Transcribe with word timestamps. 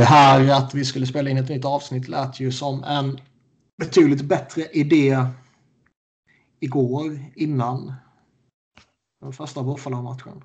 Det 0.00 0.06
här 0.06 0.50
att 0.50 0.74
vi 0.74 0.84
skulle 0.84 1.06
spela 1.06 1.30
in 1.30 1.36
ett 1.36 1.48
nytt 1.48 1.64
avsnitt 1.64 2.08
lät 2.08 2.40
ju 2.40 2.52
som 2.52 2.84
en 2.84 3.20
betydligt 3.78 4.22
bättre 4.22 4.62
idé 4.62 5.24
igår 6.60 7.24
innan 7.34 7.94
den 9.20 9.32
första 9.32 9.62
Buffalo-matchen. 9.62 10.44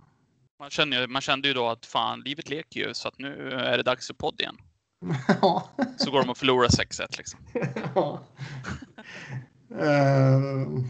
Man, 0.59 0.69
känner, 0.69 1.07
man 1.07 1.21
kände 1.21 1.47
ju 1.47 1.53
då 1.53 1.67
att 1.67 1.85
fan, 1.85 2.21
livet 2.21 2.49
leker 2.49 2.79
ju 2.79 2.93
så 2.93 3.07
att 3.07 3.19
nu 3.19 3.49
är 3.49 3.77
det 3.77 3.83
dags 3.83 4.07
för 4.07 4.13
podd 4.13 4.41
igen. 4.41 4.57
ja. 5.41 5.69
Så 5.97 6.11
går 6.11 6.21
de 6.21 6.29
och 6.29 6.37
förlorar 6.37 6.67
6-1 6.67 7.17
liksom. 7.17 7.39
ja. 7.95 8.19
Uh, 9.71 10.83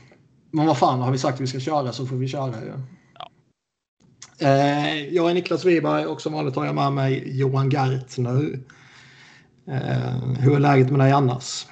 men 0.52 0.66
vad 0.66 0.78
fan, 0.78 1.02
har 1.02 1.12
vi 1.12 1.18
sagt 1.18 1.36
att 1.36 1.42
vi 1.42 1.48
ska 1.48 1.60
köra 1.60 1.94
så 1.94 2.06
får 2.06 2.16
vi 2.16 2.28
köra 2.28 2.62
ju. 2.62 2.68
Ja. 2.68 2.80
Uh, 4.42 5.14
jag 5.14 5.30
är 5.30 5.34
Niklas 5.34 5.66
Wiberg 5.66 6.06
och 6.06 6.22
som 6.22 6.34
vanligt 6.34 6.56
har 6.56 6.66
jag 6.66 6.76
med 6.76 6.94
mig 6.94 7.40
Johan 7.40 7.70
Gartner. 7.70 8.60
Uh, 9.68 10.34
hur 10.40 10.56
är 10.56 10.60
läget 10.60 10.90
med 10.90 11.00
dig 11.00 11.12
annars? 11.12 11.68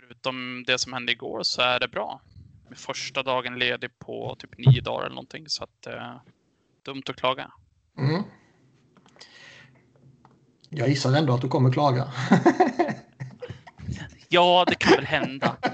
Förutom 0.00 0.64
det 0.66 0.78
som 0.78 0.92
hände 0.92 1.12
igår 1.12 1.42
så 1.42 1.62
är 1.62 1.80
det 1.80 1.88
bra. 1.88 2.20
Första 2.74 3.22
dagen 3.22 3.58
ledig 3.58 3.98
på 3.98 4.36
typ 4.38 4.58
nio 4.58 4.80
dagar 4.80 5.04
eller 5.04 5.14
någonting 5.14 5.44
så 5.48 5.64
att 5.64 5.86
uh, 5.88 6.16
dumt 6.84 7.02
att 7.08 7.16
klaga. 7.16 7.50
Mm. 7.98 8.22
Jag 10.68 10.88
gissar 10.88 11.12
ändå 11.12 11.34
att 11.34 11.40
du 11.40 11.48
kommer 11.48 11.72
klaga. 11.72 12.12
ja, 14.28 14.64
det 14.68 14.74
kan 14.74 14.92
väl 14.92 15.06
hända. 15.06 15.56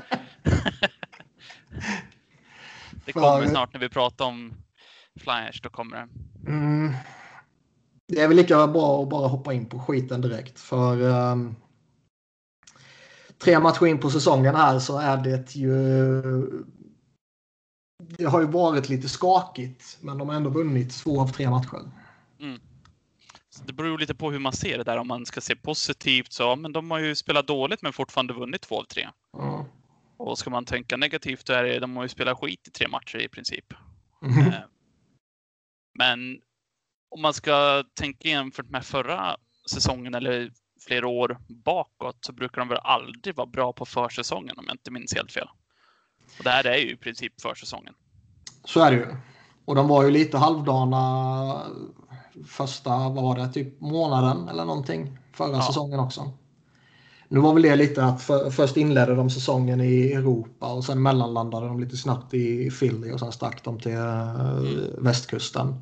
det 3.04 3.12
kommer 3.12 3.46
snart 3.46 3.72
när 3.72 3.80
vi 3.80 3.88
pratar 3.88 4.24
om 4.24 4.54
flyers. 5.20 5.60
Då 5.60 5.68
kommer 5.68 5.96
det. 5.96 6.08
Mm. 6.50 6.92
Det 8.08 8.20
är 8.20 8.28
väl 8.28 8.36
lika 8.36 8.66
bra 8.66 9.02
att 9.02 9.08
bara 9.08 9.28
hoppa 9.28 9.52
in 9.52 9.66
på 9.66 9.78
skiten 9.78 10.20
direkt. 10.20 10.60
För 10.60 11.00
um, 11.00 11.56
tre 13.38 13.60
matcher 13.60 13.86
in 13.86 13.98
på 13.98 14.10
säsongen 14.10 14.54
här 14.54 14.78
så 14.78 14.98
är 14.98 15.16
det 15.16 15.54
ju... 15.54 16.22
Det 18.16 18.24
har 18.24 18.40
ju 18.40 18.46
varit 18.46 18.88
lite 18.88 19.08
skakigt, 19.08 19.98
men 20.00 20.18
de 20.18 20.28
har 20.28 20.36
ändå 20.36 20.50
vunnit 20.50 20.90
två 20.90 21.20
av 21.20 21.28
tre 21.28 21.50
matcher. 21.50 21.90
Mm. 22.40 22.60
det 23.64 23.72
beror 23.72 23.98
lite 23.98 24.14
på 24.14 24.30
hur 24.30 24.38
man 24.38 24.52
ser 24.52 24.78
det 24.78 24.84
där. 24.84 24.96
Om 24.96 25.08
man 25.08 25.26
ska 25.26 25.40
se 25.40 25.56
positivt 25.56 26.32
så, 26.32 26.56
men 26.56 26.72
de 26.72 26.90
har 26.90 26.98
ju 26.98 27.14
spelat 27.14 27.46
dåligt 27.46 27.82
men 27.82 27.92
fortfarande 27.92 28.32
vunnit 28.32 28.62
två 28.62 28.80
av 28.80 28.84
tre. 28.84 29.08
Mm. 29.38 29.64
Och 30.16 30.38
ska 30.38 30.50
man 30.50 30.64
tänka 30.64 30.96
negativt, 30.96 31.46
då 31.46 31.52
är 31.52 31.62
det, 31.62 31.78
de 31.78 31.96
har 31.96 32.02
ju 32.02 32.08
spelat 32.08 32.38
skit 32.38 32.68
i 32.68 32.70
tre 32.70 32.88
matcher 32.88 33.18
i 33.18 33.28
princip. 33.28 33.74
Mm. 34.22 34.52
Men 35.94 36.40
om 37.10 37.22
man 37.22 37.34
ska 37.34 37.84
tänka 37.94 38.28
jämfört 38.28 38.70
med 38.70 38.84
förra 38.84 39.36
säsongen 39.70 40.14
eller 40.14 40.50
flera 40.86 41.06
år 41.06 41.38
bakåt 41.48 42.16
så 42.20 42.32
brukar 42.32 42.60
de 42.60 42.68
väl 42.68 42.78
aldrig 42.82 43.36
vara 43.36 43.46
bra 43.46 43.72
på 43.72 43.86
försäsongen 43.86 44.58
om 44.58 44.64
jag 44.66 44.74
inte 44.74 44.90
minns 44.90 45.14
helt 45.14 45.32
fel. 45.32 45.48
Och 46.38 46.44
det 46.44 46.50
här 46.50 46.66
är 46.66 46.76
ju 46.76 46.92
i 46.92 46.96
princip 46.96 47.40
försäsongen. 47.40 47.94
Så 48.64 48.80
är 48.80 48.90
det 48.90 48.96
ju. 48.96 49.16
Och 49.64 49.74
de 49.74 49.88
var 49.88 50.04
ju 50.04 50.10
lite 50.10 50.38
halvdana 50.38 51.62
första, 52.46 52.90
vad 52.90 53.22
var 53.22 53.36
det, 53.36 53.48
typ 53.48 53.80
månaden 53.80 54.48
eller 54.48 54.64
någonting 54.64 55.18
förra 55.32 55.56
ja. 55.56 55.62
säsongen 55.62 56.00
också. 56.00 56.32
Nu 57.32 57.40
var 57.40 57.54
väl 57.54 57.62
det 57.62 57.76
lite 57.76 58.04
att 58.04 58.22
för, 58.22 58.50
först 58.50 58.76
inledde 58.76 59.14
de 59.14 59.30
säsongen 59.30 59.80
i 59.80 60.12
Europa 60.12 60.72
och 60.72 60.84
sen 60.84 61.02
mellanlandade 61.02 61.66
de 61.66 61.80
lite 61.80 61.96
snabbt 61.96 62.34
i 62.34 62.70
Philly 62.70 63.12
och 63.12 63.20
sen 63.20 63.32
stack 63.32 63.64
de 63.64 63.80
till 63.80 63.92
mm. 63.92 64.66
västkusten. 64.98 65.74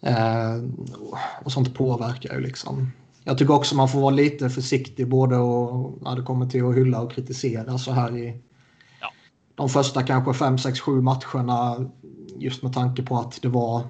Eh, 0.00 0.62
och 1.44 1.52
sånt 1.52 1.74
påverkar 1.74 2.34
ju 2.34 2.40
liksom. 2.40 2.92
Jag 3.24 3.38
tycker 3.38 3.54
också 3.54 3.76
man 3.76 3.88
får 3.88 4.00
vara 4.00 4.14
lite 4.14 4.50
försiktig 4.50 5.08
både 5.08 5.36
och, 5.36 6.02
när 6.02 6.16
det 6.16 6.22
kommer 6.22 6.46
till 6.46 6.64
att 6.64 6.76
hylla 6.76 7.00
och 7.00 7.12
kritisera 7.12 7.78
så 7.78 7.92
här 7.92 8.16
i 8.16 8.40
ja. 9.00 9.08
de 9.54 9.68
första 9.68 10.02
kanske 10.02 10.34
5, 10.34 10.58
6, 10.58 10.80
7 10.80 11.00
matcherna. 11.00 11.90
Just 12.38 12.62
med 12.62 12.72
tanke 12.74 13.02
på 13.02 13.18
att 13.18 13.42
det 13.42 13.48
var 13.48 13.82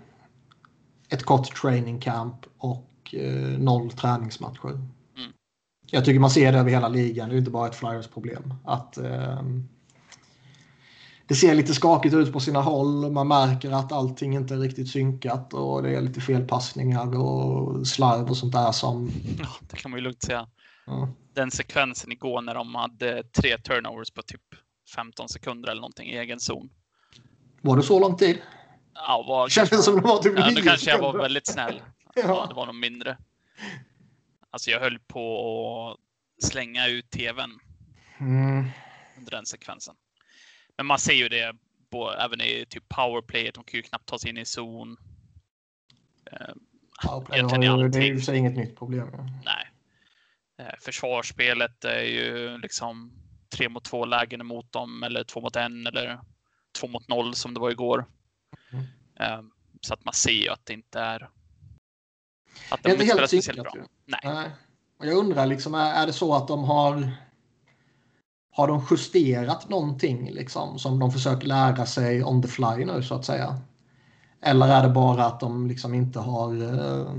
ett 1.09 1.25
kort 1.25 1.61
training 1.63 2.01
camp 2.01 2.47
och 2.59 3.15
eh, 3.15 3.59
noll 3.59 3.91
träningsmatcher. 3.91 4.96
Jag 5.91 6.05
tycker 6.05 6.21
man 6.21 6.31
ser 6.31 6.53
det 6.53 6.59
över 6.59 6.71
hela 6.71 6.89
ligan. 6.89 7.29
Det 7.29 7.35
är 7.35 7.39
inte 7.39 7.51
bara 7.51 7.69
ett 7.69 7.75
Flyers 7.75 8.07
problem. 8.07 8.55
Att 8.65 8.97
eh, 8.99 9.43
det 11.27 11.35
ser 11.35 11.55
lite 11.55 11.75
skakigt 11.75 12.15
ut 12.15 12.33
på 12.33 12.41
sina 12.41 12.61
håll. 12.61 13.13
Man 13.13 13.29
märker 13.29 13.71
att 13.71 13.93
allting 13.93 14.35
inte 14.35 14.55
är 14.55 14.59
riktigt 14.59 14.91
synkat 14.91 15.55
och 15.55 15.83
det 15.83 15.97
är 15.97 16.01
lite 16.01 16.21
felpassningar 16.21 17.19
och 17.19 17.87
slarv 17.87 18.31
och 18.31 18.37
sånt 18.37 18.53
där 18.53 18.73
som... 18.73 19.11
Ja, 19.39 19.49
det 19.61 19.77
kan 19.77 19.91
man 19.91 19.99
ju 19.99 20.05
lugnt 20.05 20.23
säga. 20.23 20.47
Ja. 20.87 21.09
Den 21.35 21.51
sekvensen 21.51 22.13
igår 22.13 22.41
när 22.43 22.55
de 22.55 22.75
hade 22.75 23.23
tre 23.23 23.59
turnovers 23.59 24.11
på 24.11 24.23
typ 24.23 24.43
15 24.97 25.29
sekunder 25.29 25.71
eller 25.71 25.81
någonting 25.81 26.09
i 26.09 26.17
egen 26.17 26.41
zon. 26.41 26.69
Var 27.61 27.77
det 27.77 27.83
så 27.83 28.01
lång 28.01 28.17
tid? 28.17 28.39
Ja, 28.95 29.25
var... 29.29 29.49
Kändes 29.49 29.85
som 29.85 29.95
det 29.95 30.01
var 30.01 30.19
typ 30.19 30.39
ja, 30.39 30.51
Nu 30.55 30.63
kanske 30.63 30.91
jag 30.91 30.99
var 30.99 31.19
väldigt 31.19 31.47
snäll. 31.47 31.83
Ja. 32.15 32.23
ja. 32.27 32.47
det 32.49 32.55
var 32.55 32.67
nog 32.67 32.75
mindre. 32.75 33.17
Alltså 34.57 34.71
jag 34.71 34.81
höll 34.81 34.99
på 34.99 35.91
att 35.91 36.45
slänga 36.45 36.87
ut 36.89 37.11
tvn 37.11 37.59
Mm. 38.21 38.65
under 39.19 39.31
den 39.31 39.47
sekvensen. 39.47 39.97
Men 40.77 40.87
man 40.87 40.99
ser 40.99 41.13
ju 41.13 41.29
det 41.29 41.57
på, 41.91 42.13
även 42.13 42.41
i 42.41 42.67
typ 42.69 42.89
powerplay, 42.89 43.51
de 43.55 43.65
kan 43.65 43.79
ju 43.79 43.83
knappt 43.83 44.07
ta 44.07 44.19
sig 44.19 44.31
in 44.31 44.37
i 44.39 44.45
zon. 44.45 44.97
Eh, 46.33 46.55
Powerplay 47.07 47.41
har 47.41 47.83
ju- 47.83 47.89
det 47.89 47.99
är 47.99 48.03
ju 48.03 48.17
för 48.17 48.25
sig 48.25 48.39
inget 48.39 48.57
nytt 48.57 48.77
problem. 48.77 49.09
Ja. 49.13 49.27
Nej. 49.45 49.71
Eh, 50.59 50.75
Försvarsspelet 50.81 51.85
är 51.85 52.03
ju 52.03 52.59
liksom 52.59 53.13
tre 53.49 53.69
mot 53.69 53.85
två 53.85 54.05
lägen 54.05 54.41
emot 54.41 54.73
dem 54.73 55.03
eller 55.03 55.25
två 55.25 55.41
mot 55.41 55.57
en 55.57 55.87
eller 55.87 56.21
två 56.81 56.87
mot 56.89 57.09
noll 57.09 57.35
som 57.35 57.55
det 57.55 57.61
var 57.61 57.71
igår. 57.71 58.05
Mm. 58.73 58.85
Eh, 59.21 59.43
Så 59.81 59.95
att 59.95 60.05
man 60.05 60.15
ser 60.15 60.31
ju 60.31 60.49
att 60.49 60.67
det 60.67 60.73
inte 60.73 61.01
är. 61.01 61.31
Att 62.71 62.83
Det 62.83 62.89
är 62.89 62.93
inte 62.93 63.05
helt 63.05 63.31
synkat 63.31 63.73
bra. 63.73 63.73
Nej. 64.07 64.21
Nej. 64.25 64.51
Och 64.99 65.07
jag 65.07 65.17
undrar, 65.17 65.47
liksom, 65.47 65.75
är, 65.75 65.95
är 65.95 66.07
det 66.07 66.13
så 66.13 66.35
att 66.35 66.49
de 66.49 66.65
har 66.65 67.13
har 68.57 68.69
de 68.69 68.87
justerat 68.91 69.69
någonting 69.69 70.31
liksom, 70.31 70.79
som 70.79 70.99
de 70.99 71.13
försöker 71.13 71.47
lära 71.47 71.87
sig 71.87 72.25
on 72.25 72.43
the 72.43 72.49
fly 72.49 72.85
nu 72.85 73.03
så 73.03 73.15
att 73.15 73.25
säga? 73.25 73.61
Eller 74.43 74.69
är 74.69 74.83
det 74.83 74.89
bara 74.89 75.27
att 75.27 75.41
de 75.41 75.67
liksom 75.67 75.95
inte 75.95 76.19
har 76.19 76.63
eh, 76.63 77.13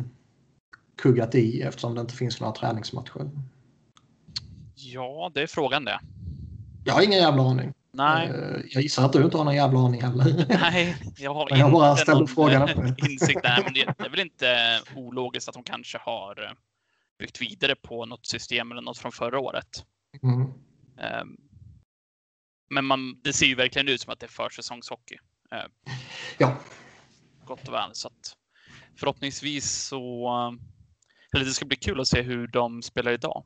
kuggat 0.97 1.35
i 1.35 1.61
eftersom 1.61 1.95
det 1.95 2.01
inte 2.01 2.13
finns 2.13 2.41
några 2.41 2.53
träningsmatcher? 2.53 3.31
Ja, 4.75 5.31
det 5.33 5.41
är 5.41 5.47
frågan 5.47 5.85
det. 5.85 5.99
Jag 6.85 6.93
har 6.93 7.01
ingen 7.01 7.19
jävla 7.19 7.43
aning. 7.43 7.73
Nej, 7.97 8.27
Eh, 8.29 8.61
jag 8.69 8.83
gissar 8.83 9.05
att 9.05 9.13
du 9.13 9.23
inte 9.23 9.37
har 9.37 9.45
någon 9.45 9.55
jävla 9.55 9.79
aning 9.79 10.01
heller. 10.01 10.45
nej, 10.49 10.97
jag 11.17 11.33
har 11.33 11.47
jag 11.57 11.71
bara 11.71 11.91
inte 11.91 12.01
ställde 12.01 12.19
någon, 12.19 12.27
frågan 12.27 12.69
eh, 12.69 12.93
insikt 13.11 13.43
där. 13.43 13.63
Men 13.63 13.73
det, 13.73 13.81
är 13.81 14.09
väl 14.09 14.19
inte 14.19 14.81
ologiskt 14.95 15.47
att 15.49 15.53
de 15.53 15.63
kanske 15.63 15.97
har 15.97 16.43
eh, 16.43 16.51
byggt 17.19 17.41
vidare 17.41 17.75
på 17.75 18.05
något 18.05 18.25
system 18.25 18.71
eller 18.71 18.81
något 18.81 18.97
från 18.97 19.11
förra 19.11 19.39
året. 19.39 19.85
Mm. 20.23 20.41
Ehm, 20.99 21.37
Men 22.69 22.85
man, 22.85 23.21
det 23.23 23.33
ser 23.33 23.45
ju 23.45 23.55
verkligen 23.55 23.87
ut 23.87 24.01
som 24.01 24.13
att 24.13 24.19
det 24.19 24.25
är 24.25 24.31
försäsongshockey. 24.49 25.17
Ja, 26.37 26.57
Gott 27.45 27.67
och 27.67 27.73
väl. 27.73 27.89
Så 27.93 28.07
att 28.07 28.35
förhoppningsvis 28.99 29.71
så... 29.71 30.29
Eller 31.33 31.45
det 31.45 31.51
ska 31.51 31.65
bli 31.65 31.77
kul 31.77 31.99
att 31.99 32.07
se 32.07 32.21
hur 32.21 32.47
de 32.47 32.81
spelar 32.81 33.11
idag. 33.11 33.43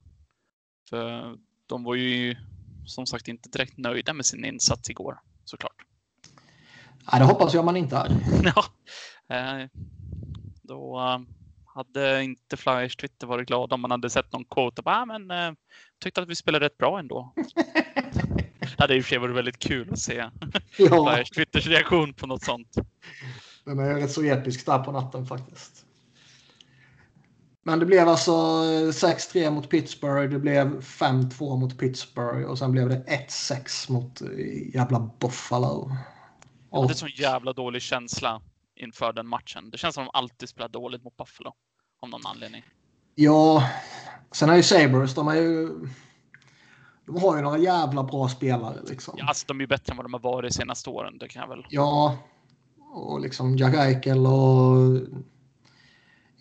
För 0.89 1.35
de 1.67 1.83
var 1.83 1.95
ju 1.95 2.35
som 2.91 3.05
sagt 3.05 3.27
inte 3.27 3.49
direkt 3.49 3.77
nöjda 3.77 4.13
med 4.13 4.25
sin 4.25 4.45
insats 4.45 4.89
igår, 4.89 5.19
såklart. 5.45 5.85
Nej, 7.11 7.19
det 7.21 7.25
hoppas 7.25 7.53
jag 7.53 7.65
man 7.65 7.77
inte 7.77 7.95
är. 7.97 8.09
Ja, 8.55 8.65
eh, 9.35 9.67
då 10.61 10.99
eh, 10.99 11.19
hade 11.65 12.23
inte 12.23 12.57
Flyers 12.57 12.95
Twitter 12.95 13.27
varit 13.27 13.47
glad 13.47 13.73
om 13.73 13.81
man 13.81 13.91
hade 13.91 14.09
sett 14.09 14.31
någon 14.31 14.45
quote 14.45 14.81
bara, 14.81 14.95
ah, 14.95 15.05
men 15.05 15.31
eh, 15.31 15.51
tyckte 16.03 16.21
att 16.21 16.29
vi 16.29 16.35
spelade 16.35 16.65
rätt 16.65 16.77
bra 16.77 16.99
ändå. 16.99 17.33
det 18.59 18.79
hade 18.79 18.95
i 18.95 18.99
och 18.99 19.03
för 19.03 19.09
sig 19.09 19.17
varit 19.17 19.35
väldigt 19.35 19.59
kul 19.59 19.89
att 19.91 19.99
se 19.99 20.29
Ja, 20.77 21.13
Flyers 21.13 21.29
Twitters 21.29 21.67
reaktion 21.67 22.13
på 22.13 22.27
något 22.27 22.43
sånt. 22.43 22.75
den 23.65 23.79
är 23.79 23.95
rätt 23.95 24.11
så 24.11 24.23
episk 24.23 24.65
där 24.65 24.79
på 24.79 24.91
natten 24.91 25.25
faktiskt. 25.25 25.85
Men 27.63 27.79
det 27.79 27.85
blev 27.85 28.09
alltså 28.09 28.31
6-3 28.31 29.51
mot 29.51 29.69
Pittsburgh, 29.69 30.33
det 30.33 30.39
blev 30.39 30.81
5-2 30.81 31.59
mot 31.59 31.77
Pittsburgh 31.77 32.49
och 32.49 32.57
sen 32.57 32.71
blev 32.71 32.89
det 32.89 33.03
1-6 33.29 33.91
mot 33.91 34.21
eh, 34.21 34.75
jävla 34.75 35.09
Buffalo. 35.19 35.91
Jag 36.69 36.79
Och, 36.79 36.81
hade 36.81 36.95
sån 36.95 37.09
jävla 37.15 37.53
dålig 37.53 37.81
känsla 37.81 38.41
inför 38.75 39.13
den 39.13 39.27
matchen. 39.27 39.69
Det 39.69 39.77
känns 39.77 39.95
som 39.95 40.03
de 40.03 40.11
alltid 40.13 40.49
spelar 40.49 40.69
dåligt 40.69 41.03
mot 41.03 41.17
Buffalo. 41.17 41.53
Av 42.01 42.09
någon 42.09 42.25
anledning. 42.25 42.63
ja, 43.15 43.69
sen 44.31 44.49
är 44.49 44.55
ju 44.55 44.63
Sabres, 44.63 45.15
de 45.15 45.27
är 45.27 45.35
ju... 45.35 45.69
De 47.05 47.17
har 47.21 47.35
ju 47.35 47.41
några 47.41 47.57
jävla 47.57 48.03
bra 48.03 48.29
spelare 48.29 48.77
liksom. 48.89 49.13
Ja, 49.17 49.25
alltså, 49.27 49.45
de 49.47 49.57
är 49.57 49.61
ju 49.61 49.67
bättre 49.67 49.91
än 49.91 49.97
vad 49.97 50.05
de 50.05 50.13
har 50.13 50.19
varit 50.19 50.51
de 50.51 50.53
senaste 50.53 50.89
åren. 50.89 51.17
Det 51.17 51.27
kan 51.27 51.41
jag 51.41 51.49
väl. 51.49 51.65
Ja, 51.69 52.17
och 52.93 53.21
liksom 53.21 53.57
Jack 53.57 53.75
Eichel 53.75 54.25
och 54.25 54.99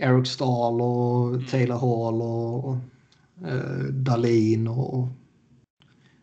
Eric 0.00 0.26
Stahl 0.26 0.80
och 0.80 1.28
mm. 1.28 1.46
Taylor 1.46 1.78
Hall 1.78 2.22
och 2.22 2.76
eh, 3.48 3.84
Dalin 3.92 4.68
och 4.68 5.08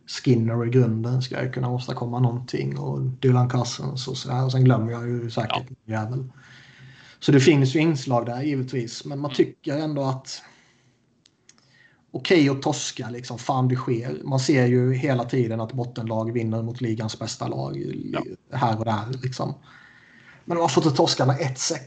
Skinner 0.08 0.66
i 0.66 0.70
grunden 0.70 1.22
ska 1.22 1.44
jag 1.44 1.54
kunna 1.54 1.70
åstadkomma 1.70 2.20
någonting 2.20 2.78
och 2.78 3.02
Dylan 3.02 3.50
Cousins 3.50 4.08
och 4.08 4.18
sådär. 4.18 4.46
Och 4.46 4.52
sen 4.52 4.64
glömmer 4.64 4.92
jag 4.92 5.08
ju 5.08 5.32
säkert 5.32 5.68
ja. 5.86 5.94
jävel. 5.94 6.32
Så 7.20 7.32
det 7.32 7.40
finns 7.40 7.76
ju 7.76 7.80
inslag 7.80 8.26
där 8.26 8.42
givetvis, 8.42 9.06
men 9.06 9.20
man 9.20 9.32
mm. 9.32 9.36
tycker 9.36 9.78
ändå 9.78 10.04
att 10.04 10.42
okej 12.12 12.50
okay 12.50 12.58
att 12.58 12.64
torska, 12.64 13.10
liksom, 13.10 13.40
fan 13.40 13.68
det 13.68 13.76
sker. 13.76 14.22
Man 14.24 14.40
ser 14.40 14.66
ju 14.66 14.94
hela 14.94 15.24
tiden 15.24 15.62
att 15.62 15.74
bottenlag 15.74 16.32
vinner 16.32 16.64
mot 16.64 16.82
ligans 16.82 17.20
bästa 17.20 17.48
lag 17.48 17.78
ja. 18.14 18.24
här 18.52 18.80
och 18.80 18.86
där. 18.86 19.22
Liksom. 19.24 19.54
Men 20.46 20.58
har 20.58 20.68
fått 20.68 20.86
att 20.86 20.96
torska 20.96 21.26
med 21.26 21.36
1-6. 21.36 21.78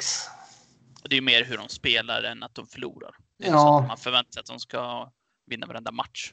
Det 1.11 1.17
är 1.17 1.23
mer 1.23 1.45
hur 1.45 1.57
de 1.57 1.69
spelar 1.69 2.23
än 2.23 2.43
att 2.43 2.55
de 2.55 2.67
förlorar. 2.67 3.17
Det 3.39 3.47
är 3.47 3.51
ja. 3.51 3.85
man 3.89 3.97
förväntar 3.97 4.33
sig 4.33 4.41
att 4.41 4.47
de 4.47 4.61
ska 4.61 5.13
vinna 5.47 5.67
varenda 5.67 5.93
match. 5.93 6.33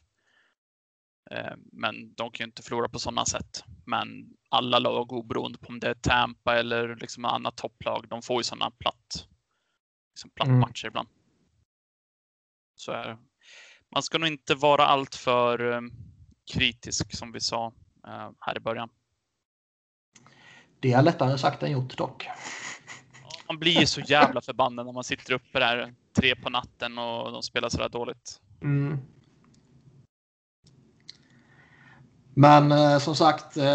Eh, 1.32 1.54
men 1.72 2.14
de 2.14 2.32
kan 2.32 2.44
ju 2.44 2.48
inte 2.48 2.64
förlora 2.64 2.90
på 2.90 3.00
sådana 3.00 3.26
sätt. 3.26 3.64
Men 3.86 4.08
alla 4.50 4.80
lag 4.80 5.12
oberoende 5.12 5.58
på 5.58 5.68
om 5.68 5.80
det 5.80 5.90
är 5.90 5.94
Tampa 5.94 6.60
eller 6.60 6.96
liksom 6.96 7.26
annat 7.26 7.58
topplag, 7.58 8.08
de 8.10 8.22
får 8.22 8.38
ju 8.38 8.44
sådana 8.44 8.72
platt, 8.72 9.28
liksom 10.14 10.30
platt 10.30 10.48
mm. 10.48 10.60
matcher 10.60 10.88
ibland. 10.88 11.08
Så 12.76 12.92
är 12.92 13.18
Man 13.92 14.04
ska 14.04 14.18
nog 14.18 14.28
inte 14.28 14.56
vara 14.56 14.86
alltför 14.86 15.74
eh, 15.74 15.82
kritisk 16.54 17.18
som 17.18 17.32
vi 17.32 17.40
sa 17.40 17.74
eh, 18.08 18.30
här 18.40 18.58
i 18.58 18.60
början. 18.60 18.90
Det 20.80 20.94
är 20.94 21.02
lättare 21.02 21.38
sagt 21.38 21.64
än 21.64 21.72
gjort 21.72 21.98
dock. 21.98 22.28
Man 23.48 23.60
blir 23.60 23.86
så 23.86 24.02
jävla 24.02 24.42
förbannad 24.42 24.86
när 24.86 24.94
man 24.94 25.04
sitter 25.04 25.34
uppe 25.34 25.60
där 25.60 25.94
tre 26.16 26.36
på 26.36 26.50
natten 26.50 26.98
och 26.98 27.32
de 27.32 27.44
spelar 27.44 27.70
sådär 27.70 27.90
dåligt. 27.90 28.42
Mm. 28.62 28.98
Men 32.40 32.72
eh, 32.72 33.00
som 33.00 33.16
sagt, 33.16 33.58
eh, 33.58 33.66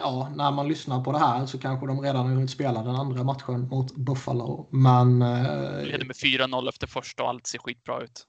ja, 0.00 0.32
när 0.36 0.50
man 0.50 0.68
lyssnar 0.68 1.04
på 1.04 1.12
det 1.12 1.18
här 1.18 1.46
så 1.46 1.58
kanske 1.58 1.86
de 1.86 2.00
redan 2.00 2.26
har 2.26 2.34
hunnit 2.34 2.50
spela 2.50 2.82
den 2.82 2.96
andra 2.96 3.24
matchen 3.24 3.68
mot 3.68 3.96
Buffalo. 3.96 4.68
Men... 4.70 5.22
Eh, 5.22 5.82
leder 5.82 6.04
med 6.04 6.16
4-0 6.16 6.68
efter 6.68 6.86
första 6.86 7.22
och 7.22 7.28
allt 7.28 7.46
ser 7.46 7.58
skitbra 7.58 8.02
ut. 8.02 8.26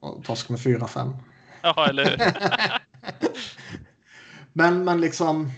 ja, 0.00 0.20
torsk 0.24 0.48
med 0.48 0.58
4-5. 0.60 1.16
Ja, 1.62 1.86
eller 1.88 2.04
hur? 2.04 2.18
men, 4.52 4.84
men 4.84 5.00
liksom... 5.00 5.50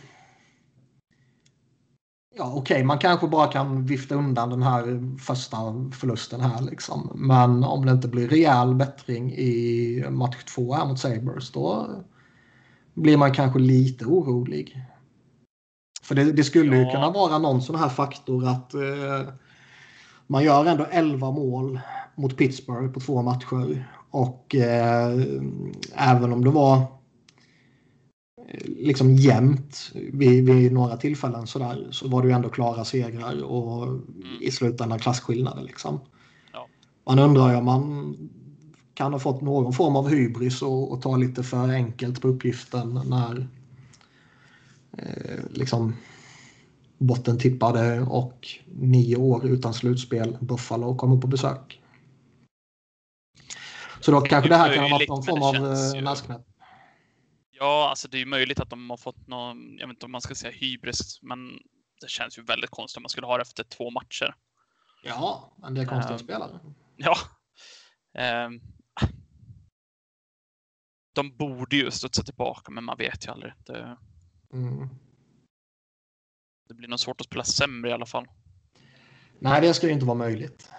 Ja, 2.38 2.52
okej, 2.54 2.74
okay, 2.74 2.84
man 2.84 2.98
kanske 2.98 3.28
bara 3.28 3.46
kan 3.46 3.84
vifta 3.84 4.14
undan 4.14 4.50
den 4.50 4.62
här 4.62 5.16
första 5.18 5.56
förlusten 5.92 6.40
här 6.40 6.62
liksom. 6.62 7.10
Men 7.14 7.64
om 7.64 7.86
det 7.86 7.92
inte 7.92 8.08
blir 8.08 8.28
rejäl 8.28 8.74
bättring 8.74 9.32
i 9.32 10.04
match 10.10 10.44
två 10.44 10.74
här 10.74 10.86
mot 10.86 10.98
Sabres 10.98 11.52
då 11.52 11.88
blir 12.94 13.16
man 13.16 13.32
kanske 13.32 13.58
lite 13.58 14.04
orolig. 14.04 14.84
För 16.02 16.14
det, 16.14 16.32
det 16.32 16.44
skulle 16.44 16.76
ja. 16.76 16.84
ju 16.84 16.90
kunna 16.90 17.10
vara 17.10 17.38
någon 17.38 17.62
sån 17.62 17.76
här 17.76 17.88
faktor 17.88 18.48
att 18.48 18.74
eh, 18.74 19.32
man 20.26 20.44
gör 20.44 20.66
ändå 20.66 20.86
11 20.90 21.30
mål 21.30 21.80
mot 22.14 22.36
Pittsburgh 22.36 22.92
på 22.92 23.00
två 23.00 23.22
matcher. 23.22 23.88
Och 24.10 24.54
eh, 24.54 25.12
även 25.94 26.32
om 26.32 26.44
det 26.44 26.50
var 26.50 26.82
liksom 28.64 29.14
jämnt 29.14 29.92
vid, 29.94 30.46
vid, 30.46 30.72
några 30.72 30.96
tillfällen 30.96 31.46
så, 31.46 31.58
där, 31.58 31.88
så 31.90 32.08
var 32.08 32.22
det 32.22 32.28
ju 32.28 32.34
ändå 32.34 32.48
klara 32.48 32.84
segrar 32.84 33.42
och 33.42 34.00
i 34.40 34.50
slutändan 34.50 34.98
klasskillnader. 34.98 35.62
Liksom. 35.62 36.00
Ja. 36.52 36.66
Man 37.06 37.18
undrar 37.18 37.50
ju 37.50 37.56
om 37.56 37.64
man 37.64 38.16
kan 38.94 39.12
ha 39.12 39.20
fått 39.20 39.40
någon 39.40 39.72
form 39.72 39.96
av 39.96 40.08
hybris 40.08 40.62
och, 40.62 40.92
och 40.92 41.02
ta 41.02 41.16
lite 41.16 41.42
för 41.42 41.68
enkelt 41.68 42.20
på 42.22 42.28
uppgiften 42.28 43.00
när 43.04 43.48
eh, 44.98 45.40
liksom 45.50 45.96
botten 46.98 47.38
tippade 47.38 48.00
och 48.00 48.48
nio 48.66 49.16
år 49.16 49.46
utan 49.46 49.74
slutspel 49.74 50.36
Buffalo 50.40 50.96
kommer 50.96 51.16
på 51.16 51.26
besök. 51.26 51.80
Så 54.00 54.10
då 54.10 54.20
kanske 54.20 54.48
det 54.48 54.56
här 54.56 54.74
kan 54.74 54.82
ha 54.82 54.90
varit 54.90 55.08
någon 55.08 55.22
form 55.22 55.42
av 55.42 55.54
näsknäpp. 56.02 56.55
Ja, 57.58 57.88
alltså 57.90 58.08
det 58.08 58.16
är 58.16 58.18
ju 58.18 58.26
möjligt 58.26 58.60
att 58.60 58.70
de 58.70 58.90
har 58.90 58.96
fått 58.96 59.26
någon, 59.26 59.78
jag 59.78 59.86
vet 59.86 59.94
inte 59.94 60.06
om 60.06 60.12
man 60.12 60.20
ska 60.20 60.34
säga 60.34 60.52
hybris, 60.52 61.22
men 61.22 61.38
det 62.00 62.08
känns 62.08 62.38
ju 62.38 62.42
väldigt 62.42 62.70
konstigt 62.70 62.96
om 62.96 63.02
man 63.02 63.10
skulle 63.10 63.26
ha 63.26 63.36
det 63.36 63.42
efter 63.42 63.64
två 63.64 63.90
matcher. 63.90 64.34
Ja, 65.02 65.56
men 65.58 65.74
det 65.74 65.80
är 65.80 65.86
konstiga 65.86 66.14
um, 66.14 66.18
spelare. 66.18 66.60
Ja. 66.96 67.16
Um, 68.46 68.60
de 71.14 71.36
borde 71.36 71.76
ju 71.76 71.90
studsa 71.90 72.22
tillbaka, 72.22 72.70
men 72.70 72.84
man 72.84 72.96
vet 72.98 73.26
ju 73.26 73.30
aldrig. 73.30 73.52
Det, 73.66 73.98
mm. 74.52 74.88
det 76.68 76.74
blir 76.74 76.88
nog 76.88 77.00
svårt 77.00 77.20
att 77.20 77.26
spela 77.26 77.44
sämre 77.44 77.90
i 77.90 77.92
alla 77.92 78.06
fall. 78.06 78.26
Nej, 79.38 79.60
det 79.60 79.74
ska 79.74 79.86
ju 79.86 79.92
inte 79.92 80.06
vara 80.06 80.18
möjligt. 80.18 80.70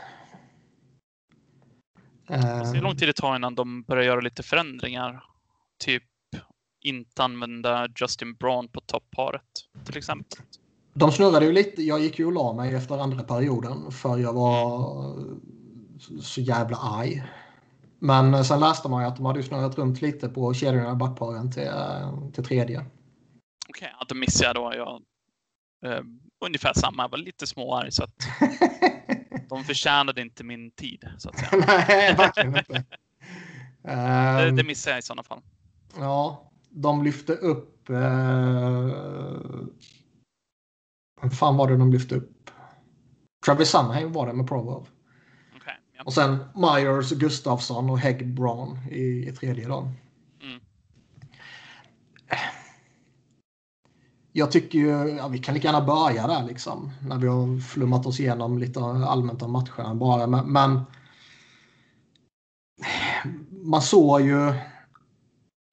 Hur 2.73 2.81
lång 2.81 2.97
tid 2.97 3.07
det 3.07 3.13
tar 3.13 3.35
innan 3.35 3.55
de 3.55 3.83
börjar 3.83 4.03
göra 4.03 4.21
lite 4.21 4.43
förändringar? 4.43 5.23
Typ 5.79 6.03
inte 6.87 7.23
använda 7.23 7.87
Justin 7.95 8.33
Braun 8.35 8.67
på 8.67 8.81
topparet 8.81 9.43
till 9.85 9.97
exempel. 9.97 10.39
De 10.93 11.11
snurrade 11.11 11.45
ju 11.45 11.51
lite. 11.51 11.83
Jag 11.83 11.99
gick 11.99 12.19
ju 12.19 12.25
och 12.25 12.31
la 12.31 12.53
mig 12.53 12.75
efter 12.75 12.97
andra 12.97 13.23
perioden 13.23 13.91
för 13.91 14.17
jag 14.17 14.33
var 14.33 15.15
så 16.21 16.41
jävla 16.41 16.77
arg. 16.77 17.23
Men 17.99 18.45
sen 18.45 18.59
läste 18.59 18.89
man 18.89 19.03
ju 19.03 19.07
att 19.07 19.15
de 19.15 19.25
hade 19.25 19.43
snurrat 19.43 19.77
runt 19.77 20.01
lite 20.01 20.29
på 20.29 20.53
kedjorna 20.53 20.91
i 20.91 20.95
backparen 20.95 21.51
till, 21.51 21.71
till 22.33 22.43
tredje. 22.43 22.85
Okej, 23.69 23.91
okay, 23.95 24.05
då 24.07 24.15
missade 24.15 24.47
jag 24.47 24.55
då. 24.55 24.77
Jag, 24.77 25.01
eh, 25.91 26.03
ungefär 26.45 26.73
samma. 26.73 27.03
Jag 27.03 27.09
var 27.09 27.17
lite 27.17 27.47
småarg 27.47 27.91
så 27.91 28.03
att 28.03 28.27
de 29.49 29.63
förtjänade 29.63 30.21
inte 30.21 30.43
min 30.43 30.71
tid 30.71 31.09
så 31.17 31.29
att 31.29 31.39
säga. 31.39 31.63
Nej, 31.67 32.15
verkligen 32.15 32.57
inte. 32.57 32.73
det, 33.81 34.51
det 34.51 34.61
ehm, 34.61 34.67
missade 34.67 34.93
jag 34.93 34.99
i 34.99 35.01
sådana 35.01 35.23
fall. 35.23 35.41
Ja, 35.97 36.51
de 36.81 37.03
lyfte 37.03 37.33
upp... 37.33 37.89
Eh, 37.89 38.89
vad 41.21 41.37
fan 41.37 41.57
var 41.57 41.67
det 41.67 41.77
de 41.77 41.91
lyfte 41.91 42.15
upp? 42.15 42.49
Travis 43.45 43.69
Sunheim 43.69 44.11
var 44.11 44.27
det 44.27 44.33
med 44.33 44.47
Provo. 44.47 44.85
Och 46.05 46.13
sen 46.13 46.37
Myers, 46.55 47.11
Gustafsson 47.11 47.89
och 47.89 47.99
Hegg 47.99 48.33
Braun 48.33 48.77
i, 48.91 49.27
i 49.27 49.31
tredje 49.31 49.67
dagen. 49.67 49.91
Mm. 50.41 50.61
Jag 54.31 54.51
tycker 54.51 54.79
ju, 54.79 55.09
ja, 55.17 55.27
vi 55.27 55.39
kan 55.39 55.53
lika 55.53 55.67
gärna 55.67 55.85
börja 55.85 56.27
där 56.27 56.43
liksom. 56.43 56.91
När 57.01 57.17
vi 57.17 57.27
har 57.27 57.59
flummat 57.59 58.05
oss 58.05 58.19
igenom 58.19 58.57
lite 58.57 58.79
allmänt 58.79 59.41
om 59.41 59.51
matcherna 59.51 59.95
bara. 59.95 60.27
Men, 60.27 60.51
men 60.51 60.81
man 63.49 63.81
såg 63.81 64.21
ju 64.21 64.53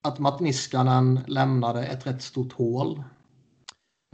att 0.04 0.18
Matt 0.18 0.40
Niskanen 0.40 1.20
lämnade 1.26 1.87
ett 1.87 2.06
rätt 2.06 2.23
stort 2.23 2.52
hål. 2.52 3.02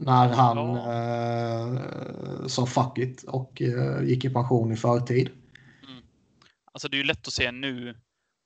När 0.03 0.29
han 0.29 0.57
ja. 0.57 0.93
eh, 0.93 2.47
sa 2.47 2.67
fuck 2.67 2.99
it 2.99 3.23
och 3.23 3.63
eh, 3.63 4.03
gick 4.03 4.25
i 4.25 4.31
pension 4.31 4.73
i 4.73 4.77
förtid. 4.77 5.31
Alltså 6.73 6.89
det 6.89 6.97
är 6.97 6.99
ju 6.99 7.05
lätt 7.05 7.27
att 7.27 7.33
se 7.33 7.53
nu, 7.53 7.97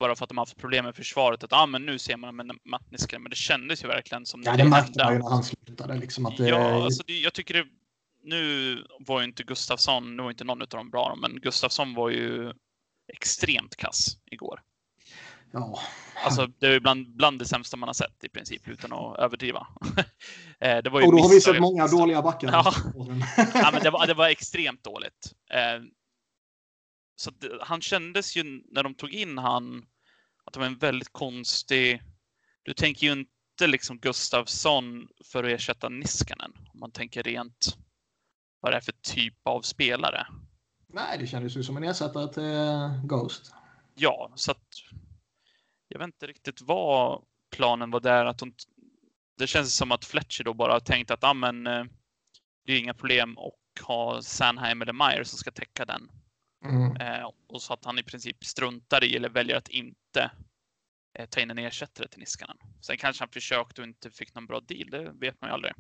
bara 0.01 0.17
för 0.17 0.25
att 0.25 0.29
de 0.29 0.39
har 0.39 0.43
haft 0.43 0.57
problem 0.57 0.85
med 0.85 0.95
försvaret, 0.95 1.45
att 1.45 1.53
ah, 1.53 1.67
men 1.67 1.87
nu 1.87 1.99
ser 1.99 2.17
man 2.17 2.37
med 2.37 2.51
Matniska, 2.65 3.19
men 3.19 3.31
det 3.31 3.37
kändes 3.37 3.85
ju 3.85 3.89
verkligen 3.89 4.27
som... 4.27 4.43
Ja, 4.43 4.57
det 4.57 4.65
märkte 4.65 5.05
man 5.05 5.13
ju 5.13 5.19
när 5.19 5.31
han 5.31 5.45
slutade. 5.45 5.97
Liksom, 5.97 6.27
att 6.27 6.37
det... 6.37 6.49
Ja, 6.49 6.85
alltså 6.85 7.03
det, 7.07 7.13
jag 7.13 7.35
tycker 7.35 7.55
det... 7.55 7.65
Nu 8.23 8.79
var 8.99 9.21
ju 9.21 9.25
inte 9.25 9.43
Gustafsson, 9.43 10.17
nu 10.17 10.23
var 10.23 10.31
inte 10.31 10.45
någon 10.45 10.63
av 10.63 10.69
dem 10.69 10.91
bra, 10.91 11.17
men 11.21 11.41
Gustafsson 11.41 11.95
var 11.95 12.11
ju 12.11 12.53
extremt 13.13 13.77
kass 13.77 14.17
igår. 14.27 14.61
Ja. 15.55 15.81
Alltså, 16.25 16.47
det 16.47 16.67
är 16.67 16.81
bland, 16.81 17.17
bland 17.17 17.39
det 17.39 17.45
sämsta 17.45 17.77
man 17.77 17.89
har 17.89 17.95
sett 17.95 18.25
i 18.25 18.29
princip, 18.29 18.69
utan 18.69 18.93
att 18.93 19.19
överdriva. 19.19 19.67
Eh, 20.61 20.83
det 20.83 20.91
var 20.91 21.01
ju 21.01 21.07
och 21.07 21.13
då 21.13 21.19
har 21.19 21.29
vi 21.29 21.41
sett 21.41 21.61
många 21.61 21.87
dåliga 21.87 22.23
backar. 22.23 22.49
Ja. 22.53 22.73
ja, 23.55 23.71
men 23.73 23.83
det 23.83 23.91
var, 23.91 24.07
det 24.07 24.15
var 24.15 24.29
extremt 24.29 24.85
dåligt. 24.85 25.33
Eh, 25.51 25.83
så 27.17 27.31
det, 27.31 27.59
han 27.61 27.81
kändes 27.81 28.37
ju 28.37 28.63
när 28.73 28.83
de 28.83 28.95
tog 28.95 29.11
in 29.11 29.39
han 29.39 29.87
att 30.45 30.53
det 30.53 30.61
var 30.61 30.67
en 30.67 30.79
väldigt 30.79 31.13
konstig... 31.13 32.03
Du 32.63 32.75
tänker 32.75 33.07
ju 33.07 33.13
inte 33.13 33.67
liksom 33.67 33.99
Gustavsson 33.99 35.09
för 35.33 35.45
att 35.45 35.51
ersätta 35.51 35.89
Niskanen. 35.89 36.53
Om 36.73 36.81
man 36.81 36.91
tänker 36.91 37.23
rent 37.23 37.77
vad 38.61 38.73
det 38.73 38.77
är 38.77 38.81
för 38.81 38.95
typ 39.03 39.39
av 39.45 39.63
spelare. 39.63 40.27
Nej, 40.89 41.19
det 41.19 41.27
kändes 41.27 41.57
ju 41.57 41.63
som 41.63 41.77
en 41.77 41.85
ersättare 41.85 42.33
till 42.33 43.09
Ghost. 43.09 43.55
Ja, 43.95 44.33
så 44.35 44.51
att 44.51 44.69
jag 45.95 45.99
vet 45.99 46.07
inte 46.07 46.27
riktigt 46.27 46.61
vad 46.61 47.23
planen 47.57 47.91
var 47.91 48.01
där. 48.01 48.25
Att 48.25 48.39
de, 48.39 48.55
det 49.39 49.47
känns 49.47 49.77
som 49.77 49.93
att 49.93 50.05
Fletcher 50.05 50.45
då 50.45 50.55
bara 50.55 50.73
har 50.73 50.81
tänkt 50.81 51.11
att 51.11 51.25
ah, 51.25 51.35
men, 51.35 51.67
eh, 51.67 51.85
det 52.67 52.73
är 52.73 52.79
inga 52.79 52.95
problem 52.95 53.39
att 53.39 53.85
ha 53.87 54.23
Sanheim 54.23 54.83
eller 54.83 54.93
Meyer 54.93 55.25
som 55.25 55.39
ska 55.39 55.51
täcka 55.51 55.85
den 55.85 56.11
Mm. 56.65 56.97
Eh, 56.97 57.31
och 57.49 57.63
så 57.63 57.73
att 57.73 57.85
han 57.85 57.99
i 57.99 58.03
princip 58.03 58.45
struntar 58.45 59.05
i 59.05 59.17
eller 59.17 59.29
väljer 59.29 59.57
att 59.57 59.69
inte 59.69 60.31
eh, 61.19 61.27
ta 61.27 61.41
in 61.41 61.51
en 61.51 61.59
ersättare 61.59 62.09
till 62.09 62.21
Niskanen. 62.21 62.57
Sen 62.81 62.97
kanske 62.97 63.23
han 63.23 63.29
försökte 63.29 63.81
och 63.81 63.87
inte 63.87 64.11
fick 64.11 64.35
någon 64.35 64.47
bra 64.47 64.61
deal, 64.61 64.91
det 64.91 65.13
vet 65.21 65.41
man 65.41 65.51
ju 65.51 65.55
aldrig. 65.55 65.73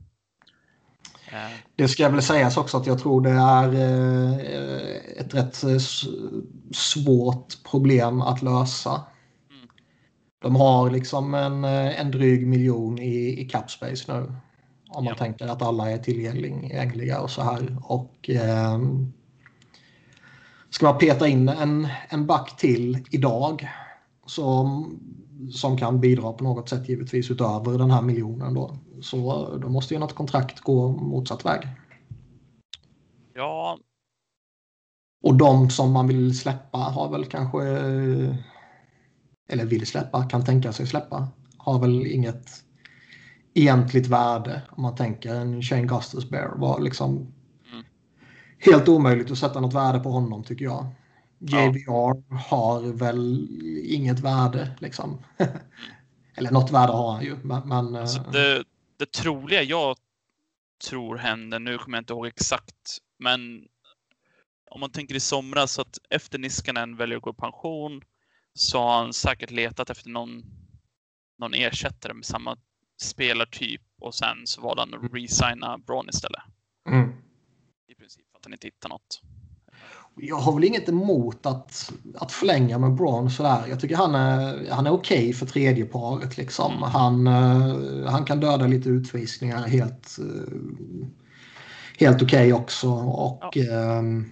Eh. 1.32 1.50
Det 1.76 1.88
ska 1.88 2.08
väl 2.08 2.22
sägas 2.22 2.56
också 2.56 2.76
att 2.76 2.86
jag 2.86 2.98
tror 2.98 3.20
det 3.20 3.30
är 3.30 3.74
eh, 3.74 5.20
ett 5.20 5.34
rätt 5.34 5.82
svårt 6.72 7.64
problem 7.70 8.20
att 8.20 8.42
lösa. 8.42 9.04
De 10.44 10.56
har 10.56 10.90
liksom 10.90 11.34
en, 11.34 11.64
en 11.64 12.10
dryg 12.10 12.46
miljon 12.46 12.98
i, 12.98 13.40
i 13.40 13.48
capspace 13.48 14.12
nu. 14.12 14.32
Om 14.88 15.04
man 15.04 15.14
ja. 15.18 15.24
tänker 15.24 15.46
att 15.46 15.62
alla 15.62 15.90
är 15.90 15.98
tillgängliga 15.98 17.20
och 17.20 17.30
så 17.30 17.42
här. 17.42 17.76
Och 17.82 18.30
eh, 18.30 18.78
ska 20.70 20.86
man 20.86 20.98
peta 20.98 21.28
in 21.28 21.48
en, 21.48 21.88
en 22.08 22.26
back 22.26 22.56
till 22.56 23.06
idag 23.10 23.68
som, 24.26 24.98
som 25.52 25.76
kan 25.76 26.00
bidra 26.00 26.32
på 26.32 26.44
något 26.44 26.68
sätt 26.68 26.88
givetvis 26.88 27.30
utöver 27.30 27.78
den 27.78 27.90
här 27.90 28.02
miljonen 28.02 28.54
då. 28.54 28.76
Så 29.02 29.48
då 29.62 29.68
måste 29.68 29.94
ju 29.94 30.00
något 30.00 30.14
kontrakt 30.14 30.60
gå 30.60 30.88
motsatt 30.88 31.44
väg. 31.44 31.68
Ja. 33.34 33.78
Och 35.22 35.34
de 35.34 35.70
som 35.70 35.92
man 35.92 36.06
vill 36.06 36.38
släppa 36.38 36.78
har 36.78 37.10
väl 37.10 37.24
kanske 37.24 37.60
eller 39.48 39.64
vill 39.64 39.86
släppa, 39.86 40.22
kan 40.22 40.44
tänka 40.44 40.72
sig 40.72 40.86
släppa 40.86 41.28
har 41.64 41.78
väl 41.78 42.06
inget 42.06 42.64
egentligt 43.54 44.06
värde 44.06 44.62
om 44.70 44.82
man 44.82 44.94
tänker 44.94 45.34
en 45.34 45.62
Shane 45.62 45.82
Gustus 45.86 46.30
Bear 46.30 46.54
var 46.56 46.80
liksom 46.80 47.34
helt 48.58 48.88
omöjligt 48.88 49.30
att 49.30 49.38
sätta 49.38 49.60
något 49.60 49.74
värde 49.74 49.98
på 50.00 50.10
honom 50.10 50.44
tycker 50.44 50.64
jag. 50.64 50.86
JVR 51.38 51.82
ja. 51.86 52.16
har 52.48 52.92
väl 52.92 53.48
inget 53.84 54.20
värde 54.20 54.76
liksom. 54.78 55.18
Eller 56.36 56.50
något 56.50 56.70
värde 56.70 56.92
har 56.92 57.12
han 57.12 57.24
ju. 57.24 57.36
Men, 57.42 57.68
men 57.68 57.96
alltså 57.96 58.18
eh, 58.18 58.30
det, 58.32 58.64
det 58.96 59.12
troliga 59.12 59.62
jag 59.62 59.96
tror 60.90 61.16
händer, 61.16 61.58
nu 61.58 61.78
kommer 61.78 61.98
jag 61.98 62.02
inte 62.02 62.12
ihåg 62.12 62.26
exakt, 62.26 62.98
men 63.18 63.64
om 64.70 64.80
man 64.80 64.90
tänker 64.90 65.14
i 65.14 65.20
somras 65.20 65.78
att 65.78 65.98
efter 66.10 66.38
Niskanen 66.38 66.96
väljer 66.96 67.16
att 67.16 67.22
gå 67.22 67.30
i 67.30 67.34
pension 67.34 68.02
så 68.54 68.78
har 68.78 68.98
han 68.98 69.12
säkert 69.12 69.50
letat 69.50 69.90
efter 69.90 70.10
någon, 70.10 70.42
någon 71.38 71.54
ersättare 71.54 72.14
med 72.14 72.24
samma 72.24 72.56
spelartyp 73.02 73.82
och 74.00 74.14
sen 74.14 74.36
så 74.44 74.60
valde 74.60 74.82
han 74.82 74.94
att 74.94 75.14
resigna 75.14 75.78
Braun 75.78 76.08
istället. 76.08 76.42
Mm. 76.88 77.12
I 77.88 77.94
princip 77.94 78.24
att 78.36 78.44
han 78.44 78.52
inte 78.52 78.66
hittar 78.66 78.88
något. 78.88 79.20
Jag 80.16 80.36
har 80.36 80.54
väl 80.54 80.64
inget 80.64 80.88
emot 80.88 81.46
att, 81.46 81.92
att 82.14 82.32
förlänga 82.32 82.78
med 82.78 82.94
Braun 82.94 83.30
sådär. 83.30 83.64
Jag 83.68 83.80
tycker 83.80 83.96
han 83.96 84.14
är, 84.14 84.70
han 84.70 84.86
är 84.86 84.90
okej 84.90 85.18
okay 85.18 85.32
för 85.32 85.46
tredje 85.46 85.84
paret. 85.84 86.36
Liksom. 86.36 86.72
Mm. 86.72 86.82
Han, 86.82 87.26
uh, 87.26 88.06
han 88.06 88.24
kan 88.24 88.40
döda 88.40 88.66
lite 88.66 88.88
utvisningar 88.88 89.62
helt, 89.62 90.18
uh, 90.20 91.06
helt 91.98 92.22
okej 92.22 92.52
okay 92.52 92.52
också. 92.52 92.90
Och, 92.90 93.56
ja. 93.56 94.00
uh, 94.00 94.22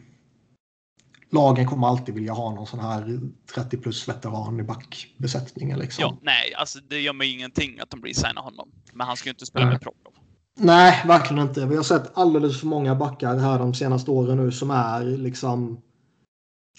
lagen 1.33 1.67
kommer 1.67 1.87
alltid 1.87 2.15
vilja 2.15 2.33
ha 2.33 2.55
någon 2.55 2.67
sån 2.67 2.81
här 2.81 3.21
30 3.55 3.77
plus 3.77 4.09
veteran 4.09 4.61
i 4.61 4.63
backbesättningen. 4.63 5.79
Liksom. 5.79 6.03
Ja, 6.03 6.19
nej, 6.23 6.55
alltså 6.55 6.79
det 6.89 7.01
gör 7.01 7.13
mig 7.13 7.33
ingenting 7.33 7.81
att 7.81 7.91
de 7.91 8.01
blir 8.01 8.15
signar 8.15 8.43
honom. 8.43 8.69
Men 8.93 9.07
han 9.07 9.17
ska 9.17 9.29
ju 9.29 9.31
inte 9.31 9.47
spela 9.47 9.65
nej. 9.65 9.75
med 9.75 9.81
Provorov. 9.81 10.13
Nej, 10.57 11.03
verkligen 11.07 11.43
inte. 11.43 11.67
Vi 11.67 11.77
har 11.77 11.83
sett 11.83 12.19
alldeles 12.19 12.61
för 12.61 12.67
många 12.67 12.95
backar 12.95 13.37
här 13.37 13.59
de 13.59 13.75
senaste 13.75 14.11
åren 14.11 14.37
nu 14.37 14.53
som 14.53 14.71
är 14.71 15.05
liksom 15.05 15.83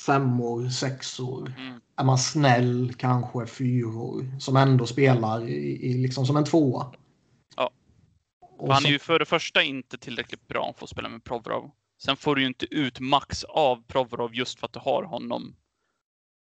femmor, 0.06 0.70
sexor. 0.70 1.54
Mm. 1.58 1.80
Är 1.98 2.04
man 2.04 2.18
snäll 2.18 2.94
kanske 2.98 3.46
fyror 3.46 4.40
som 4.40 4.58
ändå 4.58 4.86
spelar 4.86 5.48
i, 5.48 5.86
i 5.86 5.94
liksom 5.94 6.26
som 6.26 6.38
en 6.38 6.46
tvåa. 6.46 6.86
Ja. 7.56 7.72
Han 8.70 8.86
är 8.86 8.90
ju 8.90 9.00
för 9.00 9.20
det 9.20 9.26
första 9.26 9.64
inte 9.64 9.98
tillräckligt 9.98 10.48
bra 10.48 10.74
för 10.78 10.86
att 10.86 10.90
spela 10.90 11.10
med 11.10 11.24
Provorov. 11.24 11.72
Sen 12.06 12.18
får 12.18 12.36
du 12.36 12.42
ju 12.42 12.48
inte 12.48 12.76
ut 12.76 13.00
max 13.00 13.44
av 13.44 13.84
Provorov 13.88 14.36
just 14.36 14.60
för 14.60 14.66
att 14.66 14.74
du 14.74 14.80
har 14.80 15.04
honom 15.04 15.56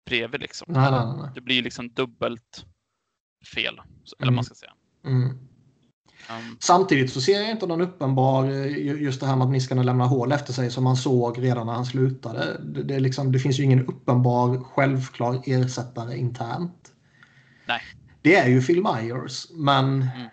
bredvid 0.07 0.41
liksom. 0.41 0.73
Nej, 0.73 0.91
nej, 0.91 1.07
nej. 1.19 1.31
Det 1.35 1.41
blir 1.41 1.63
liksom 1.63 1.89
dubbelt 1.89 2.67
fel, 3.55 3.81
eller 4.19 4.29
mm. 4.29 4.35
man 4.35 4.45
ska 4.45 4.55
säga. 4.55 4.73
Mm. 5.05 5.29
Um, 6.31 6.57
Samtidigt 6.61 7.13
så 7.13 7.21
ser 7.21 7.41
jag 7.41 7.51
inte 7.51 7.67
någon 7.67 7.81
uppenbar, 7.81 8.45
eh, 8.45 9.03
just 9.03 9.21
det 9.21 9.27
här 9.27 9.37
med 9.37 9.45
att 9.45 9.53
Niskanen 9.53 9.87
lämnar 9.87 10.07
hål 10.07 10.33
efter 10.33 10.53
sig 10.53 10.71
som 10.71 10.85
man 10.85 10.97
såg 10.97 11.43
redan 11.43 11.67
när 11.67 11.73
han 11.73 11.87
slutade. 11.87 12.61
Det, 12.65 12.83
det, 12.83 13.01
liksom, 13.01 13.33
det 13.33 13.39
finns 13.39 13.59
ju 13.59 13.65
ingen 13.65 13.87
uppenbar 13.87 14.65
självklar 14.65 15.43
ersättare 15.47 16.17
internt. 16.17 16.93
Nej. 17.67 17.81
Det 18.23 18.37
är 18.37 18.49
ju 18.49 18.63
Phil 18.63 18.83
Myers, 18.83 19.47
men 19.51 20.03
mm. 20.03 20.29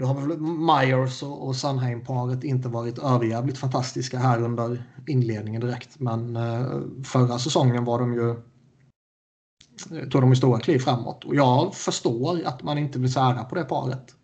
Då 0.00 0.06
har 0.06 0.14
väl 0.14 0.40
Myers 0.40 1.22
och, 1.22 1.46
och 1.46 1.56
Sunheim-paret 1.56 2.44
inte 2.44 2.68
varit 2.68 2.98
överjävligt 2.98 3.58
fantastiska 3.58 4.18
här 4.18 4.42
under 4.42 4.82
inledningen 5.06 5.60
direkt. 5.60 5.98
Men 5.98 6.36
eh, 6.36 6.80
förra 7.04 7.38
säsongen 7.38 7.84
var 7.84 7.98
de 7.98 8.14
ju 8.14 8.30
eh, 8.30 10.08
tog 10.08 10.20
de 10.20 10.30
ju 10.30 10.36
stora 10.36 10.60
kliv 10.60 10.78
framåt. 10.78 11.24
Och 11.24 11.34
jag 11.34 11.74
förstår 11.74 12.44
att 12.44 12.62
man 12.62 12.78
inte 12.78 12.98
vill 12.98 13.12
sära 13.12 13.44
på 13.44 13.54
det 13.54 13.64
paret. 13.64 14.14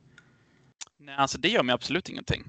Nej, 0.99 1.17
alltså 1.17 1.39
det 1.39 1.49
gör 1.49 1.63
mig 1.63 1.75
absolut 1.75 2.09
ingenting. 2.09 2.45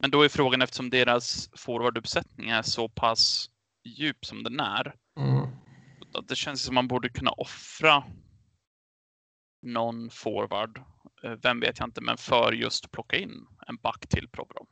Men 0.00 0.10
då 0.10 0.22
är 0.22 0.28
frågan 0.28 0.62
eftersom 0.62 0.90
deras 0.90 1.50
forwarduppsättning 1.56 2.48
är 2.48 2.62
så 2.62 2.88
pass 2.88 3.50
djup 3.84 4.24
som 4.26 4.42
den 4.42 4.60
är. 4.60 4.94
Mm. 5.18 5.48
Det 6.28 6.36
känns 6.36 6.62
som 6.62 6.74
man 6.74 6.88
borde 6.88 7.08
kunna 7.08 7.30
offra 7.30 8.04
någon 9.62 10.10
forward, 10.10 10.82
vem 11.22 11.60
vet 11.60 11.78
jag 11.78 11.86
inte, 11.86 12.00
men 12.00 12.16
för 12.16 12.52
just 12.52 12.90
plocka 12.90 13.16
in 13.16 13.46
en 13.66 13.76
back 13.76 14.06
till 14.06 14.28
Provorov. 14.28 14.66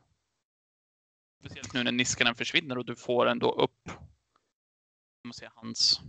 Speciellt 1.39 1.73
nu 1.73 1.83
när 1.83 1.91
Niskanen 1.91 2.35
försvinner 2.35 2.77
och 2.77 2.85
du 2.85 2.95
får 2.95 3.25
ändå 3.25 3.51
upp 3.51 3.89
man 5.23 5.33
säga, 5.33 5.51
hans 5.55 6.01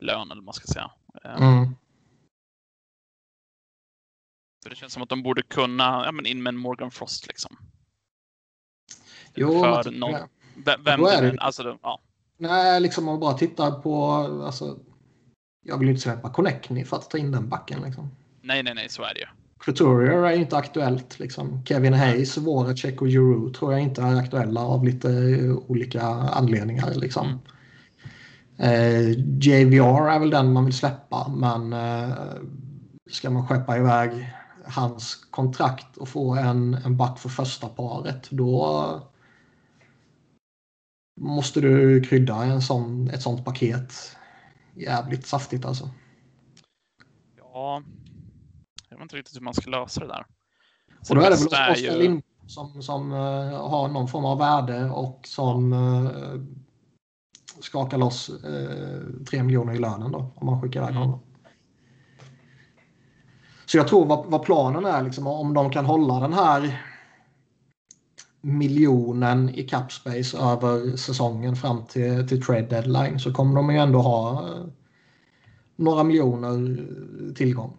lön 0.00 0.30
eller 0.30 0.40
vad 0.40 0.44
man 0.44 0.54
ska 0.54 0.66
säga. 0.66 0.90
Eh, 1.24 1.42
mm. 1.42 1.76
För 4.62 4.70
det 4.70 4.76
känns 4.76 4.92
som 4.92 5.02
att 5.02 5.08
de 5.08 5.22
borde 5.22 5.42
kunna, 5.42 6.02
ja 6.04 6.12
men 6.12 6.26
in 6.26 6.42
med 6.42 6.50
en 6.54 6.56
Morgan 6.56 6.90
Frost 6.90 7.26
liksom. 7.26 7.56
Jo, 9.34 9.62
för 9.62 9.90
någon, 9.90 10.28
vem, 10.54 10.84
vem 10.84 11.00
är 11.00 11.22
det? 11.22 11.38
Alltså, 11.40 11.78
ja. 11.82 12.00
Nej, 12.36 12.80
liksom 12.80 13.08
om 13.08 13.14
man 13.14 13.20
bara 13.20 13.38
tittar 13.38 13.70
på, 13.82 14.06
alltså, 14.44 14.78
jag 15.66 15.78
vill 15.78 15.88
inte 15.88 16.00
släppa 16.00 16.32
Connectny 16.32 16.84
för 16.84 16.96
att 16.96 17.10
ta 17.10 17.18
in 17.18 17.32
den 17.32 17.48
backen 17.48 17.82
liksom. 17.82 18.10
Nej, 18.40 18.62
nej, 18.62 18.74
nej, 18.74 18.88
så 18.88 19.02
är 19.02 19.14
det 19.14 19.20
ju. 19.20 19.26
Couturier 19.64 20.26
är 20.26 20.32
inte 20.32 20.56
aktuellt. 20.56 21.18
Liksom. 21.18 21.64
Kevin 21.64 21.92
Hayes, 21.92 22.38
Voracek 22.38 23.02
och 23.02 23.08
Euro 23.08 23.52
tror 23.52 23.72
jag 23.72 23.82
inte 23.82 24.02
är 24.02 24.16
aktuella 24.16 24.60
av 24.60 24.84
lite 24.84 25.08
olika 25.66 26.02
anledningar. 26.06 26.94
Liksom. 26.94 27.26
Mm. 27.26 27.38
Eh, 28.58 29.10
JVR 29.38 30.08
är 30.08 30.18
väl 30.18 30.30
den 30.30 30.52
man 30.52 30.64
vill 30.64 30.74
släppa, 30.74 31.28
men 31.28 31.72
eh, 31.72 32.14
ska 33.10 33.30
man 33.30 33.46
skeppa 33.46 33.76
iväg 33.76 34.10
hans 34.64 35.14
kontrakt 35.30 35.96
och 35.96 36.08
få 36.08 36.34
en, 36.34 36.74
en 36.74 36.96
back 36.96 37.18
för 37.18 37.28
första 37.28 37.68
paret 37.68 38.30
då 38.30 38.86
måste 41.20 41.60
du 41.60 42.02
krydda 42.02 42.44
en 42.44 42.62
sån, 42.62 43.10
ett 43.10 43.22
sånt 43.22 43.44
paket 43.44 44.16
jävligt 44.74 45.26
saftigt 45.26 45.64
alltså. 45.64 45.90
Ja, 47.36 47.82
vet 49.00 49.04
inte 49.04 49.16
riktigt 49.16 49.36
hur 49.36 49.44
man 49.44 49.54
ska 49.54 49.70
lösa 49.70 50.00
det 50.00 50.06
där. 50.06 50.26
Så 51.02 51.12
och 51.12 51.20
då 51.20 51.26
är 51.26 51.30
det 51.30 51.36
väl 51.36 51.46
Oskar 51.46 51.76
ju... 51.76 51.98
Lind 51.98 52.22
som, 52.46 52.82
som 52.82 53.12
uh, 53.12 53.68
har 53.70 53.88
någon 53.88 54.08
form 54.08 54.24
av 54.24 54.38
värde 54.38 54.90
och 54.90 55.20
som 55.24 55.72
uh, 55.72 56.40
skakar 57.60 57.98
loss 57.98 58.30
uh, 58.30 59.24
3 59.30 59.42
miljoner 59.42 59.74
i 59.74 59.78
lönen 59.78 60.12
då 60.12 60.32
om 60.34 60.46
man 60.46 60.62
skickar 60.62 60.80
iväg 60.80 60.90
mm. 60.90 61.02
honom. 61.02 61.20
Så 63.66 63.76
jag 63.76 63.88
tror 63.88 64.06
vad, 64.06 64.26
vad 64.26 64.42
planen 64.42 64.84
är, 64.84 65.02
liksom, 65.02 65.26
om 65.26 65.54
de 65.54 65.70
kan 65.70 65.84
hålla 65.84 66.20
den 66.20 66.32
här 66.32 66.84
miljonen 68.40 69.48
i 69.48 69.62
capspace 69.62 70.38
över 70.38 70.96
säsongen 70.96 71.56
fram 71.56 71.86
till, 71.86 72.28
till 72.28 72.42
trade 72.42 72.62
deadline 72.62 73.20
så 73.20 73.32
kommer 73.32 73.54
de 73.54 73.70
ju 73.70 73.76
ändå 73.76 73.98
ha 73.98 74.32
eh, 74.32 74.64
några 75.76 76.04
miljoner 76.04 76.86
tillgång. 77.34 77.76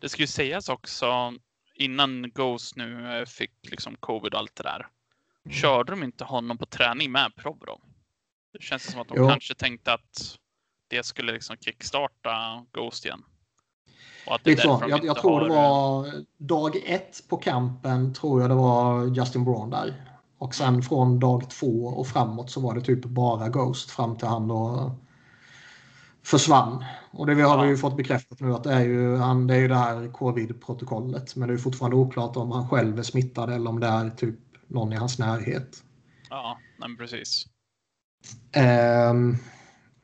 Det 0.00 0.08
ska 0.08 0.22
ju 0.22 0.26
sägas 0.26 0.68
också 0.68 1.34
innan 1.74 2.30
Ghost 2.34 2.76
nu 2.76 3.18
eh, 3.18 3.24
fick 3.24 3.70
liksom 3.70 3.96
covid 3.96 4.34
och 4.34 4.40
allt 4.40 4.56
det 4.56 4.62
där. 4.62 4.86
Körde 5.50 5.92
de 5.92 6.02
inte 6.02 6.24
honom 6.24 6.58
på 6.58 6.66
träning 6.66 7.12
med 7.12 7.36
Provorov? 7.36 7.80
Det 8.52 8.62
känns 8.62 8.82
som 8.82 9.00
att 9.00 9.08
de 9.08 9.14
jo. 9.16 9.28
kanske 9.28 9.54
tänkte 9.54 9.92
att 9.92 10.38
det 10.88 11.02
skulle 11.02 11.32
liksom 11.32 11.56
kickstarta 11.56 12.66
Ghost 12.72 13.04
igen. 13.04 13.24
Det 14.42 14.56
så. 14.56 14.84
Jag, 14.88 15.04
jag 15.04 15.16
tror 15.16 15.40
har... 15.40 15.48
det 15.48 15.54
var 15.54 16.24
dag 16.36 16.76
ett 16.86 17.28
på 17.28 17.36
kampen 17.36 18.14
tror 18.14 18.40
jag 18.40 18.50
det 18.50 18.54
var 18.54 19.06
Justin 19.06 19.44
Braun 19.44 19.70
där. 19.70 19.94
Och 20.38 20.54
sen 20.54 20.82
från 20.82 21.18
dag 21.18 21.50
två 21.50 21.86
och 21.86 22.06
framåt 22.06 22.50
så 22.50 22.60
var 22.60 22.74
det 22.74 22.80
typ 22.80 23.04
bara 23.04 23.48
Ghost 23.48 23.90
fram 23.90 24.16
till 24.16 24.28
han 24.28 24.48
då 24.48 24.92
försvann. 26.28 26.84
Och 27.10 27.26
det 27.26 27.34
vi 27.34 27.42
har 27.42 27.64
ja. 27.64 27.66
ju 27.66 27.76
fått 27.76 27.96
bekräftat 27.96 28.40
nu 28.40 28.54
att 28.54 28.64
det 28.64 28.72
är 28.72 28.84
ju, 28.84 29.16
han, 29.16 29.46
det, 29.46 29.54
är 29.54 29.58
ju 29.58 29.68
det 29.68 29.74
här 29.74 30.12
covid-protokollet. 30.12 31.36
Men 31.36 31.48
det 31.48 31.54
är 31.54 31.58
fortfarande 31.58 31.96
oklart 31.96 32.36
om 32.36 32.50
han 32.50 32.68
själv 32.68 32.98
är 32.98 33.02
smittad 33.02 33.52
eller 33.52 33.70
om 33.70 33.80
det 33.80 33.86
är 33.86 34.10
typ 34.10 34.38
någon 34.66 34.92
i 34.92 34.96
hans 34.96 35.18
närhet. 35.18 35.82
Ja, 36.30 36.58
men 36.78 36.96
precis. 36.96 37.46
Um, 39.10 39.36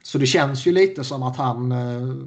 så 0.02 0.18
det 0.18 0.26
känns 0.26 0.66
ju 0.66 0.72
lite 0.72 1.04
som 1.04 1.22
att 1.22 1.36
han... 1.36 1.72
Uh, 1.72 2.26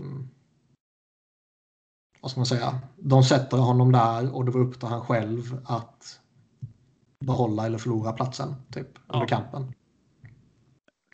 vad 2.21 2.31
ska 2.31 2.39
man 2.39 2.45
säga? 2.45 2.79
De 2.95 3.23
sätter 3.23 3.57
honom 3.57 3.91
där 3.91 4.35
och 4.35 4.45
det 4.45 4.51
var 4.51 4.61
upp 4.61 4.79
till 4.79 4.87
han 4.87 5.01
själv 5.01 5.61
att 5.65 6.19
behålla 7.25 7.65
eller 7.65 7.77
förlora 7.77 8.13
platsen 8.13 8.55
typ, 8.71 8.87
ja. 8.93 9.13
under 9.13 9.27
kampen. 9.27 9.73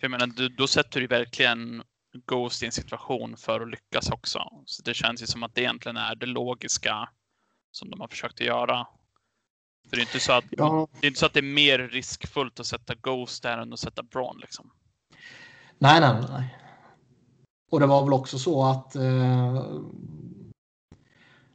Jag 0.02 0.12
menar, 0.12 0.58
då 0.58 0.68
sätter 0.68 1.00
du 1.00 1.08
verkligen 1.08 1.84
Ghost 2.26 2.64
i 2.64 2.66
en 2.66 2.72
situation 2.72 3.38
för 3.38 3.62
att 3.62 3.70
lyckas 3.70 4.10
också. 4.10 4.40
Så 4.66 4.84
det 4.84 4.94
känns 4.94 5.22
ju 5.22 5.26
som 5.28 5.44
att 5.44 5.56
det 5.56 5.62
egentligen 5.62 5.98
är 5.98 6.16
det 6.16 6.26
logiska 6.26 7.10
som 7.72 7.90
de 7.90 8.02
har 8.02 8.08
försökt 8.08 8.42
att 8.42 8.48
göra. 8.48 8.88
För 9.90 9.96
det 9.96 10.02
är 10.02 10.06
inte 10.06 10.20
så 10.20 10.32
att, 10.34 10.46
ja. 10.50 10.88
det, 11.02 11.08
är 11.08 11.10
inte 11.10 11.20
så 11.20 11.26
att 11.26 11.34
det 11.34 11.40
är 11.40 11.54
mer 11.54 11.80
riskfullt 11.80 12.60
att 12.60 12.66
sätta 12.66 12.96
Ghost 12.96 13.44
där 13.44 13.58
än 13.58 13.74
att 13.74 13.80
sätta 13.80 14.04
Braun 14.04 14.38
liksom. 14.42 14.72
Nej, 15.78 16.02
nej, 16.02 16.24
nej. 16.30 16.58
Och 17.72 17.80
det 17.80 17.86
var 17.86 18.04
väl 18.04 18.14
också 18.14 18.40
så 18.40 18.64
att 18.66 18.96
eh, 18.96 19.64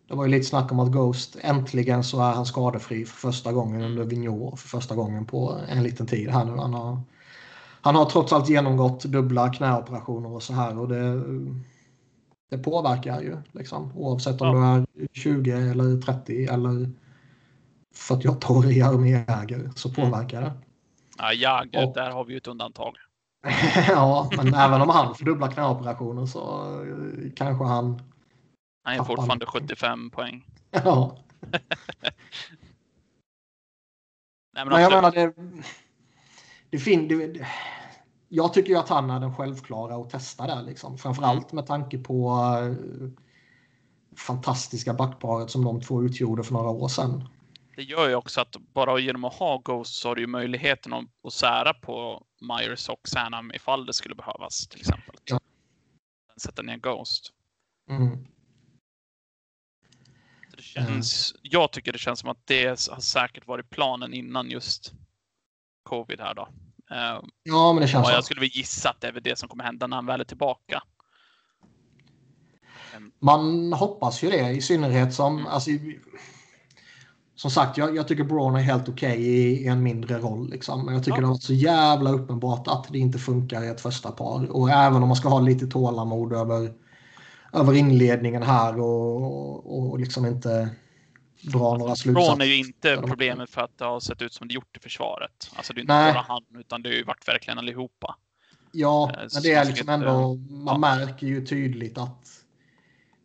det 0.09 0.15
var 0.15 0.25
ju 0.25 0.31
lite 0.31 0.47
snack 0.47 0.73
om 0.73 0.81
att 0.81 0.93
Ghost 0.93 1.37
äntligen 1.41 2.05
så 2.05 2.21
är 2.21 2.33
han 2.33 2.47
skadefri 2.47 3.05
för 3.05 3.17
första 3.17 3.53
gången 3.53 3.83
under 3.83 4.05
Vigneault 4.05 4.61
för 4.61 4.69
första 4.69 4.95
gången 4.95 5.27
på 5.27 5.61
en 5.69 5.83
liten 5.83 6.07
tid 6.07 6.31
här 6.31 6.45
nu. 6.45 6.57
Han 6.57 6.75
har, 6.75 7.01
han 7.89 7.97
har 7.97 8.05
trots 8.05 8.33
allt 8.33 8.49
genomgått 8.49 9.05
dubbla 9.05 9.49
knäoperationer 9.49 10.33
och 10.33 10.43
så 10.43 10.53
här 10.53 10.79
och 10.79 10.89
det, 10.89 11.23
det 12.51 12.59
påverkar 12.59 13.21
ju 13.21 13.37
liksom 13.53 13.93
oavsett 13.97 14.41
om 14.41 14.57
ja. 14.57 14.85
du 14.93 15.03
är 15.03 15.09
20 15.13 15.51
eller 15.51 16.01
30 16.01 16.45
eller 16.45 16.91
48-årig 17.95 18.81
arméjägare 18.81 19.71
så 19.75 19.89
mm. 19.89 20.11
påverkar 20.11 20.41
det. 20.41 20.53
Ja, 21.19 21.33
Jäger, 21.33 21.87
och, 21.87 21.95
där 21.95 22.11
har 22.11 22.25
vi 22.25 22.33
ju 22.33 22.37
ett 22.37 22.47
undantag. 22.47 22.97
ja, 23.89 24.31
men 24.37 24.55
även 24.55 24.81
om 24.81 24.89
han 24.89 25.15
får 25.15 25.25
dubbla 25.25 25.49
knäoperationer 25.49 26.27
så 26.27 26.65
kanske 27.37 27.65
han 27.65 28.03
han 28.85 28.95
är 28.95 29.05
fortfarande 29.05 29.47
75 29.47 30.11
poäng. 30.11 30.45
Ja. 30.71 31.17
Nej, 34.55 34.65
men, 34.65 34.69
men 34.69 34.83
jag 34.83 34.93
menar, 34.93 35.11
det, 35.11 35.35
det, 36.71 36.79
fin, 36.79 37.09
det, 37.09 37.47
jag 38.29 38.53
tycker 38.53 38.71
ju 38.71 38.79
att 38.79 38.89
han 38.89 39.11
är 39.11 39.21
den 39.21 39.35
självklara 39.35 39.97
att 39.97 40.11
testa 40.11 40.47
där. 40.47 40.63
Liksom. 40.63 40.99
Framförallt 40.99 41.53
med 41.53 41.67
tanke 41.67 41.99
på 41.99 42.31
uh, 42.63 43.11
fantastiska 44.17 44.95
backparet 44.95 45.51
som 45.51 45.65
de 45.65 45.81
två 45.81 46.03
utgjorde 46.03 46.43
för 46.43 46.53
några 46.53 46.71
år 46.71 46.89
sedan. 46.89 47.29
Det 47.77 47.83
gör 47.83 48.09
ju 48.09 48.15
också 48.15 48.41
att 48.41 48.57
bara 48.75 48.99
genom 48.99 49.25
att 49.25 49.35
ha 49.35 49.59
Ghost 49.59 49.95
så 49.95 50.09
har 50.09 50.15
du 50.15 50.21
ju 50.21 50.27
möjligheten 50.27 50.93
att, 50.93 51.05
att 51.23 51.33
sära 51.33 51.75
på 51.75 52.27
Myers 52.41 52.89
och 52.89 53.09
Sanam 53.09 53.53
ifall 53.55 53.87
det 53.87 53.93
skulle 53.93 54.15
behövas 54.15 54.69
till 54.69 54.81
exempel. 54.81 55.15
Ja. 55.25 55.41
Sätta 56.37 56.63
ner 56.63 56.77
Ghost. 56.77 57.33
Mm 57.91 58.27
det 60.59 60.65
känns, 60.65 61.33
mm. 61.33 61.41
Jag 61.43 61.73
tycker 61.73 61.93
det 61.93 61.99
känns 61.99 62.21
som 62.21 62.29
att 62.29 62.47
det 62.47 62.67
har 62.67 63.01
säkert 63.01 63.47
varit 63.47 63.71
planen 63.71 64.15
innan 64.15 64.51
just 64.51 64.93
covid 65.89 66.21
här 66.21 66.35
då. 66.35 66.49
Eh, 66.91 67.23
ja, 67.43 67.73
men 67.73 67.83
det 67.83 67.89
känns 67.89 68.07
så. 68.07 68.13
Jag 68.13 68.25
skulle 68.25 68.41
väl 68.41 68.51
gissa 68.53 68.91
att 68.91 69.01
det 69.01 69.07
är 69.07 69.13
väl 69.13 69.23
det 69.23 69.39
som 69.39 69.49
kommer 69.49 69.65
hända 69.65 69.87
när 69.87 69.97
han 69.97 70.07
väl 70.07 70.21
är 70.21 70.25
tillbaka. 70.25 70.83
Man 73.21 73.73
hoppas 73.73 74.23
ju 74.23 74.31
det, 74.31 74.51
i 74.51 74.61
synnerhet 74.61 75.15
som... 75.15 75.39
Mm. 75.39 75.47
Alltså, 75.47 75.71
som 77.35 77.51
sagt, 77.51 77.79
jag, 77.79 77.97
jag 77.97 78.09
tycker 78.09 78.25
Braun 78.25 78.57
är 78.57 78.61
helt 78.61 78.89
okej 78.89 79.13
okay 79.13 79.25
i, 79.25 79.65
i, 79.65 79.67
en 79.67 79.83
mindre 79.83 80.19
roll. 80.19 80.51
Liksom. 80.51 80.85
Men 80.85 80.95
jag 80.95 81.05
tycker 81.05 81.17
ja. 81.17 81.21
det 81.21 81.27
har 81.27 81.35
varit 81.35 81.43
så 81.43 81.55
jävla 81.55 82.11
uppenbart 82.11 82.69
att 82.69 82.93
det 82.93 82.99
inte 82.99 83.19
funkar 83.19 83.63
i 83.65 83.69
ett 83.69 83.81
första 83.81 84.11
par. 84.11 84.51
Och 84.51 84.71
även 84.71 85.03
om 85.03 85.09
man 85.09 85.17
ska 85.17 85.29
ha 85.29 85.41
lite 85.41 85.67
tålamod 85.67 86.33
över 86.33 86.73
över 87.53 87.75
inledningen 87.75 88.43
här 88.43 88.81
och, 88.81 89.91
och 89.91 89.99
liksom 89.99 90.27
inte 90.27 90.69
dra 91.43 91.77
några 91.77 91.97
slutsatser. 91.97 92.31
Ron 92.31 92.41
är 92.41 92.45
ju 92.45 92.57
inte 92.57 93.03
problemet 93.07 93.51
för 93.51 93.61
att 93.61 93.79
det 93.79 93.85
har 93.85 94.01
sett 94.01 94.23
ut 94.23 94.33
som 94.33 94.49
det 94.49 94.55
gjort 94.55 94.77
i 94.77 94.81
försvaret. 94.81 95.51
Alltså 95.55 95.73
det 95.73 95.79
är 95.79 95.83
inte 95.83 95.95
Nej. 95.95 96.13
bara 96.13 96.25
han 96.29 96.43
utan 96.59 96.83
det 96.83 96.89
har 96.89 96.95
ju 96.95 97.05
varit 97.05 97.29
verkligen 97.29 97.59
allihopa. 97.59 98.17
Ja, 98.73 99.11
eh, 99.11 99.29
men 99.35 99.43
det 99.43 99.53
är 99.53 99.65
liksom 99.65 99.89
ändå, 99.89 100.35
man 100.35 100.75
ja. 100.75 100.79
märker 100.79 101.27
ju 101.27 101.47
tydligt 101.47 101.99
att 101.99 102.45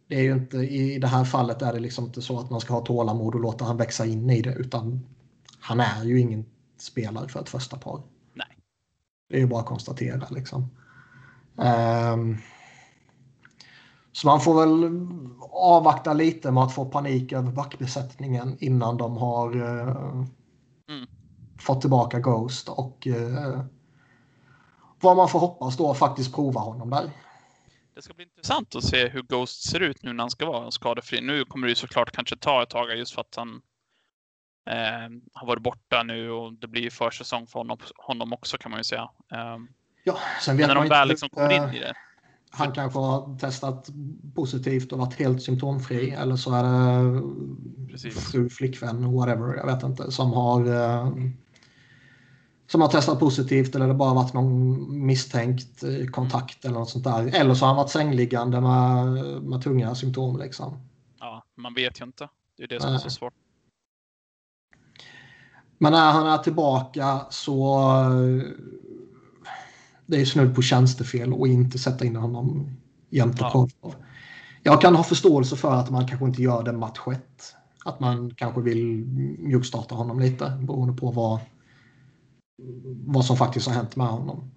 det 0.08 0.16
är 0.16 0.24
ju 0.24 0.34
inte, 0.34 0.58
i 0.58 1.00
det 1.00 1.08
här 1.08 1.26
fallet 1.26 1.62
är 1.62 1.74
det 1.74 1.80
liksom 1.80 2.06
inte 2.06 2.22
så 2.22 2.40
att 2.40 2.50
man 2.50 2.62
ska 2.62 2.74
ha 2.74 2.82
tålamod 2.82 3.36
och 3.36 3.42
låta 3.42 3.66
han 3.66 3.78
växa 3.78 4.06
in 4.06 4.30
i 4.30 4.42
det 4.42 4.54
utan 4.54 5.06
han 5.60 5.80
är 5.80 6.04
ju 6.04 6.20
ingen 6.20 6.46
spelare 6.78 7.28
för 7.30 7.42
ett 7.42 7.50
första 7.50 7.78
par. 7.78 8.02
Nej. 8.34 8.58
Det 9.30 9.36
är 9.36 9.40
ju 9.40 9.48
bara 9.48 9.60
att 9.60 9.66
konstatera 9.66 10.28
liksom. 10.30 10.70
Um, 11.56 12.38
så 14.14 14.28
man 14.28 14.42
får 14.42 14.60
väl 14.60 15.08
avvakta 15.52 16.14
lite 16.14 16.52
med 16.52 16.64
att 16.64 16.76
få 16.76 16.86
panik 16.86 17.32
över 17.32 17.52
backbesättningen 17.52 18.58
innan 18.60 18.98
de 18.98 19.18
har 19.18 19.56
uh, 19.56 20.26
mm. 20.90 21.08
fått 21.60 21.82
tillbaka 21.82 22.20
Ghost 22.20 22.70
och 22.70 23.08
uh, 23.08 23.64
vad 25.02 25.18
man 25.18 25.30
får 25.30 25.40
hoppas 25.40 25.78
då 25.78 25.94
faktiskt 25.94 26.36
prova 26.36 26.62
honom 26.62 26.90
där. 26.90 27.10
Det 27.96 28.02
ska 28.02 28.14
bli 28.14 28.24
intressant 28.24 28.76
att 28.76 28.84
se 28.84 29.08
hur 29.08 29.22
Ghost 29.22 29.70
ser 29.70 29.80
ut 29.80 30.04
nu 30.04 30.14
när 30.14 30.24
han 30.24 30.30
ska 30.30 30.46
vara 30.46 30.72
skadefri. 30.72 31.22
Nu 31.22 31.46
kommer 31.46 31.68
det 31.68 31.72
ju 31.72 31.76
såklart 31.76 32.12
kanske 32.12 32.38
ta 32.38 32.64
ett 32.64 32.70
tag 32.70 32.98
just 32.98 33.14
för 33.14 33.22
att 33.22 33.36
han 33.36 33.62
eh, 34.70 35.10
har 35.34 35.48
varit 35.48 35.64
borta 35.64 36.04
nu 36.04 36.32
och 36.32 36.54
det 36.54 36.68
blir 36.68 36.90
försäsong 36.90 37.48
för 37.48 37.60
honom, 37.60 37.78
honom 37.96 38.34
också 38.34 38.58
kan 38.58 38.72
man 38.72 38.80
ju 38.80 38.84
säga. 38.84 39.10
Eh, 39.34 39.58
ja, 40.04 40.18
sen 40.42 40.58
vet 40.58 40.68
när 40.68 40.76
man 40.76 40.84
de 40.84 40.90
väl 40.90 41.08
liksom 41.08 41.30
kommer 41.30 41.52
in 41.52 41.76
i 41.76 41.80
det 41.80 41.94
han 42.56 42.72
kanske 42.72 43.00
har 43.00 43.38
testat 43.38 43.90
positivt 44.36 44.92
och 44.92 45.00
varit 45.00 45.14
helt 45.14 45.42
symptomfri 45.42 46.10
eller 46.10 46.36
så 46.36 46.54
är 46.54 46.64
det 46.64 47.22
Precis. 47.92 48.32
fru, 48.32 48.50
flickvän, 48.50 49.14
whatever, 49.14 49.56
jag 49.56 49.66
vet 49.66 49.84
inte, 49.84 50.12
som 50.12 50.34
har 50.34 50.66
eh, 50.66 51.14
som 52.68 52.82
har 52.82 52.88
testat 52.88 53.20
positivt 53.20 53.76
eller 53.76 53.88
det 53.88 53.94
bara 53.94 54.14
varit 54.14 54.34
någon 54.34 55.06
misstänkt 55.06 55.84
eh, 55.84 56.08
kontakt 56.08 56.66
eller 56.66 56.80
något 56.80 56.90
sånt 56.90 57.04
där. 57.04 57.36
Eller 57.36 57.54
så 57.54 57.66
har 57.66 57.68
han 57.68 57.78
varit 57.78 57.92
sängliggande 57.92 58.62
med, 58.62 59.08
med 59.44 59.62
tunga 59.62 59.96
symptom 59.96 60.40
liksom. 60.40 60.80
Ja, 61.20 61.44
man 61.56 61.74
vet 61.74 62.02
ju 62.02 62.06
inte. 62.06 62.30
Det 62.58 62.64
är 62.64 62.68
det 62.68 62.82
som 62.82 62.94
är 62.94 62.98
så 62.98 63.10
svårt. 63.10 63.34
Men 65.78 65.92
när 65.92 66.12
han 66.12 66.28
är 66.28 66.38
tillbaka 66.38 67.20
så 67.30 67.82
det 70.14 70.22
är 70.22 70.26
snudd 70.26 70.56
på 70.56 70.62
tjänstefel 70.62 71.34
och 71.34 71.48
inte 71.48 71.80
sätta 71.80 72.06
in 72.06 72.16
honom 72.16 72.70
jämte 73.10 73.38
ja. 73.42 73.68
Jag 74.64 74.82
kan 74.82 74.96
ha 74.96 75.04
förståelse 75.04 75.56
för 75.56 75.74
att 75.74 75.90
man 75.90 76.08
kanske 76.08 76.26
inte 76.26 76.42
gör 76.42 76.64
det 76.64 76.72
match 76.72 77.00
ett. 77.12 77.56
Att 77.86 78.00
man 78.00 78.36
kanske 78.36 78.62
vill 78.62 79.06
mjukstarta 79.40 79.96
honom 79.96 80.20
lite 80.20 80.50
beroende 80.62 80.94
på 80.94 81.12
vad, 81.12 81.40
vad 83.06 83.26
som 83.26 83.38
faktiskt 83.38 83.68
har 83.68 83.74
hänt 83.74 83.96
med 83.96 84.08
honom. 84.08 84.52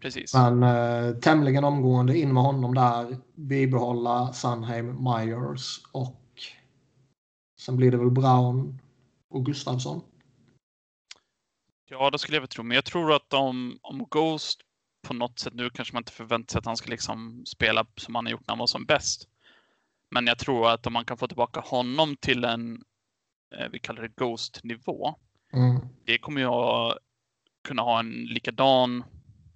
Precis. 0.00 0.34
Men 0.34 0.62
eh, 0.62 1.14
tämligen 1.14 1.64
omgående 1.64 2.18
in 2.18 2.34
med 2.34 2.42
honom 2.42 2.74
där, 2.74 3.16
bibehålla 3.34 4.32
Sunheim, 4.32 5.04
Myers 5.04 5.80
och 5.92 6.22
sen 7.60 7.76
blir 7.76 7.90
det 7.90 7.96
väl 7.96 8.10
Brown 8.10 8.78
och 9.30 9.46
Gustavsson. 9.46 10.00
Ja, 11.88 12.10
det 12.10 12.18
skulle 12.18 12.36
jag 12.36 12.40
väl 12.40 12.48
tro. 12.48 12.64
Men 12.64 12.74
jag 12.74 12.84
tror 12.84 13.12
att 13.12 13.32
om, 13.32 13.78
om 13.82 14.06
Ghost 14.10 14.65
på 15.06 15.14
något 15.14 15.38
sätt, 15.38 15.54
nu 15.54 15.70
kanske 15.70 15.94
man 15.94 16.00
inte 16.00 16.12
förväntar 16.12 16.52
sig 16.52 16.58
att 16.58 16.66
han 16.66 16.76
ska 16.76 16.90
liksom 16.90 17.44
spela 17.46 17.86
som 17.96 18.14
han 18.14 18.26
har 18.26 18.30
gjort 18.30 18.46
när 18.46 18.52
han 18.52 18.58
var 18.58 18.66
som 18.66 18.84
bäst. 18.84 19.28
Men 20.10 20.26
jag 20.26 20.38
tror 20.38 20.70
att 20.70 20.86
om 20.86 20.92
man 20.92 21.04
kan 21.04 21.16
få 21.16 21.28
tillbaka 21.28 21.60
honom 21.60 22.16
till 22.16 22.44
en, 22.44 22.82
eh, 23.56 23.68
vi 23.72 23.78
kallar 23.78 24.02
det 24.02 24.16
Ghost-nivå. 24.16 25.14
Mm. 25.52 25.88
Det 26.04 26.18
kommer 26.18 26.42
att 26.90 26.98
kunna 27.68 27.82
ha 27.82 27.98
en 27.98 28.10
likadan 28.10 29.04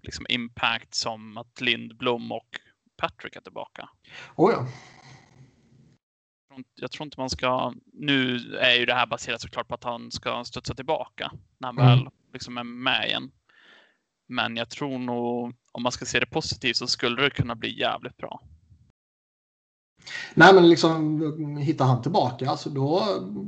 liksom, 0.02 0.26
impact 0.28 0.94
som 0.94 1.36
att 1.36 1.60
Lindblom 1.60 2.32
och 2.32 2.60
Patrick 2.96 3.36
är 3.36 3.40
tillbaka. 3.40 3.88
Oh 4.36 4.52
ja. 4.52 4.66
Jag 6.74 6.90
tror 6.90 7.04
inte 7.04 7.20
man 7.20 7.30
ska... 7.30 7.74
Nu 7.92 8.36
är 8.60 8.74
ju 8.74 8.86
det 8.86 8.94
här 8.94 9.06
baserat 9.06 9.40
såklart 9.40 9.68
på 9.68 9.74
att 9.74 9.84
han 9.84 10.10
ska 10.10 10.44
studsa 10.44 10.74
tillbaka 10.74 11.32
när 11.58 11.68
han 11.68 11.78
mm. 11.78 11.88
väl 11.88 12.08
liksom 12.32 12.58
är 12.58 12.64
med 12.64 13.06
igen. 13.06 13.30
Men 14.30 14.56
jag 14.56 14.70
tror 14.70 14.98
nog, 14.98 15.54
om 15.72 15.82
man 15.82 15.92
ska 15.92 16.04
se 16.04 16.20
det 16.20 16.26
positivt, 16.26 16.76
så 16.76 16.86
skulle 16.86 17.22
det 17.22 17.30
kunna 17.30 17.54
bli 17.54 17.78
jävligt 17.80 18.16
bra. 18.16 18.40
Nej, 20.34 20.54
men 20.54 20.68
liksom 20.68 21.56
hittar 21.56 21.84
han 21.84 22.02
tillbaka, 22.02 22.50
alltså 22.50 22.70
då 22.70 23.04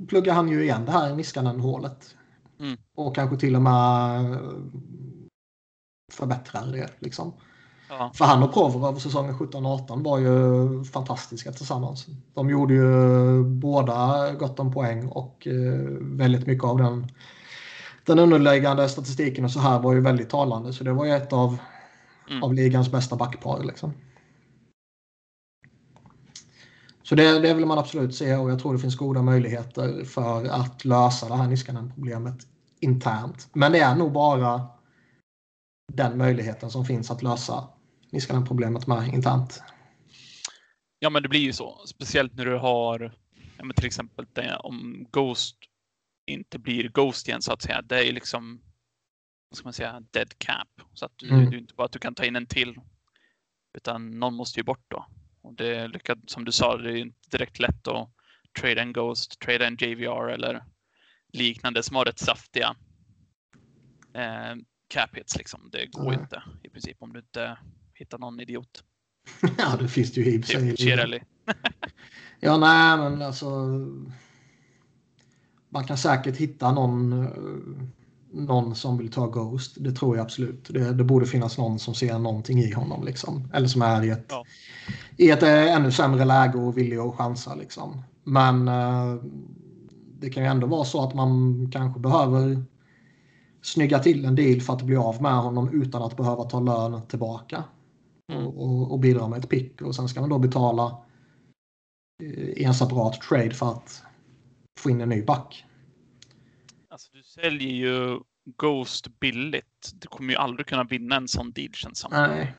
pluggar 0.09 0.35
han 0.35 0.49
ju 0.49 0.63
igen 0.63 0.85
det 0.85 0.93
här 0.93 1.15
Niskanen-hålet. 1.15 2.17
Mm. 2.61 2.77
Och 2.97 3.15
kanske 3.15 3.37
till 3.37 3.57
och 3.57 3.63
med 3.63 4.39
förbättrar 6.13 6.67
det. 6.67 6.89
Liksom. 6.99 7.33
Ja. 7.89 8.11
För 8.15 8.25
han 8.25 8.43
och 8.43 8.53
Provorov 8.53 8.99
säsongen 8.99 9.35
17-18 9.35 10.05
var 10.05 10.19
ju 10.19 10.85
fantastiska 10.85 11.53
tillsammans. 11.53 12.07
De 12.35 12.51
gjorde 12.51 12.75
ju 12.75 13.45
båda 13.45 14.33
gott 14.33 14.59
om 14.59 14.73
poäng 14.73 15.09
och 15.09 15.47
eh, 15.47 15.81
väldigt 16.01 16.47
mycket 16.47 16.65
av 16.65 16.79
den, 16.79 17.07
den 18.05 18.19
underliggande 18.19 18.89
statistiken 18.89 19.45
och 19.45 19.51
så 19.51 19.61
här 19.61 19.79
var 19.79 19.95
ju 19.95 20.01
väldigt 20.01 20.31
talande. 20.31 20.73
Så 20.73 20.85
det 20.85 20.93
var 20.93 21.05
ju 21.05 21.13
ett 21.13 21.33
av, 21.33 21.59
Mm. 22.31 22.43
av 22.43 22.55
ligans 22.55 22.91
bästa 22.93 23.17
backpar. 23.17 23.65
Liksom. 23.65 23.93
Så 27.03 27.15
det, 27.15 27.39
det 27.39 27.55
vill 27.55 27.67
man 27.67 27.79
absolut 27.79 28.15
se 28.15 28.37
och 28.37 28.51
jag 28.51 28.59
tror 28.61 28.73
det 28.73 28.79
finns 28.79 28.97
goda 28.97 29.23
möjligheter 29.23 30.05
för 30.05 30.45
att 30.45 30.85
lösa 30.85 31.29
det 31.29 31.37
här 31.37 31.49
Niskanen-problemet 31.49 32.47
internt. 32.81 33.49
Men 33.53 33.73
det 33.73 33.79
är 33.79 33.95
nog 33.95 34.13
bara 34.13 34.67
den 35.93 36.19
möjligheten 36.19 36.71
som 36.71 36.85
finns 36.85 37.11
att 37.11 37.23
lösa 37.23 37.69
Niskanen-problemet 38.11 38.87
med 38.87 39.09
internt. 39.15 39.63
Ja, 40.99 41.11
men 41.11 41.23
det 41.23 41.29
blir 41.29 41.41
ju 41.41 41.53
så. 41.53 41.83
Speciellt 41.87 42.35
när 42.35 42.45
du 42.45 42.59
har 42.59 43.15
ja, 43.59 43.65
men 43.65 43.75
till 43.75 43.87
exempel 43.87 44.27
det, 44.33 44.57
om 44.57 45.07
Ghost 45.11 45.57
inte 46.27 46.59
blir 46.59 46.89
Ghost 46.89 47.29
igen 47.29 47.43
så 47.43 47.53
att 47.53 47.63
säga. 47.63 47.83
Det 47.83 47.99
är 47.99 48.03
ju 48.03 48.13
liksom, 48.13 48.63
vad 49.51 49.57
ska 49.57 49.67
man 49.67 49.73
säga, 49.73 50.01
dead 50.11 50.39
cap. 50.39 50.69
Så 50.95 51.05
att 51.05 51.13
du, 51.17 51.29
Mm. 51.29 51.51
du 51.51 51.59
inte 51.59 51.75
bara 51.75 51.85
att 51.85 51.93
du 51.93 51.99
kan 51.99 52.15
ta 52.15 52.25
in 52.25 52.37
en 52.37 52.47
till. 52.47 52.77
Utan 53.79 54.11
någon 54.19 54.35
måste 54.35 54.61
ju 54.61 54.65
bort 54.65 54.85
då. 54.89 55.07
Och 55.43 55.55
det 55.55 55.77
är 55.77 55.89
lyckat, 55.89 56.19
som 56.27 56.45
du 56.45 56.53
sa, 56.53 56.77
det 56.77 56.91
är 56.91 56.95
ju 56.95 57.01
inte 57.01 57.31
direkt 57.31 57.59
lätt 57.59 57.89
att 57.89 58.11
trade 58.61 58.81
en 58.81 58.93
Ghost, 58.93 59.39
trade 59.41 59.67
en 59.67 59.77
JVR 59.81 60.29
eller 60.29 60.65
liknande 61.33 61.83
som 61.83 61.97
har 61.97 62.05
rätt 62.05 62.19
saftiga 62.19 62.77
eh, 64.15 64.55
cap 64.89 65.17
hits 65.17 65.37
liksom. 65.37 65.69
Det 65.73 65.87
går 65.87 66.11
Nej. 66.11 66.21
inte 66.21 66.43
i 66.63 66.69
princip 66.71 66.97
om 67.01 67.13
du 67.13 67.19
inte 67.19 67.59
hittar 67.95 68.19
någon 68.19 68.41
idiot. 68.41 68.85
ja, 69.59 69.77
det 69.77 69.89
finns 69.89 70.13
det 70.13 70.21
ju 70.21 70.35
i 70.35 70.41
och 70.41 70.45
för 70.45 70.77
sig. 70.77 71.23
Ja, 72.41 72.57
nej, 72.57 72.99
men 72.99 73.23
alltså. 73.23 73.47
Man 75.73 75.85
kan 75.85 75.97
säkert 75.97 76.37
hitta 76.37 76.73
någon, 76.73 77.13
eh, 77.13 77.29
någon 78.33 78.75
som 78.75 78.99
vill 78.99 79.11
ta 79.11 79.27
Ghost. 79.27 79.77
Det 79.81 79.93
tror 79.93 80.17
jag 80.17 80.25
absolut. 80.25 80.69
Det, 80.71 80.93
det 80.93 81.05
borde 81.05 81.27
finnas 81.27 81.59
någon 81.59 81.79
som 81.79 81.95
ser 81.95 82.19
någonting 82.19 82.59
i 82.59 82.73
honom. 82.73 83.05
Liksom. 83.05 83.49
Eller 83.55 83.69
som 83.69 83.83
är 83.83 84.05
i 84.05 84.11
ett, 84.11 84.27
Ja. 84.29 84.45
i 85.17 85.31
ett 85.31 85.43
eh, 85.43 85.75
ännu 85.75 85.93
sämre 85.93 86.25
läge 86.25 86.59
och 86.59 86.79
villig 86.79 86.97
att 86.97 87.15
chansa. 87.15 87.55
Liksom. 87.55 88.03
Men 88.25 88.69
eh, 88.69 89.15
det 90.19 90.31
kan 90.31 90.43
ju 90.43 90.49
ändå 90.49 90.67
vara 90.67 90.85
så 90.85 91.03
att 91.03 91.15
man 91.15 91.71
kanske 91.73 92.01
behöver 92.01 92.65
snygga 93.63 93.99
till 93.99 94.25
en 94.25 94.35
deal 94.35 94.61
för 94.61 94.73
att 94.73 94.83
bli 94.83 94.97
av 94.97 95.23
med 95.23 95.37
honom 95.37 95.83
utan 95.83 96.03
att 96.03 96.17
behöva 96.17 96.45
ta 96.45 96.61
lön 96.61 97.03
tillbaka. 97.07 97.65
Mm. 98.33 98.47
Och, 98.47 98.93
och, 98.93 98.99
bidra 98.99 99.29
med 99.29 99.39
ett 99.39 99.51
pick. 99.51 99.83
Och 99.83 99.95
sen 99.95 100.09
ska 100.09 100.21
man 100.21 100.31
då 100.31 100.39
betala 100.39 100.97
i 102.57 102.65
en 102.65 102.75
separat 102.75 103.21
trade 103.21 103.51
för 103.51 103.71
att 103.71 104.03
få 104.83 104.91
in 104.91 105.01
en 105.01 105.09
ny 105.09 105.23
back. 105.23 105.65
Alltså 106.91 107.11
du 107.13 107.23
säljer 107.23 107.73
ju 107.73 108.21
Ghost 108.45 109.21
billigt. 109.21 109.93
Du 109.95 110.09
kommer 110.09 110.33
ju 110.33 110.39
aldrig 110.39 110.67
kunna 110.67 110.85
vinna 110.85 111.17
en 111.17 111.29
sån 111.29 111.53
deal 111.53 111.73
känns 111.73 111.99
som. 111.99 112.11
Nej. 112.13 112.55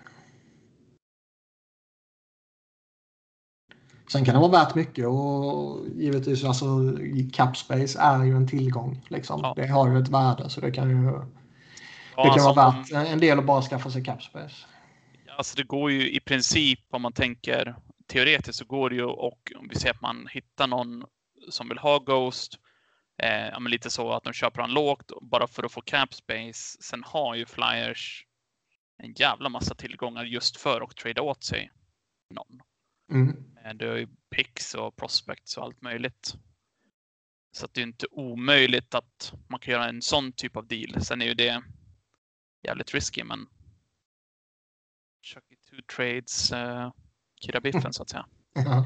Sen 4.11 4.25
kan 4.25 4.33
det 4.33 4.39
vara 4.39 4.51
värt 4.51 4.75
mycket 4.75 5.07
och 5.07 5.87
givetvis 5.95 6.43
alltså 6.43 6.65
cap 7.33 7.57
space 7.57 7.99
är 7.99 8.23
ju 8.23 8.35
en 8.35 8.47
tillgång. 8.47 9.05
Liksom. 9.09 9.39
Ja. 9.43 9.53
Det 9.55 9.67
har 9.67 9.91
ju 9.91 9.99
ett 9.99 10.09
värde 10.09 10.49
så 10.49 10.61
det 10.61 10.71
kan 10.71 10.89
ju 10.89 10.95
det 10.95 11.25
Ja, 12.15 12.23
kan 12.23 12.31
alltså, 12.31 12.53
vara 12.53 12.71
värt 12.71 13.07
en 13.07 13.19
del 13.19 13.39
att 13.39 13.45
bara 13.45 13.61
skaffa 13.61 13.91
sig 13.91 14.03
cap 14.03 14.23
space. 14.23 14.55
Alltså 15.37 15.55
det 15.55 15.63
går 15.63 15.91
ju 15.91 16.11
i 16.11 16.19
princip 16.19 16.79
om 16.91 17.01
man 17.01 17.13
tänker 17.13 17.75
teoretiskt 18.07 18.59
så 18.59 18.65
går 18.65 18.89
det 18.89 18.95
ju 18.95 19.05
och 19.05 19.51
om 19.55 19.67
vi 19.69 19.75
säger 19.75 19.93
att 19.93 20.01
man 20.01 20.27
hittar 20.31 20.67
någon 20.67 21.03
som 21.49 21.69
vill 21.69 21.77
ha 21.77 21.99
Ghost. 21.99 22.59
Eh, 23.17 23.59
lite 23.59 23.89
så 23.89 24.11
att 24.11 24.23
de 24.23 24.33
köper 24.33 24.61
han 24.61 24.73
lågt 24.73 25.11
bara 25.21 25.47
för 25.47 25.63
att 25.63 25.71
få 25.71 25.81
cap 25.81 26.13
space. 26.13 26.81
Sen 26.81 27.03
har 27.03 27.35
ju 27.35 27.45
Flyers 27.45 28.25
en 28.97 29.13
jävla 29.13 29.49
massa 29.49 29.75
tillgångar 29.75 30.23
just 30.23 30.57
för 30.57 30.81
att 30.81 30.95
trada 30.95 31.21
åt 31.21 31.43
sig 31.43 31.71
någon. 32.29 32.61
Mm. 33.11 33.55
Eh, 33.65 33.73
Det 33.73 33.87
är 33.89 33.95
ju 33.95 34.07
picks 34.29 34.75
och 34.75 34.95
prospects 34.95 35.57
och 35.57 35.63
allt 35.63 35.81
möjligt. 35.81 36.35
Så 37.51 37.65
att 37.65 37.73
det 37.73 37.81
är 37.81 37.83
inte 37.83 38.07
omöjligt 38.11 38.95
att 38.95 39.33
man 39.47 39.59
kan 39.59 39.71
göra 39.71 39.89
en 39.89 40.01
sån 40.01 40.31
typ 40.31 40.57
av 40.57 40.67
deal. 40.67 41.05
Sen 41.05 41.21
är 41.21 41.25
ju 41.25 41.33
det 41.33 41.63
jävligt 42.63 42.93
risky, 42.93 43.23
men 43.23 43.47
Chucky 45.21 45.55
two 45.55 45.81
trades, 45.95 46.51
uh, 46.51 46.91
Kira 47.41 47.61
Biffen 47.61 47.93
så 47.93 48.03
att 48.03 48.09
säga. 48.09 48.25
Ja. 48.53 48.85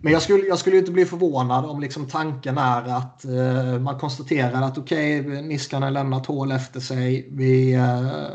Men 0.00 0.12
jag 0.12 0.22
skulle, 0.22 0.46
jag 0.46 0.58
skulle 0.58 0.78
inte 0.78 0.90
bli 0.90 1.04
förvånad 1.04 1.64
om 1.64 1.80
liksom 1.80 2.06
tanken 2.06 2.58
är 2.58 2.82
att 2.82 3.24
eh, 3.24 3.80
man 3.80 3.98
konstaterar 3.98 4.62
att 4.62 4.78
okej, 4.78 5.20
okay, 5.20 5.42
Niskanen 5.42 5.92
lämnat 5.92 6.26
hål 6.26 6.52
efter 6.52 6.80
sig. 6.80 7.28
Vi, 7.32 7.74
eh, 7.74 8.28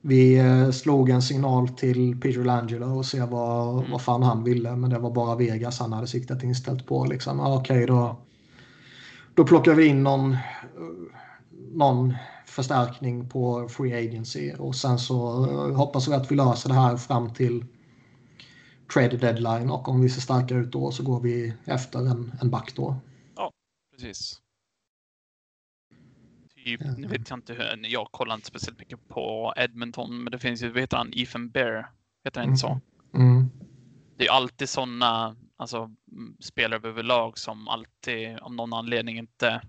vi 0.00 0.38
eh, 0.38 0.70
slog 0.70 1.10
en 1.10 1.22
signal 1.22 1.68
till 1.68 2.20
Peter 2.20 2.44
Langelo 2.44 2.98
och 2.98 3.06
se 3.06 3.20
vad, 3.20 3.78
Mm. 3.78 3.90
vad 3.90 4.02
fan 4.02 4.22
han 4.22 4.44
ville. 4.44 4.76
Men 4.76 4.90
det 4.90 4.98
var 4.98 5.10
bara 5.10 5.36
Vegas 5.36 5.78
han 5.78 5.92
hade 5.92 6.06
siktat 6.06 6.42
inställt 6.42 6.86
på. 6.86 7.04
Liksom. 7.04 7.40
Okej, 7.40 7.56
okay, 7.56 7.86
då, 7.86 8.16
då 9.34 9.44
plockar 9.44 9.74
vi 9.74 9.86
in 9.86 10.02
någon, 10.02 10.36
någon 11.72 12.14
förstärkning 12.46 13.28
på 13.28 13.68
Free 13.68 14.08
Agency 14.08 14.52
och 14.58 14.74
sen 14.74 14.98
så 14.98 15.44
eh, 15.44 15.76
hoppas 15.76 16.08
vi 16.08 16.14
att 16.14 16.30
vi 16.30 16.36
löser 16.36 16.68
det 16.68 16.74
här 16.74 16.96
fram 16.96 17.34
till 17.34 17.64
trade 18.94 19.16
deadline 19.16 19.70
och 19.70 19.88
om 19.88 20.00
vi 20.00 20.08
ser 20.08 20.20
starka 20.20 20.54
ut 20.54 20.70
då 20.72 20.90
så 20.92 21.02
går 21.02 21.20
vi 21.20 21.54
efter 21.64 21.98
en, 21.98 22.32
en 22.40 22.50
back 22.50 22.72
då. 22.76 22.96
Precis. 23.92 24.40
Typ, 26.54 26.80
Ja. 26.84 26.94
nu 26.96 27.06
vet 27.08 27.30
jag 27.30 27.38
inte 27.38 27.52
hur, 27.54 27.86
jag 27.86 28.08
kollar 28.12 28.34
inte 28.34 28.46
speciellt 28.46 28.78
mycket 28.78 29.08
på 29.08 29.54
Edmonton, 29.56 30.22
men 30.24 30.30
det 30.30 30.38
finns 30.38 30.62
ju, 30.62 30.68
vad 30.70 30.80
heter 30.80 30.96
han, 30.96 31.10
Ethan 31.14 31.50
Bear? 31.50 31.90
Heter 32.24 32.40
han 32.40 32.48
inte 32.50 32.60
så? 32.60 32.80
Mm. 33.14 33.50
Det 34.16 34.26
är 34.26 34.30
alltid 34.32 34.68
sådana 34.68 35.36
alltså, 35.56 35.76
mm, 36.12 36.36
spelare 36.40 36.88
överlag 36.88 37.38
som 37.38 37.68
alltid 37.68 38.38
av 38.38 38.54
någon 38.54 38.72
anledning 38.72 39.18
inte 39.18 39.60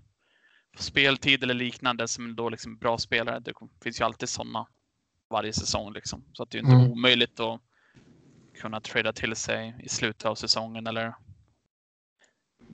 får 0.76 0.82
speltid 0.84 1.42
eller 1.42 1.54
liknande 1.54 2.08
som 2.08 2.36
då 2.36 2.48
liksom 2.48 2.76
bra 2.78 2.98
spelare. 2.98 3.40
Det 3.40 3.52
finns 3.82 4.00
ju 4.00 4.04
alltid 4.04 4.28
sådana 4.28 4.66
varje 5.30 5.52
säsong 5.52 5.92
liksom. 5.92 6.24
Så 6.32 6.42
att 6.42 6.50
det 6.50 6.58
är 6.58 6.60
inte 6.62 6.72
Mm. 6.72 6.90
omöjligt 6.92 7.40
att 7.40 7.60
kunna 8.60 8.80
trada 8.80 9.12
till 9.12 9.36
sig 9.36 9.74
i 9.82 9.88
slutet 9.88 10.24
av 10.24 10.34
säsongen 10.34 10.86
eller 10.86 11.14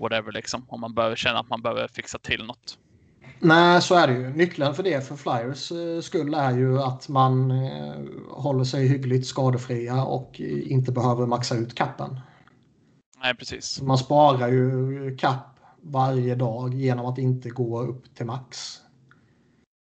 whatever 0.01 0.33
liksom. 0.33 0.67
Om 0.69 0.81
man 0.81 0.95
behöver 0.95 1.17
känna 1.17 1.39
att 1.39 1.49
man 1.49 1.63
behöver 1.63 1.89
fixa 1.89 2.19
till 2.19 2.45
något. 2.45 2.79
Nej, 3.41 3.83
så 3.83 3.95
är 3.95 4.07
det 4.07 4.13
ju. 4.13 4.31
Nyckeln 4.31 4.75
för 4.75 4.83
det 4.83 5.09
för 5.09 5.17
Flyers 5.17 5.73
eh, 5.73 6.01
skull 6.01 6.35
är 6.35 6.51
ju 6.51 6.83
att 6.83 7.09
man 7.09 7.51
eh, 7.51 7.95
håller 8.31 8.65
sig 8.65 8.89
hyggligt 8.89 9.27
skadefria 9.27 10.05
och 10.05 10.41
eh, 10.41 10.73
inte 10.73 10.93
behöver 10.93 11.27
maxa 11.27 11.55
ut 11.55 11.75
kappen. 11.75 12.21
Nej, 13.23 13.35
precis. 13.35 13.81
Man 13.83 13.99
sparar 13.99 14.49
ju 14.49 15.17
kapp 15.17 15.59
varje 15.81 16.35
dag 16.35 16.75
genom 16.75 17.07
att 17.07 17.19
inte 17.19 17.49
gå 17.49 17.83
upp 17.83 18.15
till 18.15 18.27
max. 18.27 18.81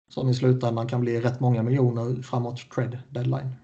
Som 0.09 0.29
i 0.29 0.33
slutändan 0.33 0.87
kan 0.87 1.01
bli 1.01 1.21
rätt 1.21 1.39
många 1.39 1.63
miljoner 1.63 2.21
framåt 2.21 2.71
trade 2.71 2.99
deadline. 3.09 3.55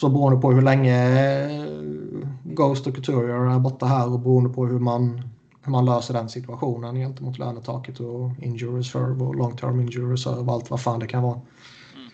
Så 0.00 0.08
beroende 0.08 0.40
på 0.40 0.52
hur 0.52 0.62
länge 0.62 1.20
eh, 1.20 1.66
Ghost 2.44 2.86
och 2.86 2.94
Couturier 2.94 3.54
är 3.54 3.58
borta 3.58 3.86
här 3.86 4.12
och 4.12 4.20
beroende 4.20 4.50
på 4.50 4.66
hur 4.66 4.78
man, 4.78 5.22
hur 5.62 5.72
man 5.72 5.84
löser 5.84 6.14
den 6.14 6.28
situationen 6.28 6.94
gentemot 6.94 7.38
lönetaket 7.38 8.00
och 8.00 8.30
injury 8.38 8.78
reserve 8.78 9.24
och 9.24 9.34
long 9.34 9.56
term 9.56 9.80
injury 9.80 10.12
reserve 10.12 10.40
och 10.40 10.52
allt 10.52 10.70
vad 10.70 10.82
fan 10.82 11.00
det 11.00 11.06
kan 11.06 11.22
vara. 11.22 11.34
Mm. 11.34 12.10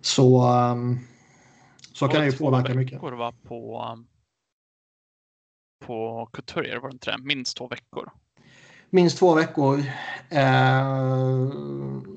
Så, 0.00 0.42
ehm, 0.42 0.98
så 1.92 2.08
kan 2.08 2.20
det 2.20 2.26
ju 2.26 2.32
två 2.32 2.44
påverka 2.44 2.74
mycket. 2.74 2.94
veckor 2.94 3.12
var 3.12 3.32
på, 3.32 3.98
på 5.86 6.28
Couturier, 6.32 6.76
var 6.76 6.88
det 6.88 6.92
inte 6.92 7.10
det? 7.10 7.18
Minst 7.18 7.56
två 7.56 7.68
veckor. 7.68 8.10
Minst 8.90 9.18
två 9.18 9.34
veckor. 9.34 9.78
Eh, 10.28 11.48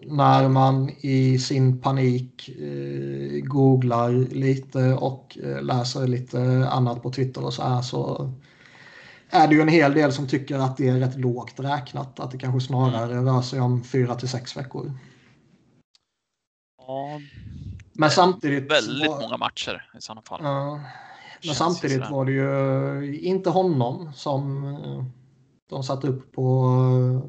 när 0.05 0.49
man 0.49 0.89
i 0.89 1.39
sin 1.39 1.81
panik 1.81 2.49
eh, 2.49 3.39
googlar 3.43 4.11
lite 4.11 4.93
och 4.93 5.37
eh, 5.43 5.61
läser 5.63 6.07
lite 6.07 6.69
annat 6.71 7.03
på 7.03 7.11
Twitter 7.11 7.45
och 7.45 7.53
så 7.53 7.63
här 7.63 7.81
så 7.81 8.31
är 9.29 9.47
det 9.47 9.55
ju 9.55 9.61
en 9.61 9.67
hel 9.67 9.93
del 9.93 10.13
som 10.13 10.27
tycker 10.27 10.55
att 10.59 10.77
det 10.77 10.87
är 10.89 10.99
rätt 10.99 11.17
lågt 11.17 11.53
räknat. 11.59 12.19
Att 12.19 12.31
det 12.31 12.37
kanske 12.37 12.67
snarare 12.67 13.15
rör 13.25 13.41
sig 13.41 13.59
om 13.61 13.83
fyra 13.83 14.15
till 14.15 14.29
sex 14.29 14.57
veckor. 14.57 14.91
Ja, 16.87 17.19
Men 17.93 18.09
samtidigt... 18.09 18.71
väldigt 18.71 19.09
var- 19.09 19.21
många 19.21 19.37
matcher 19.37 19.89
i 19.97 20.01
sådana 20.01 20.21
fall. 20.21 20.39
Ja. 20.43 20.79
Men 21.45 21.55
samtidigt 21.55 22.09
var 22.09 22.25
det 22.25 22.31
ju 22.31 23.19
inte 23.19 23.49
honom 23.49 24.11
som, 24.15 24.63
eh, 24.67 25.05
de 25.69 25.83
satt 25.83 26.03
upp 26.03 26.31
på 26.31 26.63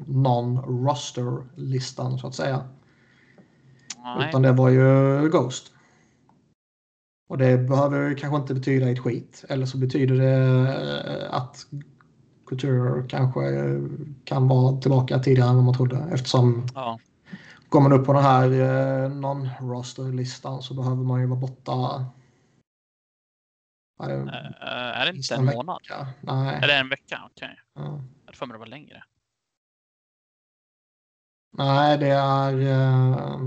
non-roster-listan 0.07 2.19
så 2.19 2.27
att 2.27 2.35
säga. 2.35 2.63
Nej. 4.03 4.29
Utan 4.29 4.41
det 4.41 4.51
var 4.51 4.69
ju 4.69 5.29
Ghost. 5.29 5.71
Och 7.29 7.37
det 7.37 7.57
behöver 7.57 8.17
kanske 8.17 8.37
inte 8.37 8.53
betyda 8.53 8.89
ett 8.89 8.99
skit. 8.99 9.45
Eller 9.49 9.65
så 9.65 9.77
betyder 9.77 10.15
det 10.15 11.29
att 11.29 11.65
Couture 12.47 13.07
kanske 13.07 13.41
kan 14.23 14.47
vara 14.47 14.77
tillbaka 14.81 15.19
tidigare 15.19 15.49
än 15.49 15.55
vad 15.55 15.65
man 15.65 15.73
trodde. 15.73 16.07
Eftersom 16.11 16.67
Ja. 16.75 16.99
går 17.69 17.81
man 17.81 17.93
upp 17.93 18.05
på 18.05 18.13
den 18.13 18.23
här 18.23 18.51
eh, 18.51 19.09
non-roster-listan 19.09 20.61
så 20.61 20.73
behöver 20.73 21.03
man 21.03 21.21
ju 21.21 21.27
vara 21.27 21.39
borta. 21.39 22.05
Är 24.03 24.07
det? 24.09 24.15
Eh, 24.15 25.01
är 25.01 25.05
det 25.05 25.15
inte 25.17 25.35
en 25.35 25.45
månad? 25.45 25.77
vecka? 25.81 26.07
Nej. 26.21 26.59
Är 26.63 26.67
det 26.67 26.73
en 26.73 26.89
vecka? 26.89 27.21
Okej. 27.31 27.59
Ja. 27.75 28.01
Hade 28.35 28.39
för 28.39 28.45
mig 28.45 28.53
det 28.53 28.59
var 28.59 28.65
längre. 28.65 29.03
Nej, 31.57 31.97
det 31.97 32.07
är... 32.07 32.53
eh, 32.53 33.39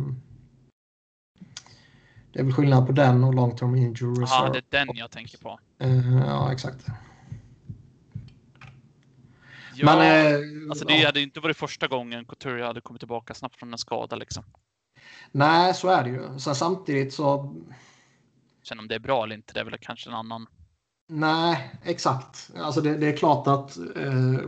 det 2.33 2.41
är 2.41 2.45
väl 2.45 2.53
skillnad 2.53 2.87
på 2.87 2.93
den 2.93 3.25
och 3.25 3.35
long 3.35 3.57
term 3.57 3.75
injury 3.75 4.25
Ja, 4.29 4.51
det 4.53 4.59
är 4.59 4.87
den 4.87 4.97
jag 4.97 5.11
tänker 5.11 5.39
på. 5.39 5.61
Eh, 5.79 6.19
ja, 6.27 6.53
exakt. 6.53 6.87
Ja, 9.75 9.85
Men, 9.85 9.99
eh, 9.99 10.71
alltså 10.71 10.85
det 10.85 10.97
ja. 10.97 11.07
hade 11.07 11.21
inte 11.21 11.41
varit 11.41 11.57
första 11.57 11.87
gången 11.87 12.25
Couture 12.25 12.65
hade 12.65 12.81
kommit 12.81 13.01
tillbaka 13.01 13.35
snabbt 13.35 13.57
från 13.57 13.73
en 13.73 13.79
skada 13.79 14.17
liksom. 14.17 14.45
Nej, 15.33 15.75
så 15.75 15.89
är 15.89 16.05
det 16.05 16.11
ju. 16.11 16.39
Sen 16.39 16.55
samtidigt 16.55 17.15
så... 17.15 17.55
Sen 18.63 18.79
om 18.79 18.89
det 18.89 18.95
är 18.95 18.99
bra 18.99 19.25
eller 19.25 19.35
inte, 19.35 19.53
det 19.55 19.61
är 19.61 19.65
väl 19.65 19.79
kanske 19.79 20.11
en 20.11 20.15
annan. 20.17 20.47
Nej, 21.09 21.75
exakt. 21.83 22.51
Alltså 22.57 22.81
det, 22.81 22.97
det 22.97 23.07
är 23.07 23.17
klart 23.17 23.47
att 23.47 23.77
eh, 23.97 24.41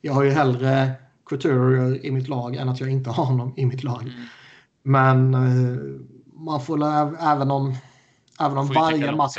jag 0.00 0.12
har 0.12 0.22
ju 0.22 0.30
hellre 0.30 0.92
Couture 1.26 1.98
i 1.98 2.10
mitt 2.10 2.28
lag 2.28 2.56
än 2.56 2.68
att 2.68 2.80
jag 2.80 2.90
inte 2.90 3.10
har 3.10 3.24
honom 3.24 3.54
i 3.56 3.66
mitt 3.66 3.84
lag. 3.84 4.02
Mm. 4.02 4.14
Men 4.82 5.34
eh, 5.34 5.78
man 6.34 6.60
får 6.60 6.84
även 7.20 7.50
om, 7.50 7.74
även 8.40 8.58
om 8.58 8.66
varje 8.66 9.12
match... 9.12 9.36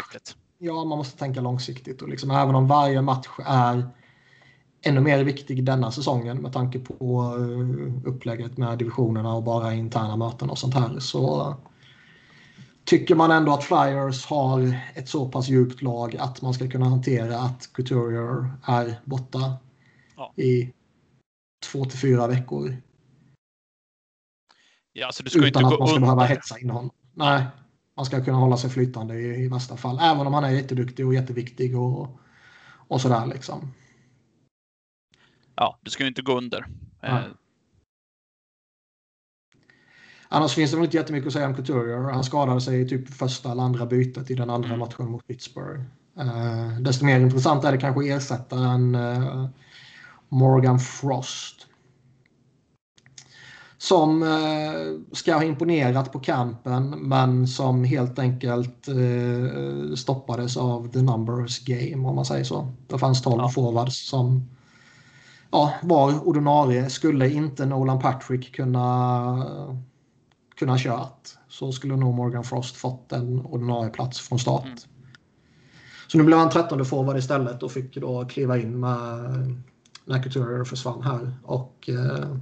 Ja, 0.57 0.73
man 0.85 0.97
måste 0.97 1.17
tänka 1.17 1.41
långsiktigt. 1.41 2.01
Och 2.01 2.09
liksom, 2.09 2.31
även 2.31 2.55
om 2.55 2.67
varje 2.67 3.01
match 3.01 3.27
är 3.45 3.89
ännu 4.81 4.99
mer 4.99 5.23
viktig 5.23 5.65
denna 5.65 5.91
säsongen 5.91 6.37
med 6.37 6.53
tanke 6.53 6.79
på 6.79 7.35
eh, 7.37 8.09
upplägget 8.09 8.57
med 8.57 8.77
divisionerna 8.77 9.33
och 9.33 9.43
bara 9.43 9.73
interna 9.73 10.15
möten 10.15 10.49
och 10.49 10.57
sånt 10.57 10.73
här 10.73 10.99
så 10.99 11.55
tycker 12.85 13.15
man 13.15 13.31
ändå 13.31 13.53
att 13.53 13.63
Flyers 13.63 14.25
har 14.25 14.79
ett 14.95 15.09
så 15.09 15.29
pass 15.29 15.49
djupt 15.49 15.81
lag 15.81 16.17
att 16.17 16.41
man 16.41 16.53
ska 16.53 16.69
kunna 16.69 16.85
hantera 16.85 17.39
att 17.39 17.69
Couturier 17.73 18.53
är 18.65 18.99
borta 19.05 19.53
Ja. 20.21 20.43
i 20.43 20.73
två 21.71 21.85
till 21.85 21.99
fyra 21.99 22.27
veckor 22.27 22.75
Ja, 24.93 25.05
alltså 25.05 25.23
utan 25.39 25.65
att 25.65 25.79
man 25.79 25.87
ska 25.87 25.99
behöva 25.99 26.23
hetsa 26.23 26.59
in 26.59 26.69
honom. 26.69 26.91
Nej, 27.13 27.45
man 27.95 28.05
ska 28.05 28.23
kunna 28.23 28.37
hålla 28.37 28.57
sig 28.57 28.69
flytande 28.69 29.15
i, 29.15 29.43
i 29.43 29.47
värsta 29.47 29.77
fall. 29.77 29.99
Även 30.01 30.27
om 30.27 30.33
han 30.33 30.43
är 30.43 30.51
jätteduktig 30.51 31.07
och 31.07 31.13
jätteviktig 31.13 31.77
och, 31.79 32.19
och 32.87 33.01
sådär 33.01 33.25
liksom. 33.25 33.73
Ja, 35.55 35.79
du 35.81 35.91
ska 35.91 36.03
ju 36.03 36.09
inte 36.09 36.21
gå 36.21 36.37
under. 36.37 36.59
Eh, 37.01 37.13
Nej. 37.13 37.23
Annars 40.27 40.53
finns 40.53 40.71
det 40.71 40.77
väl 40.77 40.85
inte 40.85 40.97
jättemycket 40.97 41.27
att 41.27 41.33
säga 41.33 41.47
om 41.47 41.55
Couturier. 41.55 41.97
Han 41.97 42.23
skadade 42.23 42.61
sig 42.61 42.81
i 42.81 42.89
typ 42.89 43.09
första 43.09 43.51
eller 43.51 43.63
andra 43.63 43.85
bytet 43.85 44.31
i 44.31 44.35
den 44.35 44.49
andra 44.49 44.67
Mm. 44.67 44.79
matchen 44.79 45.11
mot 45.11 45.27
Pittsburgh. 45.27 45.81
Uh, 46.19 46.79
desto 46.79 47.05
mer 47.05 47.19
intressant 47.19 47.63
är 47.63 47.71
det 47.71 47.77
kanske 47.77 48.13
ersättaren 48.13 48.95
uh, 48.95 49.49
Morgan 50.31 50.79
Frost. 50.79 51.67
Som 53.77 54.23
uh, 54.23 54.99
ska 55.11 55.33
ha 55.33 55.43
imponerat 55.43 56.11
på 56.11 56.19
campen 56.19 56.89
men 56.89 57.47
som 57.47 57.83
helt 57.83 58.19
enkelt 58.19 58.87
uh, 58.89 59.95
stoppades 59.95 60.57
av 60.57 60.91
the 60.91 61.01
numbers 61.01 61.65
game 61.65 62.07
om 62.07 62.15
man 62.15 62.25
säger 62.25 62.43
så. 62.43 62.73
Det 62.87 62.97
fanns 62.97 63.21
12 63.21 63.41
Ja. 63.41 63.49
forwards 63.49 64.09
som 64.09 64.49
ja, 65.51 65.73
var 65.83 66.27
ordinarie. 66.27 66.89
Skulle 66.89 67.29
inte 67.29 67.65
Nolan 67.65 67.99
Patrick 67.99 68.55
kunna 68.55 69.67
kunna 70.55 70.77
kört 70.77 71.29
så 71.47 71.71
skulle 71.71 71.95
nog 71.95 72.15
Morgan 72.15 72.43
Frost 72.43 72.75
fått 72.75 73.11
en 73.11 73.39
ordinarie 73.39 73.89
plats 73.89 74.19
från 74.19 74.39
start. 74.39 74.65
Mm. 74.65 74.77
Så 76.07 76.17
nu 76.17 76.23
blev 76.23 76.39
han 76.39 76.49
13 76.49 76.85
forward 76.85 77.17
istället 77.17 77.63
och 77.63 77.71
fick 77.71 77.95
då 77.95 78.25
kliva 78.25 78.57
in 78.57 78.79
med 78.79 79.61
när 80.05 80.23
Couturier 80.23 80.63
försvann 80.63 81.03
här. 81.03 81.33
Och 81.43 81.89
eh, 81.89 82.35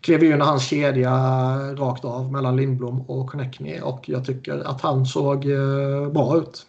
klev 0.00 0.24
in 0.24 0.32
i 0.32 0.44
hans 0.44 0.68
kedja 0.68 1.12
rakt 1.74 2.04
av 2.04 2.32
mellan 2.32 2.56
Lindblom 2.56 3.00
och 3.00 3.30
Connectney 3.30 3.80
och 3.80 4.08
jag 4.08 4.24
tycker 4.26 4.58
att 4.58 4.80
han 4.80 5.06
såg 5.06 5.44
eh, 5.46 6.08
bra 6.12 6.36
ut. 6.38 6.66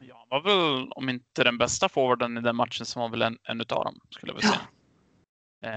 Ja, 0.00 0.26
han 0.30 0.42
var 0.42 0.50
väl, 0.76 0.88
om 0.92 1.08
inte 1.08 1.44
den 1.44 1.58
bästa 1.58 1.88
forwarden 1.88 2.38
i 2.38 2.40
den 2.40 2.56
matchen, 2.56 2.86
som 2.86 3.02
var 3.02 3.08
väl 3.08 3.22
en, 3.22 3.38
en 3.48 3.60
utav 3.60 3.84
dem, 3.84 4.00
skulle 4.10 4.32
jag 4.32 4.36
vilja 4.36 4.48
säga. 4.50 4.60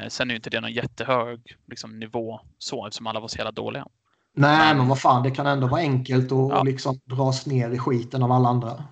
Eh, 0.04 0.08
sen 0.10 0.30
är 0.30 0.32
ju 0.32 0.36
inte 0.36 0.50
det 0.50 0.62
någon 0.62 0.72
jättehög 0.72 1.56
liksom, 1.68 2.00
nivå 2.00 2.40
så, 2.58 2.86
eftersom 2.88 3.08
alla 3.08 3.20
var 3.20 3.28
så 3.28 3.38
jävla 3.38 3.52
dåliga. 3.52 3.88
Nej, 4.36 4.58
Men- 4.68 4.78
men 4.78 4.88
vad 4.88 5.00
fan, 5.02 5.24
det 5.24 5.32
kan 5.32 5.48
ändå 5.48 5.68
vara 5.68 5.82
enkelt 5.82 6.32
att 6.32 6.50
Ja. 6.50 6.64
liksom 6.64 7.00
dras 7.06 7.46
ner 7.46 7.70
i 7.70 7.78
skiten 7.80 8.24
av 8.24 8.32
alla 8.32 8.50
andra. 8.50 8.84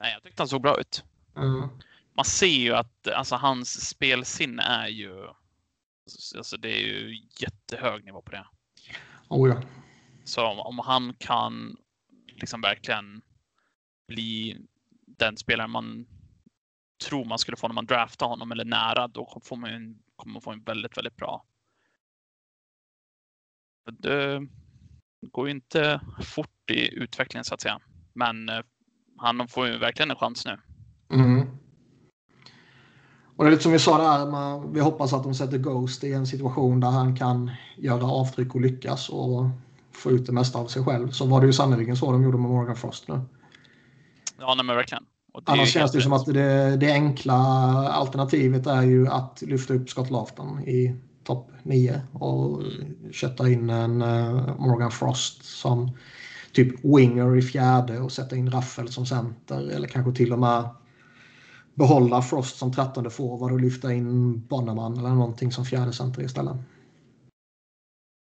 Nej, 0.00 0.12
jag 0.12 0.22
tyckte 0.22 0.42
han 0.42 0.48
såg 0.48 0.62
bra 0.62 0.80
ut. 0.80 1.04
Mm. 1.36 1.68
Man 2.16 2.24
ser 2.24 2.46
ju 2.46 2.72
att 2.72 3.08
alltså, 3.08 3.34
hans 3.34 3.88
spelsinne 3.88 4.62
är 4.62 4.88
ju... 4.88 5.28
Alltså, 6.36 6.56
det 6.56 6.68
är 6.68 6.86
ju 6.86 7.22
jättehög 7.40 8.04
nivå 8.04 8.22
på 8.22 8.30
det. 8.30 8.46
Oh, 9.28 9.48
ja. 9.48 9.62
Så 10.24 10.46
om, 10.46 10.58
om 10.58 10.78
han 10.78 11.14
kan 11.14 11.76
liksom 12.26 12.60
verkligen 12.60 13.22
bli 14.08 14.58
den 15.06 15.36
spelare 15.36 15.68
man 15.68 16.06
tror 17.08 17.24
man 17.24 17.38
skulle 17.38 17.56
få 17.56 17.68
när 17.68 17.74
man 17.74 17.86
draftar 17.86 18.26
honom 18.26 18.52
eller 18.52 18.64
nära, 18.64 19.08
då 19.08 19.40
får 19.44 19.56
man 19.56 19.70
en, 19.70 19.98
kommer 20.16 20.32
man 20.32 20.42
få 20.42 20.52
en 20.52 20.62
väldigt, 20.62 20.96
väldigt 20.96 21.16
bra. 21.16 21.46
Det 23.92 24.40
går 25.20 25.46
ju 25.46 25.50
inte 25.50 26.00
fort 26.22 26.70
i 26.70 26.94
utvecklingen 26.94 27.44
så 27.44 27.54
att 27.54 27.60
säga, 27.60 27.80
men 28.12 28.48
eh, 28.48 28.60
han 29.18 29.48
får 29.48 29.66
ju 29.66 29.78
verkligen 29.78 30.10
en 30.10 30.16
chans 30.16 30.46
nu. 30.46 30.58
Mm. 31.12 31.55
Och 33.36 33.44
det 33.44 33.48
är 33.48 33.50
lite 33.50 33.62
som 33.62 33.72
vi 33.72 33.78
sa 33.78 33.98
där, 33.98 34.30
man, 34.30 34.72
vi 34.72 34.80
hoppas 34.80 35.12
att 35.12 35.22
de 35.22 35.34
sätter 35.34 35.58
Ghost 35.58 36.04
i 36.04 36.12
en 36.12 36.26
situation 36.26 36.80
där 36.80 36.88
han 36.88 37.16
kan 37.16 37.50
göra 37.76 38.04
avtryck 38.04 38.54
och 38.54 38.60
lyckas 38.60 39.08
och 39.08 39.48
få 39.92 40.10
ut 40.10 40.26
det 40.26 40.32
mesta 40.32 40.58
av 40.58 40.66
sig 40.66 40.84
själv. 40.84 41.10
Så 41.10 41.26
var 41.26 41.40
det 41.40 41.46
ju 41.46 41.52
sannerligen 41.52 41.96
så 41.96 42.12
de 42.12 42.22
gjorde 42.22 42.38
med 42.38 42.50
Morgan 42.50 42.76
Frost 42.76 43.08
nu. 43.08 43.20
Ja, 44.38 44.54
nej, 44.54 44.64
men 44.64 44.76
verkligen. 44.76 45.04
Annars 45.44 45.72
känns 45.72 45.92
det 45.92 46.00
som 46.00 46.12
att 46.12 46.26
det, 46.26 46.76
det 46.76 46.92
enkla 46.92 47.34
alternativet 47.88 48.66
är 48.66 48.82
ju 48.82 49.08
att 49.08 49.42
lyfta 49.42 49.74
upp 49.74 49.90
Scott 49.90 50.10
Laughton 50.10 50.60
i 50.60 50.96
topp 51.24 51.50
9 51.62 52.00
och 52.12 52.62
kötta 53.12 53.48
in 53.48 53.70
en 53.70 54.02
eh, 54.02 54.56
Morgan 54.58 54.90
Frost 54.90 55.44
som 55.44 55.90
typ 56.52 56.84
winger 56.84 57.36
i 57.36 57.42
fjärde 57.42 57.98
och 57.98 58.12
sätta 58.12 58.36
in 58.36 58.50
Raffel 58.50 58.88
som 58.88 59.06
center 59.06 59.70
eller 59.70 59.88
kanske 59.88 60.12
till 60.12 60.32
och 60.32 60.38
med 60.38 60.68
behålla 61.76 62.22
Frost 62.22 62.58
som 62.58 62.72
trettonde 62.72 63.10
forward 63.10 63.52
och 63.52 63.60
lyfta 63.60 63.92
in 63.92 64.40
Bonneman 64.46 64.98
eller 64.98 65.08
någonting 65.08 65.52
som 65.52 65.64
fjärde 65.64 65.92
center 65.92 66.22
istället. 66.22 66.56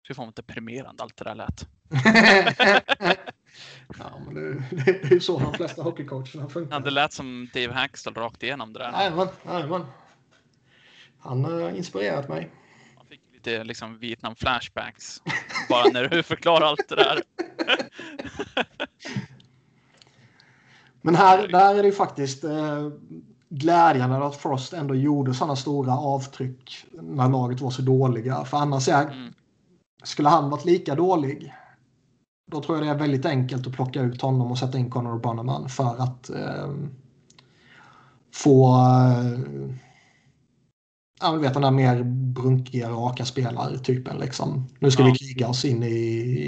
Fy 0.09 0.15
fan 0.15 0.25
vad 0.27 0.35
deprimerande 0.35 1.03
allt 1.03 1.17
det 1.17 1.25
där 1.25 1.35
lät. 1.35 1.69
ja, 3.99 4.21
men 4.27 4.35
det, 4.35 4.51
det, 4.55 4.85
det 4.85 5.05
är 5.05 5.11
ju 5.11 5.21
så 5.21 5.39
de 5.39 5.55
flesta 5.55 5.83
hockeycoacherna 5.83 6.43
Ja, 6.43 6.49
funkar. 6.49 6.81
det 6.81 6.91
lät 6.91 7.13
som 7.13 7.49
Dave 7.55 7.73
Hackstall 7.73 8.15
rakt 8.15 8.43
igenom 8.43 8.73
det 8.73 8.79
där. 8.79 8.93
Jajamän, 8.93 9.29
jajamän. 9.47 9.85
Han 11.19 11.45
har 11.45 11.71
inspirerat 11.71 12.29
mig. 12.29 12.51
Man 12.97 13.07
fick 13.07 13.21
lite 13.33 13.65
liksom 13.65 13.99
Vietnam 13.99 14.37
flashbacks. 14.37 15.23
Bara 15.69 15.85
när 15.93 16.09
du 16.09 16.23
förklarar 16.23 16.67
allt 16.67 16.89
det 16.89 16.97
där. 16.97 17.23
Men 21.03 21.15
här, 21.15 21.49
där 21.49 21.75
är 21.75 21.83
det 21.83 21.89
ju 21.89 21.95
faktiskt 21.95 22.45
eh, 22.45 22.91
glädjande 23.49 24.27
att 24.27 24.37
Frost 24.37 24.73
ändå 24.73 24.95
gjorde 24.95 25.35
sådana 25.35 25.57
stora 25.57 25.93
avtryck 25.99 26.85
när 26.93 27.29
laget 27.29 27.61
var 27.61 27.71
så 27.71 27.83
dåliga. 27.83 28.45
För 28.45 28.57
annars 28.57 28.89
är, 28.89 29.07
Mm. 29.11 29.33
skulle 30.03 30.29
han 30.29 30.51
varit 30.51 30.65
lika 30.65 30.95
dålig 30.95 31.55
då 32.51 32.61
tror 32.63 32.79
jag 32.79 32.87
det 32.87 32.91
är 32.91 32.99
väldigt 32.99 33.27
enkelt 33.27 33.67
att 33.67 33.73
plocka 33.73 34.01
ut 34.03 34.23
honom 34.23 34.51
och 34.51 34.59
sätta 34.59 34.79
in 34.79 34.91
Connor 34.91 35.19
Bonneman 35.19 35.69
för 35.69 35.97
att 36.03 36.31
eh, 36.31 36.69
få 38.35 38.69
eh, 38.77 39.39
ja, 41.21 41.33
vet 41.33 41.53
den 41.53 41.63
där 41.63 41.71
mer 41.71 42.03
brunkiga, 42.05 42.91
raka 42.91 43.25
spelartypen. 43.25 44.19
Liksom. 44.19 44.67
Nu 44.79 44.91
ska 44.91 45.03
Ja. 45.03 45.13
vi 45.13 45.19
kriga 45.19 45.49
oss 45.49 45.65
in 45.65 45.83
i, 45.83 45.89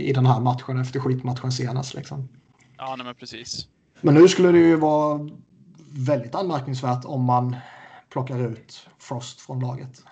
i 0.08 0.12
den 0.12 0.26
här 0.26 0.40
matchen 0.40 0.78
efter 0.80 1.00
skitmatchen 1.00 1.52
senast. 1.52 1.94
Liksom. 1.94 2.28
Ja, 2.78 2.94
nej, 2.96 3.06
men 3.06 3.14
precis. 3.14 3.66
Men 4.00 4.14
nu 4.14 4.28
skulle 4.28 4.52
det 4.52 4.58
ju 4.58 4.76
vara 4.76 5.28
väldigt 5.90 6.35
anmärkningsvärt 6.35 7.05
om 7.05 7.24
man 7.24 7.57
plockar 8.09 8.38
ut 8.38 8.88
Frost 8.98 9.40
från 9.40 9.61
laget. 9.61 10.05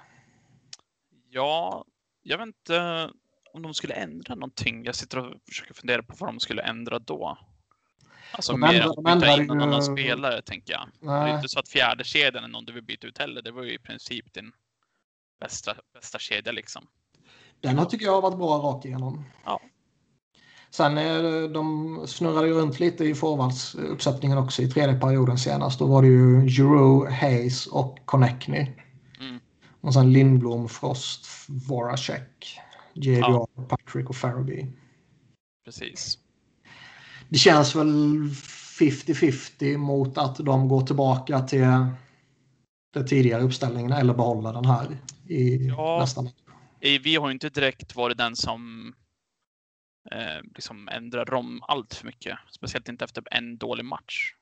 Ja, 1.31 1.85
jag 2.23 2.39
vet 2.39 2.47
inte 2.47 3.11
om 3.55 3.63
de 3.63 3.75
skulle 3.75 3.95
ändra 3.95 4.35
någonting. 4.35 4.85
Jag 4.85 4.95
sitter 4.95 5.19
och 5.19 5.35
försöker 5.49 5.75
fundera 5.75 6.03
på 6.03 6.15
vad 6.19 6.29
de 6.29 6.41
skulle 6.41 6.63
ändra 6.63 6.99
då. 6.99 7.39
Alltså 8.33 8.53
De 8.53 8.61
mer 8.61 8.83
att 8.83 9.21
byta 9.21 9.37
in 9.37 9.43
ju- 9.45 9.51
annan 9.51 9.83
spelare, 9.83 10.43
tänker 10.43 10.73
jag. 10.73 10.89
Det 11.01 11.07
är 11.07 11.25
Nej. 11.25 11.35
inte 11.35 11.49
så 11.49 11.59
att 11.61 11.69
fjärde 11.69 12.05
kedjan 12.05 12.45
är 12.45 12.49
någon 12.49 12.65
du 12.65 12.73
vill 12.73 12.85
byta 12.85 13.07
ut 13.07 13.19
heller. 13.19 13.43
Det 13.43 13.51
var 13.51 13.63
ju 13.63 13.73
i 13.75 13.79
princip 13.79 14.33
din 14.35 14.53
bästa, 15.41 15.75
bästa 15.95 16.19
kedja 16.19 16.53
liksom. 16.53 16.87
Den 17.61 17.79
har 17.79 17.85
tycker 17.85 18.07
jag 18.07 18.13
har 18.13 18.23
varit 18.23 18.39
bra 18.39 18.59
rakt 18.59 18.85
igenom. 18.85 19.25
Ja. 19.45 19.61
Sen 20.71 20.99
är 20.99 21.23
det- 21.23 21.49
de 21.49 21.99
snurrade 22.07 22.47
ju 22.49 22.55
runt 22.55 22.81
lite 22.81 23.05
i 23.05 23.15
forwardsuppsättningen 23.15 24.39
också 24.39 24.63
i 24.63 24.69
tredje 24.69 25.01
perioden 25.01 25.39
senast. 25.39 25.79
Då 25.79 25.87
var 25.87 26.03
det 26.03 26.09
ju 26.09 26.47
Giroux, 26.49 27.13
Hayes 27.13 27.67
och 27.67 27.99
Connectney. 28.05 28.67
Mm. 29.21 29.41
Och 29.81 29.95
sen 29.95 30.13
Lindblom, 30.13 30.69
Frost, 30.69 31.27
Voracek, 31.69 32.59
JVR, 32.95 33.19
Ja. 33.21 33.47
Patrick 33.69 34.09
och 34.11 34.17
Farabee. 34.17 34.67
Precis. 35.65 36.19
Det 37.29 37.39
känns 37.39 37.75
väl 37.77 38.31
50-50 38.79 39.77
mot 39.77 40.19
att 40.19 40.37
de 40.37 40.69
går 40.69 40.81
tillbaka 40.87 41.41
till 41.41 41.61
den 42.95 43.07
tidigare 43.09 43.43
uppställningen 43.43 43.93
eller 43.93 44.15
behåller 44.15 44.53
den 44.53 44.65
här 44.65 44.99
i 45.27 45.67
Ja. 45.67 45.99
nästa 46.01 46.23
match. 46.23 46.33
Eh, 46.81 47.01
Vi 47.03 47.17
har 47.17 47.29
ju 47.29 47.33
inte 47.33 47.49
direkt 47.49 47.97
varit 47.97 48.19
den 48.19 48.37
som 48.37 48.93
eh, 50.13 50.43
liksom 50.55 50.89
ändrar 50.89 51.35
om 51.35 51.63
allt 51.69 51.95
för 51.95 52.07
mycket. 52.07 52.39
Speciellt 52.51 52.89
inte 52.89 53.05
efter 53.05 53.23
en 53.31 53.59
dålig 53.59 53.85
match. 53.85 54.35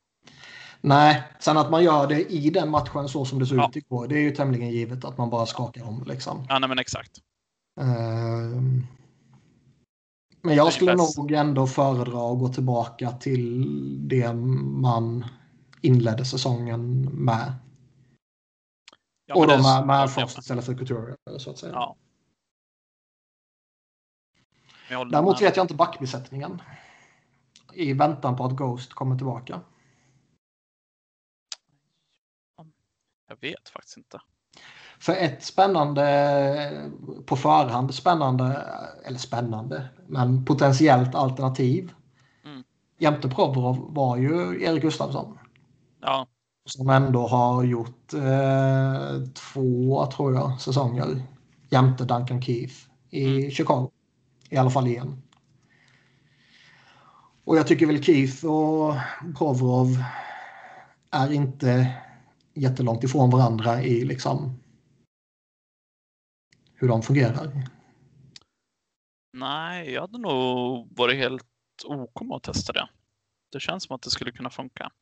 Nej, 0.80 1.22
sen 1.40 1.56
att 1.56 1.70
man 1.70 1.84
gör 1.84 2.06
det 2.06 2.32
i 2.32 2.50
den 2.50 2.70
matchen 2.70 3.08
så 3.08 3.24
som 3.24 3.38
det 3.38 3.46
såg 3.46 3.58
Ja. 3.58 3.68
ut 3.68 3.76
igår. 3.76 4.08
Det 4.08 4.14
är 4.14 4.20
ju 4.22 4.30
tämligen 4.30 4.70
givet 4.70 5.04
att 5.04 5.18
man 5.18 5.30
bara 5.30 5.46
skakar 5.46 5.84
om 5.84 6.04
liksom. 6.06 6.46
Ja, 6.48 6.58
nej, 6.58 6.68
men 6.68 6.78
exakt. 6.78 7.12
Ehm, 7.80 8.86
Men 10.42 10.54
jag 10.54 10.72
skulle 10.72 10.96
bäst. 10.96 11.18
nog 11.18 11.32
ändå 11.32 11.66
föredra 11.66 12.32
att 12.32 12.38
gå 12.38 12.48
tillbaka 12.48 13.10
till 13.10 14.08
det 14.08 14.32
man 14.34 15.24
inledde 15.80 16.24
säsongen 16.24 17.00
med. 17.24 17.52
Ja, 19.26 19.34
och 19.34 19.46
då 19.46 19.62
med, 19.62 19.86
med 19.86 20.10
Frost 20.10 20.38
istället 20.38 20.64
för 20.66 20.74
Couture 20.74 21.16
så 21.38 21.50
att 21.50 21.58
säga. 21.58 21.72
Ja. 21.72 21.96
Däremot 24.88 25.42
vet 25.42 25.56
jag 25.56 25.64
inte 25.64 25.74
backbesättningen. 25.74 26.62
I 27.72 27.92
väntan 27.92 28.36
på 28.36 28.44
att 28.44 28.52
Ghost 28.56 28.92
kommer 28.92 29.16
tillbaka. 29.16 29.60
Jag 33.28 33.36
vet 33.40 33.68
faktiskt 33.68 33.96
inte. 33.96 34.20
För 34.98 35.12
ett 35.12 35.42
spännande, 35.44 36.90
på 37.26 37.36
förhand 37.36 37.94
spännande, 37.94 38.64
eller 39.04 39.18
spännande, 39.18 39.88
men 40.06 40.44
potentiellt 40.44 41.14
alternativ 41.14 41.92
Mm. 42.44 42.64
jämte 42.98 43.28
Provorov 43.28 43.94
var 43.94 44.16
ju 44.16 44.62
Erik 44.64 44.82
Gustafsson. 44.82 45.38
Ja, 46.00 46.26
Som 46.64 46.90
ändå 46.90 47.26
har 47.26 47.64
gjort 47.64 48.14
eh, 48.14 49.22
två, 49.34 50.06
tror 50.06 50.34
jag, 50.34 50.60
säsonger 50.60 51.22
jämte 51.70 52.04
Duncan 52.04 52.42
Keith 52.42 52.74
i 53.10 53.38
Mm. 53.38 53.50
Chicago. 53.50 53.90
I 54.50 54.56
alla 54.56 54.70
fall 54.70 54.86
igen. 54.86 55.22
Och 57.44 57.56
jag 57.56 57.66
tycker 57.66 57.86
väl 57.86 58.02
Keith 58.02 58.46
och 58.46 58.94
Provorov 59.38 60.04
är 61.10 61.32
inte 61.32 61.92
jättelångt 62.54 63.04
ifrån 63.04 63.30
varandra 63.30 63.82
i 63.82 64.04
liksom 64.04 64.60
hur 66.74 66.88
de 66.88 67.02
fungerar. 67.02 67.52
nej, 69.32 69.92
jag 69.92 70.00
hade 70.00 70.18
nog 70.18 70.88
varit 70.96 71.16
helt 71.16 71.44
OK 71.84 72.20
med 72.20 72.36
att 72.36 72.42
testa 72.42 72.72
det. 72.72 72.88
Det 73.52 73.60
känns 73.60 73.84
som 73.84 73.96
att 73.96 74.02
det 74.02 74.10
skulle 74.10 74.32
kunna 74.32 74.50
funka. 74.50 74.92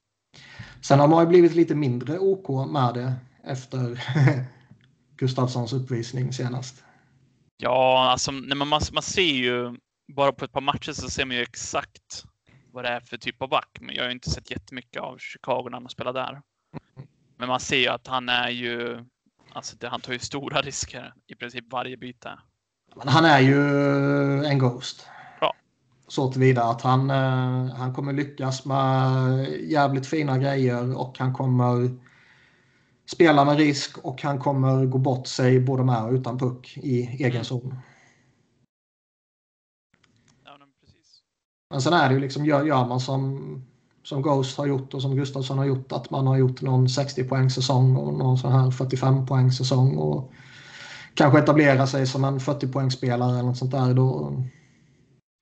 Sen 0.81 1.01
har 1.01 1.09
man 1.09 1.25
ju 1.25 1.29
blivit 1.29 1.55
lite 1.55 1.75
mindre 1.75 2.19
OK 2.19 2.71
med 2.71 2.95
det 2.95 3.15
efter 3.43 4.05
Gustafssons 5.17 5.73
uppvisning 5.73 6.33
senast. 6.33 6.85
Ja, 7.57 8.11
alltså 8.11 8.33
men 8.33 8.59
man, 8.59 8.81
man 8.93 9.03
ser 9.03 9.23
ju 9.23 9.77
bara 10.09 10.33
på 10.33 10.45
ett 10.45 10.53
par 10.53 10.61
matcher 10.61 10.93
så 10.93 11.11
ser 11.11 11.25
man 11.25 11.37
ju 11.37 11.43
exakt 11.43 12.25
vad 12.73 12.85
det 12.85 12.89
är 12.89 13.01
för 13.01 13.17
typ 13.17 13.43
av 13.43 13.49
back. 13.49 13.79
Men 13.81 13.95
jag 13.95 14.03
har 14.03 14.09
ju 14.09 14.15
inte 14.15 14.31
sett 14.31 14.51
jättemycket 14.51 15.03
av 15.03 15.19
Chicago 15.19 15.69
när 15.71 15.81
han 15.81 15.89
spelar 15.89 16.13
där. 16.13 16.43
Men 17.37 17.49
man 17.49 17.61
ser 17.61 17.77
ju 17.77 17.89
att 17.89 18.07
han 18.07 18.29
är 18.29 18.49
ju, 18.49 19.05
alltså 19.53 19.77
det, 19.77 19.89
han 19.89 20.01
tar 20.01 20.13
ju 20.13 20.19
stora 20.19 20.61
risker 20.63 21.15
i 21.27 21.35
princip 21.35 21.65
varje 21.73 21.97
byte. 21.97 22.39
Men 22.97 23.09
han 23.09 23.25
är 23.25 23.41
ju 23.41 23.59
en 24.45 24.59
Ghost. 24.59 25.07
Ja. 25.41 25.55
Så 26.09 26.33
tillvida 26.33 26.65
att 26.65 26.83
han, 26.83 27.11
eh, 27.11 27.75
han 27.77 27.95
kommer 27.95 28.13
lyckas 28.13 28.65
med 28.65 29.49
jävligt 29.63 30.07
fina 30.07 30.39
grejer 30.39 30.99
och 30.99 31.19
han 31.19 31.35
kommer 31.35 31.91
spela 33.07 33.45
med 33.45 33.57
risk 33.57 33.99
och 33.99 34.23
han 34.23 34.39
kommer 34.39 34.87
gå 34.87 34.99
bort 34.99 35.27
sig 35.27 35.61
både 35.61 35.85
med 35.85 36.05
och 36.05 36.13
utan 36.13 36.39
puck 36.39 36.79
i 36.83 37.01
egen 37.03 37.31
Mm. 37.31 37.45
zon. 37.45 37.75
Ja, 40.45 40.57
men 40.59 40.69
precis. 40.81 41.21
Men 41.71 41.83
sen 41.83 41.93
är 41.93 42.09
det 42.09 42.15
ju 42.15 42.21
liksom, 42.21 42.47
gör, 42.47 42.65
gör 42.65 42.87
man 42.87 43.01
som, 43.01 43.65
som 44.03 44.23
Ghost 44.23 44.59
har 44.59 44.67
gjort 44.67 44.95
och 44.95 45.03
som 45.03 45.17
Gustafsson 45.17 45.59
har 45.59 45.65
gjort, 45.65 45.93
att 45.93 46.11
man 46.11 46.27
har 46.27 46.37
gjort 46.37 46.63
någon 46.63 46.89
60 46.89 47.25
poäng 47.25 47.51
säsong 47.51 47.97
och 47.97 48.15
någon 48.15 48.39
sån 48.39 48.53
här 48.53 48.71
45 48.71 49.27
poäng 49.27 49.53
säsong 49.53 49.97
och 49.97 50.33
kanske 51.15 51.39
etablera 51.39 51.87
sig 51.87 52.07
som 52.07 52.25
en 52.25 52.41
40 52.41 52.69
poängspelare 52.69 53.31
eller 53.33 53.43
något 53.43 53.57
sånt 53.59 53.71
där, 53.73 53.95
då, 53.95 54.33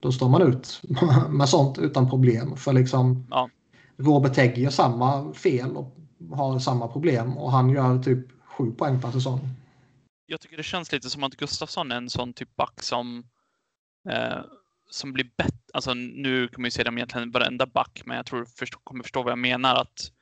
då 0.03 0.13
står 0.13 0.29
man 0.29 0.43
ut 0.43 0.83
med 1.29 1.49
sånt 1.49 1.79
utan 1.79 2.11
problem. 2.11 2.57
För 2.57 2.73
liksom 2.73 3.27
Ja. 3.31 3.49
Robert 3.97 4.37
Hägg 4.37 4.59
gör 4.59 4.71
samma 4.71 5.33
fel 5.35 5.77
och 5.77 5.97
har 6.31 6.59
samma 6.59 6.89
problem 6.89 7.39
och 7.39 7.53
han 7.53 7.71
gör 7.71 7.99
typ 8.03 8.27
7 8.45 8.73
poäng 8.73 9.01
per 9.01 9.11
säsong. 9.11 9.41
Jag 10.27 10.41
tycker 10.41 10.57
det 10.57 10.63
känns 10.63 10.93
lite 10.93 11.11
som 11.11 11.25
att 11.25 11.37
Gustafsson 11.37 11.93
är 11.93 11.97
en 11.97 12.11
sån 12.11 12.33
typ 12.33 12.57
back 12.57 12.83
som 12.83 13.25
eh, 14.11 14.39
som 14.91 15.13
blir 15.13 15.31
bättre. 15.37 15.59
Alltså 15.73 15.95
nu 15.95 16.49
kommer 16.49 16.71
säga 16.71 16.85
det 16.85 16.89
om 16.91 16.99
egentligen 16.99 17.31
varenda 17.31 17.67
back, 17.67 18.03
men 18.05 18.17
jag 18.17 18.27
tror 18.27 18.41
du 18.41 18.47
förstå, 18.47 18.79
kommer 18.85 19.03
förstå 19.03 19.23
vad 19.23 19.33
jag 19.33 19.39
menar. 19.39 19.75
Att 19.75 20.13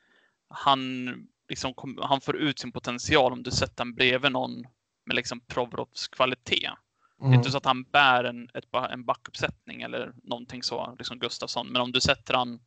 han, 0.48 1.10
liksom, 1.48 1.74
kom, 1.74 1.98
han 2.02 2.20
får 2.20 2.36
ut 2.36 2.58
sin 2.58 2.72
potential 2.72 3.32
om 3.32 3.42
du 3.42 3.50
sätter 3.50 3.84
honom 3.84 3.94
bredvid 3.94 4.32
någon 4.32 4.64
med 5.06 5.16
liksom 5.16 5.40
Provorovs 5.40 6.08
kvalitet. 6.08 6.70
Det 7.18 7.24
är 7.24 7.26
Mm. 7.26 7.38
inte 7.38 7.50
så 7.50 7.56
att 7.56 7.64
han 7.64 7.82
bär 7.82 8.24
en, 8.24 8.48
ett, 8.54 8.64
en 8.90 9.04
backuppsättning 9.04 9.82
eller 9.82 10.12
någonting 10.22 10.62
så, 10.62 10.94
liksom 10.98 11.18
Gustafsson. 11.18 11.68
Men 11.68 11.82
om 11.82 11.92
du 11.92 12.00
sätter 12.00 12.34
han 12.34 12.60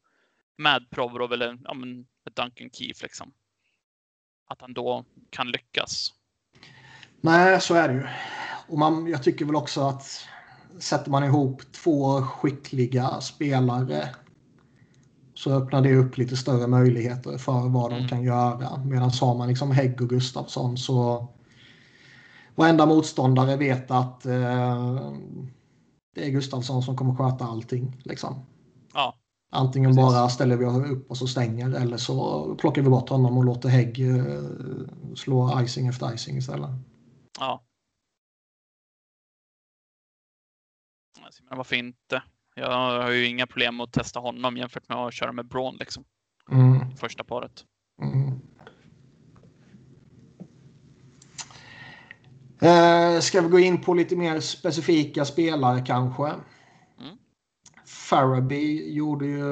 med 0.57 0.89
Provorov 0.89 1.33
eller 1.33 1.57
ja, 1.63 1.73
men, 1.73 2.05
Duncan 2.35 2.69
Keefe, 2.73 3.03
liksom. 3.03 3.33
Att 4.49 4.61
han 4.61 4.73
då 4.73 5.05
kan 5.29 5.47
lyckas. 5.47 6.13
Nej, 7.21 7.61
så 7.61 7.75
är 7.75 7.87
det 7.87 7.93
ju. 7.93 8.07
Och 8.67 8.77
man, 8.77 9.07
jag 9.07 9.23
tycker 9.23 9.45
väl 9.45 9.55
också 9.55 9.81
att 9.81 10.25
sätter 10.79 11.11
man 11.11 11.23
ihop 11.23 11.61
två 11.71 12.21
skickliga 12.21 13.21
spelare 13.21 14.09
så 15.33 15.51
öppnar 15.51 15.81
det 15.81 15.95
upp 15.95 16.17
lite 16.17 16.37
större 16.37 16.67
möjligheter 16.67 17.37
för 17.37 17.69
vad 17.69 17.91
de 17.91 17.95
Mm. 17.95 18.07
kan 18.09 18.23
göra. 18.23 18.77
Medan 18.77 19.11
har 19.21 19.35
man 19.37 19.47
liksom 19.47 19.71
Hägg 19.71 20.01
och 20.01 20.09
Gustafsson 20.09 20.77
så 20.77 21.27
varenda 22.55 22.85
motståndare 22.85 23.55
vet 23.57 23.91
att 23.91 24.25
eh, 24.25 25.13
det 26.15 26.25
är 26.25 26.29
Gustafsson 26.29 26.83
som 26.83 26.97
kommer 26.97 27.15
sköta 27.15 27.45
allting. 27.45 28.01
Liksom. 28.03 28.45
Antingen 29.55 29.89
Precis. 29.89 30.03
bara 30.03 30.29
ställer 30.29 30.57
vi 30.57 30.65
upp 30.65 31.09
och 31.09 31.17
så 31.17 31.27
stänger 31.27 31.69
eller 31.71 31.97
så 31.97 32.55
plockar 32.55 32.81
vi 32.81 32.89
bort 32.89 33.09
honom 33.09 33.37
och 33.37 33.45
låter 33.45 33.69
Hägg 33.69 34.17
eh, 34.17 34.43
slå 35.15 35.61
icing 35.61 35.87
efter 35.87 36.13
icing 36.13 36.37
istället. 36.37 36.69
ja. 37.39 37.63
Alltså, 41.25 41.43
Men 41.49 41.57
varför 41.57 41.75
inte? 41.75 42.23
Jag 42.55 43.01
har 43.01 43.11
ju 43.11 43.27
inga 43.27 43.47
problem 43.47 43.81
att 43.81 43.91
testa 43.91 44.19
honom 44.19 44.57
jämfört 44.57 44.89
med 44.89 44.97
att 44.97 45.13
köra 45.13 45.31
med 45.31 45.47
Braun 45.47 45.75
liksom. 45.79 46.03
Mm. 46.51 46.95
Första 46.95 47.23
paret. 47.23 47.65
Mm. 48.01 48.39
Eh, 52.61 53.19
ska 53.19 53.41
vi 53.41 53.49
gå 53.49 53.59
in 53.59 53.81
på 53.81 53.93
lite 53.93 54.15
mer 54.15 54.39
specifika 54.39 55.25
spelare 55.25 55.83
kanske? 55.85 56.31
Farabee 58.03 58.93
gjorde 58.93 59.25
ju 59.25 59.43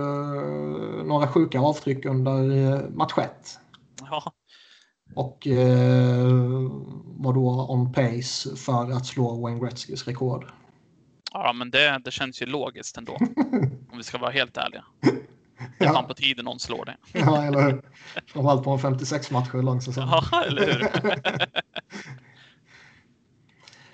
några 1.04 1.28
sjuka 1.28 1.60
avtryck 1.60 2.06
under 2.06 2.72
eh, 2.74 2.90
match 2.90 3.14
1. 3.18 3.60
Ja, 4.10 4.34
Och 5.16 5.48
eh, 5.48 6.28
var 7.04 7.34
då 7.34 7.66
on 7.70 7.94
pace 7.94 8.56
för 8.56 8.92
att 8.92 9.06
slå 9.06 9.42
Wayne 9.42 9.60
Gretzkys 9.60 10.08
rekord. 10.08 10.46
ja 11.34 11.54
men 11.54 11.72
det, 11.72 12.02
det 12.06 12.12
känns 12.12 12.42
ju 12.42 12.46
logiskt 12.46 12.98
ändå. 12.98 13.14
Om 13.92 13.98
vi 13.98 14.04
ska 14.04 14.18
vara 14.18 14.32
helt 14.32 14.58
ärliga. 14.58 14.84
Det 15.80 15.86
är 15.86 15.94
fan 15.94 16.08
på 16.08 16.14
tiden 16.14 16.46
någon 16.46 16.60
slår 16.60 16.86
det. 16.86 16.98
ja, 17.14 17.44
eller 17.44 17.62
hur? 17.62 17.82
Framförallt 18.28 18.64
på 18.64 18.72
en 18.72 18.80
56 18.80 19.32
matcher 19.32 19.62
lång 19.62 19.82
säsong. 19.82 20.10
Ja, 20.12 20.44
eller 20.48 20.66
hur? 20.66 20.80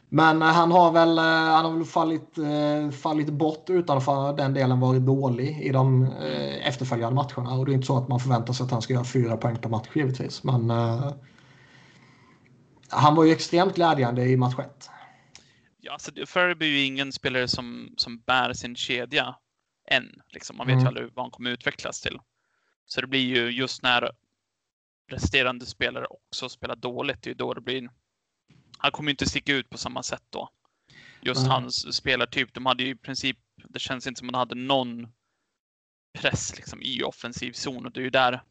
Men 0.10 0.42
eh, 0.42 0.48
han 0.48 0.72
har 0.72 0.92
väl, 0.92 1.18
eh, 1.18 1.24
han 1.24 1.66
har 1.66 1.74
väl 1.74 1.86
fallit, 1.86 2.38
eh, 2.38 2.92
fallit 2.92 3.30
bort 3.30 3.70
utan 3.70 4.02
för 4.02 4.34
den 4.34 4.54
delen 4.54 4.80
varit 4.80 5.02
dålig 5.02 5.62
i 5.62 5.70
de 5.70 6.12
efterföljande 6.62 7.16
matcherna. 7.16 7.54
Och 7.54 7.66
det 7.66 7.72
är 7.72 7.74
inte 7.74 7.88
så 7.88 7.98
att 7.98 8.08
man 8.08 8.20
förväntar 8.20 8.54
sig 8.54 8.64
att 8.64 8.72
han 8.72 8.82
ska 8.82 8.94
göra 8.94 9.04
fyra 9.04 9.38
poäng 9.38 9.58
per 9.58 9.70
match 9.70 9.88
givetvis. 9.94 10.44
Men 10.44 10.70
han 12.90 13.16
var 13.16 13.24
ju 13.24 13.32
extremt 13.32 13.76
glädjande 13.76 14.24
i 14.26 14.38
match 14.38 14.56
1. 14.60 14.90
Ja, 15.78 15.94
alltså, 15.94 16.12
Ferry 16.28 16.52
är 16.52 16.72
ju 16.72 16.86
ingen 16.86 17.12
spelare 17.12 17.48
som, 17.48 17.94
som 17.98 18.20
bär 18.20 18.54
sin 18.54 18.76
kedja 18.76 19.36
än. 19.92 20.22
Liksom. 20.28 20.58
Man 20.58 20.68
vet 20.68 20.74
mm. 20.74 20.84
ju 20.84 20.88
aldrig 20.88 21.10
vad 21.14 21.26
han 21.26 21.32
kommer 21.32 21.50
utvecklas 21.50 22.02
till. 22.02 22.20
Så 22.86 23.02
det 23.02 23.08
blir 23.08 23.26
ju 23.26 23.50
just 23.50 23.84
när 23.84 24.12
resterande 25.12 25.66
spelare 25.66 26.06
också 26.06 26.50
spelar 26.50 26.76
dåligt, 26.76 27.22
det 27.22 27.28
är 27.28 27.32
ju 27.32 27.36
då 27.36 27.54
det 27.54 27.62
blir 27.62 27.90
han 28.78 28.92
kommer 28.92 29.12
inte 29.12 29.30
sticka 29.30 29.54
ut 29.54 29.70
på 29.70 29.78
samma 29.78 30.04
sätt 30.04 30.24
då. 30.30 30.50
Just 31.22 31.42
mm. 31.42 31.52
hans 31.52 31.96
spelartyp, 31.96 32.54
de 32.54 32.66
hade 32.66 32.84
ju 32.84 32.90
i 32.90 32.96
princip, 32.96 33.38
det 33.70 33.80
känns 33.80 34.08
inte 34.08 34.20
som 34.20 34.26
man 34.26 34.36
hade 34.36 34.56
någon 34.56 35.08
press 36.14 36.56
liksom 36.56 36.82
i 36.82 37.04
offensiv 37.04 37.52
zon 37.52 37.86
och 37.86 37.92
det 37.92 38.00
är 38.00 38.04
ju 38.04 38.10
där 38.10 38.42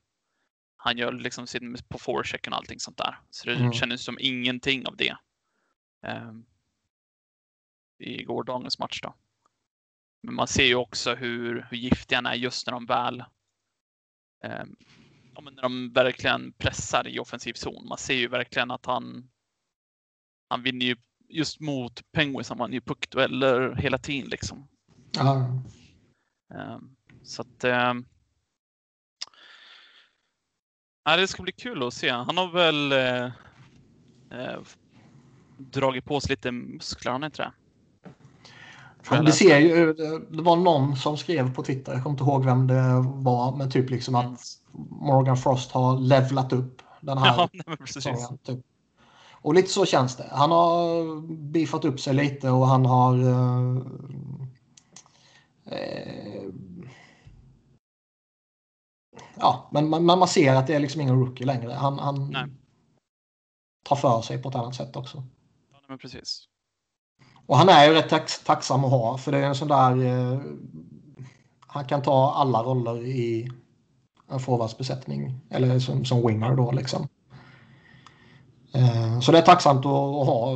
han 0.77 0.99
gör 0.99 1.13
liksom 1.13 1.47
sin 1.47 1.77
på 1.89 1.99
forechecken 1.99 2.53
och 2.53 2.59
allting 2.59 2.81
sånt 2.81 2.97
där. 2.97 3.19
Så 3.31 3.47
det 3.47 3.55
mm. 3.55 3.73
kändes 3.73 4.05
som 4.05 4.19
ingenting 4.21 4.87
av 4.87 4.97
det. 4.97 5.17
Um, 6.07 6.47
I 7.99 8.25
gårdagens 8.25 8.79
match 8.79 9.01
då. 9.03 9.15
Men 10.23 10.35
man 10.35 10.47
ser 10.47 10.65
ju 10.65 10.75
också 10.75 11.15
hur, 11.15 11.67
hur 11.71 11.77
giftig 11.77 12.17
han 12.17 12.27
är 12.27 12.35
just 12.35 12.67
när 12.67 12.73
de 12.73 12.87
väl 12.87 13.25
um, 14.45 14.77
ja, 15.35 15.41
när 15.41 15.63
de 15.63 15.93
verkligen 15.93 16.53
pressar 16.53 17.09
i 17.09 17.19
offensiv 17.19 17.53
zon. 17.53 17.89
Man 17.89 17.99
ser 17.99 18.15
ju 18.15 18.29
verkligen 18.29 18.71
att 18.71 18.87
han 18.87 19.31
han 20.49 20.63
vinner 20.63 20.87
ju 20.87 20.97
just 21.29 21.61
mot 21.61 22.13
Penguins, 22.13 22.49
han 22.49 22.59
vann 22.59 22.73
ju 22.73 22.81
puckdueller 22.81 23.75
hela 23.75 23.99
tiden 23.99 24.31
liksom. 24.31 24.69
Ja. 25.13 25.47
Um, 26.55 26.97
så 27.23 27.43
att 27.43 27.65
um, 27.65 28.07
ja, 31.05 31.17
det 31.17 31.29
ska 31.29 31.43
bli 31.43 31.53
kul 31.53 31.83
att 31.83 31.95
se. 31.95 32.11
Han 32.11 32.37
har 32.37 32.53
väl 32.53 32.93
uh, 32.93 33.33
uh, 34.41 34.63
dragit 35.59 36.05
på 36.05 36.21
sig 36.21 36.31
lite 36.31 36.53
muskler, 36.53 37.13
han 37.13 37.25
inte 37.25 37.43
det? 37.43 37.53
Ja, 39.11 39.23
det, 39.23 39.33
ser 39.33 39.59
ju, 39.59 39.93
det 40.31 40.43
var 40.43 40.57
någon 40.57 40.97
som 40.97 41.17
skrev 41.17 41.55
på 41.55 41.63
Twitter, 41.63 41.93
jag 41.93 42.03
kommer 42.03 42.15
inte 42.15 42.25
ihåg 42.25 42.45
vem 42.45 42.67
det 42.67 43.05
var, 43.05 43.57
men 43.57 43.71
typ 43.71 43.91
liksom 43.91 44.15
att 44.15 44.41
Morgan 44.91 45.37
Frost 45.37 45.73
har 45.73 46.01
levlat 46.01 46.53
upp 46.53 46.83
den 47.01 47.19
här 47.19 47.27
ja, 47.37 47.49
nej. 48.07 48.39
Typ. 48.45 48.65
Och 49.47 49.55
lite 49.55 49.69
så 49.69 49.87
känns 49.87 50.17
det. 50.17 50.29
Han 50.33 50.51
har 50.51 51.21
biffat 51.53 51.85
upp 51.85 52.01
sig 52.01 52.15
lite 52.15 52.51
och 52.51 52.67
han 52.67 52.87
har... 52.87 53.19
Eh, 53.19 53.77
eh, 55.67 56.43
ja, 59.37 59.69
men 59.73 59.89
man, 59.89 60.05
man 60.05 60.29
ser 60.29 60.55
att 60.55 60.67
det 60.67 60.75
är 60.75 60.81
liksom 60.81 61.01
ingen 61.01 61.21
rookie 61.21 61.47
längre. 61.47 61.73
Han, 61.73 61.99
han 61.99 62.37
tar 63.83 63.97
för 63.97 64.23
sig 64.23 64.43
på 64.43 64.49
ett 64.49 64.55
annat 64.55 64.75
sätt 64.75 64.97
också. 64.97 65.25
Ja, 65.73 65.79
men 65.89 65.99
precis. 65.99 66.49
Och 67.47 67.57
han 67.57 67.69
är 67.69 67.89
ju 67.89 67.95
rätt 67.95 68.09
tax, 68.09 68.45
tacksam 68.45 68.85
att 68.85 68.91
ha 68.91 69.19
för 69.19 69.33
det 69.33 69.39
är 69.39 69.47
en 69.47 69.55
sån 69.55 69.69
där... 69.69 70.05
Eh, 70.05 70.41
han 71.61 71.85
kan 71.85 72.03
ta 72.03 72.33
alla 72.35 72.63
roller 72.63 73.07
i 73.07 73.51
en 74.29 74.41
forwardsbesättning. 74.41 75.41
Eller 75.51 75.79
som, 75.79 76.05
som 76.05 76.27
winger 76.27 76.57
då 76.57 76.73
liksom. 76.73 77.09
Eh, 78.77 79.21
så 79.21 79.33
det 79.33 79.39
är 79.39 79.43
tacksamt 79.43 79.87
att 79.87 80.27
ha 80.27 80.55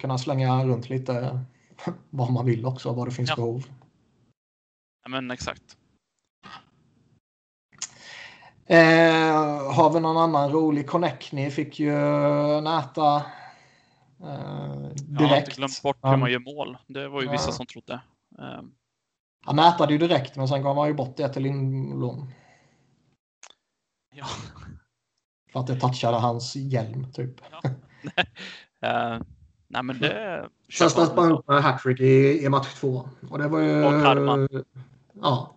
kunna 0.00 0.18
slänga 0.18 0.64
runt 0.64 0.88
lite 0.88 1.40
vad 2.10 2.32
man 2.32 2.46
vill 2.46 2.66
också, 2.66 2.92
vad 2.92 3.06
det 3.06 3.12
finns 3.12 3.30
ja. 3.30 3.36
behov. 3.36 3.66
Ja, 5.02 5.08
men 5.08 5.30
exakt. 5.30 5.76
Eh, 8.66 9.74
har 9.74 9.92
vi 9.92 10.00
någon 10.00 10.16
annan 10.16 10.50
rolig 10.50 10.86
connect? 10.86 11.32
Ni 11.32 11.50
fick 11.50 11.80
ju 11.80 11.92
näta 12.60 13.16
eh, 14.20 14.88
direkt. 14.94 15.20
Jag 15.20 15.28
har 15.28 15.36
inte 15.36 15.50
glömt 15.50 15.82
bort 15.82 15.98
hur 16.02 16.16
man 16.16 16.32
gör 16.32 16.38
mål. 16.38 16.76
Det 16.86 17.08
var 17.08 17.22
ju 17.22 17.28
vissa 17.28 17.52
som 17.52 17.66
trodde. 17.66 18.00
Eh. 18.38 18.62
Han 19.44 19.56
nätade 19.56 19.92
ju 19.92 19.98
direkt, 19.98 20.36
men 20.36 20.48
sen 20.48 20.62
gav 20.62 20.76
han 20.76 20.88
ju 20.88 20.94
bort 20.94 21.16
det 21.16 21.28
till 21.28 21.42
Lindblom. 21.42 22.30
Ja, 24.14 24.26
för 25.54 25.60
att 25.60 25.66
det 25.66 25.80
touchade 25.80 26.16
hans 26.16 26.56
hjälm 26.56 27.06
typ. 27.12 27.40
Ja. 27.50 27.70
uh, 29.14 29.22
nej 29.68 29.82
men 29.82 29.98
det... 29.98 30.48
Sen 30.72 30.90
stötte 30.90 31.16
man 31.16 31.32
upp 31.32 31.48
med 31.48 31.62
hattrick 31.62 32.00
i, 32.00 32.44
i 32.44 32.48
match 32.48 32.74
två. 32.74 33.08
Och 33.30 33.38
det 33.38 33.48
var 33.48 33.60
ju... 33.60 33.84
Och. 33.84 34.64
Ja. 35.12 35.54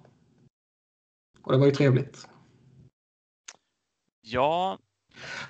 Och 1.43 1.51
det 1.51 1.57
var 1.57 1.65
ju 1.65 1.71
trevligt. 1.71 2.27
Ja. 4.21 4.77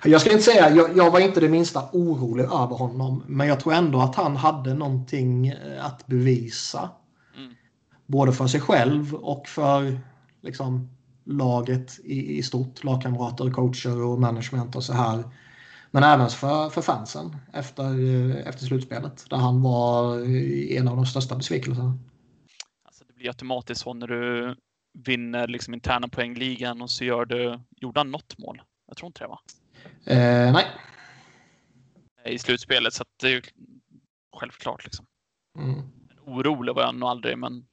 Jag 0.04 0.20
ska 0.20 0.30
inte 0.30 0.42
säga, 0.42 0.70
jag, 0.70 0.96
jag 0.96 1.10
var 1.10 1.20
inte 1.20 1.40
det 1.40 1.48
minsta 1.48 1.88
orolig 1.92 2.44
över 2.44 2.76
honom. 2.76 3.22
Men 3.26 3.48
jag 3.48 3.60
tror 3.60 3.72
ändå 3.72 4.00
att 4.00 4.14
han 4.14 4.36
hade 4.36 4.74
någonting 4.74 5.48
eh, 5.48 5.86
att 5.86 6.06
bevisa. 6.06 6.90
Mm. 7.36 7.54
Både 8.06 8.32
för 8.32 8.46
sig 8.46 8.60
själv 8.60 9.14
och 9.14 9.48
för 9.48 9.98
liksom, 10.40 10.97
laget 11.28 11.98
i, 12.04 12.38
i 12.38 12.42
stort, 12.42 12.84
lagkamrater, 12.84 13.50
coacher 13.50 14.02
och 14.02 14.20
management 14.20 14.76
och 14.76 14.84
så 14.84 14.92
här. 14.92 15.24
Men 15.90 16.02
även 16.02 16.28
för, 16.28 16.70
för 16.70 16.82
fansen 16.82 17.36
efter, 17.52 17.94
efter 18.36 18.66
slutspelet 18.66 19.30
där 19.30 19.36
han 19.36 19.62
var 19.62 20.20
en 20.72 20.88
av 20.88 20.96
de 20.96 21.06
största 21.06 21.36
besvikelserna. 21.36 21.98
Alltså 22.84 23.04
det 23.04 23.12
blir 23.12 23.28
automatiskt 23.28 23.80
så 23.80 23.94
när 23.94 24.06
du 24.06 24.56
vinner 24.92 25.48
liksom 25.48 25.74
interna 25.74 26.08
poängligan 26.08 26.82
och 26.82 26.90
så 26.90 27.04
gör 27.04 27.24
du, 27.24 27.60
gjorde 27.70 28.00
han 28.00 28.10
något 28.10 28.38
mål? 28.38 28.62
Jag 28.86 28.96
tror 28.96 29.06
inte 29.06 29.24
det 29.24 29.28
va? 29.28 29.40
Eh, 30.04 30.52
nej. 30.52 30.66
I 32.24 32.38
slutspelet 32.38 32.94
så 32.94 33.02
att 33.02 33.08
det 33.20 33.26
är 33.26 33.30
ju 33.30 33.42
självklart 34.36 34.84
liksom. 34.84 35.06
Mm. 35.58 35.82
Orolig 36.26 36.74
var 36.74 36.82
jag 36.82 36.94
nog 36.94 37.08
aldrig 37.08 37.38
men 37.38 37.66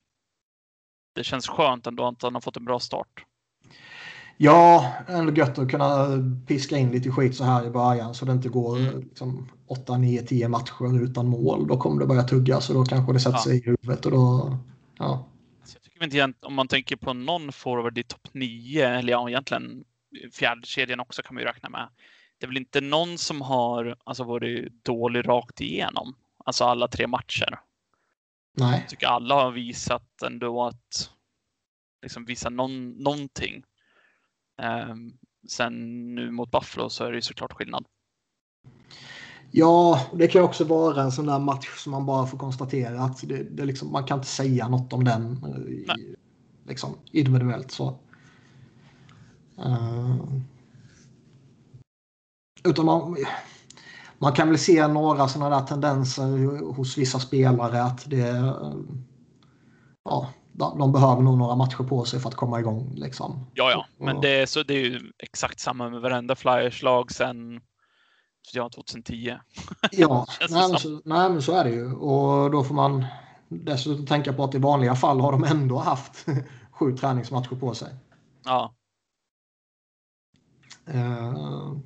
det 1.16 1.24
känns 1.24 1.48
skönt 1.48 1.88
ändå 1.88 2.08
att 2.08 2.22
han 2.22 2.34
har 2.34 2.42
fått 2.42 2.58
en 2.58 2.66
bra 2.66 2.80
start. 2.80 3.26
Ja, 4.38 4.94
ändå 5.08 5.34
gött 5.34 5.60
att 5.60 5.72
kunna 5.72 6.08
piska 6.48 6.78
in 6.78 6.92
lite 6.92 7.12
skit 7.12 7.36
så 7.36 7.44
här 7.44 7.68
i 7.68 7.70
början 7.70 8.14
så 8.14 8.26
det 8.26 8.32
inte 8.32 8.50
går 8.50 8.78
mm. 8.78 9.00
liksom, 9.00 9.50
8, 9.68 9.98
9, 9.98 10.22
10 10.22 10.48
matcher 10.48 11.04
utan 11.04 11.28
mål. 11.28 11.68
Då 11.68 11.78
kommer 11.78 12.00
det 12.00 12.08
börja 12.08 12.24
tuggas 12.24 12.70
och 12.70 12.76
då 12.76 12.86
kanske 12.86 13.14
det 13.14 13.20
sätter 13.20 13.38
ja. 13.38 13.44
sig 13.44 13.58
i 13.58 13.62
huvudet. 13.62 14.06
Och 14.06 14.12
då, 14.12 14.58
ja. 14.98 15.28
jag 15.74 15.82
tycker 15.82 16.04
inte, 16.04 16.48
om 16.48 16.54
man 16.54 16.68
tänker 16.68 16.96
på 16.96 17.14
någon 17.14 17.52
forward 17.52 17.98
i 17.98 18.04
topp 18.04 18.28
9, 18.32 18.90
eller 18.90 19.12
ja, 19.12 19.30
egentligen 19.30 19.84
fjärdekedjan 20.34 21.00
också 21.00 21.22
kan 21.22 21.36
man 21.36 21.42
ju 21.42 21.48
räkna 21.48 21.70
med. 21.70 21.90
Det 22.38 22.46
är 22.46 22.48
väl 22.48 22.58
inte 22.58 22.82
någon 22.82 23.18
som 23.18 23.42
har 23.42 23.98
alltså, 24.04 24.24
varit 24.24 24.86
dålig 24.86 25.28
rakt 25.28 25.62
igenom, 25.62 26.16
alltså 26.46 26.64
alla 26.64 26.88
tre 26.88 27.08
matcher. 27.08 27.60
Nej. 28.58 28.80
Jag 28.80 28.90
tycker 28.90 29.08
alla 29.08 29.36
har 29.36 29.52
visat 29.52 30.22
ändå 30.22 30.64
att 30.64 31.10
liksom 32.02 32.26
visa 32.26 32.50
någon, 32.50 32.90
någonting. 32.90 33.64
Ehm, 34.62 35.14
sen 35.48 35.74
nu 36.16 36.32
mot 36.32 36.52
Buffalo 36.52 36.90
så 36.90 37.04
är 37.04 37.12
det 37.12 37.16
ju 37.16 37.22
såklart 37.22 37.54
skillnad. 37.54 37.86
Ja, 39.52 40.02
det 40.14 40.28
kan 40.28 40.44
också 40.44 40.64
vara 40.64 41.02
en 41.02 41.12
sån 41.12 41.26
där 41.26 41.40
match 41.40 41.78
som 41.78 41.92
man 41.92 42.06
bara 42.06 42.26
får 42.26 42.38
konstatera 42.38 43.02
att 43.02 43.28
det, 43.28 43.44
det 43.44 43.66
liksom, 43.66 43.92
man 43.92 44.04
kan 44.04 44.18
inte 44.18 44.28
säga 44.28 44.68
något 44.68 44.94
om 44.94 45.04
den 45.04 45.46
i, 45.68 45.88
liksom, 46.68 46.96
individuellt. 47.12 47.72
så. 47.72 48.00
Uh, 49.60 50.24
utan 52.64 52.86
man, 52.86 53.16
man 54.18 54.34
kan 54.34 54.48
väl 54.48 54.58
se 54.58 54.88
några 54.88 55.28
sådana 55.28 55.60
där 55.60 55.68
tendenser 55.68 56.60
hos 56.74 56.98
vissa 56.98 57.20
spelare 57.20 57.84
att 57.84 58.10
det 58.10 58.54
ja, 60.04 60.30
de 60.58 60.92
behöver 60.92 61.22
nog 61.22 61.38
några 61.38 61.56
matcher 61.56 61.84
på 61.84 62.06
sig 62.06 62.20
för 62.20 62.30
att 62.30 62.36
komma 62.36 62.60
igång. 62.60 62.94
Liksom. 62.96 63.48
Ja, 63.54 63.72
ja, 63.72 63.86
men 64.06 64.22
det 64.22 64.42
är, 64.42 64.46
så 64.46 64.64
det 64.64 64.74
är 64.74 64.80
ju 64.80 65.12
exakt 65.18 65.60
samma 65.60 65.90
med 65.90 66.02
varenda 66.02 66.36
Flyers-lag 66.36 67.12
sen 67.12 67.62
ja, 68.54 68.70
2010. 68.76 69.34
ja, 69.92 70.28
nej 70.50 70.70
men, 70.70 70.80
så, 70.80 71.02
nej, 71.06 71.30
men 71.30 71.42
så 71.42 71.52
är 71.52 71.64
det 71.64 71.70
ju. 71.70 71.94
Och 71.94 72.52
då 72.52 72.64
får 72.64 72.76
man 72.76 73.06
dessutom 73.50 74.06
tänka 74.06 74.34
på 74.34 74.44
att 74.44 74.56
i 74.56 74.60
vanliga 74.60 74.96
fall 74.96 75.20
har 75.20 75.32
de 75.32 75.44
ändå 75.44 75.78
haft 75.78 76.26
sju 76.72 76.98
träningsmatcher 76.98 77.56
på 77.56 77.74
sig. 77.74 77.96
Ja. 78.46 78.74
Uh, 80.94 81.78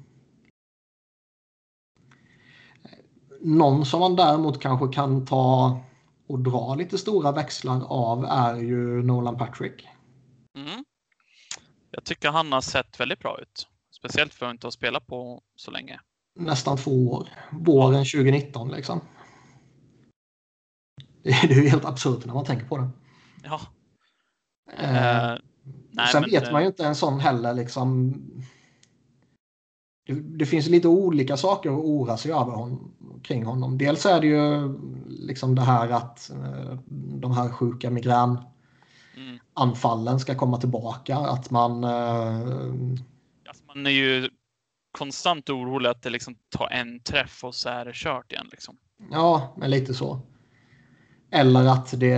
någon 3.42 3.86
som 3.86 4.00
man 4.00 4.16
däremot 4.16 4.62
kanske 4.62 4.88
kan 4.88 5.26
ta 5.26 5.78
och 6.30 6.40
dra 6.40 6.76
lite 6.76 6.98
stora 6.98 7.32
växlar 7.32 7.86
av 7.88 8.26
är 8.26 8.56
ju 8.56 9.04
Nolan 9.04 9.38
Patrick. 9.38 9.88
Mm. 10.56 10.86
Jag 11.92 12.04
tycker 12.04 12.30
han 12.30 12.52
har 12.52 12.62
sett 12.62 13.00
väldigt 13.00 13.20
bra 13.20 13.40
ut. 13.42 13.68
Speciellt 13.92 14.34
för 14.34 14.46
att 14.46 14.52
inte 14.52 14.68
ha 14.68 14.72
spelat 14.72 15.08
på 15.08 15.42
så 15.56 15.72
länge. 15.72 16.00
Nästan 16.36 16.78
två 16.78 17.12
år. 17.12 17.30
Våren 17.52 18.06
2019 18.06 18.72
liksom. 18.72 19.02
Det 21.24 21.30
är 21.30 21.62
ju 21.62 21.70
helt 21.70 21.86
absurt 21.86 22.26
när 22.26 22.34
man 22.34 22.46
tänker 22.46 22.66
på 22.66 22.78
det. 22.78 22.90
Ja. 23.44 23.62
Eh, 24.74 25.38
nej, 25.92 26.08
sen 26.12 26.24
vet 26.24 26.52
man 26.52 26.62
ju 26.62 26.68
inte 26.68 26.86
en 26.86 26.96
sån 26.96 27.20
heller 27.20 27.54
liksom. 27.54 28.14
Det, 30.10 30.16
det 30.16 30.45
finns 30.45 30.68
lite 30.68 30.88
olika 30.88 31.38
saker 31.38 31.70
att 31.70 31.78
oroa 31.78 32.18
sig 32.18 32.32
över 32.32 32.51
hon, 32.51 32.91
kring 33.24 33.45
honom. 33.45 33.78
Dels 33.78 34.05
är 34.05 34.22
det 34.22 34.28
ju 34.28 34.76
liksom 35.07 35.55
det 35.55 35.62
här 35.62 35.89
att 35.89 36.30
eh, 36.30 36.80
de 36.93 37.32
här 37.32 37.49
sjuka 37.49 37.89
migränanfallen 37.89 40.20
ska 40.20 40.36
komma 40.36 40.57
tillbaka. 40.57 41.18
Att 41.18 41.51
man... 41.51 41.84
Eh, 41.84 42.39
Alltså, 43.47 43.64
man 43.68 43.86
är 43.86 43.91
ju 43.91 44.30
konstant 44.91 45.49
orolig 45.49 45.89
att 45.89 46.01
det 46.01 46.10
liksom 46.10 46.36
tar 46.49 46.68
en 46.68 46.99
träff 46.99 47.43
och 47.43 47.55
så 47.55 47.70
är 47.70 47.86
det 47.86 47.91
kört 47.93 48.32
igen. 48.32 48.47
Liksom. 48.51 48.78
Ja, 49.12 49.53
men 49.57 49.72
lite 49.72 49.93
så. 49.93 50.20
Eller 51.32 51.66
att 51.66 51.99
det, 51.99 52.16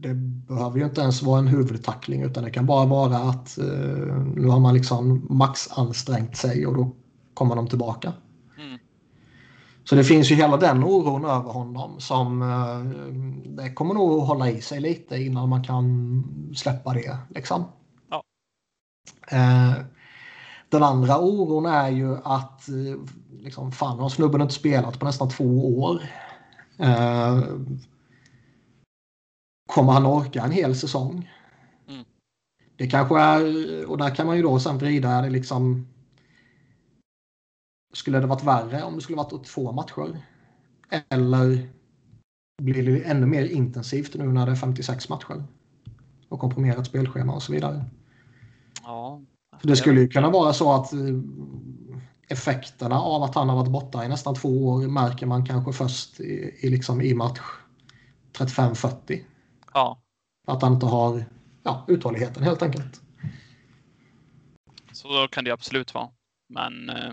det 0.00 0.14
behöver 0.14 0.78
ju 0.78 0.84
inte 0.84 1.00
ens 1.00 1.22
vara 1.22 1.38
en 1.38 1.46
huvudtackling 1.46 2.22
utan 2.22 2.44
det 2.44 2.50
kan 2.50 2.66
bara 2.66 2.86
vara 2.86 3.16
att 3.16 3.58
eh, 3.58 3.64
nu 4.34 4.46
har 4.46 4.60
man 4.60 4.74
liksom 4.74 5.26
max 5.30 5.68
ansträngt 5.72 6.36
sig 6.36 6.66
och 6.66 6.76
då 6.76 6.92
kommer 7.34 7.56
de 7.56 7.66
tillbaka. 7.66 8.12
Mm. 8.58 8.78
Så 9.84 9.94
det 9.94 10.04
finns 10.04 10.30
ju 10.30 10.34
hela 10.34 10.56
den 10.56 10.84
oron 10.84 11.24
över 11.24 11.50
honom 11.50 12.00
som 12.00 12.42
eh, 12.42 12.80
det 13.56 13.72
kommer 13.72 13.94
nog 13.94 14.22
hålla 14.22 14.50
i 14.50 14.60
sig 14.60 14.80
lite 14.80 15.16
innan 15.16 15.48
man 15.48 15.64
kan 15.64 16.24
släppa 16.56 16.94
det. 16.94 17.16
Liksom. 17.28 17.64
Ja. 18.10 18.22
Eh, 19.30 19.72
den 20.68 20.82
andra 20.82 21.18
oron 21.18 21.66
är 21.66 21.88
ju 21.88 22.16
att 22.24 22.68
eh, 22.68 23.00
liksom, 23.40 23.72
fan 23.72 23.98
har 23.98 24.08
snubben 24.08 24.40
inte 24.40 24.54
spelat 24.54 24.98
på 24.98 25.04
nästan 25.04 25.28
två 25.28 25.78
år. 25.80 26.02
Eh, 26.78 27.38
kommer 29.70 29.92
han 29.92 30.06
orka 30.06 30.42
en 30.42 30.50
hel 30.50 30.76
säsong? 30.76 31.30
Mm. 31.88 32.04
Det 32.76 32.86
kanske 32.86 33.20
är, 33.20 33.90
och 33.90 33.98
där 33.98 34.14
kan 34.14 34.26
man 34.26 34.36
ju 34.36 34.42
då 34.42 34.60
sen 34.60 34.78
vrida 34.78 35.22
det 35.22 35.30
liksom. 35.30 35.88
Skulle 37.92 38.20
det 38.20 38.26
varit 38.26 38.44
värre 38.44 38.82
om 38.82 38.94
det 38.94 39.00
skulle 39.00 39.16
varit 39.16 39.44
två 39.44 39.72
matcher? 39.72 40.22
Eller 41.08 41.68
blir 42.62 42.82
det 42.82 43.04
ännu 43.04 43.26
mer 43.26 43.44
intensivt 43.44 44.14
nu 44.14 44.24
när 44.24 44.46
det 44.46 44.52
är 44.52 44.56
56 44.56 45.08
matcher? 45.08 45.44
Och 46.28 46.40
komprimerat 46.40 46.86
spelschema 46.86 47.34
och 47.34 47.42
så 47.42 47.52
vidare. 47.52 47.84
Ja. 48.82 49.20
För 49.60 49.68
det 49.68 49.76
skulle 49.76 50.00
ju 50.00 50.08
kunna 50.08 50.30
vara 50.30 50.52
så 50.52 50.72
att 50.72 50.92
eh, 50.92 50.98
effekterna 52.28 53.00
av 53.00 53.22
att 53.22 53.34
han 53.34 53.48
har 53.48 53.56
varit 53.56 53.72
borta 53.72 54.04
i 54.04 54.08
nästan 54.08 54.34
två 54.34 54.68
år 54.68 54.88
märker 54.88 55.26
man 55.26 55.46
kanske 55.46 55.72
först 55.72 56.20
i, 56.20 56.58
i, 56.60 56.68
liksom 56.70 57.00
i 57.00 57.14
match 57.14 57.40
35-40. 58.32 59.20
Ja, 59.74 60.02
Att 60.46 60.62
han 60.62 60.72
inte 60.72 60.86
har 60.86 61.24
ja, 61.62 61.84
uthålligheten 61.88 62.42
helt 62.42 62.62
enkelt. 62.62 63.00
så 64.92 65.28
kan 65.30 65.44
det 65.44 65.50
absolut 65.50 65.94
vara. 65.94 66.08
Men 66.48 66.88
eh, 66.90 67.12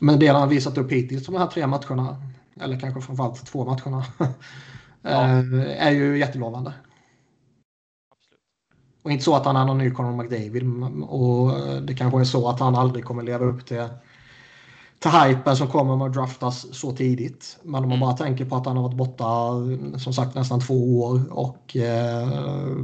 Men 0.00 0.18
det 0.18 0.26
han 0.26 0.40
har 0.40 0.48
visat 0.48 0.78
upp 0.78 0.92
hittills 0.92 1.26
de 1.26 1.34
här 1.34 1.46
tre 1.46 1.66
matcherna, 1.66 2.16
eller 2.60 2.80
kanske 2.80 3.00
framförallt 3.00 3.46
två 3.46 3.64
matcherna, 3.64 4.04
eh, 5.02 5.84
är 5.86 5.90
ju 5.90 6.18
jättelovande. 6.18 6.72
absolut. 8.10 8.40
Och 9.02 9.10
inte 9.10 9.24
så 9.24 9.36
att 9.36 9.44
han 9.44 9.56
är 9.56 9.64
någon 9.64 9.78
ny 9.78 9.90
Conor 9.90 10.22
McDavid 10.22 10.62
och 11.08 11.50
det 11.82 11.94
kanske 11.94 12.20
är 12.20 12.24
så 12.24 12.48
att 12.48 12.60
han 12.60 12.74
aldrig 12.74 13.04
kommer 13.04 13.22
leva 13.22 13.44
upp 13.44 13.66
till, 13.66 13.88
till 15.02 15.10
hypen 15.10 15.56
som 15.56 15.68
kommer 15.68 15.96
med 15.96 16.06
att 16.06 16.14
draftas 16.14 16.74
så 16.74 16.92
tidigt. 16.92 17.58
Men 17.62 17.74
om 17.74 17.88
man 17.88 17.98
Mm. 17.98 18.00
bara 18.00 18.16
tänker 18.16 18.44
på 18.44 18.56
att 18.56 18.66
han 18.66 18.76
har 18.76 18.82
varit 18.82 18.96
borta 18.96 19.52
som 19.98 20.12
sagt 20.12 20.34
nästan 20.34 20.60
två 20.60 21.00
år 21.02 21.32
och 21.32 21.76
eh, 21.76 22.76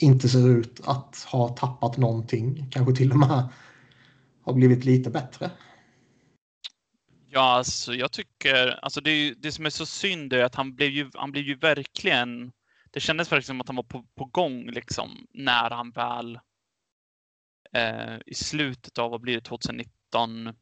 inte 0.00 0.28
ser 0.28 0.48
ut 0.48 0.80
att 0.84 1.26
ha 1.32 1.48
tappat 1.48 1.96
någonting. 1.96 2.66
Kanske 2.70 2.94
till 2.94 3.10
och 3.10 3.18
med 3.18 3.48
har 4.42 4.52
blivit 4.52 4.84
lite 4.84 5.10
bättre. 5.10 5.50
Ja, 7.32 7.40
alltså 7.40 7.94
jag 7.94 8.12
tycker, 8.12 8.78
alltså 8.82 9.00
det, 9.00 9.34
det 9.34 9.52
som 9.52 9.66
är 9.66 9.70
så 9.70 9.86
synd 9.86 10.32
är 10.32 10.44
att 10.44 10.54
han 10.54 10.74
blev 10.74 10.90
ju, 10.90 11.10
han 11.14 11.32
blev 11.32 11.44
ju 11.44 11.54
verkligen, 11.54 12.52
det 12.90 13.00
kändes 13.00 13.32
verkligen 13.32 13.46
som 13.46 13.60
att 13.60 13.68
han 13.68 13.76
var 13.76 13.82
på, 13.82 14.04
på 14.14 14.24
gång 14.24 14.70
liksom 14.70 15.26
när 15.34 15.70
han 15.70 15.90
väl 15.90 16.38
eh, 17.72 18.18
i 18.26 18.34
slutet 18.34 18.98
av, 18.98 19.10
vad 19.10 19.20
blir 19.20 19.34
det, 19.34 19.40
2019 19.40 20.54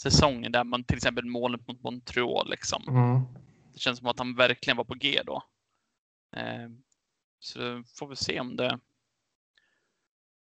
säsongen 0.00 0.52
där 0.52 0.64
man 0.64 0.84
till 0.84 0.96
exempel 0.96 1.24
målet 1.24 1.68
mot 1.68 1.82
Montreal 1.82 2.50
liksom. 2.50 2.84
Mm. 2.88 3.20
Det 3.72 3.78
känns 3.78 3.98
som 3.98 4.08
att 4.08 4.18
han 4.18 4.36
verkligen 4.36 4.76
var 4.76 4.84
på 4.84 4.94
G 4.94 5.22
då. 5.26 5.42
Eh, 6.36 6.68
så 7.38 7.82
får 7.98 8.08
vi 8.08 8.16
se 8.16 8.40
om 8.40 8.56
det 8.56 8.78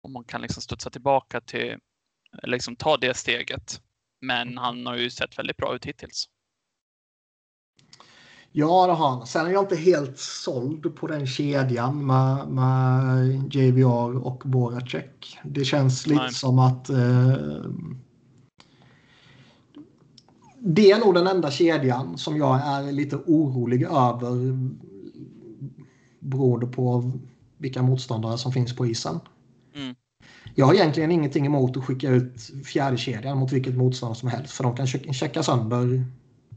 om 0.05 0.13
man 0.13 0.25
kan 0.25 0.43
liksom 0.43 0.63
studsa 0.63 0.91
tillbaka 0.91 1.41
till, 1.41 1.79
liksom 2.43 2.77
ta 2.77 2.97
det 2.97 3.17
steget. 3.17 3.83
Men 4.21 4.59
han 4.59 4.87
har 4.87 4.97
ju 4.97 5.11
sett 5.11 5.39
väldigt 5.39 5.57
bra 5.57 5.75
ut 5.75 5.85
hittills. 5.85 6.29
Ja, 8.57 8.87
det 8.87 8.93
har 8.93 9.11
han. 9.11 9.27
Sen 9.27 9.47
är 9.47 9.51
jag 9.51 9.63
inte 9.63 9.77
helt 9.77 10.19
såld 10.19 10.97
på 10.97 11.07
den 11.07 11.27
kedjan 11.27 12.07
med, 12.07 12.49
med 12.49 13.55
JVR 13.55 14.27
och 14.27 14.43
Voracek. 14.45 15.39
Det 15.45 15.65
känns 15.65 16.07
lite 16.07 16.23
Nej. 16.23 16.33
som 16.33 16.59
att 16.59 16.91
eh, 16.91 17.37
det 20.59 20.91
är 20.91 20.99
nog 20.99 21.15
den 21.15 21.27
enda 21.27 21.51
kedjan 21.51 22.19
som 22.19 22.37
jag 22.37 22.61
är 22.67 22.93
lite 22.93 23.17
orolig 23.17 23.83
över 23.83 24.59
beroende 26.21 26.67
på 26.67 27.13
vilka 27.59 27.83
motståndare 27.83 28.39
som 28.39 28.53
finns 28.53 28.77
på 28.77 28.87
isen. 28.87 29.21
Mm. 29.77 29.95
Jag 30.55 30.67
har 30.67 30.75
egentligen 30.75 31.11
ingenting 31.11 31.47
emot 31.47 31.77
att 31.77 31.85
skicka 31.85 32.11
ut 32.11 32.51
fjärde 32.65 32.97
kedjan 32.97 33.39
mot 33.39 33.53
vilket 33.53 33.77
motståndare 33.77 34.19
som 34.19 34.29
helst 34.29 34.53
för 34.53 34.65
de 34.65 34.77
kan 34.77 34.87
check- 34.87 35.13
checka 35.13 35.43
sönder 35.43 36.05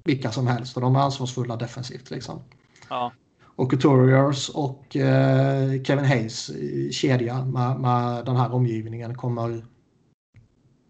vilka 0.07 0.31
som 0.31 0.47
helst 0.47 0.75
och 0.75 0.81
de 0.81 0.95
är 0.95 0.99
ansvarsfulla 0.99 1.55
defensivt. 1.55 2.11
Liksom. 2.11 2.41
Ja, 2.89 3.11
Och 3.55 3.71
Couturiers 3.71 4.49
och 4.49 4.95
eh, 4.95 5.83
Kevin 5.83 6.05
Hayes 6.05 6.51
kedja 6.91 7.45
med, 7.45 7.79
med 7.79 8.25
den 8.25 8.35
här 8.35 8.53
omgivningen 8.53 9.15
kommer, 9.15 9.65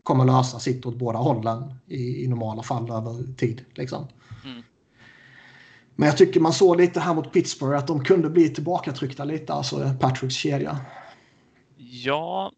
kommer 0.03 0.25
lösa 0.25 0.59
sitt 0.59 0.85
åt 0.85 0.95
båda 0.95 1.19
hållen 1.19 1.73
i, 1.87 2.23
i 2.23 2.27
normala 2.27 2.63
fall 2.63 2.91
över 2.91 3.33
tid. 3.35 3.65
Liksom. 3.75 4.07
Mm. 4.45 4.63
Men 5.95 6.07
jag 6.07 6.17
tycker 6.17 6.39
man 6.39 6.53
såg 6.53 6.77
lite 6.77 6.99
här 6.99 7.13
mot 7.13 7.33
Pittsburgh 7.33 7.77
att 7.77 7.87
de 7.87 8.03
kunde 8.03 8.29
bli 8.29 8.49
tillbakatryckta 8.49 9.23
lite, 9.23 9.53
alltså 9.53 9.93
Patricks 9.99 10.35
kedja. 10.35 10.79
ja 11.77 12.51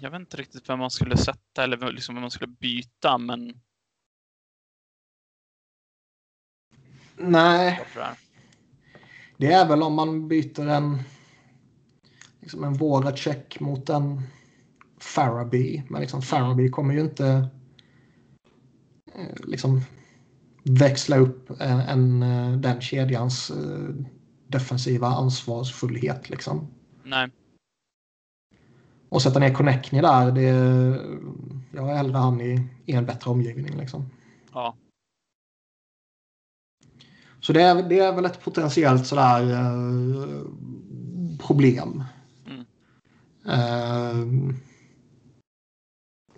jag 0.00 0.10
vet 0.10 0.20
inte 0.20 0.36
riktigt 0.36 0.68
vem 0.68 0.78
man 0.78 0.90
skulle 0.90 1.16
sätta 1.16 1.64
eller 1.64 1.92
liksom 1.92 2.14
vem 2.14 2.22
man 2.22 2.30
skulle 2.30 2.54
byta, 2.60 3.18
men 3.18 3.54
Nej, 7.22 7.80
det 9.36 9.52
är. 9.52 9.68
väl 9.68 9.82
om 9.82 9.94
man 9.94 10.28
byter 10.28 10.66
en 10.66 10.98
liksom 12.40 12.64
en 12.64 12.74
Voracek 12.74 13.60
mot 13.60 13.88
en 13.88 14.22
Faraby. 15.00 15.82
Men 15.88 16.00
liksom 16.00 16.22
Faraby 16.22 16.70
kommer 16.70 16.94
ju 16.94 17.00
inte 17.00 17.48
eh, 19.14 19.44
liksom 19.44 19.80
växla 20.64 21.16
upp 21.16 21.50
en, 21.60 21.80
en, 21.80 22.22
eh, 22.22 22.58
den 22.58 22.80
kedjans 22.80 23.50
eh, 23.50 23.94
defensiva 24.46 25.06
ansvarsfullhet. 25.06 26.30
Liksom. 26.30 26.66
Nej, 27.04 27.30
Och 29.08 29.22
sätta 29.22 29.38
ner 29.38 29.54
Connectney 29.54 30.00
där, 30.00 30.32
det, 30.32 30.42
jag 31.72 31.90
är 31.90 31.96
hellre 31.96 32.18
han 32.18 32.40
i, 32.40 32.68
i 32.86 32.92
en 32.92 33.06
bättre 33.06 33.30
omgivning. 33.30 33.76
Liksom. 33.76 34.10
ja, 34.52 34.74
Så 37.42 37.52
det 37.52 37.62
är, 37.62 37.82
det 37.82 37.98
är 37.98 38.12
väl 38.12 38.24
ett 38.24 38.44
potentiellt 38.44 39.06
sådär 39.06 39.52
eh, 39.52 40.46
problem. 41.46 42.04
Mm. 42.46 42.64
Eh, 43.48 44.54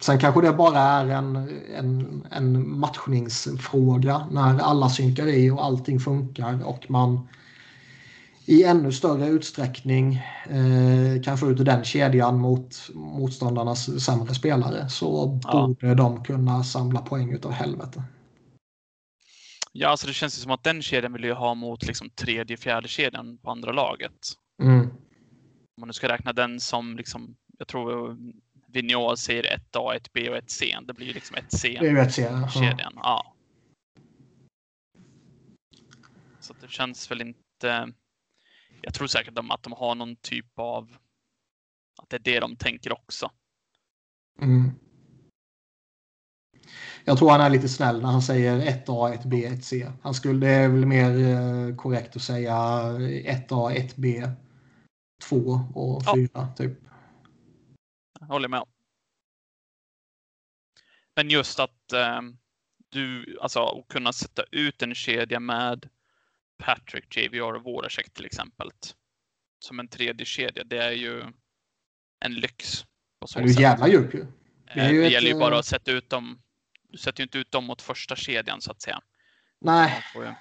sen 0.01 0.19
kanske 0.19 0.41
det 0.41 0.53
bara 0.53 0.81
är 0.81 1.07
en, 1.09 1.37
en, 1.77 2.27
en 2.31 2.79
matchningsfråga 2.79 4.27
när 4.31 4.59
alla 4.59 4.89
synkar 4.89 5.27
i 5.27 5.51
och 5.51 5.65
allting 5.65 6.01
funkar 6.01 6.67
och 6.67 6.91
man 6.91 7.29
i 8.47 8.65
ännu 8.65 8.93
större 8.93 9.27
utsträckning 9.27 10.15
eh, 10.49 11.23
kan 11.23 11.39
få 11.39 11.51
ut 11.51 11.65
den 11.65 11.85
kedjan 11.85 12.39
mot 12.39 12.77
motståndarnas 12.95 14.05
sämre 14.05 14.35
spelare 14.35 14.89
så 14.89 15.41
Ja. 15.45 15.67
borde 15.67 15.95
de 15.95 16.25
kunna 16.25 16.65
samla 16.65 17.01
poäng 17.01 17.31
utav 17.31 17.53
helvete. 17.53 18.03
Ja, 19.77 19.89
alltså 19.89 20.07
det 20.07 20.12
känns 20.12 20.39
ju 20.39 20.43
som 20.43 20.51
att 20.51 20.64
den 20.64 20.83
kedjan 20.83 21.12
vill 21.12 21.25
jag 21.25 21.37
ha 21.37 21.55
mot 21.55 21.83
liksom 21.83 22.11
tredje, 22.11 22.57
fjärde 22.57 22.89
kedjan 22.89 23.39
på 23.39 23.51
andra 23.51 23.72
laget. 23.72 24.12
Mm. 24.62 24.81
om 24.81 25.81
man 25.81 25.87
nu 25.87 25.93
ska 25.93 26.09
räkna 26.09 26.33
den 26.33 26.61
som 26.61 26.97
liksom, 26.97 27.37
jag 27.59 27.68
tror 27.68 28.16
Vigneault 28.68 29.18
säger 29.18 29.43
1A, 29.43 29.99
1B 29.99 30.29
och 30.29 30.37
1C. 30.37 30.87
Det 30.87 30.95
blir 30.95 31.07
ju 31.07 31.12
liksom 31.12 31.37
1C. 31.37 31.81
Det 31.81 31.87
är 31.87 31.91
ju 31.91 31.99
1C. 31.99 32.49
Kedjan, 32.49 32.93
ja. 32.97 33.35
Så 36.41 36.55
det 36.61 36.70
känns 36.70 37.11
väl 37.11 37.20
inte. 37.20 37.93
Jag 38.83 38.95
tror 38.95 39.07
säkert 39.07 39.39
att 39.39 39.62
de 39.62 39.72
har 39.72 39.95
någon 39.95 40.16
typ 40.16 40.59
av. 40.59 40.97
Att 42.03 42.11
det 42.11 42.16
är 42.16 42.20
det 42.20 42.41
de 42.41 42.57
tänker 42.57 42.93
också. 42.93 43.31
Mm. 44.43 44.70
Jag 47.05 47.19
tror 47.19 47.31
han 47.31 47.41
är 47.41 47.51
lite 47.51 47.69
snäll 47.69 48.03
när 48.03 48.09
han 48.09 48.23
säger 48.23 48.61
1A, 48.61 49.19
1B, 49.19 49.49
1C. 49.49 49.93
Han 50.03 50.15
skulle, 50.15 50.47
det 50.47 50.53
är 50.53 50.69
väl 50.69 50.87
mer 50.87 51.19
eh, 51.19 51.77
korrekt 51.77 52.17
att 52.17 52.23
säga 52.23 52.53
1A, 52.53 53.71
1B, 53.71 54.31
2 55.29 55.37
och 55.75 56.05
4 56.15 56.29
ja. 56.33 56.55
typ. 56.57 56.79
Jag 58.21 58.27
håller 58.27 58.49
med. 58.49 58.65
Men 61.17 61.31
just 61.31 61.61
att 61.61 61.93
eh, 61.93 62.21
du, 62.89 63.39
alltså 63.41 63.85
kunna 63.89 64.13
sätta 64.13 64.43
ut 64.51 64.83
en 64.83 64.95
kedja 64.95 65.41
med 65.41 65.89
Patrick, 66.59 67.17
JVR 67.17 67.55
och 67.55 67.63
Voracek 67.63 68.15
till 68.15 68.25
exempel. 68.27 68.71
Som 69.59 69.81
en 69.81 69.89
tredje 69.89 70.27
kedja, 70.27 70.65
det 70.65 70.79
är 70.79 70.93
ju 70.93 71.23
en 72.25 72.35
lyx. 72.35 72.85
På 73.21 73.27
så 73.27 73.39
det 73.39 73.45
är 73.45 73.49
ju 73.49 73.63
jävla 73.63 73.89
djup 73.89 74.15
ju. 74.15 74.27
Det, 74.75 74.81
är 74.81 74.93
ju 74.93 75.01
det 75.01 75.07
ett, 75.07 75.13
gäller 75.13 75.29
ju 75.29 75.39
bara 75.39 75.55
eh, 75.55 75.59
att 75.59 75.67
sätta 75.67 75.93
ut 75.93 76.11
dem. 76.11 76.41
Du 76.95 76.99
sätter 76.99 77.20
ju 77.20 77.24
inte 77.24 77.38
ut 77.38 77.51
dem 77.51 77.64
mot 77.64 77.82
första 77.82 78.16
kedjan 78.16 78.61
så 78.61 78.70
att 78.70 78.82
säga. 78.82 79.01
Nej. 79.61 80.05
Ju... 80.14 80.34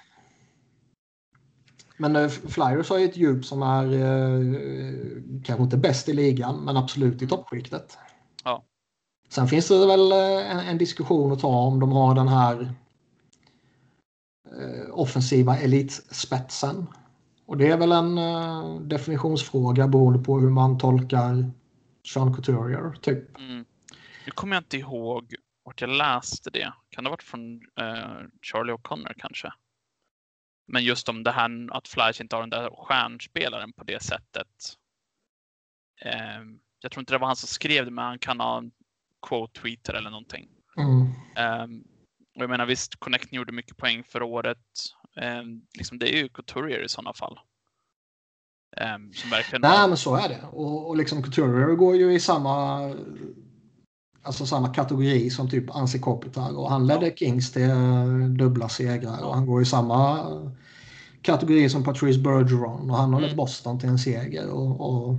Men 1.96 2.16
uh, 2.16 2.28
Flyers 2.28 2.90
har 2.90 2.98
ju 2.98 3.04
ett 3.04 3.16
djup 3.16 3.44
som 3.44 3.62
är 3.62 3.86
uh, 3.86 5.22
kanske 5.44 5.62
inte 5.64 5.76
bäst 5.76 6.08
i 6.08 6.12
ligan, 6.12 6.64
men 6.64 6.76
absolut 6.76 7.22
i 7.22 7.26
toppskiktet. 7.26 7.98
Ja. 8.44 8.64
Sen 9.28 9.48
finns 9.48 9.68
det 9.68 9.86
väl 9.86 10.12
en, 10.12 10.58
en 10.58 10.78
diskussion 10.78 11.32
att 11.32 11.40
ta 11.40 11.48
om 11.48 11.80
de 11.80 11.92
har 11.92 12.14
den 12.14 12.28
här 12.28 12.74
Eh, 14.60 14.98
offensiva 14.98 15.58
elitspetsen. 15.58 16.86
Och 17.46 17.56
det 17.56 17.68
är 17.68 17.76
väl 17.76 17.92
en 17.92 18.18
uh, 18.18 18.80
definitionsfråga 18.80 19.88
beroende 19.88 20.18
på 20.18 20.40
hur 20.40 20.50
man 20.50 20.78
tolkar 20.78 21.50
Sean 22.12 22.34
Couturier, 22.34 22.98
typ. 23.00 23.38
Mm. 23.38 23.64
Nu 24.26 24.30
kommer 24.34 24.56
jag 24.56 24.60
inte 24.60 24.76
ihåg 24.76 25.34
vart 25.64 25.80
jag 25.80 25.90
läste 25.90 26.50
det. 26.50 26.72
Kan 26.90 27.04
det 27.04 27.10
ha 27.10 27.12
varit 27.12 27.22
från 27.22 27.54
uh, 27.80 28.22
Charlie 28.42 28.72
O'Connor 28.72 29.14
kanske? 29.16 29.52
Men 30.66 30.84
just 30.84 31.08
om 31.08 31.22
det 31.22 31.32
här 31.32 31.76
att 31.76 31.88
Flash 31.88 32.20
inte 32.20 32.36
har 32.36 32.42
den 32.42 32.50
där 32.50 32.70
stjärnspelaren 32.70 33.72
på 33.72 33.84
det 33.84 34.02
sättet. 34.02 34.76
Uh, 36.06 36.44
jag 36.80 36.92
tror 36.92 37.02
inte 37.02 37.12
det 37.12 37.18
var 37.18 37.26
han 37.26 37.36
som 37.36 37.48
skrev 37.48 37.84
det, 37.84 37.90
men 37.90 38.04
han 38.04 38.18
kan 38.18 38.40
ha 38.40 38.58
en 38.58 38.72
quote 39.28 39.60
tweeter 39.60 39.94
eller 39.94 40.10
någonting. 40.10 40.48
Mm. 40.76 41.00
Um, 41.62 41.84
och 42.36 42.42
jag 42.42 42.50
menar 42.50 42.66
visst, 42.66 42.96
Connect 42.96 43.32
gjorde 43.32 43.52
mycket 43.52 43.76
poäng 43.76 44.04
förra 44.04 44.24
året. 44.24 44.58
Um, 45.16 45.66
liksom, 45.78 45.98
det 45.98 46.14
är 46.14 46.22
ju 46.22 46.28
Couturier 46.28 46.82
i 46.82 46.88
sådana 46.88 47.12
fall. 47.12 47.38
Som 49.14 49.30
verkligen 49.30 49.60
Nej, 49.60 49.88
men 49.88 49.96
så 49.96 50.16
är 50.16 50.28
det. 50.28 50.40
Och, 50.52 50.88
och 50.88 50.96
liksom 50.96 51.22
Couturier 51.22 51.74
går 51.74 51.96
ju 51.96 52.14
i 52.14 52.20
samma 52.20 52.80
alltså 54.24 54.46
samma 54.46 54.74
kategori 54.74 55.30
som 55.30 55.50
typ 55.50 55.76
Ansi 55.76 55.98
Kopitar 55.98 56.58
och 56.58 56.70
han 56.70 56.86
ledde. 56.86 57.12
Kings 57.16 57.52
till 57.52 57.70
dubbla 58.38 58.68
segrar 58.68 59.22
och 59.22 59.34
han 59.34 59.46
går 59.46 59.62
i 59.62 59.64
samma 59.64 60.26
kategori 61.22 61.68
som 61.68 61.84
Patrice 61.84 62.18
Bergeron 62.18 62.90
och 62.90 62.96
han 62.96 63.12
har 63.12 63.18
mm. 63.18 63.28
lett 63.28 63.36
Boston 63.36 63.80
till 63.80 63.88
en 63.88 63.98
seger 63.98 64.50
och, 64.50 64.80
och, 64.80 65.16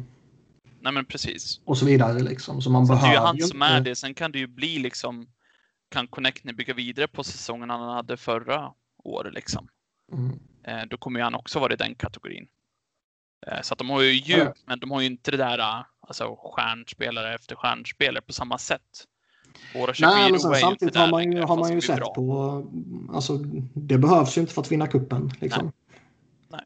Nej 0.79 0.93
men 0.93 1.05
precis. 1.05 1.59
Och 1.65 1.77
så 1.77 1.85
vidare 1.85 2.19
liksom. 2.19 2.61
Så 2.61 2.69
man 2.69 2.87
så 2.87 2.93
behöver 2.93 3.09
det 3.09 3.17
är 3.17 3.21
ju 3.21 3.27
han 3.27 3.47
som 3.47 3.61
är 3.61 3.81
det. 3.81 3.95
Sen 3.95 4.13
kan 4.13 4.31
det 4.31 4.39
ju 4.39 4.47
bli 4.47 4.79
liksom 4.79 5.27
kan 5.89 6.07
Connectny 6.07 6.53
bygga 6.53 6.73
vidare 6.73 7.07
på 7.07 7.23
säsongen 7.23 7.69
han 7.69 7.89
hade 7.89 8.17
förra 8.17 8.71
året 9.03 9.33
liksom. 9.33 9.67
Mm. 10.11 10.39
Eh, 10.63 10.87
då 10.89 10.97
kommer 10.97 11.19
ju 11.19 11.23
han 11.23 11.35
också 11.35 11.59
vara 11.59 11.73
i 11.73 11.75
den 11.75 11.95
kategorin. 11.95 12.47
Eh, 13.47 13.61
så 13.61 13.73
att 13.73 13.77
de 13.77 13.89
har 13.89 14.01
ju 14.01 14.11
djup, 14.11 14.37
ja. 14.37 14.53
men 14.65 14.79
de 14.79 14.91
har 14.91 15.01
ju 15.01 15.07
inte 15.07 15.31
det 15.31 15.37
där 15.37 15.83
alltså 16.07 16.35
stjärnspelare 16.35 17.35
efter 17.35 17.55
stjärnspelare 17.55 18.21
på 18.21 18.33
samma 18.33 18.57
sätt. 18.57 19.07
Nej, 19.99 20.31
men 20.31 20.39
sen, 20.39 20.55
samtidigt 20.55 20.95
har 20.95 21.11
man 21.11 21.31
ju, 21.31 21.41
har 21.41 21.57
man 21.57 21.73
ju 21.73 21.81
sett 21.81 21.95
bra. 21.95 22.13
på, 22.13 22.65
alltså 23.13 23.37
det 23.73 23.97
behövs 23.97 24.37
ju 24.37 24.41
inte 24.41 24.53
för 24.53 24.61
att 24.61 24.71
vinna 24.71 24.87
kuppen 24.87 25.31
liksom. 25.39 25.63
Nej. 25.63 25.73
Nej. 26.49 26.61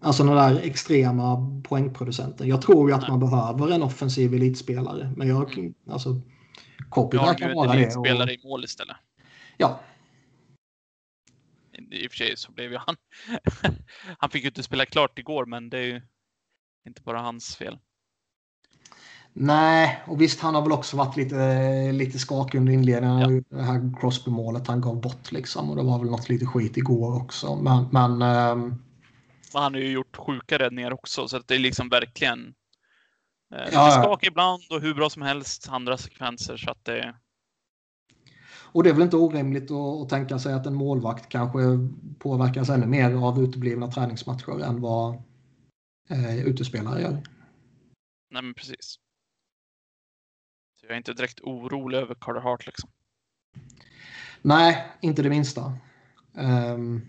Alltså 0.00 0.24
den 0.24 0.36
där 0.36 0.60
extrema 0.60 1.60
poängproducenten. 1.64 2.48
Jag 2.48 2.62
tror 2.62 2.90
ju 2.90 2.94
att 2.94 3.00
Nej. 3.00 3.10
man 3.10 3.20
behöver 3.20 3.70
en 3.70 3.82
offensiv 3.82 4.34
elitspelare, 4.34 5.12
men 5.16 5.28
jag, 5.28 5.58
mm. 5.58 5.74
alltså 5.90 6.20
Kopitar 6.88 7.34
kan 7.34 7.54
vara 7.54 7.72
det. 7.72 7.86
Och... 7.86 8.06
spelare 8.06 8.34
i 8.34 8.40
mål 8.44 8.64
istället. 8.64 8.96
Ja. 9.56 9.80
I 11.90 12.06
och 12.06 12.10
för 12.10 12.16
sig 12.16 12.36
så 12.36 12.52
blev 12.52 12.72
ju 12.72 12.78
han... 12.78 12.96
han 14.18 14.30
fick 14.30 14.42
ju 14.42 14.48
inte 14.48 14.62
spela 14.62 14.86
klart 14.86 15.18
igår, 15.18 15.46
men 15.46 15.70
det 15.70 15.78
är 15.78 15.86
ju 15.86 16.02
inte 16.86 17.02
bara 17.02 17.20
hans 17.20 17.56
fel. 17.56 17.78
Nej, 19.32 20.02
och 20.06 20.20
visst 20.20 20.40
han 20.40 20.54
har 20.54 20.62
väl 20.62 20.72
också 20.72 20.96
varit 20.96 21.16
lite, 21.16 21.92
lite 21.92 22.18
skakig 22.18 22.58
under 22.58 22.72
inledningen. 22.72 23.44
Ja. 23.48 23.56
Det 23.56 23.62
här 23.62 24.00
Crosby-målet 24.00 24.66
han 24.66 24.80
gav 24.80 25.00
bort 25.00 25.32
liksom. 25.32 25.70
Och 25.70 25.76
det 25.76 25.82
var 25.82 25.98
väl 25.98 26.10
något 26.10 26.28
lite 26.28 26.46
skit 26.46 26.76
igår 26.76 27.16
också. 27.16 27.56
Men... 27.56 27.88
men 27.92 28.22
ähm... 28.22 28.82
Han 29.52 29.74
har 29.74 29.80
ju 29.80 29.90
gjort 29.90 30.16
sjuka 30.16 30.58
räddningar 30.58 30.92
också, 30.92 31.28
så 31.28 31.36
att 31.36 31.48
det 31.48 31.54
är 31.54 31.58
liksom 31.58 31.88
verkligen 31.88 32.54
Eh, 33.54 33.64
lite 33.64 33.76
ja, 33.76 33.90
skak 33.90 34.26
ibland 34.26 34.62
och 34.70 34.80
hur 34.80 34.94
bra 34.94 35.10
som 35.10 35.22
helst 35.22 35.68
andra 35.68 35.96
sekvenser. 35.96 36.56
Så 36.56 36.70
att 36.70 36.84
det... 36.84 37.14
Och 38.72 38.82
det 38.82 38.90
är 38.90 38.94
väl 38.94 39.02
inte 39.02 39.16
orimligt 39.16 39.70
att, 39.70 40.02
att 40.02 40.08
tänka 40.08 40.38
sig 40.38 40.52
att 40.54 40.66
en 40.66 40.74
målvakt 40.74 41.28
kanske 41.28 41.58
påverkas 42.18 42.68
ännu 42.68 42.86
mer 42.86 43.14
av 43.14 43.42
uteblivna 43.42 43.90
träningsmatcher 43.90 44.64
än 44.64 44.80
vad 44.80 45.14
eh, 46.10 46.46
utespelare 46.46 47.02
gör. 47.02 47.22
Nej, 48.30 48.42
men 48.42 48.54
precis. 48.54 48.96
Jag 50.90 50.94
är 50.94 50.98
inte 50.98 51.12
direkt 51.12 51.40
orolig 51.40 51.98
över 51.98 52.14
Carter 52.14 52.40
Hart 52.40 52.66
liksom. 52.66 52.90
Nej, 54.42 54.86
inte 55.00 55.22
det 55.22 55.30
minsta. 55.30 55.72
Um, 56.34 57.08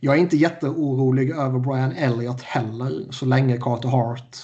jag 0.00 0.14
är 0.14 0.18
inte 0.18 0.36
jätteorolig 0.36 1.30
över 1.30 1.58
Brian 1.58 1.92
Elliott 1.92 2.42
heller 2.42 3.12
så 3.12 3.26
länge 3.26 3.56
Carter 3.56 3.88
Hart 3.88 4.36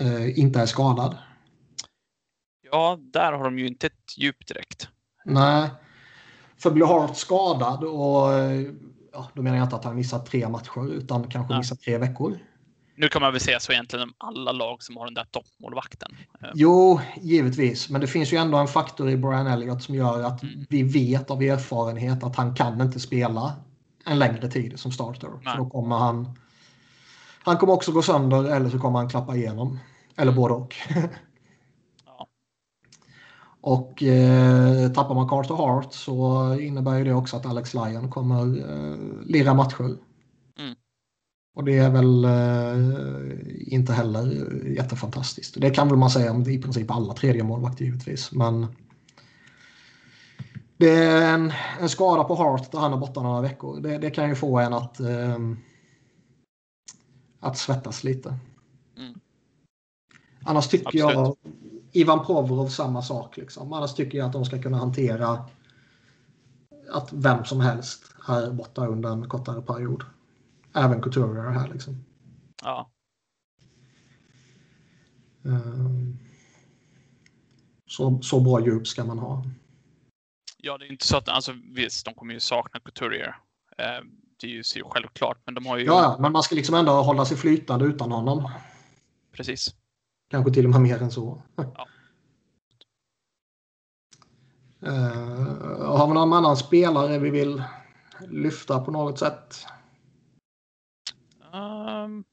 eh, 0.00 0.38
inte 0.38 0.60
är 0.60 0.66
skadad. 0.66 1.16
Ja, 2.70 2.98
där 3.00 3.32
har 3.32 3.44
de 3.44 3.58
ju 3.58 3.66
inte 3.66 3.86
ett 3.86 4.18
djup 4.18 4.46
direkt. 4.46 4.88
Nej. 5.24 5.70
För 6.56 6.70
blir 6.70 6.86
Hart 6.86 7.16
skadad 7.16 7.84
och 7.84 8.32
ja, 9.12 9.30
då 9.34 9.42
menar 9.42 9.56
jag 9.56 9.66
inte 9.66 9.76
att 9.76 9.84
han 9.84 9.96
missar 9.96 10.18
tre 10.18 10.48
matcher 10.48 10.92
utan 10.92 11.28
kanske 11.30 11.52
Nej. 11.52 11.58
missar 11.58 11.76
tre 11.76 11.98
veckor. 11.98 12.38
Nu 12.96 13.08
kan 13.08 13.22
man 13.22 13.32
väl 13.32 13.40
säga 13.40 13.60
så 13.60 13.72
egentligen 13.72 14.02
om 14.02 14.14
alla 14.18 14.52
lag 14.52 14.82
som 14.82 14.96
har 14.96 15.04
den 15.04 15.14
där 15.14 15.26
toppmålvakten. 15.30 16.16
Jo, 16.54 17.00
givetvis. 17.22 17.90
Men 17.90 18.00
det 18.00 18.06
finns 18.06 18.32
ju 18.32 18.36
ändå 18.36 18.58
en 18.58 18.68
faktor 18.68 19.10
i 19.10 19.16
Brian 19.16 19.46
Elliott 19.46 19.82
som 19.82 19.94
gör 19.94 20.22
att 20.22 20.42
mm. 20.42 20.66
vi 20.68 20.82
vet 20.82 21.30
av 21.30 21.42
erfarenhet 21.42 22.24
att 22.24 22.36
han 22.36 22.54
kan 22.54 22.80
inte 22.80 23.00
spela 23.00 23.52
en 24.04 24.18
längre 24.18 24.50
tid 24.50 24.78
som 24.78 24.92
starter. 24.92 25.28
Nej. 25.28 25.54
För 25.54 25.58
då 25.58 25.70
kommer 25.70 25.96
han 25.96 26.36
han 27.46 27.56
kommer 27.56 27.72
också 27.72 27.92
gå 27.92 28.02
sönder 28.02 28.44
eller 28.44 28.70
så 28.70 28.78
kommer 28.78 28.98
han 28.98 29.08
klappa 29.08 29.36
igenom. 29.36 29.78
Eller 30.16 30.32
både 30.32 30.54
och. 30.54 30.74
ja. 32.06 32.26
Och 33.60 34.02
eh, 34.02 34.92
tappar 34.92 35.14
man 35.14 35.28
Carter 35.28 35.54
Hart 35.54 35.92
så 35.92 36.54
innebär 36.54 37.04
det 37.04 37.12
också 37.12 37.36
att 37.36 37.46
Alex 37.46 37.74
Lyon 37.74 38.10
kommer 38.10 38.40
eh, 38.42 38.96
lira 39.24 39.54
matcher. 39.54 39.96
Och 41.56 41.64
det 41.64 41.78
är 41.78 41.90
väl 41.90 42.24
eh, 42.24 43.74
inte 43.74 43.92
heller 43.92 44.26
jättefantastiskt. 44.66 45.60
Det 45.60 45.70
kan 45.70 45.88
väl 45.88 45.98
man 45.98 46.10
säga 46.10 46.30
om 46.30 46.48
i 46.48 46.62
princip 46.62 46.90
alla 46.90 47.14
tredje 47.14 47.44
målvakter 47.44 47.84
givetvis. 47.84 48.32
Men 48.32 48.66
det 50.76 50.90
är 50.90 51.34
en, 51.34 51.52
en 51.80 51.88
skada 51.88 52.24
på 52.24 52.34
Hart 52.34 52.72
där 52.72 52.78
han 52.78 52.92
är 52.92 52.96
borta 52.96 53.22
några 53.22 53.40
veckor. 53.40 53.80
Det, 53.80 53.98
det 53.98 54.10
kan 54.10 54.28
ju 54.28 54.34
få 54.34 54.58
en 54.58 54.72
att 54.72 55.00
eh, 55.00 55.38
att 57.40 57.58
svettas 57.58 58.04
lite. 58.04 58.36
Mm. 58.96 59.20
Annars 60.44 60.68
tycker 60.68 60.86
Absolut. 60.86 61.14
jag 61.14 61.36
Ivan 61.92 62.26
Provorov 62.26 62.68
samma 62.68 63.02
sak. 63.02 63.36
Liksom. 63.36 63.72
Annars 63.72 63.94
tycker 63.94 64.18
jag 64.18 64.26
att 64.26 64.32
de 64.32 64.44
ska 64.44 64.62
kunna 64.62 64.78
hantera 64.78 65.44
att 66.92 67.12
vem 67.12 67.44
som 67.44 67.60
helst 67.60 68.04
är 68.28 68.50
borta 68.50 68.86
under 68.86 69.10
en 69.10 69.28
kortare 69.28 69.62
period. 69.62 70.04
Även 70.76 71.02
Couturier 71.02 71.50
här 71.50 71.68
liksom. 71.68 72.04
Ja. 72.62 72.90
Um, 75.42 76.18
så, 77.86 78.22
så 78.22 78.40
bra 78.40 78.60
djup 78.60 78.86
ska 78.86 79.04
man 79.04 79.18
ha. 79.18 79.44
Ja, 80.58 80.78
det 80.78 80.84
är 80.84 80.92
inte 80.92 81.06
så 81.06 81.16
att, 81.16 81.28
alltså 81.28 81.52
visst, 81.74 82.04
de 82.04 82.14
kommer 82.14 82.34
ju 82.34 82.40
sakna 82.40 82.80
Couturier. 82.80 83.36
Um, 84.00 84.10
det 84.40 84.46
är 84.46 84.50
ju 84.50 84.62
självklart, 84.84 85.38
men 85.44 85.54
de 85.54 85.66
har 85.66 85.76
ju... 85.76 85.84
Ja, 85.84 86.16
men 86.20 86.32
man 86.32 86.42
ska 86.42 86.54
liksom 86.54 86.74
ändå 86.74 86.92
hålla 86.92 87.24
sig 87.24 87.36
flytande 87.36 87.84
utan 87.84 88.12
honom. 88.12 88.50
precis. 89.32 89.74
Kanske 90.28 90.52
till 90.52 90.64
och 90.64 90.70
med 90.70 90.80
mer 90.80 91.02
än 91.02 91.10
så. 91.10 91.42
Ja. 91.56 91.86
Uh, 94.82 95.96
har 95.96 96.06
vi 96.06 96.14
någon 96.14 96.32
annan 96.32 96.56
spelare 96.56 97.18
vi 97.18 97.30
vill 97.30 97.62
lyfta 98.28 98.80
på 98.80 98.90
något 98.90 99.18
sätt? 99.18 99.66
Um, 101.56 102.24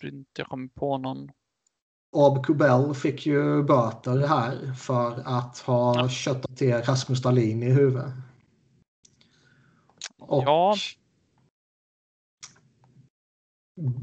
tror 0.00 0.12
inte 0.14 0.40
jag 0.40 0.46
kommer 0.46 0.68
på 0.68 0.98
någon. 0.98 1.30
Ab 2.16 2.44
Kubel 2.44 2.94
fick 2.94 3.26
ju 3.26 3.62
böter 3.62 4.26
här 4.26 4.74
för 4.74 5.22
att 5.24 5.58
ha 5.58 5.96
Ja. 5.96 6.08
köttat 6.08 6.56
till 6.56 6.74
Rasmus 6.74 7.22
Dahlin 7.22 7.62
i 7.62 7.70
huvudet. 7.70 8.12
Och 10.18 10.42
Ja. 10.44 10.74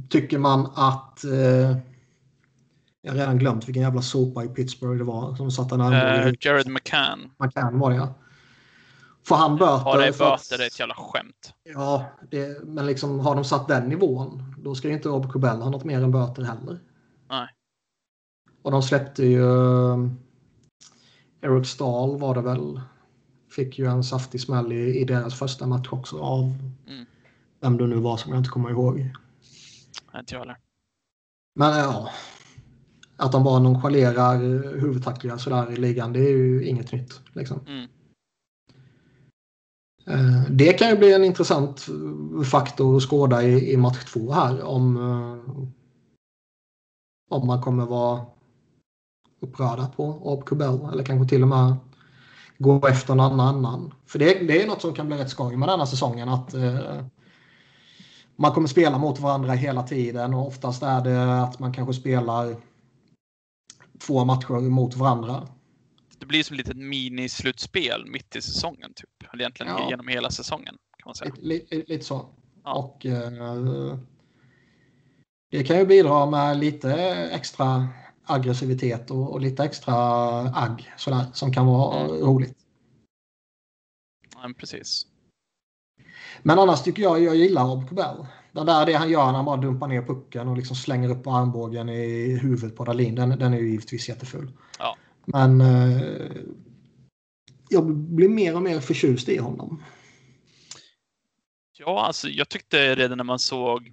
tycker 0.09 0.37
man 0.39 0.71
att... 0.75 1.23
Eh, 1.23 1.77
jag 3.01 3.11
har 3.11 3.19
redan 3.19 3.37
glömt 3.37 3.67
vilken 3.67 3.83
jävla 3.83 4.01
sopa 4.01 4.43
i 4.43 4.47
Pittsburgh 4.47 4.97
det 4.97 5.03
var 5.03 5.35
som 5.35 5.51
satte 5.51 5.75
en 5.75 5.81
armbåge 5.81 6.29
Uh. 6.29 6.35
Jared 6.39 6.67
McCann. 6.67 7.31
Kan 7.53 7.79
var 7.79 7.89
det 7.91 7.95
ja. 7.95 8.13
Får 9.27 9.35
han 9.35 9.55
böter? 9.57 9.83
Har 9.83 9.97
det 9.97 10.09
att- 10.09 10.17
böter, 10.17 10.57
det 10.57 10.63
är 10.63 10.67
ett 10.67 10.79
jävla 10.79 10.95
skämt. 10.95 11.53
Ja, 11.63 12.05
det, 12.31 12.63
men 12.63 12.85
liksom 12.85 13.19
har 13.19 13.35
de 13.35 13.43
satt 13.43 13.67
den 13.67 13.89
nivån 13.89 14.55
då 14.57 14.75
ska 14.75 14.87
ju 14.87 14.93
inte 14.93 15.09
Rob 15.09 15.31
Kubel 15.31 15.61
ha 15.61 15.69
något 15.69 15.83
mer 15.83 16.01
än 16.03 16.11
böter 16.11 16.43
heller. 16.43 16.79
Nej. 17.29 17.47
Och 18.61 18.71
de 18.71 18.83
släppte 18.83 19.25
ju 19.25 19.43
Eric 21.41 21.67
Stahl 21.67 22.17
var 22.19 22.35
det 22.35 22.41
väl. 22.41 22.81
Fick 23.51 23.79
ju 23.79 23.85
en 23.85 24.03
saftig 24.03 24.41
smäll 24.41 24.71
i, 24.71 24.99
i 24.99 25.03
deras 25.05 25.39
första 25.39 25.67
match 25.67 25.87
också 25.91 26.19
av 26.19 26.43
Mm. 26.87 27.05
vem 27.59 27.77
det 27.77 27.87
nu 27.87 27.95
var 27.95 28.17
som 28.17 28.31
jag 28.31 28.39
inte 28.39 28.49
kommer 28.49 28.69
ihåg. 28.69 28.97
Inte 30.19 30.33
jag 30.33 30.39
heller. 30.39 30.57
Men 31.55 31.77
ja, 31.77 32.09
att 33.15 33.31
de 33.31 33.43
bara 33.43 33.59
nonchalerar 33.59 34.37
huvudtacklingar 34.79 35.37
sådär 35.37 35.71
i 35.71 35.75
ligan 35.75 36.13
det 36.13 36.19
är 36.19 36.37
ju 36.37 36.65
inget 36.67 36.91
nytt. 36.91 37.21
Liksom. 37.33 37.59
Mm. 37.67 37.87
Eh, 40.07 40.43
det 40.49 40.73
kan 40.73 40.89
ju 40.89 40.97
bli 40.97 41.13
en 41.13 41.23
intressant 41.23 41.87
eh, 41.87 42.43
faktor 42.43 42.97
att 42.97 43.03
skåda 43.03 43.43
i, 43.43 43.73
i 43.73 43.77
match 43.77 44.05
två 44.13 44.31
här 44.31 44.63
om, 44.63 44.97
eh, 44.97 45.63
om 47.29 47.47
man 47.47 47.61
kommer 47.61 47.85
vara 47.85 48.25
upprörda 49.39 49.87
på 49.87 50.43
Kubel 50.45 50.89
eller 50.93 51.03
kanske 51.03 51.29
till 51.29 51.41
och 51.41 51.47
med 51.47 51.75
gå 52.57 52.87
efter 52.87 53.15
någon 53.15 53.39
annan. 53.39 53.93
För 54.05 54.19
det, 54.19 54.47
det 54.47 54.63
är 54.63 54.67
något 54.67 54.81
som 54.81 54.93
kan 54.93 55.07
bli 55.07 55.17
rätt 55.17 55.29
skoj 55.29 55.55
med 55.55 55.69
denna 55.69 55.85
säsongen 55.85 56.29
att 56.29 56.53
eh, 56.53 57.01
man 58.35 58.51
kommer 58.51 58.67
spela 58.67 58.97
mot 58.97 59.19
varandra 59.19 59.53
hela 59.53 59.83
tiden 59.83 60.33
och 60.33 60.47
oftast 60.47 60.83
är 60.83 61.01
det 61.01 61.41
att 61.43 61.59
man 61.59 61.73
kanske 61.73 61.93
spelar 61.93 62.55
två 63.99 64.25
matcher 64.25 64.69
mot 64.69 64.95
varandra. 64.95 65.47
Det 66.19 66.25
blir 66.25 66.43
som 66.43 66.53
ett 66.53 66.57
litet 66.57 66.77
minislutspel 66.77 68.05
mitt 68.05 68.35
i 68.35 68.41
säsongen. 68.41 68.93
Typ. 68.95 69.33
Eller 69.33 69.41
egentligen 69.43 69.71
Ja. 69.77 69.89
genom 69.89 70.07
hela 70.07 70.29
säsongen. 70.29 70.75
kan 70.97 71.09
man 71.09 71.15
säga. 71.15 71.33
Lite, 71.37 71.75
lite, 71.75 72.05
så. 72.05 72.29
Ja. 72.63 72.73
Och 72.75 73.05
eh, 73.05 73.97
det 75.51 75.63
kan 75.63 75.77
ju 75.77 75.85
bidra 75.85 76.25
med 76.25 76.57
lite 76.57 76.93
extra 77.31 77.87
aggressivitet 78.23 79.11
och, 79.11 79.31
och 79.33 79.41
lite 79.41 79.63
extra 79.63 79.95
agg 80.41 80.93
sådär, 80.97 81.25
som 81.33 81.53
kan 81.53 81.65
vara 81.67 81.99
Mm. 81.99 82.11
roligt. 82.21 82.57
Ja, 84.33 84.41
men 84.41 84.53
precis. 84.53 85.05
Men 86.43 86.59
annars 86.59 86.81
tycker 86.83 87.01
jag 87.03 87.23
jag 87.23 87.35
gillar 87.35 87.65
Rob 87.65 87.89
Kubel. 87.89 88.25
Det 88.51 88.63
där 88.63 88.85
det 88.85 88.93
han 88.93 89.09
gör 89.09 89.25
när 89.25 89.33
han 89.33 89.45
bara 89.45 89.57
dumpar 89.57 89.87
ner 89.87 90.01
pucken 90.01 90.47
och 90.47 90.57
liksom 90.57 90.75
slänger 90.75 91.09
upp 91.09 91.27
armbågen 91.27 91.89
i 91.89 92.37
huvudet 92.41 92.75
på 92.77 92.83
Dahlin. 92.85 93.15
Den, 93.15 93.29
den 93.29 93.53
är 93.53 93.57
ju 93.57 93.69
givetvis 93.69 94.09
jätteful. 94.09 94.51
Ja. 94.79 94.97
Men 95.33 95.61
eh, 95.61 96.31
jag 97.69 97.95
blir 97.95 98.29
mer 98.29 98.55
och 98.55 98.61
mer 98.61 98.79
förtjust 98.79 99.29
i 99.29 99.37
honom. 99.37 99.83
Ja, 101.77 102.05
alltså 102.05 102.29
jag 102.29 102.49
tyckte 102.49 102.95
redan 102.95 103.17
när 103.17 103.23
man 103.23 103.39
såg 103.39 103.87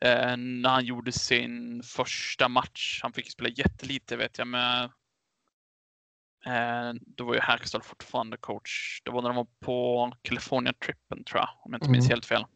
eh, 0.00 0.36
när 0.36 0.68
han 0.68 0.84
gjorde 0.84 1.12
sin 1.12 1.82
första 1.82 2.48
match. 2.48 3.00
Han 3.02 3.12
fick 3.12 3.30
spela 3.30 3.48
jättelite 3.48 4.16
vet 4.16 4.38
jag 4.38 4.46
med. 4.46 4.84
Eh, 6.46 6.92
då 7.06 7.24
var 7.24 7.34
ju 7.34 7.40
Hackstall 7.40 7.82
fortfarande 7.82 8.36
coach. 8.36 9.02
Det 9.04 9.10
var 9.10 9.22
när 9.22 9.28
de 9.28 9.36
var 9.36 9.46
på 9.60 10.12
California 10.22 10.72
trippen 10.72 11.24
tror 11.24 11.40
jag, 11.40 11.48
om 11.64 11.72
jag 11.72 11.78
inte 11.78 11.90
minns 11.90 12.04
Mm. 12.04 12.10
helt 12.10 12.26
fel. 12.26 12.46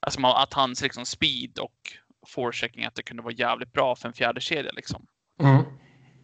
Alltså 0.00 0.26
att 0.26 0.52
hans 0.54 0.82
liksom 0.82 1.06
speed 1.06 1.58
och 1.58 1.92
forechecking 2.26 2.84
att 2.84 2.94
det 2.94 3.02
kunde 3.02 3.22
vara 3.22 3.34
jävligt 3.34 3.72
bra 3.72 3.96
för 3.96 4.08
en 4.08 4.14
fjärde 4.14 4.40
kedja 4.40 4.72
liksom. 4.72 5.06
Mm. 5.40 5.64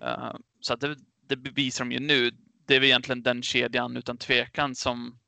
Eh, 0.02 0.32
så 0.60 0.74
att 0.74 0.80
det, 0.80 0.96
det 1.26 1.36
bevisar 1.36 1.84
de 1.84 1.92
ju 1.92 2.00
nu. 2.00 2.30
Det 2.66 2.76
är 2.76 2.80
väl 2.80 2.88
egentligen 2.88 3.22
den 3.22 3.42
kedjan 3.42 3.96
utan 3.96 4.16
tvekan 4.18 4.74
som 4.74 5.18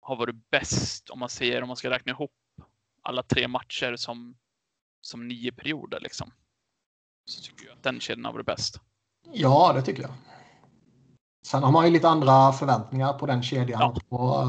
har 0.00 0.16
varit 0.16 0.50
bäst 0.50 1.10
om 1.10 1.18
man 1.18 1.28
säger 1.28 1.62
om 1.62 1.68
man 1.68 1.76
ska 1.76 1.90
räkna 1.90 2.12
ihop 2.12 2.30
alla 3.02 3.22
tre 3.22 3.48
matcher 3.48 3.96
som, 3.96 4.36
som 5.00 5.28
nio 5.28 5.52
perioder 5.52 6.00
liksom. 6.00 6.32
Så 7.24 7.42
tycker 7.42 7.66
jag 7.66 7.72
att 7.72 7.82
den 7.82 8.00
kedjan 8.00 8.24
har 8.24 8.32
varit 8.32 8.46
bäst. 8.46 8.80
Ja, 9.32 9.72
det 9.72 9.82
tycker 9.82 10.02
jag. 10.02 10.12
Sen 11.46 11.62
har 11.62 11.72
man 11.72 11.86
ju 11.86 11.92
lite 11.92 12.08
andra 12.08 12.52
förväntningar 12.52 13.12
på 13.12 13.26
den 13.26 13.42
kedjan 13.42 13.80
Ja. 13.80 13.96
på 14.08 14.42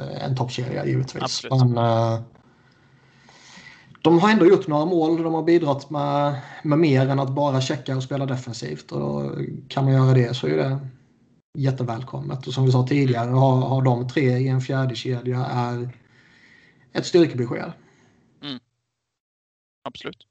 eh, 0.00 0.24
en 0.24 0.36
toppkedja 0.36 0.86
givetvis. 0.86 1.22
Absolut. 1.22 1.64
Men, 1.64 1.78
eh, 1.78 2.20
de 4.04 4.18
har 4.18 4.30
ändå 4.30 4.46
gjort 4.46 4.66
några 4.66 4.84
mål. 4.84 5.22
De 5.22 5.34
har 5.34 5.42
bidragit 5.42 5.90
med, 5.90 6.40
med 6.62 6.78
mer 6.78 7.08
än 7.08 7.20
att 7.20 7.34
bara 7.34 7.60
checka 7.60 7.96
och 7.96 8.02
spela 8.02 8.26
defensivt. 8.26 8.92
Och 8.92 9.00
då 9.00 9.36
kan 9.68 9.84
man 9.84 9.94
göra 9.94 10.14
det 10.14 10.34
så 10.34 10.46
är 10.46 10.56
det 10.56 10.78
jättevälkommet. 11.58 12.46
Och 12.46 12.54
som 12.54 12.64
vi 12.64 12.72
sa 12.72 12.86
tidigare, 12.86 13.30
har, 13.30 13.56
har 13.56 13.82
de 13.82 14.08
tre 14.08 14.38
i 14.38 14.48
en 14.48 14.60
fjärde 14.60 14.94
kedja 14.94 15.46
är 15.46 15.88
ett 16.92 17.06
styrkebesked. 17.06 17.72
Absolut. 19.88 20.26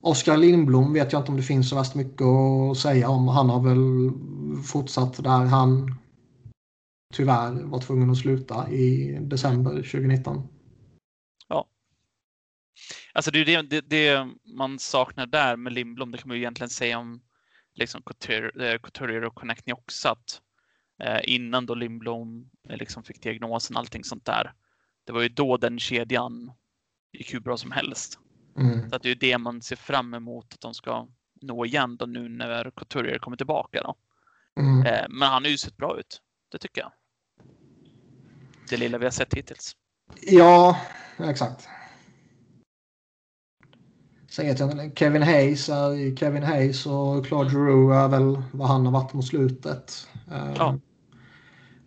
Oskar 0.00 0.36
Lindblom 0.36 0.92
vet 0.92 1.12
jag 1.12 1.20
inte 1.20 1.30
om 1.30 1.36
det 1.36 1.42
finns 1.42 1.68
så 1.68 1.76
värst 1.76 1.94
mycket 1.94 2.26
att 2.26 2.78
säga 2.78 3.08
om. 3.08 3.28
Han 3.28 3.50
har 3.50 3.60
väl 3.60 4.12
fortsatt 4.62 5.24
där 5.24 5.44
han 5.44 5.94
tyvärr 7.14 7.62
var 7.62 7.80
tvungen 7.80 8.10
att 8.10 8.18
sluta 8.18 8.70
i 8.70 9.18
december 9.20 9.70
2019. 9.70 10.48
Alltså 13.12 13.30
det 13.30 13.40
är 13.40 13.44
det, 13.44 13.62
det, 13.62 13.80
det 13.80 14.28
man 14.44 14.78
saknar 14.78 15.26
där 15.26 15.56
med 15.56 15.72
Lindblom. 15.72 16.10
Det 16.10 16.18
kan 16.18 16.28
man 16.28 16.36
ju 16.36 16.42
egentligen 16.42 16.70
säga 16.70 16.98
om 16.98 17.22
liksom 17.74 18.02
Couturier, 18.02 19.22
eh, 19.22 19.26
och 19.26 19.34
Connectney 19.34 19.74
också. 19.74 20.08
Att, 20.08 20.40
eh, 21.02 21.20
innan 21.24 21.66
då 21.66 21.74
Lindblom 21.74 22.50
eh, 22.68 22.76
liksom 22.76 23.02
fick 23.02 23.22
diagnosen 23.22 23.76
och 23.76 23.80
allting 23.80 24.04
sånt 24.04 24.24
där. 24.24 24.52
Det 25.04 25.12
var 25.12 25.22
ju 25.22 25.28
då 25.28 25.56
den 25.56 25.78
kedjan 25.78 26.52
gick 27.12 27.34
hur 27.34 27.40
bra 27.40 27.56
som 27.56 27.70
helst. 27.70 28.18
Mm. 28.58 28.90
Så 28.90 28.96
att 28.96 29.02
det 29.02 29.08
är 29.08 29.14
ju 29.14 29.14
det 29.14 29.38
man 29.38 29.62
ser 29.62 29.76
fram 29.76 30.14
emot 30.14 30.54
att 30.54 30.60
de 30.60 30.74
ska 30.74 31.08
nå 31.42 31.64
igen 31.66 31.96
då 31.96 32.06
nu 32.06 32.28
när 32.28 32.70
Couturier 32.70 33.18
kommer 33.18 33.36
tillbaka. 33.36 33.82
Då. 33.82 33.94
Mm. 34.60 34.86
Eh, 34.86 35.06
men 35.08 35.28
han 35.28 35.42
har 35.42 35.50
ju 35.50 35.58
sett 35.58 35.76
bra 35.76 35.98
ut. 35.98 36.20
Det 36.52 36.58
tycker 36.58 36.80
jag. 36.80 36.92
Det 38.68 38.76
lilla 38.76 38.98
vi 38.98 39.04
har 39.04 39.10
sett 39.10 39.34
hittills. 39.34 39.76
Ja, 40.20 40.80
exakt. 41.18 41.68
Sen 44.32 44.46
vet 44.46 44.58
jag 44.58 44.70
inte, 44.70 44.90
Kevin 44.96 45.22
Hayes 45.22 45.68
är 45.68 46.16
Kevin 46.16 46.42
Hayes 46.42 46.86
och 46.86 47.26
Claude 47.26 47.50
Giroux 47.50 47.94
är 47.94 48.08
väl 48.08 48.42
vad 48.52 48.68
han 48.68 48.86
har 48.86 48.92
varit 48.92 49.12
mot 49.12 49.26
slutet. 49.26 50.08
Eh, 50.30 50.54
Ja. 50.56 50.78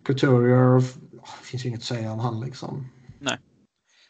Couturier, 0.04 0.80
finns 1.42 1.64
ju 1.64 1.68
inget 1.68 1.80
att 1.80 1.86
säga 1.86 2.12
om 2.12 2.18
han 2.18 2.40
liksom. 2.40 2.88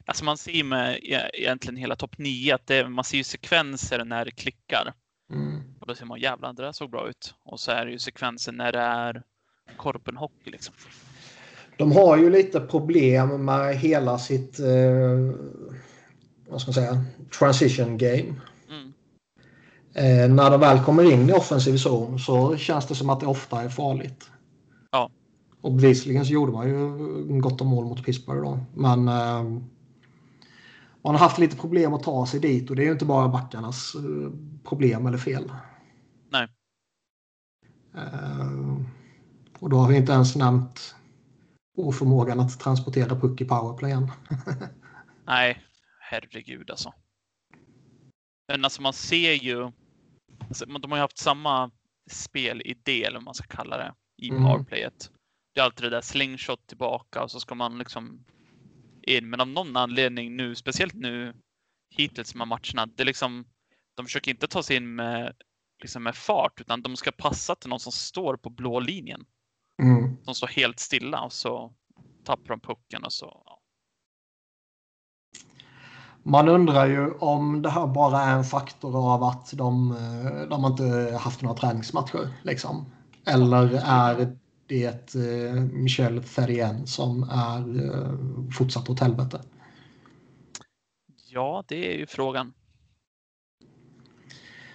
Alltså 0.08 0.24
man 0.24 0.36
ser 0.36 0.52
ju 0.52 0.64
med 0.64 0.96
e- 1.02 1.30
egentligen 1.34 1.76
hela 1.76 1.96
topp 1.96 2.18
9 2.18 2.54
att 2.54 2.66
det, 2.66 2.88
man 2.88 3.04
ser 3.04 3.16
ju 3.16 3.24
sekvenser 3.24 4.04
när 4.04 4.24
det 4.24 4.30
klickar. 4.30 4.92
Mm. 5.32 5.62
Och 5.80 5.86
då 5.86 5.94
ser 5.94 6.06
man 6.06 6.20
jävlar, 6.20 6.52
det 6.52 6.62
där 6.62 6.72
såg 6.72 6.90
bra 6.90 7.08
ut. 7.08 7.34
Och 7.44 7.60
så 7.60 7.70
är 7.70 7.86
det 7.86 7.92
ju 7.92 7.98
sekvenser 7.98 8.52
när 8.52 8.72
det 8.72 8.78
är 8.80 9.22
korpenhockey 9.76 10.50
liksom. 10.50 10.74
De 11.76 11.92
har 11.92 12.16
ju 12.16 12.30
lite 12.30 12.60
problem 12.60 13.44
med 13.44 13.76
hela 13.76 14.18
sitt 14.18 14.58
eh, 14.58 14.66
vad 16.48 16.60
ska 16.60 16.68
man 16.68 16.74
säga, 16.74 17.04
transition 17.38 17.98
game. 17.98 18.34
Mm. 18.68 18.92
Eh, 19.94 20.34
när 20.34 20.50
de 20.50 20.60
väl 20.60 20.84
kommer 20.84 21.12
in 21.12 21.30
i 21.30 21.32
offensiv 21.32 21.76
zon 21.76 22.18
så 22.18 22.56
känns 22.56 22.86
det 22.86 22.94
som 22.94 23.10
att 23.10 23.20
det 23.20 23.26
ofta 23.26 23.62
är 23.62 23.68
farligt. 23.68 24.30
Ja. 24.90 25.10
Och 25.60 25.72
bevisligen 25.72 26.26
så 26.26 26.32
gjorde 26.32 26.52
man 26.52 26.68
ju 26.68 27.40
gott 27.40 27.60
om 27.60 27.66
mål 27.66 27.84
mot 27.84 28.04
Pittsburgh 28.04 28.42
då. 28.42 28.58
Men 28.74 29.08
eh, 29.08 29.42
man 31.02 31.14
har 31.14 31.18
haft 31.18 31.38
lite 31.38 31.56
problem 31.56 31.94
att 31.94 32.02
ta 32.02 32.26
sig 32.26 32.40
dit 32.40 32.70
och 32.70 32.76
det 32.76 32.82
är 32.82 32.86
ju 32.86 32.92
inte 32.92 33.04
bara 33.04 33.28
backarnas 33.28 33.94
eh, 33.94 34.30
problem 34.68 35.06
eller 35.06 35.18
fel. 35.18 35.52
Nej. 36.30 36.48
Eh, 37.94 38.76
och 39.58 39.70
då 39.70 39.76
har 39.76 39.88
vi 39.88 39.96
inte 39.96 40.12
ens 40.12 40.36
nämnt 40.36 40.94
oförmågan 41.76 42.40
att 42.40 42.60
transportera 42.60 43.20
puck 43.20 43.40
i 43.40 43.44
powerplayen. 43.44 44.10
Nej, 45.26 45.62
herregud 46.10 46.70
alltså. 46.70 46.92
Men 48.48 48.64
alltså 48.64 48.82
man 48.82 48.92
ser 48.92 49.32
ju. 49.32 49.72
Alltså, 50.48 50.64
de 50.66 50.90
har 50.90 50.98
ju 50.98 51.02
haft 51.02 51.18
samma 51.18 51.70
spelidé 52.10 53.04
eller 53.04 53.16
vad 53.16 53.24
man 53.24 53.34
ska 53.34 53.46
kalla 53.56 53.76
det 53.76 53.94
i 54.22 54.28
Mm. 54.30 54.42
powerplayet. 54.42 55.10
Det 55.54 55.60
är 55.60 55.64
alltid 55.64 55.84
det 55.84 55.90
där 55.90 56.00
slingshot 56.00 56.66
tillbaka 56.66 57.22
och 57.22 57.30
så 57.30 57.40
ska 57.40 57.54
man 57.54 57.78
liksom 57.78 58.24
in. 59.02 59.30
Men 59.30 59.40
av 59.40 59.48
någon 59.48 59.76
anledning 59.76 60.36
nu, 60.36 60.54
speciellt 60.54 60.94
nu 60.94 61.34
hittills 61.96 62.34
med 62.34 62.48
matcherna, 62.48 62.86
det 62.86 63.02
är 63.02 63.04
liksom. 63.04 63.44
De 63.96 64.06
försöker 64.06 64.30
inte 64.30 64.46
ta 64.48 64.62
sig 64.62 64.76
in 64.76 64.94
med 64.94 65.36
liksom 65.82 66.02
med 66.02 66.16
fart 66.16 66.60
utan 66.60 66.82
de 66.82 66.96
ska 66.96 67.12
passa 67.12 67.54
till 67.54 67.70
någon 67.70 67.80
som 67.80 67.92
står 67.92 68.36
på 68.36 68.50
blå 68.50 68.80
linjen. 68.80 69.26
Mm. 69.82 70.24
Som 70.24 70.34
står 70.34 70.46
helt 70.46 70.78
stilla 70.80 71.20
och 71.20 71.32
så 71.32 71.74
tappar 72.24 72.48
de 72.48 72.60
pucken 72.60 73.04
och 73.04 73.12
så. 73.12 73.55
Man 76.28 76.48
undrar 76.48 76.86
ju 76.86 77.10
om 77.10 77.62
det 77.62 77.70
här 77.70 77.86
bara 77.86 78.20
är 78.20 78.36
en 78.36 78.44
faktor 78.44 79.14
av 79.14 79.22
att 79.22 79.52
de, 79.52 79.90
eh, 79.90 80.48
de 80.48 80.64
har 80.64 80.70
inte 80.70 81.16
haft 81.20 81.42
några 81.42 81.56
träningsmatcher. 81.56 82.28
Liksom. 82.42 82.86
Eller 83.26 83.80
är 83.84 84.36
det 84.66 85.14
eh, 85.14 85.54
Michel 85.54 86.22
Therrien 86.22 86.86
som 86.86 87.22
är 87.22 87.84
eh, 87.84 88.10
fortsatt 88.58 88.90
åt 88.90 89.00
helvete? 89.00 89.40
ja, 91.36 91.64
det 91.68 91.94
är 91.94 91.98
ju 91.98 92.06
frågan. 92.06 92.52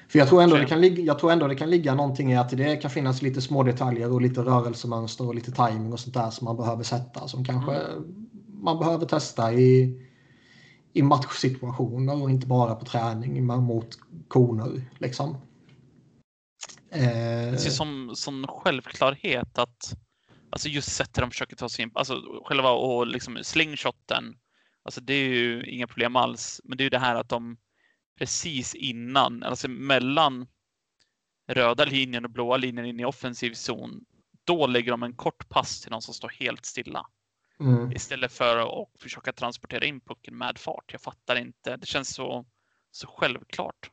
För 0.08 0.20
jag 0.20 0.28
tror, 0.28 0.42
ändå 0.42 0.56
det 0.56 0.66
kan 0.66 0.82
ligga, 0.82 1.04
jag 1.04 1.20
tror 1.20 1.32
ändå 1.32 1.48
det 1.48 1.56
kan 1.56 1.70
ligga 1.70 1.96
någonting 1.96 2.32
i 2.32 2.38
att 2.38 2.50
det 2.50 2.76
kan 2.76 2.92
finnas 2.92 3.22
lite 3.22 3.42
små 3.42 3.64
detaljer 3.64 4.12
och 4.14 4.22
lite 4.22 4.42
rörelsemönster 4.42 5.28
och 5.28 5.36
lite 5.36 5.52
timing 5.52 5.94
och 5.94 6.00
sånt 6.00 6.14
där 6.14 6.30
som 6.30 6.46
man 6.46 6.58
behöver 6.58 6.84
sätta. 6.84 7.28
Som 7.28 7.46
kanske 7.46 7.82
man 8.48 8.80
behöver 8.80 9.06
testa 9.06 9.54
i, 9.54 10.02
i 10.94 11.02
matchsituationer 11.02 12.24
och 12.24 12.30
inte 12.30 12.48
bara 12.48 12.76
på 12.76 12.86
träning 12.86 13.46
men 13.46 13.64
mot 13.64 14.00
koner. 14.28 14.82
Liksom. 15.00 15.38
Eh, 16.92 17.52
Det 17.52 17.58
ser 17.58 17.70
som, 17.70 18.12
som 18.16 18.48
självklarhet 18.48 19.58
att 19.58 19.94
alltså 20.50 20.70
just 20.70 20.92
sättet 20.92 21.16
de 21.16 21.32
försöker 21.32 21.56
ta 21.56 21.70
sig 21.70 21.84
in, 21.84 21.92
alltså 21.94 22.22
själva 22.46 22.72
och 22.72 23.08
liksom 23.08 23.40
slingshoten. 23.42 24.24
Alltså 24.84 25.02
det 25.02 25.14
är 25.14 25.30
ju 25.30 25.64
inga 25.66 25.88
problem 25.88 26.16
alls. 26.16 26.62
Men 26.64 26.78
det 26.78 26.82
är 26.82 26.86
ju 26.86 26.90
det 26.90 27.00
här 27.00 27.16
att 27.16 27.30
de 27.30 27.58
precis 28.20 28.76
innan, 28.76 29.44
alltså 29.44 29.68
mellan 29.68 30.48
röda 31.48 31.86
linjen 31.86 32.26
och 32.26 32.32
blåa 32.32 32.58
linjen 32.58 32.86
in 32.86 33.00
i 33.00 33.06
offensiv 33.06 33.54
zon. 33.54 34.06
Då 34.44 34.68
lägger 34.68 34.92
de 34.92 35.04
en 35.04 35.16
kort 35.16 35.50
pass 35.50 35.82
till 35.82 35.92
någon 35.92 36.02
som 36.02 36.14
står 36.14 36.30
helt 36.40 36.66
stilla 36.66 37.06
mm. 37.62 37.92
istället 37.92 38.32
för 38.32 38.82
att 38.82 39.02
försöka 39.02 39.34
transportera 39.34 39.86
in 39.86 40.00
pucken 40.00 40.38
med 40.38 40.58
fart. 40.58 40.86
Jag 40.92 41.02
fattar 41.02 41.36
inte. 41.36 41.78
Det 41.78 41.86
känns 41.86 42.14
så, 42.14 42.46
så 42.92 43.08
självklart. 43.08 43.92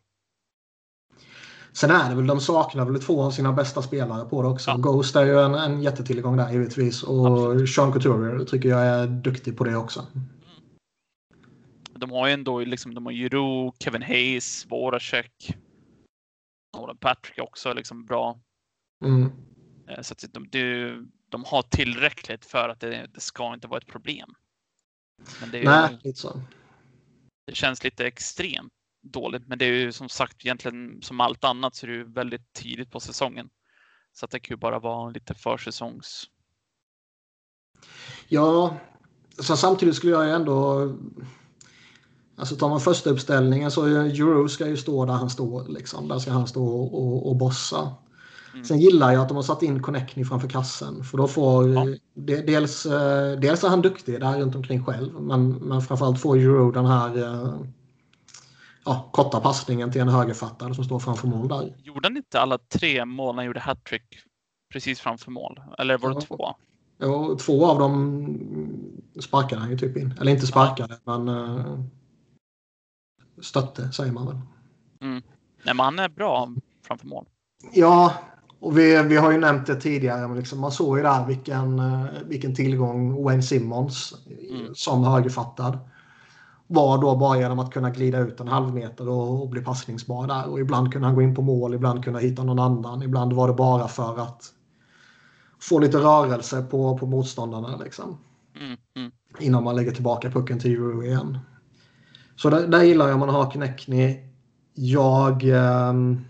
Sen 1.72 1.90
är 1.90 2.08
det 2.08 2.14
väl, 2.14 2.26
de 2.26 2.40
saknar 2.40 2.84
väl 2.84 3.02
två 3.02 3.22
av 3.22 3.30
sina 3.30 3.52
bästa 3.52 3.82
spelare 3.82 4.28
på 4.28 4.42
det 4.42 4.48
också. 4.48 4.70
Ja. 4.70 4.76
Ghost 4.76 5.16
är 5.16 5.24
ju 5.24 5.40
en, 5.40 5.54
en 5.54 5.82
jättetillgång 5.82 6.36
där 6.36 6.52
givetvis. 6.52 7.02
Och 7.02 7.26
Absolut. 7.26 7.70
Sean 7.70 7.92
Couturier 7.92 8.44
tycker 8.44 8.68
jag 8.68 8.86
är 8.86 9.06
duktig 9.06 9.56
på 9.56 9.64
det 9.64 9.76
också. 9.76 10.06
De 11.92 12.10
har 12.10 12.26
ju 12.26 12.32
ändå 12.32 12.60
liksom, 12.60 12.94
de 12.94 13.06
har 13.06 13.12
Giroux, 13.12 13.78
Kevin 13.80 14.02
Hayes, 14.02 14.66
Voracek. 14.70 15.56
Nolan 16.76 16.96
Patrick 16.96 17.38
också 17.38 17.72
liksom 17.72 18.04
bra. 18.04 18.40
Mm. 19.04 19.32
Eh, 19.88 20.00
Så 20.02 20.12
att 20.12 20.24
de, 20.32 20.48
de, 20.48 21.10
de 21.28 21.44
har 21.44 21.62
tillräckligt 21.62 22.44
för 22.44 22.68
att 22.68 22.80
det, 22.80 23.06
det 23.14 23.20
ska 23.20 23.54
inte 23.54 23.68
vara 23.68 23.80
ett 23.80 23.86
problem. 23.86 24.34
Men 25.40 25.50
det, 25.50 25.58
är 25.58 25.62
ju, 25.62 25.68
Nej, 25.68 25.98
lite 26.02 26.20
så. 26.20 26.40
det 27.46 27.54
känns 27.54 27.84
lite 27.84 28.06
extremt 28.06 28.72
dåligt. 29.02 29.46
Men 29.46 29.58
det 29.58 29.64
är 29.64 29.72
ju 29.72 29.92
som 29.92 30.08
sagt 30.08 30.44
egentligen 30.44 31.02
som 31.02 31.20
allt 31.20 31.44
annat 31.44 31.74
så 31.74 31.86
är 31.86 31.90
det 31.90 31.96
ju 31.96 32.12
väldigt 32.12 32.52
tidigt 32.52 32.90
på 32.90 33.00
säsongen. 33.00 33.48
Så 34.12 34.24
att 34.24 34.30
det 34.30 34.40
kan 34.40 34.54
ju 34.54 34.58
bara 34.58 34.78
vara 34.78 35.10
lite 35.10 35.34
försäsongs... 35.34 36.24
Ja, 38.28 38.76
så 39.38 39.56
samtidigt 39.56 39.94
skulle 39.94 40.12
jag 40.12 40.24
ju 40.24 40.30
ändå... 40.30 40.88
Alltså 42.36 42.56
tar 42.56 42.68
man 42.68 42.80
första 42.80 43.10
uppställningen 43.10 43.70
så 43.70 43.84
är 43.84 43.90
Euro 43.90 44.48
ska 44.48 44.66
ju 44.66 44.76
stå 44.76 45.04
där 45.04 45.12
han 45.12 45.30
står. 45.30 45.68
Liksom. 45.68 46.08
Där 46.08 46.18
ska 46.18 46.30
han 46.30 46.48
stå 46.48 46.66
och, 46.66 47.28
och 47.28 47.36
bossa. 47.36 47.96
Mm. 48.58 48.64
Sen 48.66 48.78
gillar 48.80 49.12
jag 49.12 49.22
att 49.22 49.28
de 49.28 49.36
har 49.36 49.42
satt 49.42 49.62
in 49.62 49.82
Connectney 49.82 50.24
framför 50.24 50.48
kassen. 50.48 51.04
För 51.04 51.18
då 51.18 51.28
får... 51.28 51.68
Ja. 51.68 51.86
De, 52.14 52.36
dels, 52.42 52.86
eh, 52.86 53.38
dels 53.38 53.64
är 53.64 53.68
han 53.68 53.82
duktig 53.82 54.20
där 54.20 54.40
runt 54.40 54.54
omkring 54.54 54.84
själv. 54.84 55.20
Men, 55.20 55.50
men 55.52 55.80
framförallt 55.82 56.20
får 56.20 56.36
Euro 56.36 56.70
den 56.70 56.86
här 56.86 57.16
eh, 57.18 57.60
ja, 58.84 59.08
korta 59.12 59.40
passningen 59.40 59.92
till 59.92 60.00
en 60.00 60.08
högerfattad 60.08 60.74
som 60.74 60.84
står 60.84 60.98
framför 60.98 61.28
mål 61.28 61.48
där. 61.48 61.76
Gjorde 61.82 62.08
han 62.08 62.16
inte 62.16 62.40
alla 62.40 62.58
tre 62.58 63.04
mål 63.04 63.34
när 63.34 63.42
han 63.42 63.46
gjorde 63.46 63.60
hattrick 63.60 64.18
precis 64.72 65.00
framför 65.00 65.30
mål? 65.30 65.60
Eller 65.78 65.98
var 65.98 66.08
det 66.08 66.14
Ja. 66.14 66.20
två? 66.20 66.54
Ja, 66.98 67.36
två 67.40 67.66
av 67.66 67.78
dem 67.78 68.38
sparkade 69.20 69.60
han 69.60 69.70
ju 69.70 69.78
typ 69.78 69.96
in. 69.96 70.14
Eller 70.20 70.32
inte 70.32 70.46
sparkade, 70.46 70.98
men 71.04 71.28
eh, 71.28 71.80
stötte 73.40 73.92
säger 73.92 74.12
man 74.12 74.26
väl. 74.26 74.38
Nej, 75.00 75.74
men 75.74 75.78
han 75.80 75.98
är 75.98 76.08
bra 76.08 76.54
framför 76.86 77.06
mål. 77.06 77.26
Ja, 77.72 78.14
och 78.60 78.78
vi, 78.78 79.02
vi 79.02 79.16
har 79.16 79.32
ju 79.32 79.38
nämnt 79.38 79.66
det 79.66 79.76
tidigare. 79.76 80.28
Men 80.28 80.36
liksom, 80.36 80.60
man 80.60 80.72
såg 80.72 80.96
ju 80.96 81.02
där 81.02 81.26
vilken, 81.26 81.78
eh, 81.78 82.04
vilken 82.26 82.54
tillgång 82.54 83.24
Wayne 83.24 83.42
Simmons 83.42 84.14
Mm. 84.50 84.74
som 84.74 85.04
högerfattad 85.04 85.78
var 86.66 86.98
då 86.98 87.16
bara 87.16 87.38
genom 87.38 87.58
att 87.58 87.72
kunna 87.72 87.90
glida 87.90 88.18
ut 88.18 88.40
en 88.40 88.48
halv 88.48 88.74
meter 88.74 89.08
och, 89.08 89.42
och 89.42 89.48
bli 89.48 89.60
passningsbar 89.60 90.26
där. 90.26 90.48
Och 90.50 90.60
ibland 90.60 90.92
kunde 90.92 91.06
han 91.06 91.14
gå 91.14 91.22
in 91.22 91.34
på 91.34 91.42
mål, 91.42 91.74
ibland 91.74 92.04
kunde 92.04 92.18
han 92.18 92.28
hitta 92.28 92.44
någon 92.44 92.58
annan. 92.58 93.02
Ibland 93.02 93.32
var 93.32 93.48
det 93.48 93.54
bara 93.54 93.88
för 93.88 94.18
att 94.20 94.42
få 95.60 95.78
lite 95.78 95.98
rörelse 95.98 96.62
på, 96.62 96.98
på 96.98 97.06
motståndarna. 97.06 97.76
Liksom. 97.76 98.18
Mm, 98.60 98.76
mm. 98.96 99.10
innan 99.38 99.64
man 99.64 99.76
lägger 99.76 99.92
tillbaka 99.92 100.30
pucken 100.30 100.60
till 100.60 100.72
Euro 100.72 101.04
igen. 101.04 101.38
Så 102.36 102.50
där, 102.50 102.66
där 102.66 102.82
gillar 102.82 103.08
jag 103.08 103.18
man 103.18 103.28
har 103.28 103.50
Knäckny. 103.50 104.16
Jag, 104.74 105.44
ehm, 105.44 106.24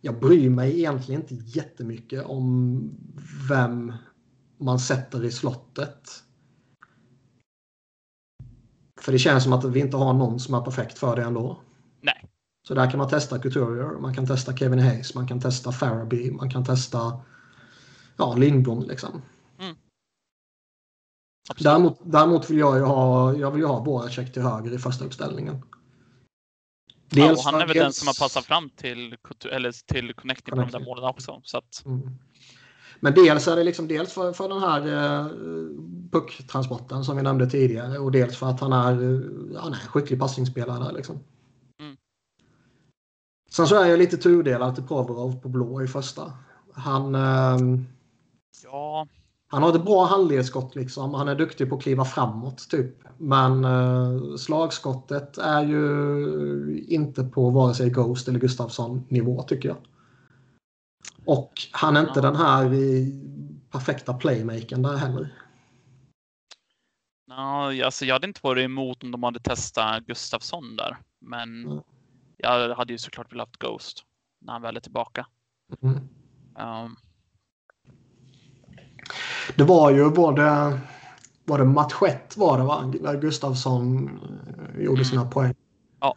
jag 0.00 0.20
bryr 0.20 0.50
mig 0.50 0.78
egentligen 0.78 1.20
inte 1.20 1.34
jättemycket 1.34 2.24
om 2.24 2.80
vem 3.48 3.92
man 4.58 4.78
sätter 4.78 5.24
i 5.24 5.30
slottet. 5.30 6.22
För 9.00 9.12
det 9.12 9.18
känns 9.18 9.44
som 9.44 9.52
att 9.52 9.64
vi 9.64 9.80
inte 9.80 9.96
har 9.96 10.12
någon 10.12 10.40
som 10.40 10.54
är 10.54 10.60
perfekt 10.60 10.98
för 10.98 11.16
det 11.16 11.22
ändå. 11.22 11.60
Nej. 12.00 12.28
Så 12.68 12.74
där 12.74 12.90
kan 12.90 12.98
man 12.98 13.08
testa 13.08 13.38
Couturier, 13.38 14.00
man 14.00 14.14
kan 14.14 14.26
testa 14.26 14.56
Kevin 14.56 14.78
Hayes, 14.78 15.14
man 15.14 15.28
kan 15.28 15.40
testa 15.40 15.72
Faraby, 15.72 16.30
man 16.30 16.50
kan 16.50 16.64
testa 16.64 17.20
ja, 18.16 18.34
Lindblom 18.34 18.82
liksom. 18.82 19.22
Absolut. 21.50 21.64
Däremot, 21.64 21.98
däremot 22.04 22.50
vill 22.50 22.58
jag 22.58 22.76
ju 22.76 22.82
ha, 22.82 23.34
jag 23.34 23.50
vill 23.50 23.64
ha 23.64 23.84
Voracek 23.84 24.32
till 24.32 24.42
höger 24.42 24.72
i 24.72 24.78
första 24.78 25.04
uppställningen. 25.04 25.62
Ja, 27.10 27.32
och 27.32 27.38
han 27.38 27.54
är 27.60 27.66
väl 27.66 27.76
den 27.76 27.92
som 27.92 28.06
har 28.06 28.14
passat 28.14 28.44
fram 28.44 28.70
till, 28.70 29.16
eller 29.50 29.72
till 29.92 30.14
Connecting 30.14 30.54
på 30.54 30.60
de 30.60 30.70
där 30.70 30.80
målen 30.80 31.04
också. 31.04 31.40
Så 31.44 31.58
att, 31.58 31.82
Mm. 31.86 32.18
Men 33.00 33.14
dels 33.14 33.48
är 33.48 33.56
det 33.56 33.64
liksom 33.64 33.88
dels 33.88 34.12
för, 34.12 34.32
för 34.32 34.48
den 34.48 34.60
här 34.60 34.80
eh, 34.86 35.26
pucktransporten 36.12 37.04
som 37.04 37.16
vi 37.16 37.22
nämnde 37.22 37.50
tidigare 37.50 37.98
och 37.98 38.12
dels 38.12 38.36
för 38.36 38.46
att 38.46 38.60
han 38.60 38.72
är, 38.72 38.92
eh, 38.92 39.60
han 39.60 39.72
är 39.72 39.76
en 39.76 39.88
skicklig 39.88 40.20
passningsspelare. 40.20 40.92
Liksom. 40.92 41.20
Mm. 41.80 41.96
Sen 43.50 43.66
så 43.66 43.76
är 43.76 43.86
jag 43.86 43.98
lite 43.98 44.16
tudelad 44.16 44.74
till 44.74 44.84
Provorov 44.84 45.40
på 45.40 45.48
blå 45.48 45.82
i 45.82 45.86
första. 45.86 46.32
Han, 46.72 47.14
eh, 47.14 47.84
ja, 48.64 49.06
han 49.50 49.62
har 49.62 49.74
ett 49.76 49.84
bra 49.84 50.04
handledsskott 50.06 50.74
liksom. 50.74 51.14
Han 51.14 51.28
är 51.28 51.34
duktig 51.34 51.68
på 51.68 51.76
att 51.76 51.82
kliva 51.82 52.04
framåt 52.04 52.68
typ. 52.70 52.94
Men 53.18 53.64
eh, 53.64 54.36
slagskottet 54.36 55.38
är 55.38 55.62
ju 55.64 56.84
inte 56.88 57.24
på 57.24 57.50
vare 57.50 57.74
sig 57.74 57.90
Ghost 57.90 58.28
eller 58.28 58.38
Gustafsson 58.40 59.04
nivå 59.08 59.42
tycker 59.42 59.68
jag. 59.68 59.76
Och 61.24 61.52
han 61.72 61.96
är 61.96 62.00
inte 62.00 62.12
Ja. 62.14 62.22
den 62.22 62.36
här 62.36 62.64
eh, 62.64 63.06
perfekta 63.70 64.14
playmakern 64.14 64.82
där 64.82 64.96
heller. 64.96 65.34
ja, 67.26 67.84
alltså 67.84 68.04
jag 68.04 68.14
hade 68.14 68.26
inte 68.26 68.40
varit 68.42 68.64
emot 68.64 69.02
om 69.02 69.10
de 69.10 69.22
hade 69.22 69.40
testat 69.40 70.06
Gustafsson 70.06 70.76
där. 70.76 70.96
Men 71.20 71.64
Mm. 71.66 71.80
jag 72.36 72.74
hade 72.74 72.92
ju 72.92 72.98
såklart 72.98 73.32
velat 73.32 73.48
haft 73.48 73.58
Ghost 73.58 74.04
när 74.40 74.52
han 74.52 74.62
väl 74.62 74.76
är 74.76 74.80
tillbaka. 74.80 75.26
Mm. 75.82 75.94
Um, 76.84 76.96
Det 79.56 79.64
var 79.64 79.90
ju 79.90 80.10
både 80.10 80.78
var 81.44 81.58
det 81.58 81.64
match 81.64 82.02
ett 82.08 82.36
var 82.36 82.58
det 82.58 82.64
va? 82.64 82.92
Där 83.02 83.20
Gustafsson 83.20 84.10
eh, 84.76 84.82
gjorde 84.84 85.04
sina 85.04 85.24
poäng. 85.30 85.54
Ja. 86.00 86.16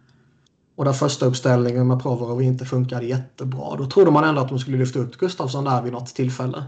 Och 0.75 0.85
där 0.85 0.93
första 0.93 1.25
uppställningen 1.25 1.87
med 1.87 2.01
Provorov 2.01 2.41
inte 2.41 2.65
funkade 2.65 3.05
jättebra. 3.05 3.75
Då 3.75 3.85
trodde 3.85 4.11
man 4.11 4.23
ändå 4.23 4.41
att 4.41 4.49
de 4.49 4.59
skulle 4.59 4.77
lyfta 4.77 4.99
upp 4.99 5.17
Gustafsson 5.17 5.63
där 5.63 5.81
vid 5.81 5.93
något 5.93 6.15
tillfälle. 6.15 6.63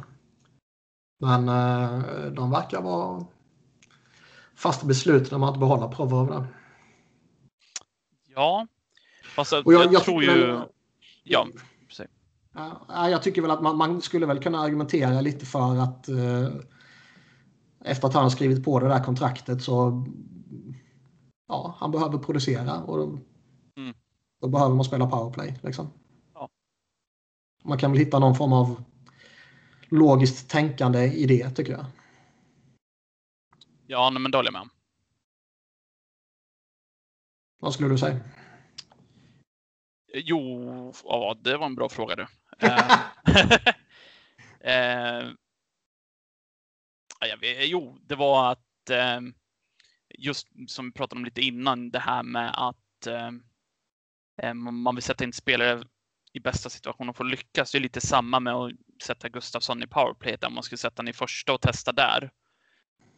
Men 1.19 1.49
eh, 1.49 2.01
de 2.32 2.51
verkar 2.51 2.82
vara 2.82 3.26
fast 4.55 4.84
beslutna 4.84 5.49
att 5.49 5.59
behålla 5.59 5.88
Provorov 5.88 6.28
där. 6.28 6.47
Ja, 8.36 8.67
fast 9.36 9.51
jag, 9.51 9.63
jag- 9.65 9.93
jag, 9.93 10.03
tror 10.03 10.24
ju... 10.24 10.30
väl- 10.30 10.61
Ja. 11.24 11.47
Ja, 12.54 13.10
jag 13.10 13.24
tycker 13.24 13.41
väl 13.41 13.51
att 13.51 13.62
man, 13.62 13.78
man 13.78 14.01
skulle 14.01 14.26
väl 14.26 14.39
kunna 14.43 14.60
argumentera 14.60 15.22
lite 15.22 15.45
för 15.45 15.76
att 15.78 16.10
eh, 16.10 16.49
efter 17.86 18.08
att 18.08 18.14
han 18.14 18.24
har 18.24 18.30
skrivit 18.30 18.66
på 18.66 18.80
det 18.80 18.88
där 18.88 19.04
kontraktet 19.04 19.64
så 19.64 20.06
ja, 21.47 21.76
han 21.80 21.91
behöver 21.91 22.18
producera 22.18 22.84
och 22.84 22.97
då, 22.97 23.20
Mm. 23.78 23.95
då 24.41 24.47
behöver 24.47 24.76
man 24.76 24.86
spela 24.86 25.10
powerplay. 25.10 25.60
Liksom. 25.64 25.89
Ja. 26.34 26.49
Man 27.64 27.78
kan 27.78 27.91
väl 27.91 27.99
hitta 27.99 28.20
någon 28.20 28.36
form 28.36 28.54
av 28.54 28.84
logiskt 29.89 30.49
tänkande 30.49 30.99
i 31.04 31.26
det 31.26 31.49
tycker 31.49 31.72
jag. 31.72 31.86
Ja, 33.88 34.10
nej, 34.10 34.22
men 34.22 34.32
det 34.32 34.38
håller 34.38 34.47
jag 34.47 34.54
med 34.54 34.62
om. 34.62 34.70
Vad 37.60 37.74
skulle 37.74 37.89
du 37.89 37.97
säga? 37.97 38.20
Jo, 40.14 40.93
ja, 41.04 41.36
det 41.41 41.58
var 41.58 41.66
en 41.66 41.76
bra 41.76 41.89
fråga 41.89 42.16
du. 42.16 42.26
Eh, 42.64 42.99
eh, 44.72 45.30
ja, 47.20 47.28
jag 47.28 47.38
vet, 47.38 47.68
jo, 47.68 47.97
det 48.01 48.16
var 48.16 48.51
att 48.51 48.89
eh, 48.89 49.20
just 50.18 50.47
som 50.68 50.86
vi 50.86 50.91
pratade 50.91 51.20
om 51.20 51.26
lite 51.26 51.41
innan, 51.41 51.91
det 51.91 51.99
här 51.99 52.24
med 52.24 52.51
att 52.68 53.07
eh, 53.07 53.32
eh 54.41 54.53
man 54.53 54.95
vill 54.95 55.03
sätta 55.03 55.24
in 55.24 55.34
spelare 55.34 55.84
i 56.34 56.39
bästa 56.39 56.70
situation 56.70 57.09
och 57.09 57.16
få 57.16 57.24
lyckas. 57.24 57.72
Det 57.72 57.78
är 57.78 57.80
lite 57.80 58.01
samma 58.01 58.39
med 58.39 58.53
att 58.53 58.72
sätta 59.03 59.30
Gustafsson 59.30 59.84
i 59.84 59.88
powerplay, 59.88 60.38
där 60.41 60.49
man 60.49 60.64
skulle 60.64 60.78
sätta 60.78 60.99
honom 60.99 61.09
i 61.09 61.14
första 61.14 61.53
och 61.53 61.61
testa 61.61 61.91
där. 61.91 62.32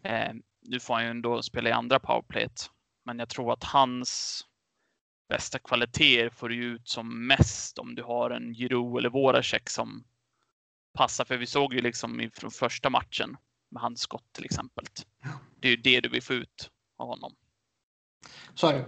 Eh, 0.03 0.33
nu 0.61 0.79
får 0.79 0.93
han 0.93 1.03
ju 1.03 1.09
ändå 1.09 1.41
spela 1.41 1.69
i 1.69 1.71
andra 1.71 1.99
powerplayet, 1.99 2.69
men 3.05 3.19
jag 3.19 3.29
tror 3.29 3.53
att 3.53 3.63
hans 3.63 4.41
bästa 5.29 5.59
kvaliteter 5.59 6.29
får 6.29 6.49
du 6.49 6.55
ut 6.55 6.87
som 6.87 7.27
mest 7.27 7.79
om 7.79 7.95
du 7.95 8.03
har 8.03 8.29
en 8.29 8.53
Giroud 8.53 8.97
eller 8.97 9.09
Voracek 9.09 9.69
som 9.69 10.03
passar. 10.93 11.25
För 11.25 11.37
vi 11.37 11.45
såg 11.45 11.73
ju 11.73 11.81
liksom 11.81 12.29
från 12.33 12.51
första 12.51 12.89
matchen 12.89 13.37
med 13.69 13.81
hans 13.81 13.99
skott 14.01 14.33
till 14.33 14.45
exempel. 14.45 14.85
Det 15.59 15.67
är 15.67 15.71
ju 15.71 15.77
det 15.77 16.01
du 16.01 16.09
vill 16.09 16.23
få 16.23 16.33
ut 16.33 16.69
av 16.97 17.07
honom. 17.07 17.35
Så 18.55 18.67
är 18.67 18.73
det. 18.73 18.85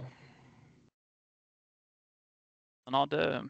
Men 2.84 2.94
ja, 3.00 3.06
det, 3.06 3.44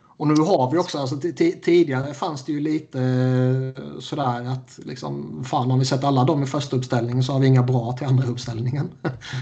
Och 0.00 0.26
nu 0.26 0.34
har 0.34 0.70
vi 0.70 0.78
också, 0.78 0.98
alltså, 0.98 1.16
ti- 1.16 1.34
ti- 1.34 1.60
tidigare 1.60 2.14
fanns 2.14 2.44
det 2.44 2.52
ju 2.52 2.60
lite 2.60 3.00
eh, 3.02 3.98
sådär 3.98 4.44
att 4.52 4.78
liksom, 4.84 5.44
fan 5.44 5.70
om 5.70 5.78
vi 5.78 5.84
sätter 5.84 6.08
alla 6.08 6.24
dem 6.24 6.42
i 6.42 6.46
första 6.46 6.76
uppställningen 6.76 7.22
så 7.22 7.32
har 7.32 7.40
vi 7.40 7.46
inga 7.46 7.62
bra 7.62 7.92
till 7.92 8.06
andra 8.06 8.26
uppställningen. 8.26 8.90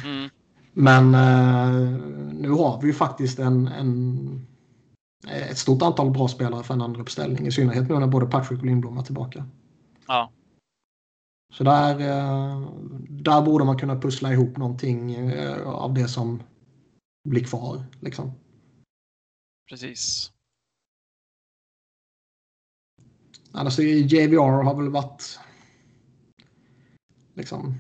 mm, 0.05 0.30
Men 0.79 1.14
eh, 1.14 1.70
nu 2.33 2.51
har 2.51 2.81
vi 2.81 2.87
ju 2.87 2.93
faktiskt 2.93 3.39
en, 3.39 3.68
en, 3.68 4.47
ett 5.29 5.59
stort 5.59 5.83
antal 5.83 6.11
bra 6.11 6.29
spelare 6.29 6.64
för 6.64 6.74
en 6.74 6.83
andra 6.83 7.01
uppställning. 7.01 7.47
I 7.47 7.53
synnerhet 7.53 7.89
nu 7.89 7.99
när 7.99 8.07
både 8.07 8.27
Patrick 8.27 8.61
och 8.61 8.66
Lindblom 8.66 8.99
är 8.99 9.03
tillbaka. 9.03 9.47
ja, 10.07 10.31
Så 11.55 11.64
där, 11.64 12.01
eh, 12.01 12.70
där 13.09 13.43
borde 13.43 13.64
man 13.64 13.79
kunna 13.79 14.01
pussla 14.01 14.33
ihop 14.33 14.57
någonting 14.57 15.14
eh, 15.14 15.68
av 15.68 15.95
det 15.95 16.09
som 16.09 16.43
blir 17.29 17.45
kvar. 17.45 17.85
Liksom. 18.01 18.33
precis. 19.68 20.33
Annars 23.53 23.79
är 23.79 23.83
JVR 23.83 24.62
har 24.62 24.74
väl 24.77 24.91
varit... 24.91 25.39
Liksom, 27.35 27.74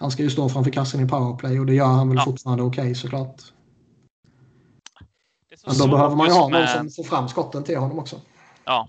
han 0.00 0.10
ska 0.10 0.22
ju 0.22 0.30
stå 0.30 0.48
framför 0.48 0.70
kassen 0.70 1.00
i 1.04 1.08
powerplay 1.08 1.60
och 1.60 1.66
det 1.66 1.74
gör 1.74 1.86
han 1.86 2.08
väl 2.08 2.16
Ja. 2.18 2.24
fortfarande 2.24 2.62
okej 2.62 2.94
såklart. 2.94 3.42
Det 5.48 5.54
är 5.54 5.58
så 5.58 5.68
Men 5.68 5.78
då 5.78 5.88
behöver 5.88 6.16
man 6.16 6.26
ju 6.26 6.32
ha 6.32 6.40
någon 6.40 6.52
med- 6.52 6.68
som 6.70 6.90
får 6.90 7.04
fram 7.10 7.28
skotten 7.28 7.64
till 7.64 7.78
honom 7.78 7.98
också. 7.98 8.20
Ja, 8.64 8.88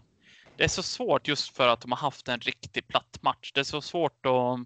det 0.58 0.64
är 0.64 0.68
så 0.68 0.84
svårt 0.84 1.28
just 1.28 1.56
för 1.56 1.68
att 1.68 1.82
de 1.82 1.92
har 1.92 2.00
haft 2.00 2.28
en 2.28 2.40
riktig 2.40 2.88
platt 2.88 3.18
match. 3.22 3.52
Det 3.54 3.60
är 3.60 3.64
så 3.64 3.82
svårt 3.82 4.26
att... 4.26 4.60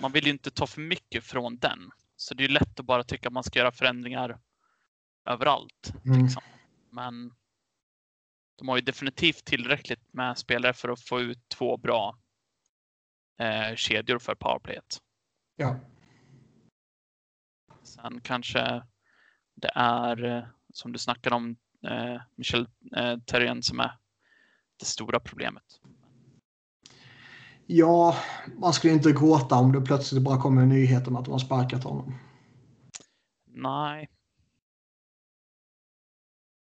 Man 0.00 0.12
vill 0.12 0.24
ju 0.24 0.30
inte 0.30 0.50
ta 0.50 0.66
för 0.66 0.80
mycket 0.80 1.24
från 1.24 1.58
den. 1.58 1.90
Så 2.16 2.34
det 2.34 2.44
är 2.44 2.48
ju 2.48 2.54
lätt 2.54 2.80
att 2.80 2.86
bara 2.86 3.04
tycka 3.04 3.28
att 3.28 3.32
man 3.32 3.44
ska 3.44 3.58
göra 3.58 3.72
förändringar 3.72 4.38
överallt. 5.28 5.92
Mm. 6.04 6.22
Liksom. 6.22 6.42
Men 6.90 7.32
de 8.58 8.68
har 8.68 8.76
ju 8.76 8.82
definitivt 8.82 9.44
tillräckligt 9.44 10.12
med 10.12 10.38
spelare 10.38 10.72
för 10.72 10.88
att 10.88 11.00
få 11.00 11.20
ut 11.20 11.48
två 11.48 11.76
bra 11.76 12.18
eh, 13.40 13.74
kedjor 13.76 14.18
för 14.18 14.34
powerplayet. 14.34 14.98
Ja. 15.60 15.76
Sen 17.82 18.20
kanske 18.20 18.82
det 19.54 19.70
är, 19.74 20.24
eh, 20.24 20.44
som 20.72 20.92
du 20.92 20.98
snackade 20.98 21.36
om, 21.36 21.56
eh, 21.82 22.22
Michel 22.34 22.68
eh, 22.96 23.18
Terrien 23.18 23.62
som 23.62 23.80
är 23.80 23.98
det 24.78 24.84
stora 24.84 25.20
problemet. 25.20 25.80
ja, 27.66 28.16
man 28.56 28.72
skulle 28.72 28.92
inte 28.92 29.12
gråta 29.12 29.54
om 29.54 29.72
det 29.72 29.80
plötsligt 29.80 30.22
bara 30.22 30.40
kommer 30.40 30.62
en 30.62 30.68
nyhet 30.68 31.08
om 31.08 31.16
att 31.16 31.24
de 31.24 31.30
har 31.30 31.38
sparkat 31.38 31.84
honom. 31.84 32.14
Nej. 33.46 34.10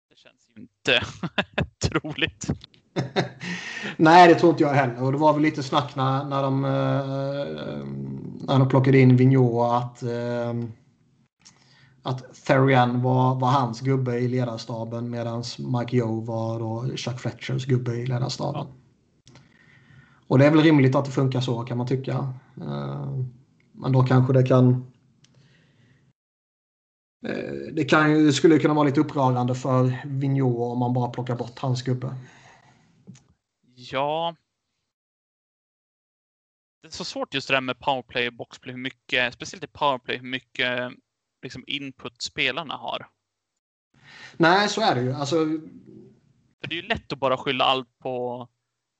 Det 0.09 0.17
känns 0.17 0.49
ju 0.49 0.61
inte 0.61 1.01
troligt. 1.89 2.47
Nej, 3.97 4.27
det 4.27 4.35
tror 4.35 4.51
inte 4.51 4.63
jag 4.63 4.73
heller. 4.73 5.03
Och 5.03 5.11
det 5.11 5.17
var 5.17 5.33
väl 5.33 5.41
lite 5.41 5.63
snack 5.63 5.95
när, 5.95 6.25
när, 6.25 6.43
de, 6.43 6.65
eh, 6.65 7.85
när 8.47 8.59
de 8.59 8.69
plockade 8.69 8.99
in 8.99 9.15
Vigneault 9.15 9.73
att, 9.73 10.03
eh, 10.03 10.53
att 12.03 12.45
Therian 12.45 13.01
var, 13.01 13.35
var 13.39 13.49
hans 13.49 13.81
gubbe 13.81 14.19
i 14.19 14.27
ledarstaben 14.27 15.09
medan 15.09 15.43
Mike 15.59 15.97
Joe 15.97 16.21
var 16.21 16.59
då 16.59 16.97
Chuck 16.97 17.19
Fletchers 17.19 17.65
gubbe 17.65 17.91
i 17.91 18.05
ledarstaben. 18.05 18.67
Och 20.27 20.39
det 20.39 20.45
är 20.45 20.51
väl 20.51 20.61
rimligt 20.61 20.95
att 20.95 21.05
det 21.05 21.11
funkar 21.11 21.41
så 21.41 21.63
kan 21.63 21.77
man 21.77 21.87
tycka. 21.87 22.33
Eh, 22.61 23.19
men 23.71 23.91
då 23.91 24.03
kanske 24.03 24.33
det 24.33 24.43
kan 24.43 24.69
eh, 27.27 27.73
det, 27.73 27.83
kan, 27.83 28.25
det 28.25 28.33
skulle 28.33 28.59
kunna 28.59 28.73
vara 28.73 28.85
lite 28.85 28.99
upprörande 29.01 29.55
för 29.55 30.05
Vigneault 30.05 30.73
om 30.73 30.79
man 30.79 30.93
bara 30.93 31.09
plockar 31.09 31.35
bort 31.35 31.59
hans 31.59 31.81
gubbe. 31.81 32.15
Ja. 33.91 34.35
Det 36.81 36.87
är 36.87 36.91
så 36.91 37.05
svårt 37.05 37.33
just 37.33 37.47
det 37.47 37.53
där 37.53 37.61
med 37.61 37.79
powerplay 37.79 38.27
och 38.27 38.33
boxplay, 38.33 38.75
hur 38.75 38.81
mycket, 38.81 39.33
speciellt 39.33 39.63
i 39.63 39.67
powerplay, 39.67 40.17
hur 40.17 40.27
mycket 40.27 40.91
liksom 41.43 41.63
input 41.67 42.21
spelarna 42.21 42.73
har. 42.73 43.07
Nej, 44.37 44.69
så 44.69 44.81
är 44.81 44.95
det 44.95 45.01
ju. 45.01 45.13
Alltså, 45.13 45.35
För 46.61 46.69
det 46.69 46.75
är 46.75 46.81
ju 46.81 46.87
lätt 46.87 47.13
att 47.13 47.19
bara 47.19 47.37
skylla 47.37 47.63
allt 47.63 47.99
på 47.99 48.47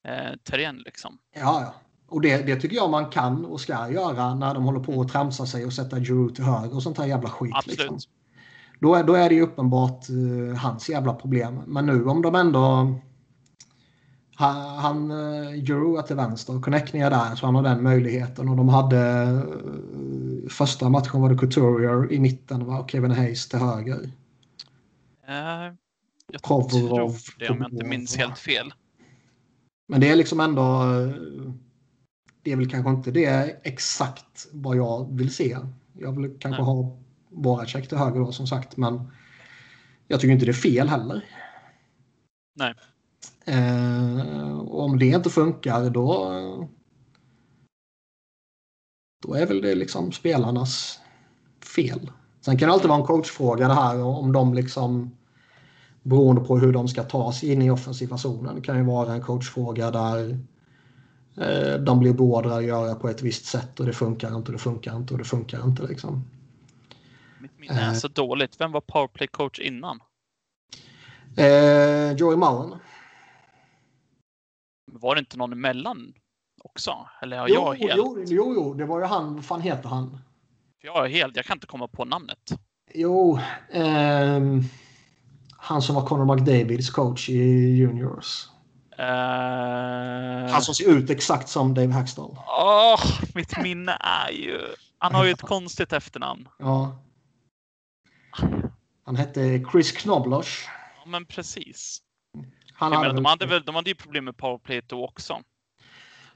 eh, 0.08 0.36
Terrien 0.44 0.76
liksom. 0.76 1.18
ja, 1.34 1.60
ja. 1.62 1.74
Och 2.10 2.20
det, 2.20 2.46
det 2.46 2.56
tycker 2.56 2.76
jag 2.76 2.90
man 2.90 3.10
kan 3.10 3.44
och 3.44 3.60
ska 3.60 3.90
göra 3.90 4.34
när 4.34 4.54
de 4.54 4.64
håller 4.64 4.80
på 4.80 5.00
att 5.00 5.08
tramsa 5.08 5.46
sig 5.46 5.66
och 5.66 5.72
sätta 5.72 6.00
Giroud 6.00 6.34
till 6.34 6.44
höger 6.44 6.76
och 6.76 6.82
sånt 6.82 6.98
här 6.98 7.06
jävla 7.06 7.28
skit. 7.28 7.52
Absolut. 7.54 7.78
Liksom. 7.78 7.98
Då, 8.80 8.94
är, 8.94 9.04
då 9.04 9.14
är 9.14 9.28
det 9.28 9.34
ju 9.34 9.42
uppenbart 9.42 10.08
eh, 10.08 10.56
hans 10.56 10.88
jävla 10.88 11.14
problem. 11.14 11.62
Men 11.66 11.86
nu 11.86 12.04
om 12.04 12.22
de 12.22 12.34
ändå... 12.34 12.94
Han, 14.40 14.78
han 14.78 15.10
uh, 15.10 15.64
Giroud 15.64 15.98
är 15.98 16.02
till 16.02 16.16
vänster 16.16 16.56
och 16.56 16.64
Connecting 16.64 17.00
är 17.00 17.10
där 17.10 17.34
så 17.34 17.46
han 17.46 17.54
har 17.54 17.62
den 17.62 17.82
möjligheten. 17.82 18.48
Och 18.48 18.56
de 18.56 18.68
hade... 18.68 18.98
eh, 18.98 20.48
första 20.50 20.88
matchen 20.88 21.20
var 21.20 21.30
det 21.30 21.38
Couturier 21.38 22.12
i 22.12 22.18
mitten 22.18 22.66
va? 22.66 22.78
och 22.78 22.90
Kevin 22.90 23.10
Hayes 23.10 23.48
till 23.48 23.58
höger. 23.58 24.10
Eh, 25.28 25.74
jag 26.32 26.42
Provorov, 26.42 27.10
tror 27.10 27.38
det 27.38 27.48
om 27.48 27.60
jag 27.60 27.72
inte 27.72 27.84
minns 27.84 28.16
helt 28.16 28.38
fel. 28.38 28.72
Men 29.88 30.00
det 30.00 30.08
är 30.08 30.16
liksom 30.16 30.40
ändå... 30.40 30.62
eh, 30.62 31.12
Det 32.42 32.52
är 32.52 32.56
väl 32.56 32.70
kanske 32.70 32.90
inte 32.90 33.10
det 33.10 33.60
exakt 33.62 34.48
vad 34.52 34.76
jag 34.76 35.16
vill 35.16 35.34
se. 35.34 35.56
Jag 35.98 36.20
vill 36.20 36.30
kanske 36.40 36.62
Nej. 36.62 36.72
ha 36.72 36.98
Voracek 37.30 37.88
till 37.88 37.98
höger 37.98 38.20
då 38.20 38.32
som 38.32 38.46
sagt. 38.46 38.76
Men 38.76 39.10
jag 40.08 40.20
tycker 40.20 40.32
inte 40.32 40.46
det 40.46 40.50
är 40.50 40.52
fel 40.52 40.88
heller. 40.88 41.24
Nej. 42.56 42.74
Eh, 43.44 44.58
och 44.58 44.84
om 44.84 44.98
det 44.98 45.06
inte 45.06 45.30
funkar 45.30 45.90
då... 45.90 46.34
Då 49.22 49.34
är 49.34 49.46
väl 49.46 49.60
det 49.62 49.74
liksom 49.74 50.12
spelarnas 50.12 51.00
fel. 51.76 52.10
Sen 52.40 52.58
kan 52.58 52.68
det 52.68 52.72
alltid 52.74 52.88
vara 52.88 53.00
en 53.00 53.06
coachfråga 53.06 53.68
det 53.68 53.74
här 53.74 54.02
om 54.02 54.32
de 54.32 54.54
liksom 54.54 55.16
beroende 56.02 56.40
på 56.42 56.58
hur 56.58 56.72
de 56.72 56.88
ska 56.88 57.02
ta 57.02 57.32
sig 57.32 57.52
in 57.52 57.62
i 57.62 57.70
offensiva 57.70 58.18
zonen. 58.18 58.54
Det 58.54 58.60
kan 58.60 58.76
ju 58.76 58.84
vara 58.84 59.12
en 59.12 59.22
coachfråga 59.22 59.90
där 59.90 60.38
eh, 61.36 61.80
de 61.80 61.98
blir 61.98 62.12
beordrade 62.12 62.56
att 62.56 62.64
göra 62.64 62.94
på 62.94 63.08
ett 63.08 63.22
visst 63.22 63.44
sätt 63.44 63.80
och 63.80 63.86
det 63.86 63.92
funkar 63.92 64.36
inte 64.36 64.48
och 64.48 64.52
det 64.52 64.58
funkar 64.58 64.96
inte 64.96 65.14
och 65.14 65.18
det 65.18 65.24
funkar 65.24 65.64
inte. 65.64 65.82
Liksom. 65.82 66.24
Mitt 67.40 67.58
minne 67.58 67.80
är 67.80 67.88
Eh. 67.88 67.94
så 67.94 68.08
dåligt. 68.08 68.60
Vem 68.60 68.72
var 68.72 68.80
powerplay 68.80 69.28
coach 69.28 69.58
innan? 69.60 70.00
Eh, 71.36 72.12
Joey 72.16 72.36
Mullen. 72.36 72.74
Var 74.92 75.14
det 75.14 75.18
inte 75.18 75.36
någon 75.36 75.52
emellan? 75.52 76.14
också? 76.64 77.08
Eller 77.22 77.38
har 77.38 77.48
Jo, 77.48 77.54
jag 77.54 77.74
helt? 77.74 77.94
jo, 77.96 78.24
jo, 78.26 78.54
jo, 78.54 78.74
det 78.74 78.84
var 78.84 79.00
ju 79.00 79.06
han, 79.06 79.34
vad 79.34 79.44
fan 79.44 79.60
heter 79.60 79.88
han? 79.88 80.20
Jag 80.82 81.04
är 81.04 81.08
helt, 81.08 81.36
jag 81.36 81.44
kan 81.44 81.56
inte 81.56 81.66
komma 81.66 81.88
på 81.88 82.04
namnet. 82.04 82.50
Jo, 82.94 83.38
ehm, 83.72 84.62
han 85.56 85.82
som 85.82 85.94
var 85.94 86.06
Conor 86.06 86.34
McDavids 86.34 86.90
coach 86.90 87.28
i 87.28 87.76
Juniors. 87.76 88.48
Uh... 88.98 90.52
Han 90.52 90.62
som 90.62 90.74
ser 90.74 90.90
ut 90.90 91.10
exakt 91.10 91.48
som 91.48 91.74
Dave 91.74 91.92
Hackstall. 91.92 92.36
Åh, 92.46 93.00
mitt 93.34 93.62
minne 93.62 93.92
är 94.00 94.30
ju... 94.30 94.60
Han 94.98 95.14
har 95.14 95.24
ju 95.24 95.30
ett 95.30 95.40
konstigt 95.54 95.92
efternamn. 95.92 96.48
Ja. 96.58 96.98
Han 99.04 99.16
hette 99.16 99.64
Chris 99.72 99.92
Knobloch. 99.92 100.68
Ja, 101.04 101.10
men 101.10 101.26
precis. 101.26 102.02
Han 102.80 102.92
hade 102.92 103.12
de, 103.12 103.24
hade 103.24 103.46
väl, 103.46 103.62
de 103.62 103.74
hade 103.74 103.90
ju 103.90 103.94
problem 103.94 104.24
med 104.24 104.36
powerplay 104.36 104.82
då 104.86 105.04
också. 105.04 105.42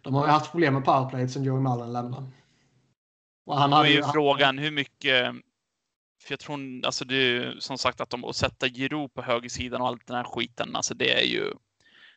de 0.03 0.15
har 0.15 0.27
ju 0.27 0.33
haft 0.33 0.51
problem 0.51 0.75
med 0.75 0.85
powerplay 0.85 1.29
sen 1.29 1.45
Joey 1.45 1.61
Mullen 1.61 1.93
lämnade. 1.93 2.27
Och 3.47 3.59
han 3.59 3.73
hade 3.73 3.89
är 3.89 3.93
ju 3.93 4.03
frågan 4.03 4.59
hur 4.59 4.71
mycket... 4.71 5.35
För 6.23 6.33
jag 6.33 6.41
tror, 6.41 6.87
alltså 6.87 7.05
det 7.05 7.15
är 7.15 7.29
ju 7.29 7.61
som 7.61 7.79
sagt 7.79 8.01
att 8.01 8.11
de 8.11 8.25
att 8.25 8.37
sätta 8.37 8.67
Giro 8.67 9.09
på 9.09 9.23
högersidan 9.23 9.81
och 9.81 9.87
allt 9.87 10.07
den 10.07 10.17
här 10.17 10.25
skiten, 10.25 10.77
alltså 10.77 10.95
det 10.95 11.21
är 11.23 11.27
ju 11.27 11.53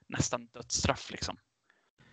nästan 0.08 0.48
dödsstraff 0.48 1.12
liksom. 1.12 1.38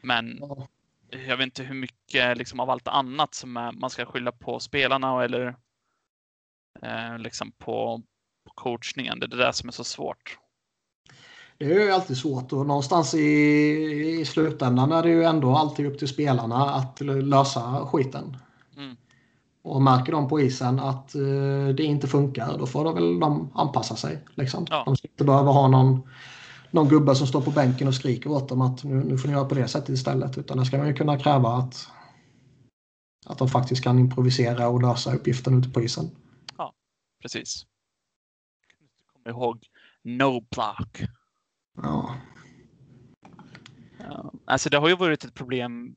Men 0.03 0.39
Ja. 0.41 0.69
jag 1.11 1.37
vet 1.37 1.45
inte 1.45 1.63
hur 1.63 1.75
mycket 1.75 2.39
liksom 2.39 2.61
av 2.61 2.71
allt 2.71 2.89
annat 2.89 3.35
som 3.35 3.57
är, 3.57 3.73
man 3.73 3.91
ska 3.91 4.07
skylla 4.07 4.33
på 4.33 4.61
spelarna 4.61 5.25
eller 5.25 5.57
eh, 6.83 7.19
liksom 7.19 7.53
på, 7.53 8.03
på 8.45 8.51
coachningen. 8.55 9.21
Det 9.21 9.27
är 9.27 9.29
det 9.29 9.37
där 9.37 9.53
som 9.53 9.69
är 9.69 9.73
så 9.73 9.85
svårt. 9.85 10.39
Det 11.59 11.65
är 11.65 11.81
ju 11.81 11.91
alltid 11.91 12.17
svårt 12.17 12.53
och 12.53 12.67
någonstans 12.67 13.15
i, 13.15 13.21
i 14.21 14.25
slutändan 14.25 14.93
är 14.93 15.03
det 15.03 15.09
ju 15.09 15.25
ändå 15.25 15.57
alltid 15.57 15.87
upp 15.87 15.99
till 15.99 16.09
spelarna 16.09 16.71
att 16.71 17.01
lösa 17.01 17.87
skiten. 17.87 18.37
Mm. 18.77 18.97
Och 19.63 19.83
märker 19.83 20.13
de 20.13 20.29
på 20.29 20.41
isen 20.41 20.81
att 20.81 21.15
eh, 21.15 21.69
det 21.77 21.83
inte 21.83 22.09
funkar 22.09 22.59
då 22.59 22.67
får 22.67 22.85
de 22.85 22.95
väl 22.95 23.21
de 23.21 23.51
anpassa 23.55 23.97
sig. 23.97 24.25
Liksom. 24.35 24.67
Ja. 24.71 24.83
De 24.87 24.97
ska 24.97 25.09
inte 25.09 25.25
behöva 25.25 25.51
ha 25.51 25.69
någon, 25.69 26.03
någon 26.71 26.89
gubbe 26.89 27.15
som 27.15 27.27
står 27.27 27.41
på 27.41 27.51
bänken 27.51 27.89
och 27.89 27.95
skriker 27.95 28.31
åt 28.31 28.49
dem 28.49 28.61
att 28.61 28.85
nu, 28.85 28.95
nu 28.95 29.19
får 29.19 29.29
ni 29.29 29.35
göra 29.35 29.45
på 29.45 29.55
det 29.55 29.69
sättet 29.69 29.89
istället. 29.89 30.39
Utan 30.39 30.59
det 30.59 30.65
ska 30.67 30.79
man 30.79 30.87
ju 30.87 30.95
kunna 30.95 31.19
kräva 31.19 31.49
att, 31.49 31.89
att 33.27 33.39
de 33.39 33.49
faktiskt 33.49 33.85
kan 33.85 33.99
improvisera 33.99 34.69
och 34.69 34.83
lösa 34.83 35.15
uppgiften 35.15 35.59
ute 35.59 35.69
på 35.69 35.83
isen. 35.83 36.11
Precis. 37.25 37.67
Kom 39.13 39.33
ihåg 39.33 39.67
no 40.03 40.41
block. 40.41 41.03
Ja. 41.83 42.15
Ja, 43.99 44.33
Alltså 44.45 44.71
det 44.71 44.79
har 44.79 44.89
ju 44.89 44.97
varit 44.97 45.25
ett 45.25 45.35
problem 45.35 45.97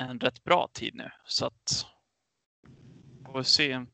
en 0.00 0.20
rätt 0.20 0.44
bra 0.44 0.68
tid 0.72 0.94
nu 0.94 1.10
så 1.26 1.46
att 1.46 1.86
får 3.26 3.38
vi 3.38 3.44
se 3.44 3.76
om 3.76 3.86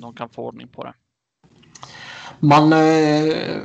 de 0.00 0.14
kan 0.14 0.28
få 0.28 0.46
ordning 0.46 0.68
på 0.68 0.84
det. 0.84 0.94
Man, 2.40 2.72
eh, 2.72 3.62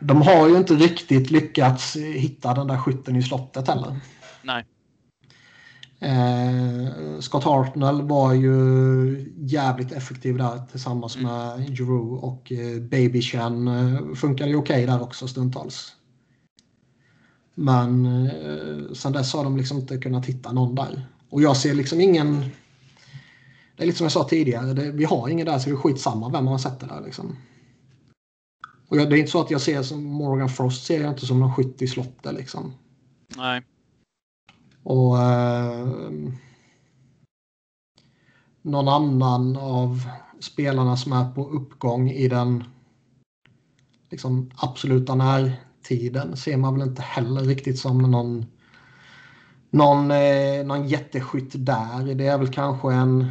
de 0.00 0.22
har 0.22 0.48
ju 0.48 0.56
inte 0.56 0.74
riktigt 0.74 1.30
lyckats 1.30 1.96
hitta 1.96 2.54
den 2.54 2.66
där 2.66 2.78
skytten 2.78 3.16
i 3.16 3.22
slottet 3.22 3.68
heller. 3.68 4.00
Nej. 4.42 4.64
Eh, 6.04 7.20
Scott 7.20 7.44
Hartnell 7.44 8.02
var 8.02 8.34
ju 8.34 9.32
jävligt 9.36 9.92
effektiv 9.92 10.36
där 10.36 10.62
tillsammans 10.70 11.16
Mm. 11.16 11.28
med 11.28 11.76
Giroux 11.78 12.22
och 12.22 12.52
eh, 12.52 12.80
Baby 12.80 13.22
Chan 13.22 13.68
eh, 13.68 14.14
funkade 14.14 14.50
ju 14.50 14.56
okej 14.56 14.86
där 14.86 15.02
också 15.02 15.28
stundtals. 15.28 15.92
Men 17.54 18.06
eh, 18.06 18.92
sen 18.92 19.12
dess 19.12 19.32
har 19.32 19.44
de 19.44 19.56
liksom 19.56 19.78
inte 19.78 19.98
kunnat 19.98 20.26
hitta 20.26 20.52
någon 20.52 20.74
där. 20.74 21.06
Och 21.30 21.42
jag 21.42 21.56
ser 21.56 21.74
liksom 21.74 22.00
ingen... 22.00 22.40
Det 23.76 23.82
är 23.82 23.86
lite 23.86 23.98
som 23.98 24.04
jag 24.04 24.12
sa 24.12 24.24
tidigare, 24.24 24.72
det, 24.72 24.92
vi 24.92 25.04
har 25.04 25.28
ingen 25.28 25.46
där 25.46 25.58
så 25.58 25.68
det 25.68 25.74
är 25.74 25.76
skitsamma 25.76 26.28
vem 26.28 26.44
man 26.44 26.58
sätter 26.58 26.86
där 26.86 27.00
liksom. 27.04 27.36
Och 28.88 28.96
jag, 28.96 29.10
det 29.10 29.16
är 29.16 29.18
inte 29.18 29.30
så 29.30 29.40
att 29.40 29.50
jag 29.50 29.60
ser 29.60 29.82
som 29.82 30.04
Morgan 30.04 30.48
Frost 30.48 30.86
ser 30.86 31.00
jag 31.00 31.10
inte 31.12 31.26
som 31.26 31.40
någon 31.40 31.54
skytt 31.54 31.82
i 31.82 31.86
slottet 31.86 32.34
liksom. 32.34 32.72
Nej. 33.36 33.62
Och 34.84 35.18
eh, 35.18 35.88
någon 38.62 38.88
annan 38.88 39.56
av 39.56 40.08
spelarna 40.40 40.96
som 40.96 41.12
är 41.12 41.34
på 41.34 41.48
uppgång 41.48 42.10
i 42.10 42.28
den 42.28 42.64
liksom, 44.10 44.50
absoluta 44.56 45.14
närtiden 45.14 46.36
ser 46.36 46.56
man 46.56 46.78
väl 46.78 46.88
inte 46.88 47.02
heller 47.02 47.40
riktigt 47.40 47.78
som 47.78 47.98
någon 47.98 48.46
någon, 49.70 50.10
eh, 50.10 50.64
någon 50.64 50.88
jätteskytt 50.88 51.50
där. 51.54 52.14
Det 52.14 52.26
är 52.26 52.38
väl 52.38 52.52
kanske 52.52 52.92
en 52.92 53.30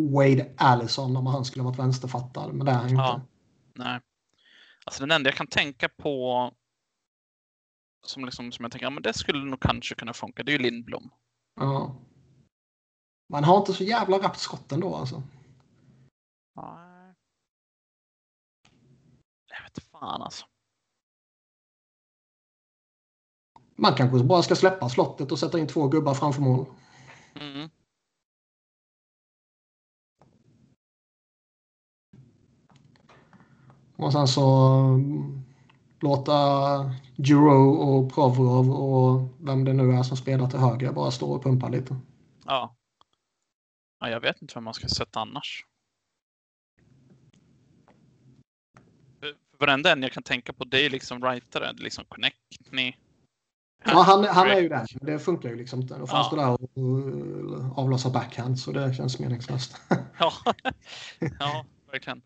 Wade 0.00 0.52
Allison 0.56 1.16
om 1.16 1.26
han 1.26 1.44
skulle 1.44 1.64
varit 1.64 1.78
vänsterfattad. 1.78 2.54
Men 2.54 2.66
det 2.66 2.72
är 2.72 2.76
han 2.76 2.90
Ja. 2.96 3.14
inte. 3.14 3.26
Nej. 3.76 4.00
Alltså 4.84 5.02
den 5.02 5.10
enda 5.10 5.28
jag 5.30 5.36
kan 5.36 5.46
tänka 5.46 5.88
på 5.88 6.50
som, 8.06 8.24
liksom, 8.24 8.52
som 8.52 8.64
jag 8.64 8.72
tänker, 8.72 8.86
ja, 8.86 8.90
men 8.90 9.02
det 9.02 9.14
skulle 9.14 9.44
nog 9.44 9.60
kanske 9.60 9.94
kunna 9.94 10.12
funka, 10.12 10.42
det 10.42 10.52
är 10.52 10.58
ju 10.58 10.62
Lindblom. 10.62 11.10
Ja. 11.60 11.96
Man 13.28 13.44
har 13.44 13.58
inte 13.58 13.72
så 13.72 13.84
jävla 13.84 14.18
rappt 14.18 14.38
skott 14.38 14.72
ändå 14.72 14.96
alltså. 14.96 15.22
Nej. 16.56 17.14
Jag 19.48 19.62
vet 19.62 19.82
fan 19.90 20.22
alltså. 20.22 20.46
Man 23.76 23.94
kanske 23.94 24.24
bara 24.24 24.42
ska 24.42 24.56
släppa 24.56 24.88
slottet 24.88 25.32
och 25.32 25.38
sätta 25.38 25.58
in 25.58 25.66
två 25.66 25.88
gubbar 25.88 26.14
framför 26.14 26.42
mål. 26.42 26.66
Mm. 27.34 27.70
Och 33.96 34.12
sen 34.12 34.28
så 34.28 34.42
låta 36.02 36.32
Giroux 37.16 37.80
och 37.80 38.14
Provorov 38.14 38.70
och 38.70 39.28
vem 39.40 39.64
det 39.64 39.72
nu 39.72 39.92
är 39.92 40.02
som 40.02 40.16
spelar 40.16 40.50
till 40.50 40.58
höger 40.58 40.92
bara 40.92 41.10
stå 41.10 41.32
och 41.32 41.42
pumpa 41.42 41.68
lite. 41.68 41.96
Ja. 42.46 42.76
ja. 44.00 44.08
Jag 44.10 44.20
vet 44.20 44.42
inte 44.42 44.54
vem 44.54 44.64
man 44.64 44.74
ska 44.74 44.88
sätta 44.88 45.20
annars. 45.20 45.66
Varenda 49.58 49.92
en 49.92 50.02
jag 50.02 50.12
kan 50.12 50.22
tänka 50.22 50.52
på, 50.52 50.64
det 50.64 50.86
är 50.86 50.90
liksom 50.90 51.24
rightare. 51.24 51.72
Det 51.72 51.80
är 51.80 51.84
liksom 51.84 52.04
Connectney. 52.08 52.94
Ja, 53.84 54.02
han, 54.02 54.24
han 54.24 54.50
är 54.50 54.60
ju 54.60 54.68
där. 54.68 54.86
Det 55.00 55.18
funkar 55.18 55.48
ju 55.48 55.56
liksom 55.56 55.80
inte. 55.80 55.98
Då 55.98 56.06
får 56.06 56.16
han 56.16 56.24
Ja. 56.24 56.28
stå 56.28 56.36
där 56.36 56.52
och 56.52 56.78
uh, 56.78 57.78
avlossa 57.78 58.10
backhand 58.10 58.58
så 58.58 58.72
det 58.72 58.94
känns 58.94 59.18
meningslöst. 59.18 59.80
Ja, 60.18 60.32
ja 61.38 61.64
verkligen. 61.92 62.22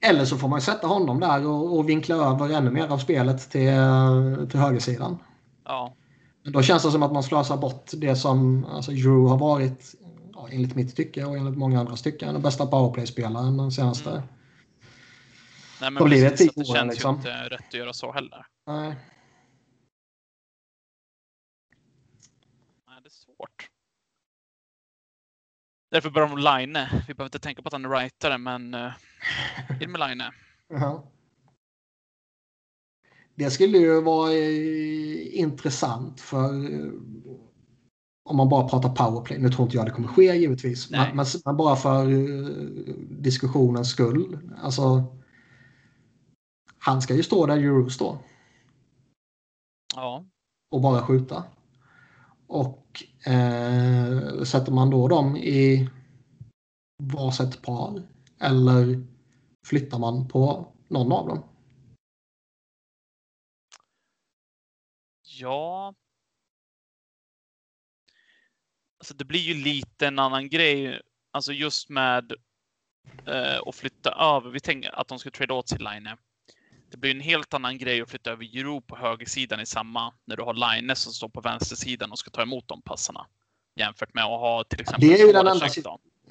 Eller 0.00 0.24
så 0.24 0.38
får 0.38 0.48
man 0.48 0.60
sätta 0.60 0.86
honom 0.86 1.20
där 1.20 1.46
och, 1.46 1.78
och 1.78 1.88
vinkla 1.88 2.14
över 2.14 2.50
ännu 2.50 2.70
mer 2.70 2.88
av 2.88 2.98
spelet 2.98 3.50
till, 3.50 3.68
eh, 3.68 4.46
till 4.50 4.60
högersidan. 4.60 5.18
Ja, 5.64 5.94
Men 6.42 6.52
Då 6.52 6.62
känns 6.62 6.82
det 6.82 6.90
som 6.90 7.02
att 7.02 7.12
man 7.12 7.22
slösar 7.22 7.56
bort 7.56 7.90
det 7.92 8.16
som 8.16 8.64
alltså, 8.64 8.90
Drew 8.92 9.28
har 9.28 9.38
varit, 9.38 9.94
ja, 10.34 10.48
enligt 10.52 10.74
mitt 10.74 10.96
tycke 10.96 11.24
och 11.24 11.36
enligt 11.36 11.58
många 11.58 11.80
andras 11.80 12.02
tycke, 12.02 12.26
den 12.26 12.42
bästa 12.42 12.66
powerplay-spelaren 12.66 13.56
den 13.56 13.72
senaste. 13.72 14.10
Mm. 14.10 14.22
nej, 15.80 15.90
men 15.90 15.94
Då 15.94 16.04
blir 16.04 16.22
det 16.30 16.36
tio 16.36 16.48
att 16.48 16.54
det 16.54 16.60
år, 16.60 16.74
känns 16.74 16.90
liksom. 16.90 17.14
ju 17.14 17.18
inte 17.18 17.48
rätt 17.48 17.68
att 17.68 17.74
göra 17.74 17.92
så 17.92 18.12
heller. 18.12 18.46
Nej. 18.66 18.88
Nej, 22.86 23.00
det 23.02 23.08
är 23.08 23.10
svårt. 23.10 23.68
Därför 25.90 26.10
börjar 26.10 26.28
de 26.28 26.38
Line. 26.38 26.78
Vi 27.08 27.14
behöver 27.14 27.24
inte 27.24 27.38
tänka 27.38 27.62
på 27.62 27.68
att 27.68 27.72
han 27.72 27.84
är 27.84 27.88
rightare, 27.88 28.38
men 28.38 28.76
Ja. 30.68 31.04
Det 33.34 33.50
skulle 33.50 33.78
ju 33.78 34.00
vara 34.00 34.32
eh, 34.32 35.38
intressant 35.40 36.20
för 36.20 36.74
eh, 36.74 36.92
om 38.24 38.36
man 38.36 38.48
bara 38.48 38.68
pratar 38.68 38.88
powerplay. 38.88 39.38
Nu 39.38 39.48
tror 39.48 39.64
inte 39.66 39.76
jag 39.76 39.86
det 39.86 39.90
kommer 39.90 40.08
ske 40.08 40.36
givetvis. 40.36 40.90
Nej. 40.90 41.14
Men, 41.14 41.26
men, 41.44 41.56
bara 41.56 41.76
för 41.76 42.10
eh, 42.10 42.46
diskussionens 43.10 43.90
skull. 43.90 44.38
Alltså, 44.62 45.04
han 46.78 47.02
ska 47.02 47.14
ju 47.14 47.22
stå 47.22 47.46
där 47.46 47.56
Euro 47.56 47.90
står 47.90 48.18
Ja, 49.94 50.24
och 50.70 50.80
bara 50.80 51.02
skjuta. 51.02 51.44
Och 52.46 53.04
eh, 53.26 54.42
sätter 54.42 54.72
man 54.72 54.90
då 54.90 55.08
dem 55.08 55.36
i 55.36 55.90
varsitt 57.02 57.62
par 57.62 58.02
eller 58.40 59.06
flyttar 59.66 59.98
man 59.98 60.28
på 60.28 60.72
någon 60.88 61.12
av 61.12 61.28
dem? 61.28 61.42
ja. 65.40 65.94
Alltså, 69.00 69.14
det 69.14 69.24
blir 69.24 69.40
ju 69.40 69.54
lite 69.54 70.06
en 70.06 70.18
annan 70.18 70.48
grej. 70.48 71.00
Alltså 71.30 71.52
just 71.52 71.88
med 71.88 72.32
eh, 73.26 73.60
att 73.66 73.74
flytta 73.74 74.10
över. 74.10 74.50
Vi 74.50 74.60
tänker 74.60 75.00
att 75.00 75.08
de 75.08 75.18
ska 75.18 75.30
trada 75.30 75.54
åt 75.54 75.68
sin 75.68 75.78
line. 75.84 76.08
det 76.90 76.96
blir 76.96 77.10
en 77.10 77.20
helt 77.20 77.54
annan 77.54 77.78
grej 77.78 78.00
att 78.00 78.10
flytta 78.10 78.30
över 78.30 78.44
Jiro 78.44 78.80
på 78.80 78.96
högersidan 78.96 79.60
i 79.60 79.66
samma 79.66 80.14
när 80.24 80.36
du 80.36 80.42
har 80.42 80.54
Line 80.54 80.96
som 80.96 81.12
står 81.12 81.28
på 81.28 81.40
vänstersidan 81.40 82.12
och 82.12 82.18
ska 82.18 82.30
ta 82.30 82.42
emot 82.42 82.68
de 82.68 82.82
passarna. 82.82 83.26
Jämfört 83.76 84.14
med 84.14 84.24
att 84.24 84.40
ha 84.40 84.64
till 84.64 84.80
exempel 84.80 85.08
det 85.08 85.20
är 85.20 85.26
ju 85.26 85.32
den 85.32 85.46
enda, 85.46 85.68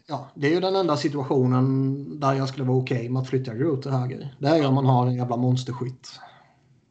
ja, 0.08 0.32
det 0.36 0.48
är 0.48 0.52
ju 0.52 0.60
den 0.60 0.76
enda 0.76 0.98
situationen 0.98 2.20
där 2.20 2.34
jag 2.34 2.50
skulle 2.50 2.64
vara 2.64 2.78
okej 2.78 2.98
okay 2.98 3.10
med 3.10 3.22
att 3.22 3.30
flytta 3.30 3.54
Jiro 3.54 3.82
till 3.82 3.92
höger. 3.92 4.36
Det 4.40 4.48
är 4.48 4.58
ju 4.58 4.66
om 4.66 4.76
man 4.76 4.86
har 4.86 5.08
en 5.08 5.16
jävla 5.16 5.38
monsterskytt. 5.38 6.20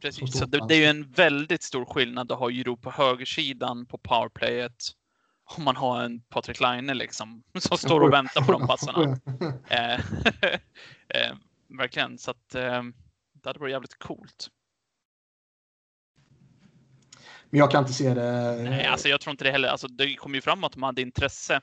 Precis, 0.01 0.39
så 0.39 0.45
det, 0.45 0.67
det, 0.67 0.75
är 0.75 0.79
ju 0.79 0.85
en 0.85 1.11
väldigt 1.11 1.63
stor 1.63 1.85
skillnad 1.85 2.31
att 2.31 2.39
ha 2.39 2.49
Jiro 2.49 2.77
på 2.77 2.91
högersidan 2.91 3.85
på 3.85 3.97
powerplayet 3.97 4.93
om 5.55 5.63
man 5.63 5.75
har 5.75 6.03
en 6.03 6.21
Patrik 6.21 6.59
Laine 6.59 6.97
liksom 6.97 7.43
som 7.59 7.77
står 7.77 8.01
och 8.01 8.13
väntar 8.13 8.41
på 8.41 8.51
de 8.51 8.67
passarna. 8.67 9.03
eh, 9.69 9.93
eh, 11.07 11.35
verkligen, 11.67 12.17
så 12.17 12.31
att 12.31 12.55
eh, 12.55 12.83
det 13.33 13.49
hade 13.49 13.59
varit 13.59 13.71
jävligt 13.71 13.99
coolt. 13.99 14.47
Men 17.49 17.59
jag 17.59 17.71
kan 17.71 17.83
inte 17.83 17.93
se 17.93 18.13
det. 18.13 18.55
Nej, 18.69 18.85
alltså 18.85 19.07
jag 19.09 19.21
tror 19.21 19.31
inte 19.31 19.43
det 19.43 19.51
heller. 19.51 19.69
Alltså, 19.69 19.87
det 19.87 20.15
kom 20.15 20.35
ju 20.35 20.41
fram 20.41 20.63
att 20.63 20.71
de 20.71 20.83
hade 20.83 21.01
intresse. 21.01 21.61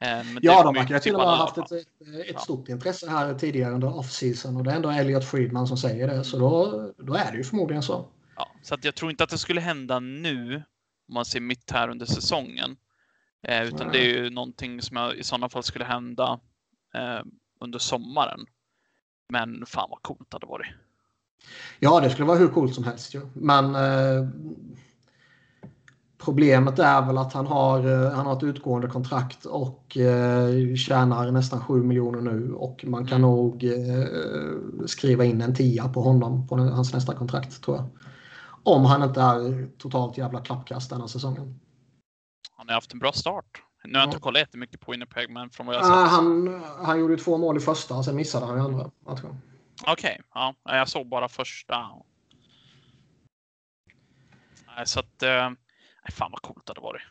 Eh, 0.00 0.22
ja, 0.42 0.62
de 0.62 0.74
verkar 0.74 0.98
till 0.98 1.14
och 1.14 1.18
med 1.18 1.28
ha 1.28 1.36
haft 1.36 1.58
ett, 1.58 1.72
ett 1.72 1.86
ja. 2.32 2.38
stort 2.38 2.68
intresse 2.68 3.10
här 3.10 3.34
tidigare 3.34 3.74
under 3.74 3.98
off-season 3.98 4.56
och 4.56 4.64
det 4.64 4.70
är 4.70 4.76
ändå 4.76 4.90
Elliot 4.90 5.24
Friedman 5.24 5.66
som 5.66 5.76
säger 5.76 6.08
det. 6.08 6.24
Så 6.24 6.38
då, 6.38 6.92
då 6.98 7.14
är 7.14 7.32
det 7.32 7.38
ju 7.38 7.44
förmodligen 7.44 7.82
så. 7.82 8.08
Ja, 8.36 8.50
så 8.62 8.74
att 8.74 8.84
jag 8.84 8.94
tror 8.94 9.10
inte 9.10 9.24
att 9.24 9.30
det 9.30 9.38
skulle 9.38 9.60
hända 9.60 10.00
nu 10.00 10.62
om 11.08 11.14
man 11.14 11.24
ser 11.24 11.40
mitt 11.40 11.70
här 11.70 11.88
under 11.88 12.06
säsongen. 12.06 12.76
Eh, 13.42 13.62
utan 13.62 13.86
Nej. 13.86 13.88
det 13.92 13.98
är 13.98 14.22
ju 14.22 14.30
någonting 14.30 14.82
som 14.82 14.96
jag, 14.96 15.16
i 15.16 15.24
sådana 15.24 15.48
fall 15.48 15.62
skulle 15.62 15.84
hända 15.84 16.40
eh, 16.94 17.20
under 17.60 17.78
sommaren. 17.78 18.46
Men 19.28 19.66
fan 19.66 19.90
vad 19.90 20.02
coolt 20.02 20.30
det 20.30 20.34
hade 20.34 20.46
varit. 20.46 20.66
Ja, 21.78 22.00
det 22.00 22.10
skulle 22.10 22.26
vara 22.26 22.38
hur 22.38 22.48
coolt 22.48 22.74
som 22.74 22.84
helst 22.84 23.14
ju. 23.14 23.20
Men 23.34 23.74
eh, 23.74 24.28
problemet 26.26 26.78
är 26.78 27.02
väl 27.06 27.18
att 27.18 27.32
han 27.32 27.46
har, 27.46 27.78
eh, 27.78 28.10
han 28.12 28.26
har 28.26 28.36
ett 28.36 28.42
utgående 28.42 28.88
kontrakt 28.88 29.44
och 29.44 29.96
eh, 29.96 30.74
tjänar 30.74 31.30
nästan 31.30 31.60
7 31.60 31.82
miljoner 31.82 32.20
nu 32.20 32.52
och 32.52 32.84
man 32.86 33.06
kan 33.06 33.18
mm. 33.18 33.30
nog 33.30 33.64
eh, 33.64 34.86
skriva 34.86 35.24
in 35.24 35.40
en 35.40 35.54
tia 35.54 35.88
på 35.88 36.00
honom 36.00 36.48
på 36.48 36.56
hans 36.56 36.92
nästa 36.92 37.14
kontrakt 37.14 37.62
tror 37.62 37.76
jag. 37.76 37.86
Om 38.62 38.84
han 38.84 39.02
inte 39.02 39.20
är 39.20 39.68
totalt 39.78 40.18
jävla 40.18 40.40
klappkast 40.40 40.90
den 40.90 41.00
här 41.00 41.08
säsongen. 41.08 41.60
Han 42.56 42.68
har 42.68 42.74
haft 42.74 42.92
en 42.92 42.98
bra 42.98 43.12
start. 43.12 43.62
Nu 43.84 43.94
har 43.94 44.00
jag 44.00 44.06
inte 44.06 44.20
kollat 44.20 44.40
jättemycket 44.40 44.80
på 44.80 44.90
Winnipeg, 44.90 45.30
men 45.30 45.50
från 45.50 45.66
vad 45.66 45.76
jag 45.76 45.84
sett. 45.84 45.94
Han, 45.94 46.62
han 46.82 47.00
gjorde 47.00 47.16
två 47.16 47.38
mål 47.38 47.56
i 47.56 47.60
första, 47.60 48.02
sen 48.02 48.16
missade 48.16 48.46
han 48.46 48.58
i 48.58 48.60
andra 48.60 48.90
matchen. 49.06 49.40
Okej, 49.82 49.92
okay, 49.92 50.16
ja. 50.34 50.54
Jag 50.64 50.88
såg 50.88 51.08
bara 51.08 51.28
första. 51.28 51.74
Så 54.84 55.00
att... 55.00 55.22
Eh, 56.06 56.12
fan 56.12 56.30
vad 56.30 56.42
coolt 56.42 56.66
det 56.66 56.70
hade 56.70 56.80
varit. 56.80 57.02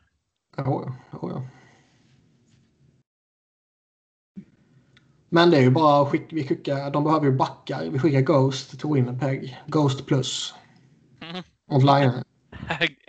Ja, 0.57 0.95
ja, 1.11 1.19
ja. 1.21 1.43
Men 5.29 5.51
det 5.51 5.57
är 5.57 5.61
ju 5.61 5.71
bara 5.71 6.05
skick, 6.05 6.33
vi 6.33 6.47
skickar, 6.47 6.91
de 6.91 7.03
behöver 7.03 7.25
ju 7.25 7.31
backar. 7.31 7.89
Vi 7.89 7.99
skickar 7.99 8.21
Ghost 8.21 8.79
till 8.79 8.89
Winnipeg. 8.89 9.63
Ghost 9.67 10.05
plus. 10.05 10.53
Mm. 11.21 11.43
Online. 11.71 12.23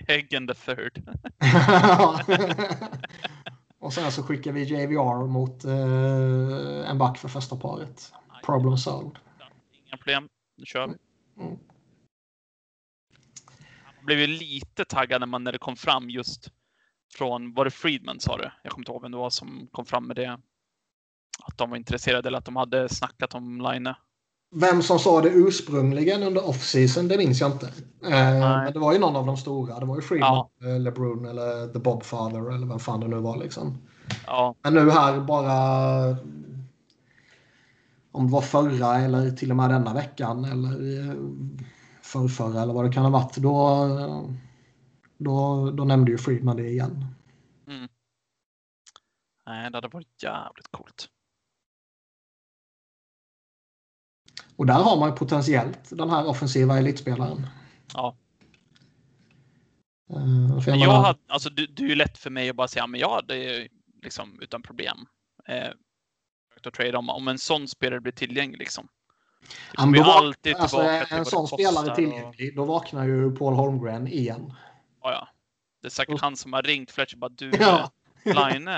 Egg 0.08 0.34
and 0.34 0.48
the 0.48 0.54
third. 0.54 1.02
och 3.78 3.92
sen 3.92 4.12
så 4.12 4.22
skickar 4.22 4.52
vi 4.52 4.62
JVR 4.62 5.26
mot 5.26 5.64
uh, 5.64 6.90
en 6.90 6.98
back 6.98 7.18
för 7.18 7.28
första 7.28 7.56
paret. 7.56 8.12
Problem 8.44 8.76
solved. 8.76 9.18
Inga 9.86 9.96
problem. 9.96 10.28
Nu 10.56 10.64
kör 10.64 10.86
vi. 10.86 10.94
Mm. 11.42 11.58
Blev 14.06 14.18
ju 14.18 14.26
lite 14.26 14.84
taggad 14.84 15.20
när, 15.20 15.26
man, 15.26 15.44
när 15.44 15.52
det 15.52 15.58
kom 15.58 15.76
fram 15.76 16.10
just 16.10 16.50
från, 17.14 17.54
var 17.54 17.64
det 17.64 17.70
Friedman 17.70 18.20
sa 18.20 18.36
du? 18.36 18.50
Jag 18.62 18.72
kommer 18.72 18.82
inte 18.82 18.92
ihåg 18.92 19.02
vem 19.02 19.10
det 19.10 19.18
var 19.18 19.30
som 19.30 19.68
kom 19.72 19.86
fram 19.86 20.06
med 20.06 20.16
det. 20.16 20.38
Att 21.42 21.58
de 21.58 21.70
var 21.70 21.76
intresserade 21.76 22.28
eller 22.28 22.38
att 22.38 22.44
de 22.44 22.56
hade 22.56 22.88
snackat 22.88 23.34
om 23.34 23.60
Line. 23.60 23.94
Vem 24.54 24.82
som 24.82 24.98
sa 24.98 25.20
det 25.20 25.28
ursprungligen 25.28 26.22
under 26.22 26.48
off-season, 26.48 27.08
det 27.08 27.18
minns 27.18 27.40
jag 27.40 27.52
inte. 27.52 27.66
Eh, 28.02 28.40
men 28.40 28.72
det 28.72 28.78
var 28.78 28.92
ju 28.92 28.98
någon 28.98 29.16
av 29.16 29.26
de 29.26 29.36
stora. 29.36 29.80
Det 29.80 29.86
var 29.86 29.96
ju 29.96 30.02
Freeman, 30.02 30.46
ja. 30.60 30.66
eller 30.66 30.90
Brun 30.90 31.26
eller 31.26 31.72
The 31.72 31.78
Bobfather 31.78 32.54
eller 32.54 32.66
vem 32.66 32.78
fan 32.78 33.00
det 33.00 33.08
nu 33.08 33.16
var. 33.16 33.36
Liksom. 33.36 33.78
Ja. 34.26 34.54
Men 34.62 34.74
nu 34.74 34.90
här 34.90 35.20
bara... 35.20 36.16
Om 38.12 38.26
det 38.26 38.32
var 38.32 38.40
förra 38.40 38.96
eller 38.96 39.30
till 39.30 39.50
och 39.50 39.56
med 39.56 39.70
denna 39.70 39.94
veckan 39.94 40.44
eller 40.44 41.16
eh, 42.16 42.28
förrförra 42.28 42.62
eller 42.62 42.74
vad 42.74 42.84
det 42.84 42.92
kan 42.92 43.02
ha 43.02 43.10
varit. 43.10 43.36
Då, 43.36 44.30
då, 45.18 45.70
då 45.70 45.84
nämnde 45.84 46.10
ju 46.10 46.18
Friedman 46.18 46.56
det 46.56 46.68
igen. 46.68 47.04
Mm. 47.66 47.88
Nej, 49.46 49.70
det 49.70 49.76
hade 49.76 49.88
varit 49.88 50.22
jävligt 50.22 50.68
coolt. 50.70 51.08
Och 54.56 54.66
där 54.66 54.74
har 54.74 54.96
man 54.96 55.10
ju 55.10 55.16
potentiellt 55.16 55.90
den 55.90 56.10
här 56.10 56.26
offensiva 56.26 56.78
elitspelaren. 56.78 57.46
Ja. 57.94 58.16
Uh, 60.12 60.66
men 60.66 60.78
jag 60.78 60.90
hade, 60.90 61.18
alltså, 61.26 61.50
du, 61.50 61.66
du 61.66 61.92
är 61.92 61.96
lätt 61.96 62.18
för 62.18 62.30
mig 62.30 62.50
att 62.50 62.56
bara 62.56 62.68
säga, 62.68 62.86
men 62.86 63.00
jag 63.00 63.14
hade 63.14 63.68
liksom 64.02 64.40
utan 64.42 64.62
problem 64.62 65.06
eh, 65.48 65.70
att 66.66 66.72
trade 66.72 66.98
om, 66.98 67.10
om 67.10 67.28
en 67.28 67.38
sån 67.38 67.68
spelare 67.68 68.00
blir 68.00 68.12
tillgänglig. 68.12 68.58
Liksom. 68.58 68.88
Han 69.74 69.90
blir 69.90 70.02
alltid 70.02 70.56
alltså, 70.56 70.80
En 71.10 71.24
sån 71.24 71.48
spelare 71.48 71.94
tillgänglig, 71.94 72.48
och... 72.50 72.56
då 72.56 72.64
vaknar 72.64 73.04
ju 73.04 73.36
Paul 73.36 73.54
Holmgren 73.54 74.06
igen. 74.06 74.52
Ja, 75.02 75.12
ja. 75.12 75.28
Det 75.82 75.88
är 75.88 75.90
säkert 75.90 76.20
han 76.20 76.36
som 76.36 76.52
har 76.52 76.62
ringt 76.62 76.90
Fletcher 76.90 77.16
bara 77.16 77.28
du, 77.28 77.50
ja. 77.50 77.90
Line, 78.24 78.70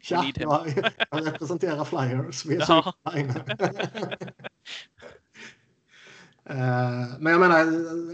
Tja, 0.00 0.32
jag, 0.34 0.68
jag 1.10 1.26
representerar 1.26 1.84
Flyers. 1.84 2.44
Vi 2.44 2.56
ja. 2.68 2.92
Eh, 6.48 7.06
men 7.18 7.32
jag 7.32 7.40
menar, 7.40 7.66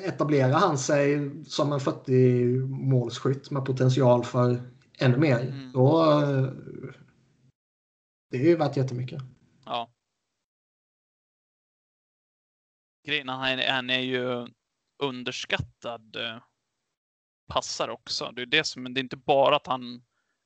etablerar 0.09 0.53
han 0.53 0.79
sig 0.79 1.31
som 1.47 1.73
en 1.73 1.81
40 1.81 2.59
målskytt 2.67 3.51
med 3.51 3.65
potential 3.65 4.25
för 4.25 4.63
ännu 4.99 5.17
mer, 5.17 5.41
mm. 5.41 5.73
då... 5.73 6.13
Eh, 6.23 6.49
det 8.31 8.37
är 8.37 8.41
ju 8.43 8.57
värt 8.57 8.77
jättemycket. 8.77 9.23
Grejen 13.05 13.29
är 13.29 13.73
han 13.73 13.91
är 13.91 13.99
ju 13.99 14.47
underskattad 15.03 16.17
eh, 16.17 16.43
passare 17.49 17.93
också. 17.93 18.33
Det 18.37 18.43
är 18.43 18.47
det 18.47 18.67
som, 18.67 18.95
det 18.95 19.01
är 19.01 19.03
inte 19.03 19.17
bara 19.17 19.57
att 19.57 19.67
han 19.67 20.03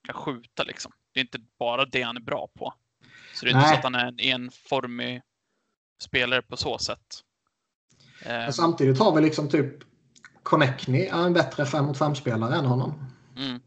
kan 0.07 0.15
skjuta 0.15 0.62
liksom. 0.62 0.93
Det 1.12 1.20
är 1.20 1.24
inte 1.24 1.39
bara 1.59 1.85
det 1.85 2.03
han 2.03 2.16
är 2.16 2.20
bra 2.20 2.49
på. 2.55 2.74
Så 3.35 3.45
det 3.45 3.51
är 3.51 3.55
Nej. 3.55 3.62
inte 3.62 3.70
så 3.70 3.77
att 3.77 3.85
han 3.85 3.95
är 3.95 4.07
en 4.07 4.20
enformig 4.20 5.23
spelare 6.03 6.43
på 6.43 6.57
så 6.57 6.78
sätt. 6.78 7.23
Men 8.24 8.41
ehm. 8.41 8.53
samtidigt 8.53 8.99
har 8.99 9.15
vi 9.15 9.20
liksom 9.20 9.49
typ 9.49 9.85
Connectney 10.43 11.07
är 11.07 11.27
en 11.27 11.33
bättre 11.33 11.66
5 11.66 11.85
mot 11.85 11.99
5-spelare 11.99 12.55
än 12.55 12.66
honom. 12.66 13.11
Mm. 13.37 13.61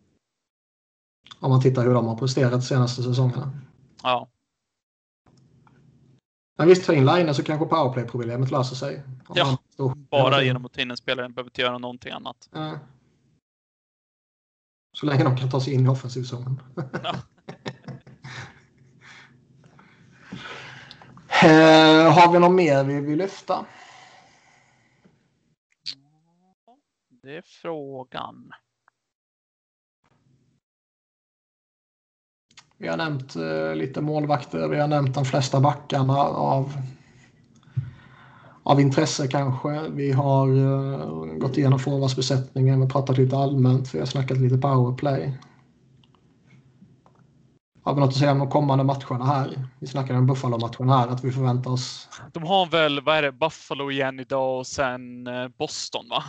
Om 1.39 1.49
man 1.51 1.61
tittar 1.61 1.83
hur 1.83 1.93
de 1.93 2.05
har 2.05 2.17
presterat 2.17 2.51
de 2.51 2.61
senaste 2.61 3.03
säsongerna. 3.03 3.51
Ja. 4.03 4.29
Men 6.59 6.67
visst, 6.67 6.85
ta 6.85 6.93
in 6.93 7.05
Line 7.05 7.33
så 7.33 7.43
kanske 7.43 7.65
powerplay-problemet 7.65 8.51
löser 8.51 8.75
sig. 8.75 9.03
Ja, 9.35 9.57
bara 10.09 10.43
genom 10.43 10.65
att 10.65 10.73
ta 10.73 10.81
in 10.81 10.91
en 10.91 10.97
spelare. 10.97 11.29
Behöver 11.29 11.49
inte 11.49 11.61
göra 11.61 11.77
någonting 11.77 12.11
annat. 12.11 12.49
Ja. 12.51 12.79
Så 14.93 15.05
länge 15.05 15.23
de 15.23 15.37
kan 15.37 15.49
ta 15.49 15.61
sig 15.61 15.73
in 15.73 15.85
i 15.85 15.89
offensivzonen. 15.89 16.61
Ja. 16.75 17.13
uh, 21.43 22.11
har 22.13 22.33
vi 22.33 22.39
något 22.39 22.51
mer 22.51 22.83
vi 22.83 23.01
vill 23.01 23.17
lyfta? 23.17 23.65
Det 27.09 27.37
är 27.37 27.41
frågan. 27.41 28.51
Vi 32.81 32.87
har 32.87 32.97
nämnt 32.97 33.35
uh, 33.35 33.75
lite 33.75 34.01
målvakter. 34.01 34.67
Vi 34.67 34.79
har 34.79 34.87
nämnt 34.87 35.15
de 35.15 35.25
flesta 35.25 35.59
backarna 35.59 36.17
av, 36.23 36.73
av 38.63 38.81
intresse 38.81 39.27
kanske. 39.27 39.89
Vi 39.89 40.11
har 40.11 40.49
uh, 40.49 41.25
gått 41.25 41.57
igenom 41.57 41.79
forwardsbesättningen. 41.79 42.75
Vi 42.75 42.81
har 42.81 42.89
pratat 42.89 43.17
lite 43.17 43.37
allmänt. 43.37 43.93
Vi 43.95 43.99
har 43.99 44.05
snackat 44.05 44.37
lite 44.37 44.57
powerplay. 44.57 45.37
Har 47.83 47.93
vi 47.93 47.99
något 47.99 48.09
att 48.09 48.15
säga 48.15 48.31
om 48.31 48.39
de 48.39 48.49
kommande 48.49 48.83
matcherna 48.83 49.25
här? 49.25 49.67
Vi 49.79 49.87
snackade 49.87 50.19
om 50.19 50.27
Buffalo-matchen 50.27 50.89
här, 50.89 51.07
att 51.07 51.23
vi 51.23 51.31
förväntar 51.31 51.71
oss... 51.71 52.09
De 52.33 52.43
har 52.43 52.65
väl, 52.65 53.01
vad 53.01 53.17
är 53.17 53.21
det, 53.21 53.31
Buffalo 53.31 53.91
igen 53.91 54.19
idag 54.19 54.59
och 54.59 54.67
sen 54.67 55.27
eh, 55.27 55.47
Boston 55.47 56.09
va? 56.09 56.23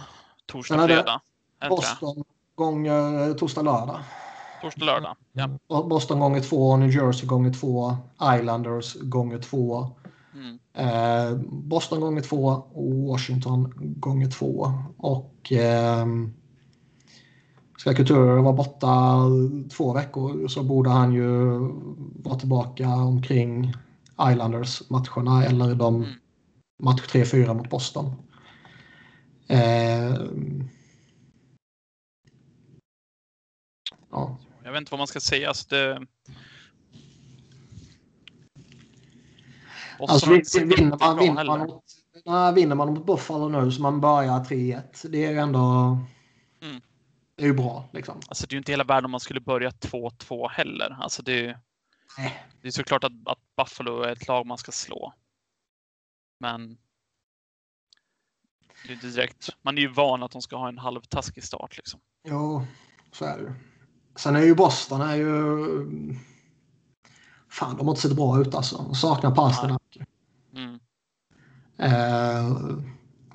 Torsdag, 0.47 0.87
fredag. 0.87 1.21
Boston 1.69 2.25
gånger 2.55 3.35
torsdag, 3.35 3.63
lördag. 3.63 4.01
Torsdag, 4.63 4.85
lördag. 4.85 5.17
Ja. 5.33 5.49
Boston 5.83 6.21
gånger 6.21 6.41
två, 6.41 6.77
New 6.77 6.91
Jersey 6.91 7.27
gånger 7.27 7.53
två, 7.53 7.97
Islanders 8.39 8.95
gånger 9.01 9.39
två, 9.39 9.89
Mm. 10.35 10.59
Eh, 10.75 11.39
Boston 11.49 12.01
gånger 12.01 12.21
två 12.23 12.45
och 12.73 12.93
Washington 12.95 13.73
gånger 13.77 14.29
två. 14.31 14.73
Och 14.97 15.53
eh, 15.53 16.07
ska 17.79 17.95
Couture 17.95 18.43
vara 18.43 18.53
borta 18.53 19.17
två 19.77 19.93
veckor 19.93 20.49
så 20.49 20.63
borde 20.63 20.91
han 20.91 21.13
ju 21.13 21.59
vara 22.23 22.39
tillbaka 22.39 22.89
omkring 22.89 23.75
Islanders-matcherna 24.33 25.45
eller 25.45 25.75
de 25.75 25.97
Mm. 25.97 26.11
match 26.83 27.01
3-4 27.09 27.55
mot 27.55 27.71
Boston. 27.71 28.13
Eh, 29.49 30.15
ja. 34.11 34.37
Jag 34.71 34.73
vet 34.73 34.81
inte 34.81 34.91
vad 34.91 34.99
man 35.01 35.07
ska 35.07 35.21
säga. 35.21 35.49
Alltså 35.49 35.69
det... 35.69 36.07
Alltså, 39.99 40.31
vinner, 40.31 40.97
man, 40.99 41.19
vinner, 41.19 41.45
man 41.45 41.61
mot, 41.61 41.85
nej, 42.25 42.55
vinner 42.55 42.75
man 42.75 42.95
mot 42.95 43.07
Buffalo 43.07 43.49
nu 43.49 43.73
så 43.73 43.83
man 43.83 44.01
börjar 44.01 44.45
3-1. 44.45 45.09
Det 45.09 45.25
är 45.25 45.31
ju 45.31 45.39
ändå 45.39 45.61
Mm. 46.63 46.81
det 47.35 47.43
är 47.43 47.47
ju 47.47 47.55
bra. 47.55 47.89
Liksom. 47.93 48.21
Alltså 48.29 48.47
det 48.47 48.53
är 48.53 48.55
ju 48.55 48.59
inte 48.59 48.73
hela 48.73 48.85
världen 48.85 49.05
om 49.05 49.11
man 49.11 49.21
skulle 49.21 49.41
börja 49.41 49.71
2-2 49.71 50.49
heller. 50.49 50.97
Alltså 51.01 51.23
det, 51.23 51.47
är- 51.47 51.59
Nej. 52.19 52.45
det 52.63 52.69
är 52.69 52.73
såklart 52.73 53.05
att, 53.05 53.13
att 53.25 53.39
Buffalo 53.57 54.03
är 54.03 54.13
ett 54.13 54.29
lag 54.29 54.47
man 54.47 54.59
ska 54.59 54.73
slå. 54.73 55.15
Men 56.41 56.79
det 58.87 58.93
är 58.93 58.97
direkt. 58.97 59.49
Man 59.63 59.79
är 59.79 59.83
ju 59.83 59.89
van 59.89 60.23
att 60.23 60.31
de 60.31 60.43
ska 60.43 60.57
ha 60.57 60.69
en 60.69 60.79
halvtaskig 60.79 61.45
start 61.45 61.77
liksom. 61.77 62.01
Jo, 62.29 62.67
så 63.13 63.25
är 63.25 63.37
det 63.39 63.43
ju. 63.43 63.53
Sen 64.17 64.37
är 64.37 64.43
ju 64.43 64.55
Boston 64.55 65.01
är 65.01 65.17
ju... 65.17 65.27
Fan, 67.49 67.77
de 67.77 67.87
har 67.87 67.93
inte 67.93 68.03
sett 68.03 68.17
bra 68.17 68.41
ut 68.41 68.55
alltså. 68.55 68.77
De 68.77 68.95
saknar 68.95 69.35
Pasternak. 69.35 69.99
Mm. 70.57 70.79
Eh, 71.79 72.79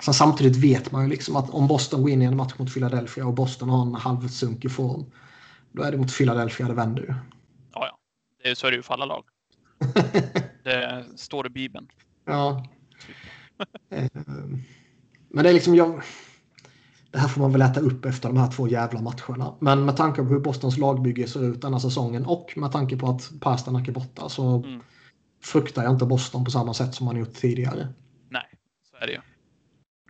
sen 0.00 0.14
samtidigt 0.14 0.56
vet 0.56 0.92
man 0.92 1.02
ju 1.02 1.08
liksom 1.08 1.36
att 1.36 1.50
om 1.50 1.66
Boston 1.66 2.04
vinner 2.04 2.26
en 2.26 2.36
match 2.36 2.54
mot 2.58 2.74
Philadelphia 2.74 3.26
och 3.26 3.34
Boston 3.34 3.68
har 3.68 3.82
en 3.82 3.94
halvsunkig 3.94 4.72
form. 4.72 5.04
Då 5.72 5.82
är 5.82 5.92
det 5.92 5.98
mot 5.98 6.16
Philadelphia 6.18 6.68
det 6.68 6.74
vänder 6.74 7.02
ju. 7.02 7.14
Ja, 7.72 7.86
ja. 7.86 7.98
Det 8.42 8.48
är, 8.50 8.54
så 8.54 8.66
är 8.66 8.70
det 8.70 8.76
ju 8.76 8.82
för 8.82 8.94
alla 8.94 9.04
lag. 9.04 9.24
Det 10.64 11.04
står 11.16 11.46
i 11.46 11.50
Bibeln. 11.50 11.88
Ja. 12.24 12.66
Eh, 13.90 14.08
Men 15.28 15.44
det 15.44 15.48
är 15.48 15.52
liksom 15.52 15.74
jag. 15.74 16.02
Det 17.16 17.20
här 17.20 17.28
får 17.28 17.40
man 17.40 17.52
väl 17.52 17.62
äta 17.62 17.80
upp 17.80 18.04
efter 18.04 18.28
de 18.28 18.38
här 18.38 18.50
två 18.50 18.68
jävla 18.68 19.00
matcherna. 19.00 19.54
Men 19.60 19.84
med 19.84 19.96
tanke 19.96 20.22
på 20.22 20.28
hur 20.28 20.40
Bostons 20.40 20.78
lagbygge 20.78 21.26
ser 21.28 21.44
ut 21.44 21.62
denna 21.62 21.80
säsongen 21.80 22.26
och 22.26 22.52
med 22.56 22.72
tanke 22.72 22.96
på 22.96 23.08
att 23.08 23.30
Pasternak 23.40 23.88
är 23.88 23.92
borta 23.92 24.28
så 24.28 24.56
Mm. 24.56 24.80
fruktar 25.42 25.82
jag 25.82 25.92
inte 25.92 26.06
Boston 26.06 26.44
på 26.44 26.50
samma 26.50 26.74
sätt 26.74 26.94
som 26.94 27.06
man 27.06 27.16
gjort 27.16 27.34
tidigare. 27.34 27.88
Nej, 28.30 28.42
så 28.90 28.96
är 28.96 29.06
det 29.06 29.12
ju. 29.12 29.20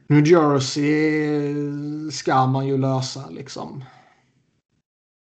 New 0.08 0.26
Jersey 0.26 2.10
ska 2.10 2.46
man 2.46 2.66
ju 2.66 2.78
lösa 2.78 3.30
liksom. 3.30 3.84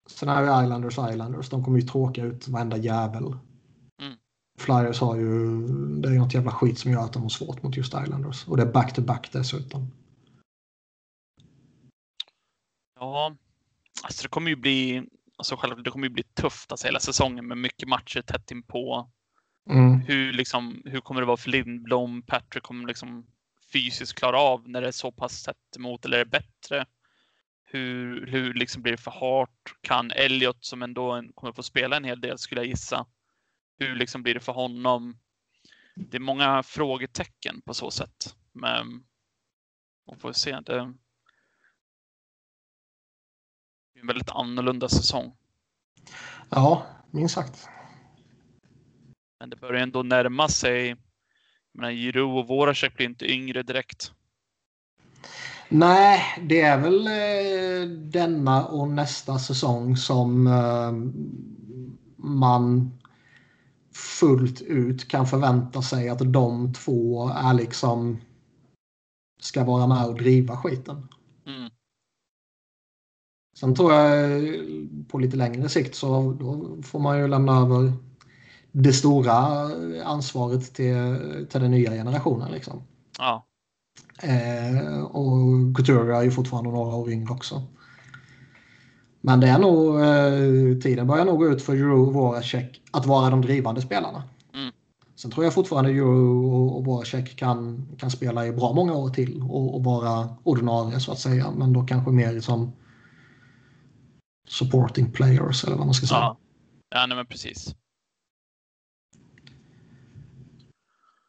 Sen 0.10 0.30
är 0.30 0.42
det 0.42 0.64
Islanders 0.64 0.98
Islanders. 1.14 1.50
De 1.50 1.64
kommer 1.64 1.80
ju 1.80 1.88
tråka 1.88 2.24
ut 2.24 2.48
varenda 2.48 2.78
jävel. 2.78 3.24
Mm. 3.24 4.16
Flyers 4.60 5.00
har 5.00 5.16
ju... 5.16 5.62
Det 6.02 6.08
är 6.08 6.14
ju 6.14 6.20
något 6.20 6.34
jävla 6.34 6.52
skit 6.52 6.80
som 6.80 6.92
gör 6.92 7.04
att 7.04 7.14
de 7.14 7.22
har 7.22 7.30
svårt 7.30 7.64
mot 7.64 7.78
just 7.78 7.94
Islanders. 7.94 8.48
Och 8.48 8.58
det 8.58 8.64
är 8.64 8.72
back-to-back 8.72 9.30
dessutom. 9.34 9.92
Ja, 13.00 13.36
alltså 14.04 14.24
det 14.24 14.30
kommer 14.30 14.50
ju 14.50 14.56
bli, 14.56 15.04
alltså 15.38 15.56
självklart, 15.56 15.84
det 15.84 15.92
kommer 15.92 16.08
ju 16.08 16.14
bli 16.14 16.24
tufft 16.24 16.72
alltså 16.72 16.88
hela 16.88 17.00
säsongen 17.00 17.48
med 17.48 17.58
mycket 17.58 17.90
matcher 17.90 18.22
tätt 18.22 18.52
inpå. 18.52 19.12
Mm. 19.70 20.02
Hur, 20.02 20.34
liksom, 20.34 20.82
hur 20.86 21.00
kommer 21.00 21.22
det 21.22 21.28
vara 21.28 21.38
för 21.38 21.50
Lindblom? 21.50 22.22
Patrick 22.22 22.64
kommer 22.64 22.88
liksom 22.88 23.28
fysiskt 23.74 24.14
klara 24.14 24.40
av 24.40 24.70
när 24.70 24.82
det 24.82 24.88
är 24.88 24.92
så 24.92 25.12
pass 25.12 25.44
tätt 25.44 25.76
emot 25.78 26.06
eller 26.06 26.18
är 26.18 26.26
det 26.26 26.32
bättre? 26.32 26.86
Hur, 27.66 28.28
hur 28.28 28.54
liksom 28.54 28.82
blir 28.82 28.92
det 28.92 28.98
för 28.98 29.12
hårt? 29.12 29.74
Kan 29.82 30.12
Elliot 30.12 30.66
som 30.66 30.82
ändå 30.82 31.24
kommer 31.36 31.54
få 31.54 31.64
spela 31.64 31.98
en 31.98 32.04
hel 32.04 32.22
del 32.22 32.38
skulle 32.38 32.62
jag 32.62 32.68
gissa. 32.68 33.06
Hur 33.80 33.96
liksom 33.96 34.24
blir 34.24 34.34
det 34.34 34.40
för 34.40 34.54
honom? 34.54 35.20
Det 35.96 36.18
är 36.18 36.22
många 36.22 36.64
frågetecken 36.64 37.62
på 37.62 37.74
så 37.74 37.92
sätt. 37.92 38.36
Men 38.54 39.04
man 40.08 40.20
får 40.20 40.34
se. 40.34 40.60
Det 40.60 40.94
en 44.02 44.08
väldigt 44.08 44.30
annorlunda 44.30 44.90
säsong. 44.90 45.34
Ja, 46.50 46.86
minst 47.12 47.36
sagt. 47.36 47.68
Men 49.40 49.50
det 49.50 49.56
börjar 49.56 49.84
ändå 49.84 50.04
närma 50.04 50.48
sig. 50.48 50.96
Menar, 51.74 51.92
Giroud 51.92 52.38
och 52.38 52.48
Voracek 52.48 52.96
blir 52.96 53.06
inte 53.06 53.32
yngre 53.32 53.64
direkt. 53.64 54.12
Nej, 55.70 56.22
det 56.42 56.62
är 56.62 56.78
väl 56.78 57.08
eh, 57.08 57.90
denna 57.90 58.66
och 58.66 58.88
nästa 58.88 59.40
säsong 59.40 59.98
som 59.98 60.48
eh, 60.48 60.92
man 62.18 62.92
fullt 63.94 64.62
ut 64.62 65.08
kan 65.08 65.28
förvänta 65.28 65.82
sig 65.82 66.10
att 66.10 66.34
de 66.34 66.74
två 66.74 67.30
är 67.30 67.54
liksom 67.54 68.18
ska 69.40 69.64
vara 69.64 69.88
med 69.88 70.06
och 70.06 70.16
driva 70.16 70.58
skiten. 70.58 71.08
Mm. 71.46 71.70
Sen 73.60 73.76
tror 73.76 73.94
jag 73.94 74.32
eh, 74.34 74.62
på 75.08 75.20
lite 75.20 75.38
längre 75.38 75.70
sikt 75.70 75.96
så 75.96 76.32
då 76.40 76.78
får 76.84 77.00
man 77.00 77.20
ju 77.20 77.28
lämna 77.28 77.58
över 77.62 77.94
det 78.72 78.94
stora 78.94 79.34
ansvaret 80.04 80.74
till, 80.74 81.48
till 81.50 81.62
den 81.62 81.72
nya 81.72 81.92
generationen. 81.92 82.52
Liksom. 82.52 82.82
Ja, 83.20 83.48
Eh, 84.24 85.02
och 85.02 85.76
Couture 85.76 86.18
är 86.18 86.24
ju 86.24 86.32
fortfarande 86.32 86.72
några 86.72 86.96
år 86.96 87.12
yngre 87.12 87.34
också. 87.34 87.64
Men 89.22 89.40
det 89.40 89.48
är 89.48 89.60
nog, 89.60 90.02
eh, 90.02 90.82
tiden 90.82 91.08
börjar 91.08 91.26
nog 91.26 91.38
gå 91.38 91.48
ut 91.48 91.62
för 91.62 91.74
Euro 91.74 92.06
och 92.08 92.14
Voracek 92.14 92.82
att 92.92 93.06
vara 93.06 93.30
de 93.30 93.42
drivande 93.42 93.82
spelarna. 93.82 94.24
Mm. 94.54 94.72
Sen 95.16 95.32
tror 95.32 95.44
jag 95.44 95.54
fortfarande 95.54 95.90
Euro 95.90 96.52
och, 96.52 96.78
och 96.78 96.86
Voracek 96.86 97.36
kan, 97.36 97.88
kan 97.98 98.12
spela 98.12 98.48
i 98.48 98.52
bra 98.52 98.74
många 98.74 98.94
år 98.94 99.10
till 99.10 99.42
och, 99.42 99.76
och 99.76 99.84
vara 99.84 100.30
ordinarie 100.44 101.00
så 101.00 101.12
att 101.12 101.20
säga. 101.20 101.52
Men 101.58 101.74
då 101.74 101.84
kanske 101.84 102.12
mer 102.12 102.40
som 102.40 102.72
supporting 104.48 105.12
players 105.12 105.64
eller 105.64 105.76
vad 105.76 105.86
man 105.86 105.94
ska 105.94 106.08
säga. 106.08 106.20
ja. 106.20 106.38
ja 106.90 107.06
nej, 107.06 107.18
men 107.18 107.26
precis. 107.26 107.76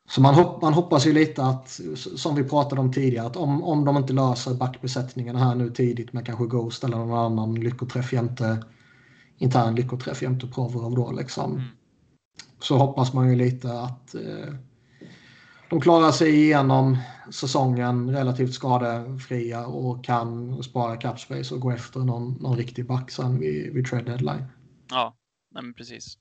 Så 0.08 0.20
man, 0.20 0.34
hopp, 0.34 0.62
man 0.62 0.74
hoppas 0.74 1.06
ju 1.06 1.12
lite 1.12 1.44
att, 1.44 1.80
som 2.16 2.34
vi 2.34 2.44
pratade 2.44 2.80
om 2.80 2.92
tidigare, 2.92 3.26
att 3.26 3.36
om, 3.36 3.62
om 3.62 3.84
de 3.84 3.96
inte 3.96 4.12
löser 4.12 4.54
backbesättningen 4.54 5.36
här 5.36 5.54
nu 5.54 5.70
tidigt 5.70 6.12
med 6.12 6.26
kanske 6.26 6.46
Ghost 6.46 6.84
eller 6.84 6.96
någon 6.96 7.18
annan 7.18 7.54
lyckoträff 7.54 8.12
jämte 8.12 8.64
intern 9.38 9.74
lyckoträff 9.74 10.22
jämte 10.22 10.46
Provorov 10.46 10.94
då 10.94 11.12
liksom. 11.12 11.52
Mm. 11.52 11.64
Så 12.60 12.78
hoppas 12.78 13.12
man 13.12 13.28
ju 13.28 13.36
lite 13.36 13.80
att 13.80 14.14
eh, 14.14 14.54
de 15.70 15.80
klarar 15.80 16.10
sig 16.12 16.34
igenom 16.44 16.98
säsongen 17.30 18.10
relativt 18.10 18.54
skadefria 18.54 19.66
och 19.66 20.04
kan 20.04 20.62
spara 20.62 20.96
capspace 20.96 21.54
och 21.54 21.60
gå 21.60 21.70
efter 21.70 22.00
någon, 22.00 22.32
någon 22.32 22.56
riktig 22.56 22.86
back 22.86 23.10
sen 23.10 23.38
vid, 23.38 23.72
vid 23.72 23.86
trade 23.86 24.04
deadline. 24.04 24.44
Ja, 24.90 25.14
men 25.54 25.74
precis. 25.74 26.18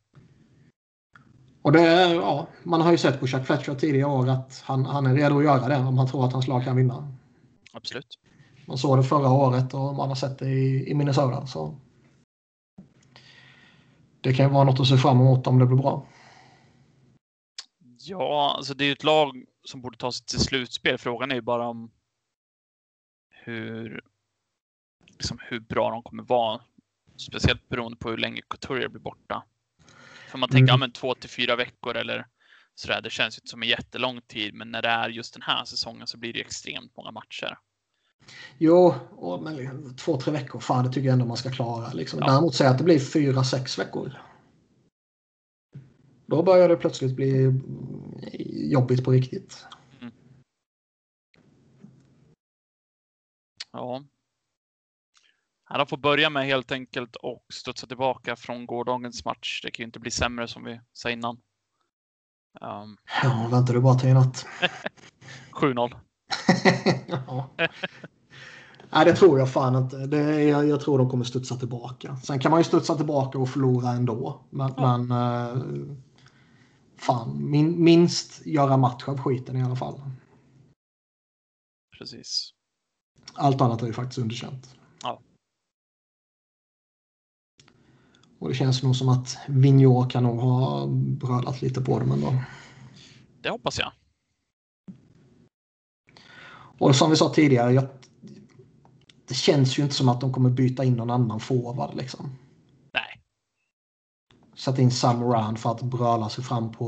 Och 1.62 1.72
det, 1.72 1.82
är- 1.82 2.16
ja, 2.16 2.48
man 2.64 2.82
har 2.82 2.92
ju 2.92 2.98
sett 2.98 3.20
på 3.20 3.28
Chuck 3.28 3.46
Fletcher 3.46 3.76
tidigare 3.76 4.12
år 4.12 4.30
att 4.30 4.62
han, 4.66 4.86
han 4.86 5.06
är 5.06 5.16
redo 5.16 5.38
att 5.38 5.44
göra 5.44 5.68
det 5.68 5.78
om 5.78 5.98
han 5.98 6.08
tror 6.08 6.26
att 6.26 6.34
hans 6.34 6.48
lag 6.48 6.64
kan 6.64 6.76
vinna. 6.76 7.14
Absolut. 7.74 8.20
Man 8.66 8.78
såg 8.78 8.98
det 8.98 9.04
förra 9.04 9.30
året 9.32 9.74
och 9.74 9.96
man 9.96 10.08
har 10.10 10.16
sett 10.16 10.40
det 10.40 10.50
i, 10.50 10.92
i 10.92 10.94
Minnesota. 10.94 11.48
Så. 11.48 11.76
Det 14.22 14.34
kan 14.34 14.46
ju 14.46 14.52
vara 14.52 14.64
något 14.64 14.80
att 14.80 14.88
se 14.88 14.98
fram 14.98 15.22
emot 15.22 15.48
om 15.48 15.60
det 15.60 15.66
blir 15.66 15.78
bra. 15.78 16.06
Ja, 18.08 18.54
alltså 18.58 18.74
det 18.74 18.84
är 18.84 18.86
ju 18.86 18.92
ett 18.92 19.04
lag 19.04 19.46
som 19.64 19.82
borde 19.82 19.98
ta 19.98 20.12
sig 20.12 20.26
till 20.26 20.40
slutspel. 20.40 20.98
Frågan 20.98 21.32
är 21.32 21.36
ju 21.36 21.42
bara 21.42 21.68
om 21.68 21.92
hur, 23.30 24.02
liksom 25.18 25.40
hur 25.42 25.60
bra 25.60 25.92
de 25.92 26.04
kommer 26.04 26.24
vara. 26.24 26.62
Speciellt 27.18 27.70
beroende 27.70 27.98
på 27.98 28.10
hur 28.10 28.18
länge 28.18 28.42
Couturier 28.50 28.88
blir 28.88 29.02
borta. 29.02 29.44
För 30.30 30.38
man 30.38 30.50
tänker, 30.50 30.64
Mm. 30.64 30.68
ja 30.68 30.78
men 30.78 30.92
två 30.92 31.16
till 31.16 31.30
fyra 31.30 31.56
veckor 31.56 31.96
eller 31.96 32.28
sådär. 32.76 33.02
Det 33.02 33.10
känns 33.10 33.38
ju 33.38 33.40
inte 33.40 33.50
som 33.50 33.62
en 33.62 33.68
jättelång 33.68 34.22
tid, 34.22 34.54
men 34.54 34.72
när 34.72 34.82
det 34.82 34.90
är 34.90 35.10
just 35.10 35.34
den 35.34 35.42
här 35.42 35.66
säsongen 35.66 36.08
så 36.08 36.18
blir 36.18 36.34
det 36.34 36.40
extremt 36.40 36.98
många 36.98 37.12
matcher. 37.12 37.58
Jo, 38.58 38.96
och, 39.12 39.44
men 39.44 39.96
två, 39.96 40.18
tre 40.20 40.34
veckor, 40.34 40.60
fan 40.60 40.86
det 40.86 40.92
tycker 40.92 41.06
jag 41.08 41.14
ändå 41.14 41.26
man 41.26 41.38
ska 41.38 41.52
klara. 41.52 41.94
Liksom. 41.94 42.20
Ja. 42.20 42.26
Däremot 42.28 42.56
säga 42.56 42.70
att 42.70 42.78
det 42.78 42.84
blir 42.84 43.00
fyra, 43.00 43.44
sex 43.44 43.80
veckor. 43.80 44.14
Då 46.28 46.44
börjar 46.44 46.70
det 46.70 46.76
plötsligt 46.76 47.16
bli 47.16 47.44
mm, 47.44 47.62
jobbigt 48.72 49.04
på 49.04 49.12
riktigt. 49.12 49.66
Ja. 53.72 54.04
Ja, 55.70 55.78
de 55.78 55.88
får 55.88 55.98
börja 55.98 56.30
med 56.30 56.46
helt 56.46 56.72
enkelt 56.72 57.16
och 57.16 57.46
studsa 57.54 57.88
tillbaka 57.88 58.36
från 58.36 58.66
gårdagens 58.66 59.26
match. 59.26 59.62
Det 59.64 59.72
kan 59.72 59.84
ju 59.84 59.86
inte 59.86 60.00
bli 60.00 60.12
sämre 60.12 60.48
som 60.48 60.64
vi 60.64 60.82
sa 60.94 61.10
innan. 61.10 61.38
Um, 62.62 62.98
Ja, 63.24 63.48
väntar 63.52 63.74
du 63.74 63.80
bara 63.80 63.96
till 64.00 64.14
något. 64.14 64.46
7-0. 65.52 65.96
ja. 67.08 67.50
Nej, 68.90 69.06
det 69.06 69.16
tror 69.16 69.40
jag 69.40 69.52
fan 69.52 69.76
inte. 69.76 69.98
Det, 69.98 70.44
jag, 70.44 70.68
jag 70.68 70.82
tror 70.82 70.98
de 70.98 71.10
kommer 71.10 71.26
studsa 71.26 71.56
tillbaka. 71.56 72.16
Sen 72.16 72.40
kan 72.40 72.52
man 72.52 72.60
ju 72.60 72.64
studsa 72.64 72.96
tillbaka 72.96 73.38
och 73.38 73.50
förlora 73.50 73.90
ändå. 73.90 74.42
Men, 74.50 74.74
Ja. 74.78 74.98
men 74.98 75.12
eh, 75.12 75.64
fan, 77.08 77.50
min, 77.50 77.84
minst 77.84 78.46
göra 78.46 78.78
match 78.78 79.08
av 79.08 79.18
skiten 79.18 79.58
i 79.58 79.64
alla 79.64 79.76
fall. 79.76 80.02
Precis. 81.98 82.54
Allt 83.34 83.62
annat 83.62 83.82
är 83.82 83.88
ju 83.88 83.94
faktiskt 83.94 84.18
underkänt. 84.18 84.76
Ja. 85.04 85.22
Och 88.40 88.50
det 88.50 88.56
känns 88.56 88.84
nog 88.84 88.96
som 88.96 89.10
att 89.10 89.38
Vigneault 89.48 90.12
kan 90.12 90.24
nog 90.24 90.40
ha 90.40 90.88
brölat 90.88 91.62
lite 91.62 91.82
på 91.82 92.00
dem 92.00 92.12
ändå. 92.12 92.36
Det 93.42 93.50
hoppas 93.50 93.80
jag. 93.80 93.92
Och 96.80 96.96
som 96.96 97.10
vi 97.10 97.16
sa 97.16 97.34
tidigare, 97.34 97.74
jag, 97.74 97.88
det 99.28 99.34
känns 99.34 99.80
ju 99.80 99.84
inte 99.84 99.96
som 99.96 100.10
att 100.10 100.22
de 100.22 100.34
kommer 100.34 100.50
byta 100.50 100.84
in 100.84 100.94
någon 100.94 101.10
annan 101.10 101.40
forward 101.40 101.96
liksom. 101.96 102.30
Sätta 104.68 104.82
in 104.82 104.92
Sam 104.92 105.20
Moran 105.20 105.56
för 105.58 105.72
att 105.72 105.82
bröla 105.82 106.30
sig 106.30 106.44
fram 106.44 106.72
på 106.72 106.86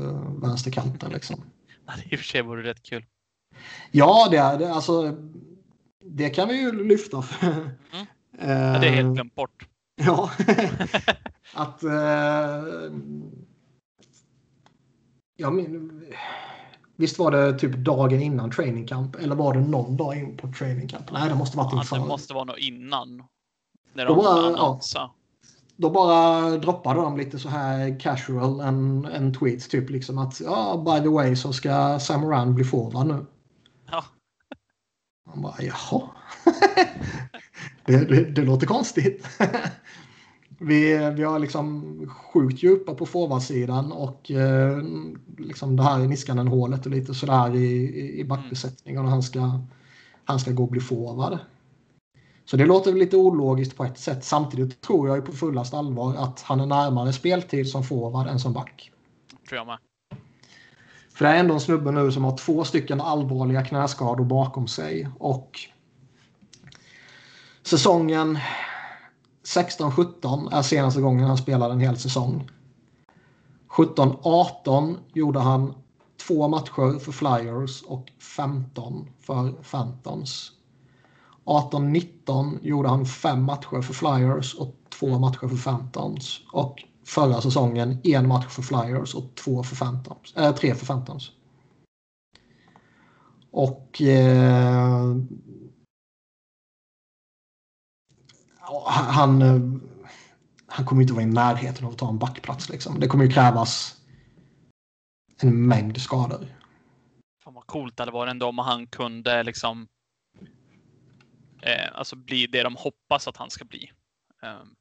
uh, 0.00 0.40
vänsterkanten 0.40 1.12
liksom. 1.12 1.42
Det 1.86 2.12
i 2.12 2.16
och 2.16 2.18
för 2.18 2.26
sig 2.26 2.42
vore 2.42 2.62
rätt 2.62 2.82
kul. 2.82 3.04
Ja, 3.90 4.28
det 4.30 4.36
är 4.36 4.58
det. 4.58 4.72
Alltså, 4.74 5.16
det 6.04 6.30
kan 6.30 6.48
vi 6.48 6.60
ju 6.60 6.84
lyfta. 6.88 7.24
Mm. 7.92 8.06
Eh, 8.50 8.72
Ja, 8.74 8.78
det 8.80 8.86
är 8.86 8.90
helt 8.92 9.14
glömt 9.14 9.34
bort. 9.34 9.66
Ja. 9.96 10.30
att... 11.54 11.82
Eh, 11.82 11.90
jag 15.36 15.52
men, 15.54 16.04
visst 16.96 17.18
var 17.18 17.30
det 17.30 17.58
typ 17.58 17.76
dagen 17.76 18.22
innan 18.22 18.50
training 18.50 18.86
camp? 18.86 19.16
Eller 19.16 19.34
var 19.36 19.54
det 19.54 19.60
någon 19.60 19.96
dag 19.96 20.16
in 20.18 20.36
på 20.36 20.52
training 20.52 20.88
camp? 20.88 21.12
Nej, 21.12 21.28
det 21.28 21.34
måste 21.34 21.56
varit 21.56 21.72
Ja, 21.72 21.78
inför. 21.78 21.96
det 21.98 22.04
måste 22.04 22.34
vara 22.34 22.44
något 22.44 22.58
innan. 22.58 23.24
När 23.92 24.06
Då 24.06 24.14
de 24.14 24.24
var- 24.24 24.50
ja. 24.50 24.80
Då 25.82 25.90
bara 25.90 26.50
droppade 26.50 27.00
de 27.00 27.16
lite 27.16 27.38
så 27.38 27.48
här 27.48 28.00
casual 28.00 28.60
en, 28.60 29.04
en 29.04 29.34
tweet 29.34 29.70
typ 29.70 29.90
liksom 29.90 30.18
att 30.18 30.40
ja, 30.40 30.84
by 30.86 31.02
the 31.02 31.08
way 31.08 31.36
så 31.36 31.52
ska 31.52 31.98
Sam 31.98 32.20
Moran 32.20 32.54
bli 32.54 32.64
forward 32.64 33.06
nu. 33.06 33.26
Ja. 33.90 34.04
Man 35.26 35.42
bara 35.42 35.54
jaha. 35.58 36.02
det, 37.86 37.96
det, 37.96 38.24
det 38.24 38.42
låter 38.42 38.66
konstigt. 38.66 39.26
vi, 40.58 41.10
vi 41.16 41.22
har 41.22 41.38
liksom 41.38 41.84
sjukt 42.32 42.62
djupa 42.62 42.94
på 42.94 43.06
forwardsidan 43.06 43.92
och 43.92 44.30
eh, 44.30 44.82
liksom 45.38 45.76
det 45.76 45.82
här 45.82 46.00
i 46.00 46.08
Niskanen-hålet 46.08 46.86
och 46.86 46.92
lite 46.92 47.14
sådär 47.14 47.54
i, 47.54 47.66
i, 47.66 48.20
i 48.20 48.24
backbesättningen 48.24 49.04
och 49.04 49.10
han 49.10 49.22
ska, 49.22 49.60
han 50.24 50.40
ska 50.40 50.50
gå 50.50 50.62
och 50.62 50.70
bli 50.70 50.80
forward. 50.80 51.38
Så 52.44 52.56
det 52.56 52.66
låter 52.66 52.92
lite 52.92 53.16
ologiskt 53.16 53.76
på 53.76 53.84
ett 53.84 53.98
sätt. 53.98 54.24
Samtidigt 54.24 54.80
tror 54.80 55.08
jag 55.08 55.16
ju 55.16 55.22
på 55.22 55.32
fullast 55.32 55.74
allvar 55.74 56.14
att 56.14 56.40
han 56.40 56.60
är 56.60 56.66
närmare 56.66 57.12
speltid 57.12 57.68
som 57.68 57.84
forward 57.84 58.26
än 58.26 58.38
som 58.38 58.52
back. 58.52 58.90
Tror 59.48 59.58
jag 59.58 59.66
med. 59.66 59.78
För 61.14 61.24
det 61.24 61.30
är 61.30 61.36
ändå 61.36 61.54
en 61.54 61.60
snubbe 61.60 61.90
nu 61.90 62.12
som 62.12 62.24
har 62.24 62.36
två 62.36 62.64
stycken 62.64 63.00
allvarliga 63.00 63.64
knäskador 63.64 64.24
bakom 64.24 64.68
sig. 64.68 65.08
Och 65.18 65.58
säsongen 67.62 68.38
16-17 69.44 70.54
är 70.54 70.62
senaste 70.62 71.00
gången 71.00 71.24
han 71.24 71.38
spelade 71.38 71.74
en 71.74 71.80
hel 71.80 71.96
säsong. 71.96 72.50
17-18 73.68 74.96
gjorde 75.12 75.38
han 75.38 75.74
två 76.26 76.48
matcher 76.48 76.98
för 76.98 77.12
Flyers 77.12 77.82
och 77.82 78.12
15 78.36 79.08
för 79.20 79.52
Phantoms. 79.70 80.52
18-19 81.44 82.58
gjorde 82.62 82.88
han 82.88 83.06
fem 83.06 83.42
matcher 83.44 83.82
för 83.82 83.94
Flyers 83.94 84.54
och 84.54 84.76
två 84.88 85.18
matcher 85.18 85.48
för 85.48 85.70
Phantoms. 85.70 86.40
Och 86.52 86.84
förra 87.04 87.40
säsongen 87.40 88.00
en 88.04 88.28
match 88.28 88.46
för 88.48 88.62
Flyers 88.62 89.14
och 89.14 89.34
två 89.34 89.62
för 89.62 89.76
Phantoms. 89.76 90.36
Äh, 90.36 90.54
tre 90.54 90.74
för 90.74 90.86
Phantoms. 90.86 91.30
Och 93.50 94.02
eh, 94.02 95.16
han, 98.86 99.42
eh, 99.42 99.60
han 100.66 100.86
kommer 100.86 101.02
inte 101.02 101.14
vara 101.14 101.22
i 101.22 101.26
närheten 101.26 101.86
av 101.86 101.92
att 101.92 101.98
ta 101.98 102.08
en 102.08 102.18
backplats. 102.18 102.68
Liksom. 102.68 103.00
Det 103.00 103.08
kommer 103.08 103.24
ju 103.24 103.30
krävas 103.30 103.96
en 105.40 105.66
mängd 105.66 106.00
skador. 106.00 106.46
Fan 107.44 107.54
vad 107.54 107.66
coolt 107.66 107.96
det 107.96 108.02
hade 108.02 108.12
varit 108.12 108.30
ändå 108.30 108.46
om 108.46 108.58
han 108.58 108.86
kunde 108.86 109.42
liksom 109.42 109.88
eh, 111.62 111.88
alltså 111.98 112.16
bli 112.16 112.46
det 112.46 112.62
de 112.62 112.76
hoppas 112.76 113.28
att 113.28 113.36
han 113.36 113.50
ska 113.50 113.64
bli. 113.64 113.90
Um, 114.42 114.74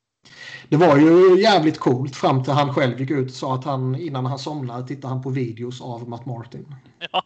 Det 0.70 0.78
var 0.78 0.98
ju 0.98 1.42
jävligt 1.42 1.80
coolt 1.80 2.16
fram 2.16 2.44
till 2.44 2.54
han 2.54 2.74
själv 2.74 3.00
gick 3.00 3.12
ut 3.12 3.28
och 3.28 3.34
sa 3.36 3.56
att 3.56 3.66
han 3.66 3.96
innan 3.96 4.26
han 4.26 4.40
somnade 4.40 4.88
tittade 4.88 5.14
han 5.14 5.22
på 5.24 5.30
videos 5.30 5.82
av 5.82 6.10
Matt 6.10 6.26
Martin. 6.26 6.76
ja, 7.12 7.24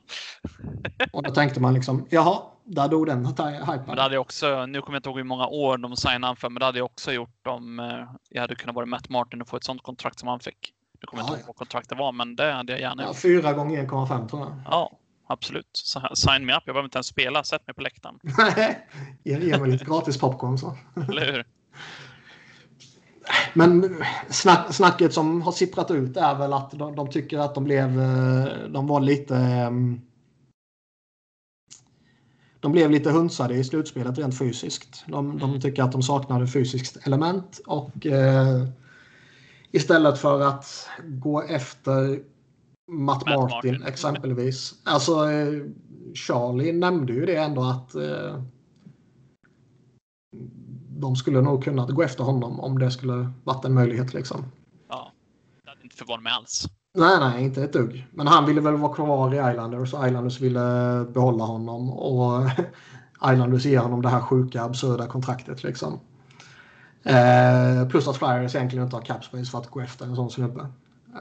Och 1.13 1.23
då 1.23 1.31
tänkte 1.31 1.59
man 1.59 1.73
liksom, 1.73 2.07
jaha, 2.09 2.41
där 2.63 2.87
dog 2.87 3.05
den 3.07 3.25
hypen. 3.25 3.97
hade 3.97 4.13
jag 4.15 4.21
också, 4.21 4.65
nu 4.65 4.81
kommer 4.81 4.95
jag 4.95 4.99
inte 4.99 5.09
ihåg 5.09 5.17
hur 5.17 5.23
många 5.23 5.47
år 5.47 5.77
de 5.77 5.95
signade 5.95 6.35
för, 6.35 6.49
men 6.49 6.59
det 6.59 6.65
hade 6.65 6.77
jag 6.77 6.85
också 6.85 7.11
gjort 7.11 7.47
om 7.47 7.79
eh, 7.79 7.85
jag 8.29 8.41
hade 8.41 8.55
kunnat 8.55 8.75
vara 8.75 8.85
Matt 8.85 9.09
Martin 9.09 9.41
och 9.41 9.47
få 9.47 9.57
ett 9.57 9.63
sånt 9.63 9.83
kontrakt 9.83 10.19
som 10.19 10.27
han 10.29 10.39
fick. 10.39 10.73
Nu 11.01 11.07
kommer 11.07 11.23
jag 11.23 11.29
Ja, 11.29 11.33
inte 11.33 11.39
ihåg 11.41 11.47
vad 11.47 11.55
kontraktet 11.55 11.97
var, 11.97 12.11
men 12.11 12.35
det 12.35 12.51
hade 12.51 12.71
jag 12.73 12.81
gärna 12.81 13.03
Ja, 13.03 13.07
gjort. 13.07 13.17
fyra 13.17 13.53
gånger 13.53 13.83
1,5 13.87 14.27
tror 14.29 14.41
jag. 14.41 14.53
Ja, 14.65 14.91
absolut. 15.27 15.83
Sign 16.13 16.45
me 16.45 16.53
up. 16.53 16.63
Jag 16.65 16.73
behöver 16.73 16.85
inte 16.85 16.97
ens 16.97 17.07
spela. 17.07 17.43
Sätt 17.43 17.67
mig 17.67 17.73
på 17.73 17.81
läktaren. 17.81 18.19
ge, 19.23 19.39
ge 19.39 19.57
mig 19.57 19.71
lite 19.71 19.85
gratis 19.85 20.17
popcorn 20.17 20.57
så. 20.57 20.77
Eller 21.09 21.31
hur? 21.31 21.45
Men 23.53 23.95
snack, 24.29 24.73
snacket 24.73 25.13
som 25.13 25.41
har 25.41 25.51
sipprat 25.51 25.91
ut 25.91 26.17
är 26.17 26.35
väl 26.35 26.53
att 26.53 26.71
de, 26.71 26.95
de 26.95 27.09
tycker 27.09 27.39
att 27.39 27.55
de 27.55 27.63
blev, 27.63 27.99
eh, 28.01 28.69
de 28.69 28.87
var 28.87 28.99
lite 28.99 29.35
ehm, 29.35 30.01
de 32.59 32.71
blev 32.71 32.91
lite 32.91 33.11
hunsade 33.11 33.55
i 33.55 33.63
slutspelet 33.63 34.17
rent 34.17 34.37
fysiskt. 34.37 35.03
De, 35.07 35.37
de 35.37 35.61
tycker 35.61 35.83
att 35.83 35.91
de 35.91 36.03
saknade 36.03 36.47
fysiskt 36.47 37.07
element 37.07 37.61
och 37.65 38.05
eh, 38.05 38.67
istället 39.71 40.19
för 40.19 40.41
att 40.41 40.89
gå 41.03 41.41
efter 41.41 42.19
Matt, 42.87 43.25
Matt 43.25 43.39
Martin, 43.39 43.71
Martin. 43.71 43.83
exempelvis. 43.87 44.73
Alltså 44.83 45.31
eh, 45.31 45.63
Charlie 46.13 46.73
nämnde 46.73 47.13
ju 47.13 47.25
det 47.25 47.35
ändå 47.35 47.63
att 47.63 47.95
eh, 47.95 48.41
de 50.89 51.15
skulle 51.15 51.41
nog 51.41 51.63
kunnat 51.63 51.89
gå 51.89 52.03
efter 52.03 52.23
honom 52.23 52.59
om 52.59 52.79
det 52.79 52.91
skulle 52.91 53.31
varit 53.43 53.65
en 53.65 53.73
möjlighet 53.73 54.13
liksom. 54.13 54.45
Ja. 54.89 55.11
Det 55.63 55.69
hade 55.69 55.83
inte 55.83 55.95
förvånat 55.95 56.23
mig 56.23 56.33
alls. 56.33 56.65
Nej, 56.97 57.19
nej, 57.19 57.43
inte 57.43 57.63
ett 57.63 57.73
dugg. 57.73 58.07
Men 58.11 58.27
han 58.27 58.45
ville 58.45 58.61
väl 58.61 58.75
vara 58.75 58.93
kvar 58.93 59.33
i 59.33 59.51
Islanders 59.51 59.93
och 59.93 60.07
Islanders 60.07 60.41
ville 60.41 61.05
behålla 61.13 61.43
honom. 61.43 61.89
Och 61.89 62.49
Islanders 63.31 63.65
ger 63.65 63.79
honom 63.79 64.01
det 64.01 64.09
här 64.09 64.21
sjuka, 64.21 64.63
absurda 64.63 65.07
kontraktet 65.07 65.63
liksom. 65.63 65.99
Eh, 67.03 67.87
plus 67.89 68.07
att 68.07 68.17
Flyers 68.17 68.55
egentligen 68.55 68.85
inte 68.85 68.95
har 68.95 69.03
cap 69.03 69.23
space 69.23 69.51
för 69.51 69.57
att 69.57 69.69
gå 69.69 69.79
efter 69.79 70.05
en 70.05 70.15
sån 70.15 70.31
snubbe. 70.31 70.67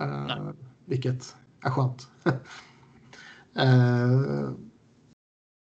Eh, 0.01 0.37
vilket 0.85 1.37
är 1.65 1.71
skönt. 1.71 2.09
eh, 3.57 4.51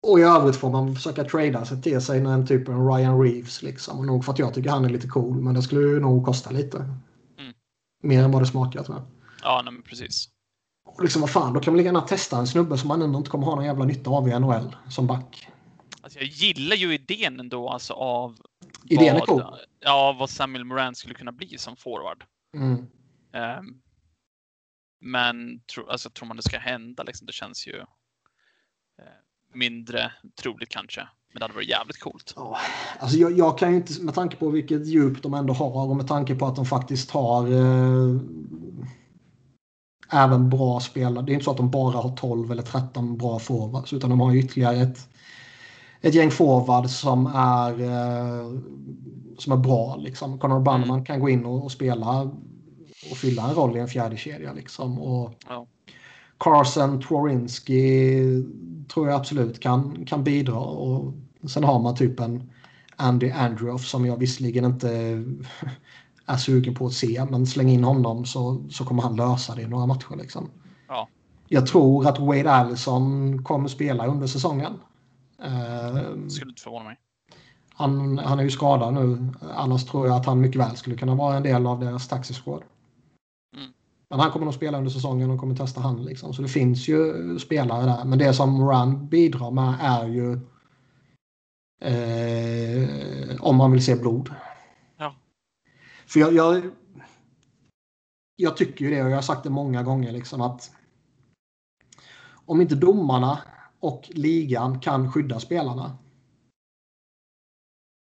och 0.07 0.19
i 0.19 0.23
övrigt 0.23 0.57
får 0.57 0.71
man 0.71 0.95
försöka 0.95 1.25
trada 1.25 1.65
sig 1.65 1.83
till 1.83 2.01
sig 2.01 2.19
en 2.19 2.47
typ 2.47 2.69
en 2.69 2.89
Ryan 2.89 3.23
Reeves 3.23 3.63
liksom. 3.63 3.99
Och 3.99 4.07
nog 4.07 4.25
för 4.25 4.33
att 4.33 4.39
jag 4.39 4.55
tycker 4.55 4.71
han 4.71 4.85
är 4.85 4.89
lite 4.89 5.09
cool, 5.09 5.43
men 5.43 5.55
det 5.55 5.63
skulle 5.63 5.81
ju 5.81 6.01
nog 6.01 6.25
kosta 6.25 6.51
lite. 6.51 6.77
Mm. 7.39 7.55
Mer 8.03 8.23
än 8.23 8.33
vad 8.33 8.43
det 8.43 8.47
smakar 8.47 8.83
tror 8.83 8.97
jag. 8.97 9.07
Ja, 9.43 9.63
nej, 9.65 9.73
men 9.73 9.83
precis. 9.83 10.29
Och 10.87 11.03
liksom 11.03 11.21
vad 11.21 11.31
fan, 11.31 11.53
då 11.53 11.61
kan 11.61 11.73
man 11.73 11.79
lika 11.79 11.89
gärna 11.89 12.01
testa 12.01 12.39
en 12.39 12.47
snubbe 12.47 12.79
som 12.79 12.89
man 12.89 13.03
ändå 13.03 13.19
inte 13.19 13.31
kommer 13.31 13.47
ha 13.47 13.55
någon 13.55 13.65
jävla 13.65 13.85
nytta 13.85 14.11
av 14.11 14.29
i 14.29 14.39
NHL 14.39 14.77
som 14.89 15.07
back. 15.07 15.49
Alltså, 16.01 16.19
jag 16.19 16.29
gillar 16.29 16.77
ju 16.77 16.95
idén 16.95 17.41
ändå 17.41 17.69
alltså 17.69 17.93
av 17.93 18.37
Idén 18.85 19.17
är 19.17 19.19
vad, 19.19 19.29
cool. 19.29 19.43
Ja, 19.81 20.17
vad 20.19 20.31
Samuel 20.31 20.65
Moran 20.65 20.95
skulle 20.95 21.15
kunna 21.15 21.33
bli 21.33 21.59
som 21.59 21.77
forward. 21.77 22.25
Mm. 22.55 22.87
Ehm, 23.33 23.81
men 25.07 25.61
tro, 25.75 25.89
alltså, 25.89 26.11
tror 26.11 26.29
man 26.29 26.37
det 26.37 26.43
ska 26.43 26.59
hända, 26.59 27.03
liksom, 27.03 27.27
det 27.27 27.33
känns 27.33 27.67
ju 27.67 27.77
eh, 28.99 29.05
mindre 29.55 30.13
troligt 30.43 30.69
kanske. 30.69 31.09
Men 31.33 31.41
det 31.41 31.45
hade 31.45 31.55
varit 31.55 31.69
jävligt 31.69 32.01
coolt. 32.01 32.33
Ja, 32.37 32.59
alltså 32.99 33.19
jag, 33.19 33.39
jag 33.39 33.59
kan 33.59 33.71
ju 33.71 33.77
inte, 33.77 34.03
med 34.03 34.15
tanke 34.15 34.37
på 34.37 34.51
vilket 34.51 34.87
djup 34.87 35.23
de 35.23 35.35
ändå 35.35 35.53
har 35.55 35.89
och 35.89 35.97
med 35.97 36.09
tanke 36.09 36.35
på 36.35 36.47
att 36.47 36.57
de 36.57 36.67
faktiskt 36.67 37.11
har 37.11 37.47
eh, 37.53 38.21
även 40.13 40.51
bra 40.51 40.81
spelare. 40.81 41.25
Det 41.25 41.33
är 41.33 41.35
inte 41.35 41.45
så 41.45 41.51
att 41.51 41.57
de 41.57 41.71
bara 41.71 41.97
har 41.97 42.17
12 42.17 42.53
eller 42.53 42.63
13 42.63 43.17
bra 43.19 43.39
forwards 43.39 43.93
utan 43.93 44.11
de 44.11 44.21
har 44.21 44.35
ytterligare 44.35 44.77
ett, 44.77 45.09
ett 46.01 46.15
gäng 46.15 46.31
forwards 46.31 46.99
som 46.99 47.27
är, 47.27 47.81
eh, 47.81 48.61
som 49.39 49.53
är 49.53 49.57
bra. 49.57 49.97
Liksom. 49.97 50.39
Connor 50.39 50.61
Bannerman 50.61 50.97
Mm. 50.97 51.05
kan 51.05 51.21
gå 51.21 51.29
in 51.29 51.45
och, 51.45 51.65
och 51.65 51.73
spela 51.73 52.31
och 53.11 53.17
fylla 53.17 53.49
en 53.49 53.55
roll 53.55 53.77
i 53.77 53.81
en 53.81 53.89
fjärde 53.89 54.17
kedja 54.17 54.53
liksom. 54.53 54.99
Och 54.99 55.35
Ja. 55.49 55.67
Carson 56.39 57.03
Tworinski 57.03 58.23
tror 58.95 59.09
jag 59.09 59.17
absolut 59.17 59.61
kan, 59.61 60.05
kan 60.07 60.25
bidra. 60.25 60.59
Och 60.59 61.15
sen 61.49 61.65
har 61.65 61.79
man 61.79 61.97
typ 61.97 62.21
en 62.21 62.51
Andy 62.97 63.31
Andreoff 63.31 63.87
som 63.87 64.07
jag 64.07 64.17
visserligen 64.17 64.65
inte 64.65 64.89
är 66.27 66.37
sugen 66.37 66.75
på 66.75 66.87
att 66.87 66.93
se. 66.93 67.27
Men 67.31 67.47
släng 67.47 67.69
in 67.69 67.85
honom 67.85 68.25
så, 68.25 68.65
så 68.71 68.85
kommer 68.85 69.03
han 69.03 69.17
lösa 69.17 69.55
det 69.55 69.63
i 69.63 69.67
några 69.67 69.87
matcher. 69.87 70.17
Liksom. 70.17 70.51
Ja. 70.89 71.09
Jag 71.49 71.67
tror 71.67 72.09
att 72.09 72.19
Wade 72.19 72.53
Allison 72.53 73.43
kommer 73.45 73.69
spela 73.69 74.07
under 74.07 74.27
säsongen. 74.27 74.73
Uh, 75.45 76.29
skulle 76.29 76.51
inte 76.51 76.63
förvåna 76.63 76.85
mig. 76.85 76.97
Han, 77.75 78.19
han 78.19 78.39
är 78.39 78.43
ju 78.43 78.51
skadad 78.51 78.95
nu. 78.95 79.33
Annars 79.55 79.85
tror 79.85 80.07
jag 80.07 80.17
att 80.17 80.27
han 80.27 80.41
mycket 80.41 80.61
väl 80.61 80.77
skulle 80.77 80.97
kunna 80.97 81.15
vara 81.15 81.37
en 81.37 81.43
del 81.43 81.67
av 81.67 81.81
deras 81.81 82.09
taxi 82.09 82.35
squad. 82.35 82.63
Mm. 82.63 82.69
Men 84.11 84.21
han 84.21 84.31
kommer 84.31 84.45
nog 84.45 84.55
spela 84.55 84.79
under 84.79 84.91
säsongen 84.91 85.31
och 85.31 85.41
kommer 85.41 85.55
testa 85.55 85.81
han. 85.81 86.05
Liksom. 86.05 86.35
Så 86.35 86.43
det 86.43 86.49
finns 86.49 86.89
ju 86.89 87.39
spelare 87.39 87.87
där. 87.87 88.05
Men 88.05 88.19
det 88.19 88.35
som 88.35 88.51
Moran 88.51 89.09
bidrar 89.09 89.51
med 89.51 89.75
är 89.81 90.07
ju 90.09 90.33
eh, 91.81 93.37
om 93.41 93.57
man 93.57 93.73
vill 93.73 93.85
se 93.85 93.97
blod. 93.97 94.35
Ja. 94.97 95.15
För 96.07 96.21
jag, 96.21 96.33
jag, 96.33 96.63
jag 98.37 98.57
tycker 98.57 98.85
ju 98.85 98.91
det 98.91 99.03
och 99.03 99.11
jag 99.11 99.17
har 99.17 99.23
sagt 99.23 99.43
det 99.43 99.51
många 99.51 99.83
gånger 99.83 100.13
liksom 100.13 100.41
att 100.41 100.71
om 102.47 102.61
inte 102.61 102.75
domarna 102.75 103.39
och 103.81 104.11
ligan 104.15 104.81
kan 104.81 105.13
skydda 105.13 105.41
spelarna 105.41 105.99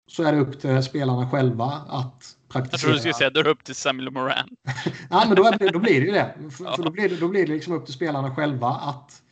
så 0.06 0.22
är 0.22 0.32
det 0.32 0.38
upp 0.38 0.60
till 0.60 0.82
spelarna 0.82 1.30
själva 1.30 1.64
att 1.88 2.36
praktisera. 2.48 2.70
Jag 2.72 2.80
tror 2.80 2.92
du 2.92 2.98
skulle 2.98 3.14
säga 3.14 3.28
att 3.28 3.34
det 3.34 3.40
är 3.40 3.46
upp 3.46 3.64
till 3.64 3.74
Samuel 3.74 4.10
Moran. 4.10 4.48
Nej, 5.10 5.26
men 5.26 5.36
då, 5.36 5.44
är, 5.44 5.72
då 5.72 5.78
blir 5.78 6.00
det 6.00 6.06
ju 6.06 6.12
det. 6.12 6.34
För, 6.50 6.64
ja. 6.64 6.76
för 6.76 6.82
då, 6.82 6.90
blir 6.90 7.08
det, 7.08 7.16
då 7.16 7.28
blir 7.28 7.46
det 7.46 7.52
liksom 7.52 7.72
upp 7.72 7.84
till 7.84 7.94
spelarna 7.94 8.34
själva 8.34 8.68
att 8.68 9.22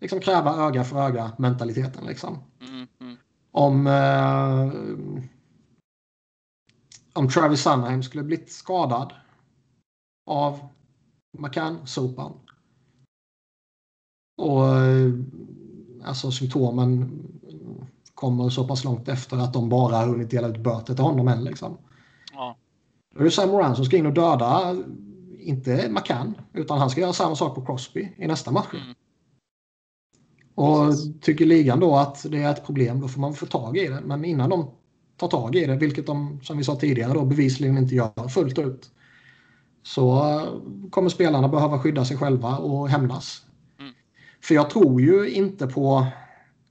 liksom 0.00 0.20
kräva 0.20 0.56
öga 0.56 0.84
för 0.84 1.06
öga 1.06 1.32
mentaliteten. 1.38 2.06
Liksom. 2.06 2.38
Mm, 2.60 2.86
mm. 3.00 3.16
Om, 3.50 3.86
eh, 3.86 4.72
om 7.12 7.28
Travis 7.28 7.62
Sunheim 7.62 8.02
skulle 8.02 8.22
blivit 8.22 8.52
skadad 8.52 9.12
av 10.26 10.68
McCann-sopan 11.38 12.32
och 14.36 14.76
eh, 14.76 15.12
alltså 16.04 16.30
symptomen 16.30 17.22
kommer 18.18 18.48
så 18.48 18.68
pass 18.68 18.84
långt 18.84 19.08
efter 19.08 19.36
att 19.36 19.52
de 19.52 19.68
bara 19.68 19.96
har 19.96 20.06
hunnit 20.06 20.30
dela 20.30 20.48
ut 20.48 20.60
böter 20.60 20.94
till 20.94 21.04
honom 21.04 21.28
än. 21.28 21.44
Liksom. 21.44 21.78
Ja. 22.32 22.56
Då 23.14 23.20
är 23.20 23.24
det 23.24 23.30
Sam 23.30 23.50
Moran 23.50 23.76
som 23.76 23.84
ska 23.84 23.96
in 23.96 24.06
och 24.06 24.12
döda, 24.12 24.76
inte 25.38 25.88
McCann, 25.90 26.34
utan 26.52 26.78
han 26.78 26.90
ska 26.90 27.00
göra 27.00 27.12
samma 27.12 27.36
sak 27.36 27.54
på 27.54 27.64
Crosby 27.64 28.12
i 28.16 28.26
nästa 28.26 28.50
match. 28.50 28.74
Mm. 28.74 28.94
Och 30.54 30.86
Precis. 30.86 31.20
tycker 31.20 31.46
ligan 31.46 31.80
då 31.80 31.96
att 31.96 32.26
det 32.30 32.42
är 32.42 32.50
ett 32.50 32.66
problem, 32.66 33.00
då 33.00 33.08
får 33.08 33.20
man 33.20 33.34
få 33.34 33.46
tag 33.46 33.76
i 33.76 33.88
det. 33.88 34.00
Men 34.04 34.24
innan 34.24 34.50
de 34.50 34.70
tar 35.16 35.28
tag 35.28 35.56
i 35.56 35.66
det, 35.66 35.76
vilket 35.76 36.06
de 36.06 36.40
som 36.42 36.58
vi 36.58 36.64
sa 36.64 36.76
tidigare 36.76 37.12
då 37.12 37.24
bevisligen 37.24 37.78
inte 37.78 37.94
gör 37.94 38.28
fullt 38.28 38.58
ut, 38.58 38.90
så 39.82 40.22
kommer 40.90 41.08
spelarna 41.08 41.48
behöva 41.48 41.78
skydda 41.78 42.04
sig 42.04 42.16
själva 42.16 42.56
och 42.56 42.88
hämnas. 42.88 43.42
Mm. 43.80 43.92
För 44.42 44.54
jag 44.54 44.70
tror 44.70 45.00
ju 45.00 45.30
inte 45.30 45.66
på 45.66 46.06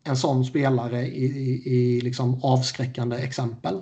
en 0.07 0.17
sån 0.17 0.45
spelare 0.45 1.07
i, 1.07 1.25
i, 1.25 1.75
i 1.75 2.01
liksom 2.01 2.43
avskräckande 2.43 3.17
exempel. 3.17 3.81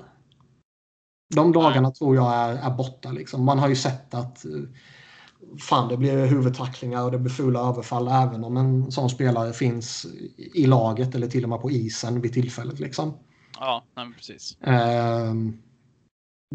De 1.35 1.51
dagarna 1.51 1.91
tror 1.91 2.15
jag 2.15 2.33
är, 2.33 2.55
är 2.55 2.69
borta. 2.69 3.11
Liksom. 3.11 3.45
Man 3.45 3.59
har 3.59 3.69
ju 3.69 3.75
sett 3.75 4.13
att 4.13 4.45
fan, 5.59 5.89
det 5.89 5.97
blir 5.97 6.25
huvudtacklingar 6.25 7.03
och 7.03 7.11
det 7.11 7.17
blir 7.17 7.31
fula 7.31 7.59
överfall 7.59 8.07
även 8.07 8.43
om 8.43 8.57
en 8.57 8.91
sån 8.91 9.09
spelare 9.09 9.53
finns 9.53 10.05
i 10.37 10.65
laget 10.65 11.15
eller 11.15 11.27
till 11.27 11.43
och 11.43 11.49
med 11.49 11.61
på 11.61 11.71
isen 11.71 12.21
vid 12.21 12.33
tillfället. 12.33 12.79
Liksom. 12.79 13.13
Ja, 13.59 13.83
nej, 13.95 14.13
precis. 14.15 14.61
Eh, 14.61 15.33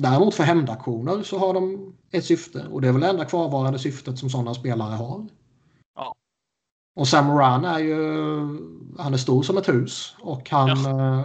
däremot 0.00 0.34
för 0.34 0.44
hämndaktioner 0.44 1.22
så 1.22 1.38
har 1.38 1.54
de 1.54 1.94
ett 2.10 2.24
syfte 2.24 2.66
och 2.70 2.80
det 2.80 2.88
är 2.88 2.92
väl 2.92 3.00
det 3.00 3.08
enda 3.08 3.24
kvarvarande 3.24 3.78
syftet 3.78 4.18
som 4.18 4.30
sådana 4.30 4.54
spelare 4.54 4.94
har. 4.94 5.26
Och 6.94 7.08
Sam 7.08 7.26
Moran 7.26 7.64
är 7.64 7.78
ju 7.78 7.96
han 8.98 9.14
är 9.14 9.16
stor 9.16 9.42
som 9.42 9.58
ett 9.58 9.68
hus 9.68 10.16
och 10.20 10.50
han 10.50 10.68
ja. 10.68 11.20
eh, 11.20 11.24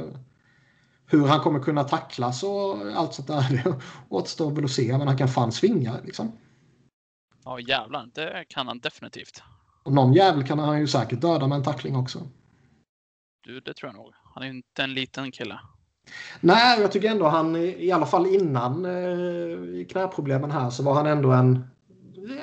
hur 1.08 1.28
han 1.28 1.40
kommer 1.40 1.60
kunna 1.60 1.84
tacklas 1.84 2.44
och 2.44 2.78
allt 2.96 3.14
sånt 3.14 3.28
där 3.28 3.64
det 3.64 3.76
återstår 4.10 4.52
väl 4.52 4.66
att 4.66 4.72
se 4.72 4.98
men 4.98 5.08
han 5.08 5.18
kan 5.18 5.28
fan 5.28 5.52
svinga 5.52 5.96
liksom. 6.04 6.32
Ja 7.46 7.60
jävlar, 7.60 8.10
det 8.14 8.46
kan 8.50 8.68
han 8.68 8.80
definitivt. 8.80 9.44
Och 9.84 9.94
någon 9.94 10.14
jävel 10.14 10.44
kan 10.44 10.60
han 10.60 10.80
ju 10.80 10.88
säkert 10.88 11.22
döda 11.22 11.48
med 11.48 11.56
en 11.56 11.64
tackling 11.64 11.96
också. 11.96 12.20
Du, 13.44 13.60
det 13.60 13.74
tror 13.74 13.90
jag 13.90 13.96
nog. 13.96 14.14
Han 14.34 14.44
är 14.44 14.48
ju 14.48 14.54
inte 14.54 14.84
en 14.84 14.94
liten 14.94 15.32
kille. 15.32 15.60
Nej, 16.40 16.82
jag 16.82 16.92
tycker 16.92 17.12
ändå 17.12 17.28
han 17.28 17.56
i 17.56 17.92
alla 17.92 18.06
fall 18.06 18.28
innan 18.28 18.86
eh, 18.86 19.86
knäproblemen 19.86 20.52
här 20.52 20.70
så 20.70 20.84
var 20.84 20.94
han 20.94 21.06
ändå 21.06 21.32
en, 21.32 21.68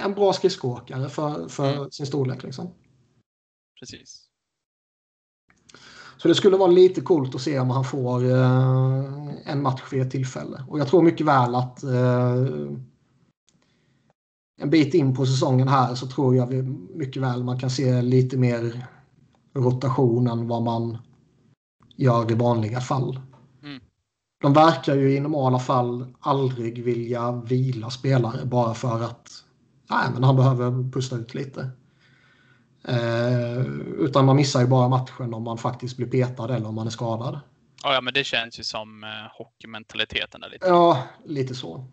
en 0.04 0.14
bra 0.14 0.32
skridskoåkare 0.32 1.08
för, 1.08 1.48
för 1.48 1.72
mm. 1.72 1.90
sin 1.90 2.06
storlek. 2.06 2.42
Liksom 2.42 2.74
precis. 3.82 4.24
Så 6.16 6.28
det 6.28 6.34
skulle 6.34 6.56
vara 6.56 6.70
lite 6.70 7.00
coolt 7.00 7.34
att 7.34 7.40
se 7.40 7.58
om 7.58 7.70
han 7.70 7.84
får 7.84 8.30
eh, 8.30 9.50
en 9.52 9.62
match 9.62 9.82
vid 9.92 10.02
ett 10.02 10.10
tillfälle. 10.10 10.64
Och 10.68 10.78
jag 10.78 10.88
tror 10.88 11.02
mycket 11.02 11.26
väl 11.26 11.54
att 11.54 11.82
eh, 11.82 12.36
en 14.60 14.70
bit 14.70 14.94
in 14.94 15.14
på 15.14 15.26
säsongen 15.26 15.68
här 15.68 15.94
så 15.94 16.06
tror 16.06 16.36
jag 16.36 16.52
mycket 16.96 17.22
väl 17.22 17.44
man 17.44 17.58
kan 17.58 17.70
se 17.70 18.02
lite 18.02 18.36
mer 18.36 18.86
rotation 19.54 20.26
än 20.26 20.48
vad 20.48 20.62
man 20.62 20.98
gör 21.96 22.30
i 22.30 22.34
vanliga 22.34 22.80
fall. 22.80 23.20
Mm. 23.62 23.80
De 24.42 24.52
verkar 24.52 24.94
ju 24.94 25.16
i 25.16 25.20
normala 25.20 25.58
fall 25.58 26.14
aldrig 26.20 26.84
vilja 26.84 27.32
vila 27.32 27.90
spelare 27.90 28.44
bara 28.44 28.74
för 28.74 29.02
att 29.02 29.44
nej, 29.90 30.08
men 30.14 30.24
han 30.24 30.36
behöver 30.36 30.90
pusta 30.90 31.16
ut 31.16 31.34
lite. 31.34 31.70
Eh, 32.84 33.60
utan 33.98 34.24
man 34.26 34.36
missar 34.36 34.60
ju 34.60 34.66
bara 34.66 34.88
matchen 34.88 35.34
om 35.34 35.42
man 35.42 35.58
faktiskt 35.58 35.96
blir 35.96 36.06
petad 36.06 36.54
eller 36.54 36.68
om 36.68 36.74
man 36.74 36.86
är 36.86 36.90
skadad. 36.90 37.40
Ja, 37.82 38.00
men 38.00 38.14
det 38.14 38.24
känns 38.24 38.58
ju 38.58 38.64
som 38.64 39.04
eh, 39.04 39.08
hockeymentaliteten. 39.38 40.40
Där 40.40 40.50
lite. 40.50 40.66
Ja, 40.66 41.02
lite 41.24 41.54
så. 41.54 41.84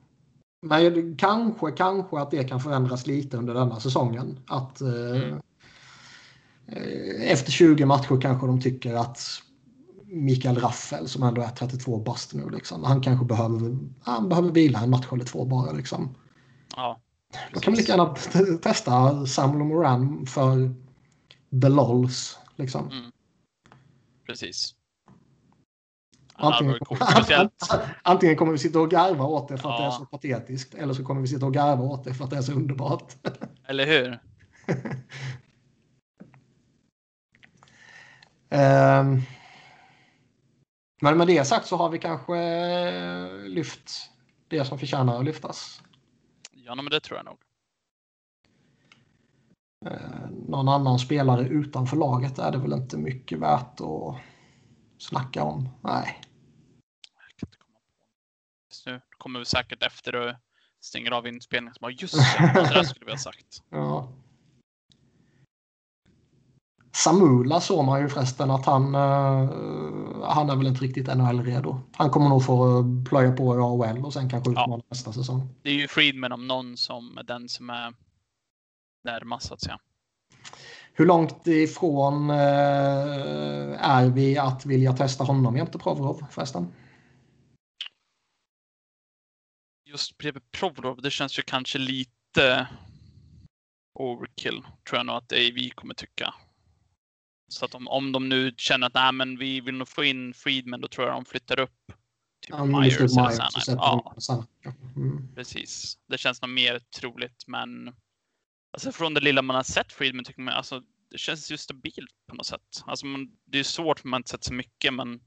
Men 0.61 1.17
kanske, 1.17 1.71
kanske 1.71 2.19
att 2.19 2.31
det 2.31 2.43
kan 2.43 2.59
förändras 2.59 3.07
lite 3.07 3.37
under 3.37 3.53
denna 3.53 3.79
säsongen. 3.79 4.39
Att 4.47 4.81
eh, 4.81 4.89
mm. 4.89 5.39
efter 7.21 7.51
20 7.51 7.85
matcher 7.85 8.21
kanske 8.21 8.47
de 8.47 8.61
tycker 8.61 8.93
att 8.93 9.41
Mikael 10.05 10.59
Raffel 10.59 11.07
som 11.07 11.23
ändå 11.23 11.41
är 11.41 11.49
32 11.49 11.97
bast 11.97 12.33
nu, 12.33 12.49
liksom, 12.49 12.83
han 12.83 13.01
kanske 13.01 13.25
behöver, 13.25 13.77
han 14.01 14.29
behöver 14.29 14.51
vila 14.51 14.79
en 14.79 14.89
match 14.89 15.07
eller 15.11 15.25
två 15.25 15.45
bara. 15.45 15.71
Liksom. 15.71 16.15
Ja. 16.75 16.99
Då 17.53 17.59
kan 17.59 17.73
man 17.73 17.77
lika 17.77 17.91
gärna 17.91 18.15
testa 18.57 19.25
Samuel 19.25 19.63
Moran 19.63 20.25
för 20.25 20.75
the 21.61 21.69
LOLs. 21.69 22.39
Liksom. 22.55 22.91
Mm. 22.91 23.11
Precis. 24.25 24.75
Antingen, 26.33 26.79
antingen 28.03 28.35
kommer 28.35 28.51
vi 28.51 28.57
sitta 28.57 28.79
och 28.79 28.91
garva 28.91 29.25
åt 29.25 29.47
det 29.47 29.57
för 29.57 29.69
att 29.69 29.79
ja. 29.79 29.85
det 29.85 29.87
är 29.87 29.91
så 29.91 30.05
patetiskt. 30.05 30.73
Eller 30.73 30.93
så 30.93 31.03
kommer 31.03 31.21
vi 31.21 31.27
sitta 31.27 31.45
och 31.45 31.53
garva 31.53 31.83
åt 31.83 32.03
det 32.03 32.13
för 32.13 32.23
att 32.23 32.29
det 32.29 32.37
är 32.37 32.41
så 32.41 32.53
underbart. 32.53 33.13
Eller 33.67 33.85
hur? 33.85 34.19
um, 38.49 39.21
men 41.01 41.17
med 41.17 41.27
det 41.27 41.45
sagt 41.45 41.67
så 41.67 41.75
har 41.75 41.89
vi 41.89 41.99
kanske 41.99 42.37
lyft 43.47 43.91
det 44.47 44.65
som 44.65 44.79
förtjänar 44.79 45.19
att 45.19 45.25
lyftas. 45.25 45.81
Ja, 46.69 46.75
men 46.75 46.85
det 46.85 46.99
tror 46.99 47.17
jag 47.17 47.25
nog. 47.25 47.37
Eh, 49.85 50.29
någon 50.47 50.69
annan 50.69 50.99
spelare 50.99 51.47
utanför 51.47 51.97
laget 51.97 52.39
är 52.39 52.51
det 52.51 52.57
väl 52.57 52.73
inte 52.73 52.97
mycket 52.97 53.39
värt 53.39 53.81
att 53.81 54.15
snacka 54.97 55.43
om. 55.43 55.69
Nej. 55.83 56.21
Just 58.69 58.85
nu 58.85 59.01
kommer 59.17 59.39
vi 59.39 59.45
säkert 59.45 59.83
efter 59.83 60.15
och 60.15 60.35
stänger 60.79 61.11
av 61.11 61.27
inspelningen. 61.27 61.73
Som, 61.73 61.91
just 61.91 62.13
det, 62.37 62.71
det 62.73 62.85
skulle 62.85 63.05
vi 63.05 63.11
ha 63.11 63.17
sagt. 63.17 63.63
Ja. 63.69 64.11
Samula 66.91 67.61
såg 67.61 67.85
man 67.85 68.01
ju 68.01 68.09
förresten 68.09 68.51
att 68.51 68.65
han, 68.65 68.95
uh, 68.95 70.23
han 70.23 70.49
är 70.49 70.55
väl 70.55 70.67
inte 70.67 70.83
riktigt 70.83 71.07
NHL-redo. 71.07 71.81
Han 71.93 72.09
kommer 72.09 72.29
nog 72.29 72.45
få 72.45 72.83
plöja 73.09 73.31
på 73.31 73.55
i 73.55 73.57
AHL 73.57 74.05
och 74.05 74.13
sen 74.13 74.29
kanske 74.29 74.51
utmana 74.51 74.75
ja. 74.77 74.83
nästa 74.89 75.13
säsong. 75.13 75.55
Det 75.61 75.69
är 75.69 75.73
ju 75.73 75.87
Friedman 75.87 76.31
om 76.31 76.47
någon 76.47 76.77
som 76.77 77.19
den 77.27 77.49
som 77.49 77.69
är 77.69 77.93
närmast 79.03 79.47
så 79.47 79.53
att 79.53 79.61
säga. 79.61 79.79
Hur 80.93 81.05
långt 81.05 81.47
ifrån 81.47 82.29
uh, 82.29 82.35
är 83.79 84.09
vi 84.09 84.37
att 84.37 84.65
vilja 84.65 84.93
testa 84.93 85.23
honom 85.23 85.57
jämte 85.57 85.77
Provorov 85.77 86.25
förresten? 86.31 86.73
Just 89.85 90.17
bredvid 90.17 90.51
Provorov, 90.51 91.01
det 91.01 91.11
känns 91.11 91.39
ju 91.39 91.43
kanske 91.43 91.77
lite 91.79 92.67
overkill, 93.93 94.61
tror 94.89 94.99
jag 94.99 95.05
nog 95.05 95.15
att 95.15 95.31
vi 95.31 95.69
kommer 95.69 95.93
tycka. 95.93 96.33
Så 97.49 97.65
att 97.65 97.75
om, 97.75 97.87
om 97.87 98.11
de 98.11 98.29
nu 98.29 98.53
känner 98.57 98.87
att 98.87 98.93
Nej, 98.93 99.11
men 99.11 99.37
vi 99.37 99.61
vill 99.61 99.75
nog 99.75 99.87
få 99.87 100.03
in 100.03 100.33
Friedman, 100.33 100.81
då 100.81 100.87
tror 100.87 101.07
jag 101.07 101.15
de 101.15 101.25
flyttar 101.25 101.59
upp 101.59 101.91
typ 102.41 102.49
ja, 102.49 102.65
Myers, 102.65 102.99
Myers 102.99 103.63
sen. 103.65 103.77
Ja, 103.77 104.15
mm. 104.95 105.35
precis. 105.35 105.97
Det 106.07 106.17
känns 106.17 106.41
nog 106.41 106.49
mer 106.51 106.79
troligt, 106.79 107.43
men 107.47 107.95
alltså 108.73 108.91
från 108.91 109.13
det 109.13 109.21
lilla 109.21 109.41
man 109.41 109.55
har 109.55 109.63
sett 109.63 109.93
Friedman 109.93 110.25
tycker 110.25 110.41
man 110.41 110.53
alltså 110.53 110.81
det 111.11 111.17
känns 111.17 111.51
ju 111.51 111.57
stabilt 111.57 112.15
på 112.27 112.35
något 112.35 112.45
sätt. 112.45 112.83
Alltså 112.85 113.05
man, 113.05 113.37
det 113.45 113.59
är 113.59 113.63
svårt 113.63 113.99
för 113.99 114.07
man 114.07 114.19
inte 114.19 114.29
sett 114.29 114.43
så 114.43 114.53
mycket, 114.53 114.93
men 114.93 115.21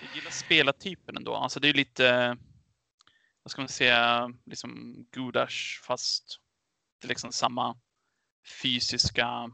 jag 0.00 0.14
gillar 0.14 0.30
spelartypen 0.30 1.16
ändå. 1.16 1.34
Alltså 1.34 1.60
det 1.60 1.68
är 1.68 1.74
lite, 1.74 2.36
vad 3.42 3.50
ska 3.50 3.60
man 3.60 3.68
säga, 3.68 4.32
liksom 4.46 4.96
Gudash 5.10 5.82
fast 5.82 6.40
det 7.00 7.06
är 7.06 7.08
liksom 7.08 7.32
samma 7.32 7.76
fysiska 8.62 9.50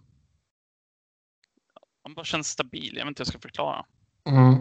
han 2.07 2.15
bara 2.15 2.25
känns 2.25 2.49
stabil. 2.49 2.97
Jag 2.97 3.05
vet 3.05 3.09
inte 3.09 3.21
hur 3.21 3.25
jag 3.25 3.29
ska 3.29 3.39
förklara. 3.39 3.85
Mm. 4.29 4.55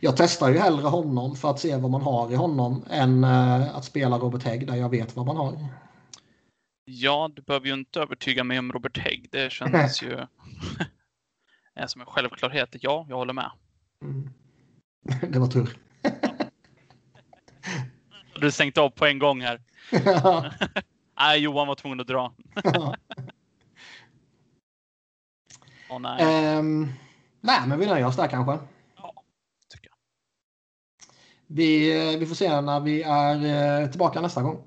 Jag 0.00 0.16
testar 0.16 0.48
ju 0.48 0.58
hellre 0.58 0.88
honom 0.88 1.36
för 1.36 1.50
att 1.50 1.60
se 1.60 1.76
vad 1.76 1.90
man 1.90 2.02
har 2.02 2.32
i 2.32 2.34
honom 2.34 2.84
än 2.90 3.24
uh, 3.24 3.76
att 3.76 3.84
spela 3.84 4.18
Robert 4.18 4.42
Hägg 4.42 4.66
där 4.66 4.74
jag 4.74 4.88
vet 4.88 5.16
vad 5.16 5.26
man 5.26 5.36
har. 5.36 5.68
Ja, 6.84 7.30
du 7.36 7.42
behöver 7.42 7.66
ju 7.66 7.74
inte 7.74 8.00
övertyga 8.00 8.44
mig 8.44 8.58
om 8.58 8.72
Robert 8.72 8.98
Hägg. 8.98 9.28
Det 9.32 9.52
känns 9.52 10.02
ju 10.02 10.16
som 11.86 12.00
en 12.00 12.06
självklarhet. 12.06 12.76
Ja, 12.80 13.06
jag 13.08 13.16
håller 13.16 13.32
med. 13.32 13.50
Mm. 14.02 14.30
Det 15.32 15.38
var 15.38 15.46
tur. 15.46 15.76
du 18.40 18.50
stängt 18.50 18.78
av 18.78 18.90
på 18.90 19.06
en 19.06 19.18
gång 19.18 19.40
här. 19.40 19.62
nej, 21.18 21.40
Johan 21.40 21.68
var 21.68 21.74
tvungen 21.74 22.00
att 22.00 22.06
dra. 22.06 22.34
Oh, 25.90 25.98
nej. 26.00 26.56
Um, 26.58 26.92
nej, 27.40 27.60
men 27.66 27.78
vi 27.78 27.86
nöjer 27.86 28.06
oss 28.06 28.16
där 28.16 28.28
kanske. 28.28 28.58
Ja, 28.96 29.14
tycker 29.68 29.90
jag. 29.90 29.96
Vi, 31.46 31.96
eh, 32.14 32.18
vi 32.18 32.26
får 32.26 32.34
se 32.34 32.60
när 32.60 32.80
vi 32.80 33.02
är 33.02 33.82
eh, 33.82 33.90
tillbaka 33.90 34.20
nästa 34.20 34.42
gång. 34.42 34.62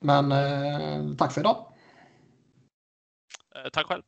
Men 0.00 0.32
eh, 0.32 1.16
tack 1.16 1.32
för 1.32 1.40
idag. 1.40 1.72
Eh, 3.54 3.70
tack 3.72 3.86
själv. 3.86 4.02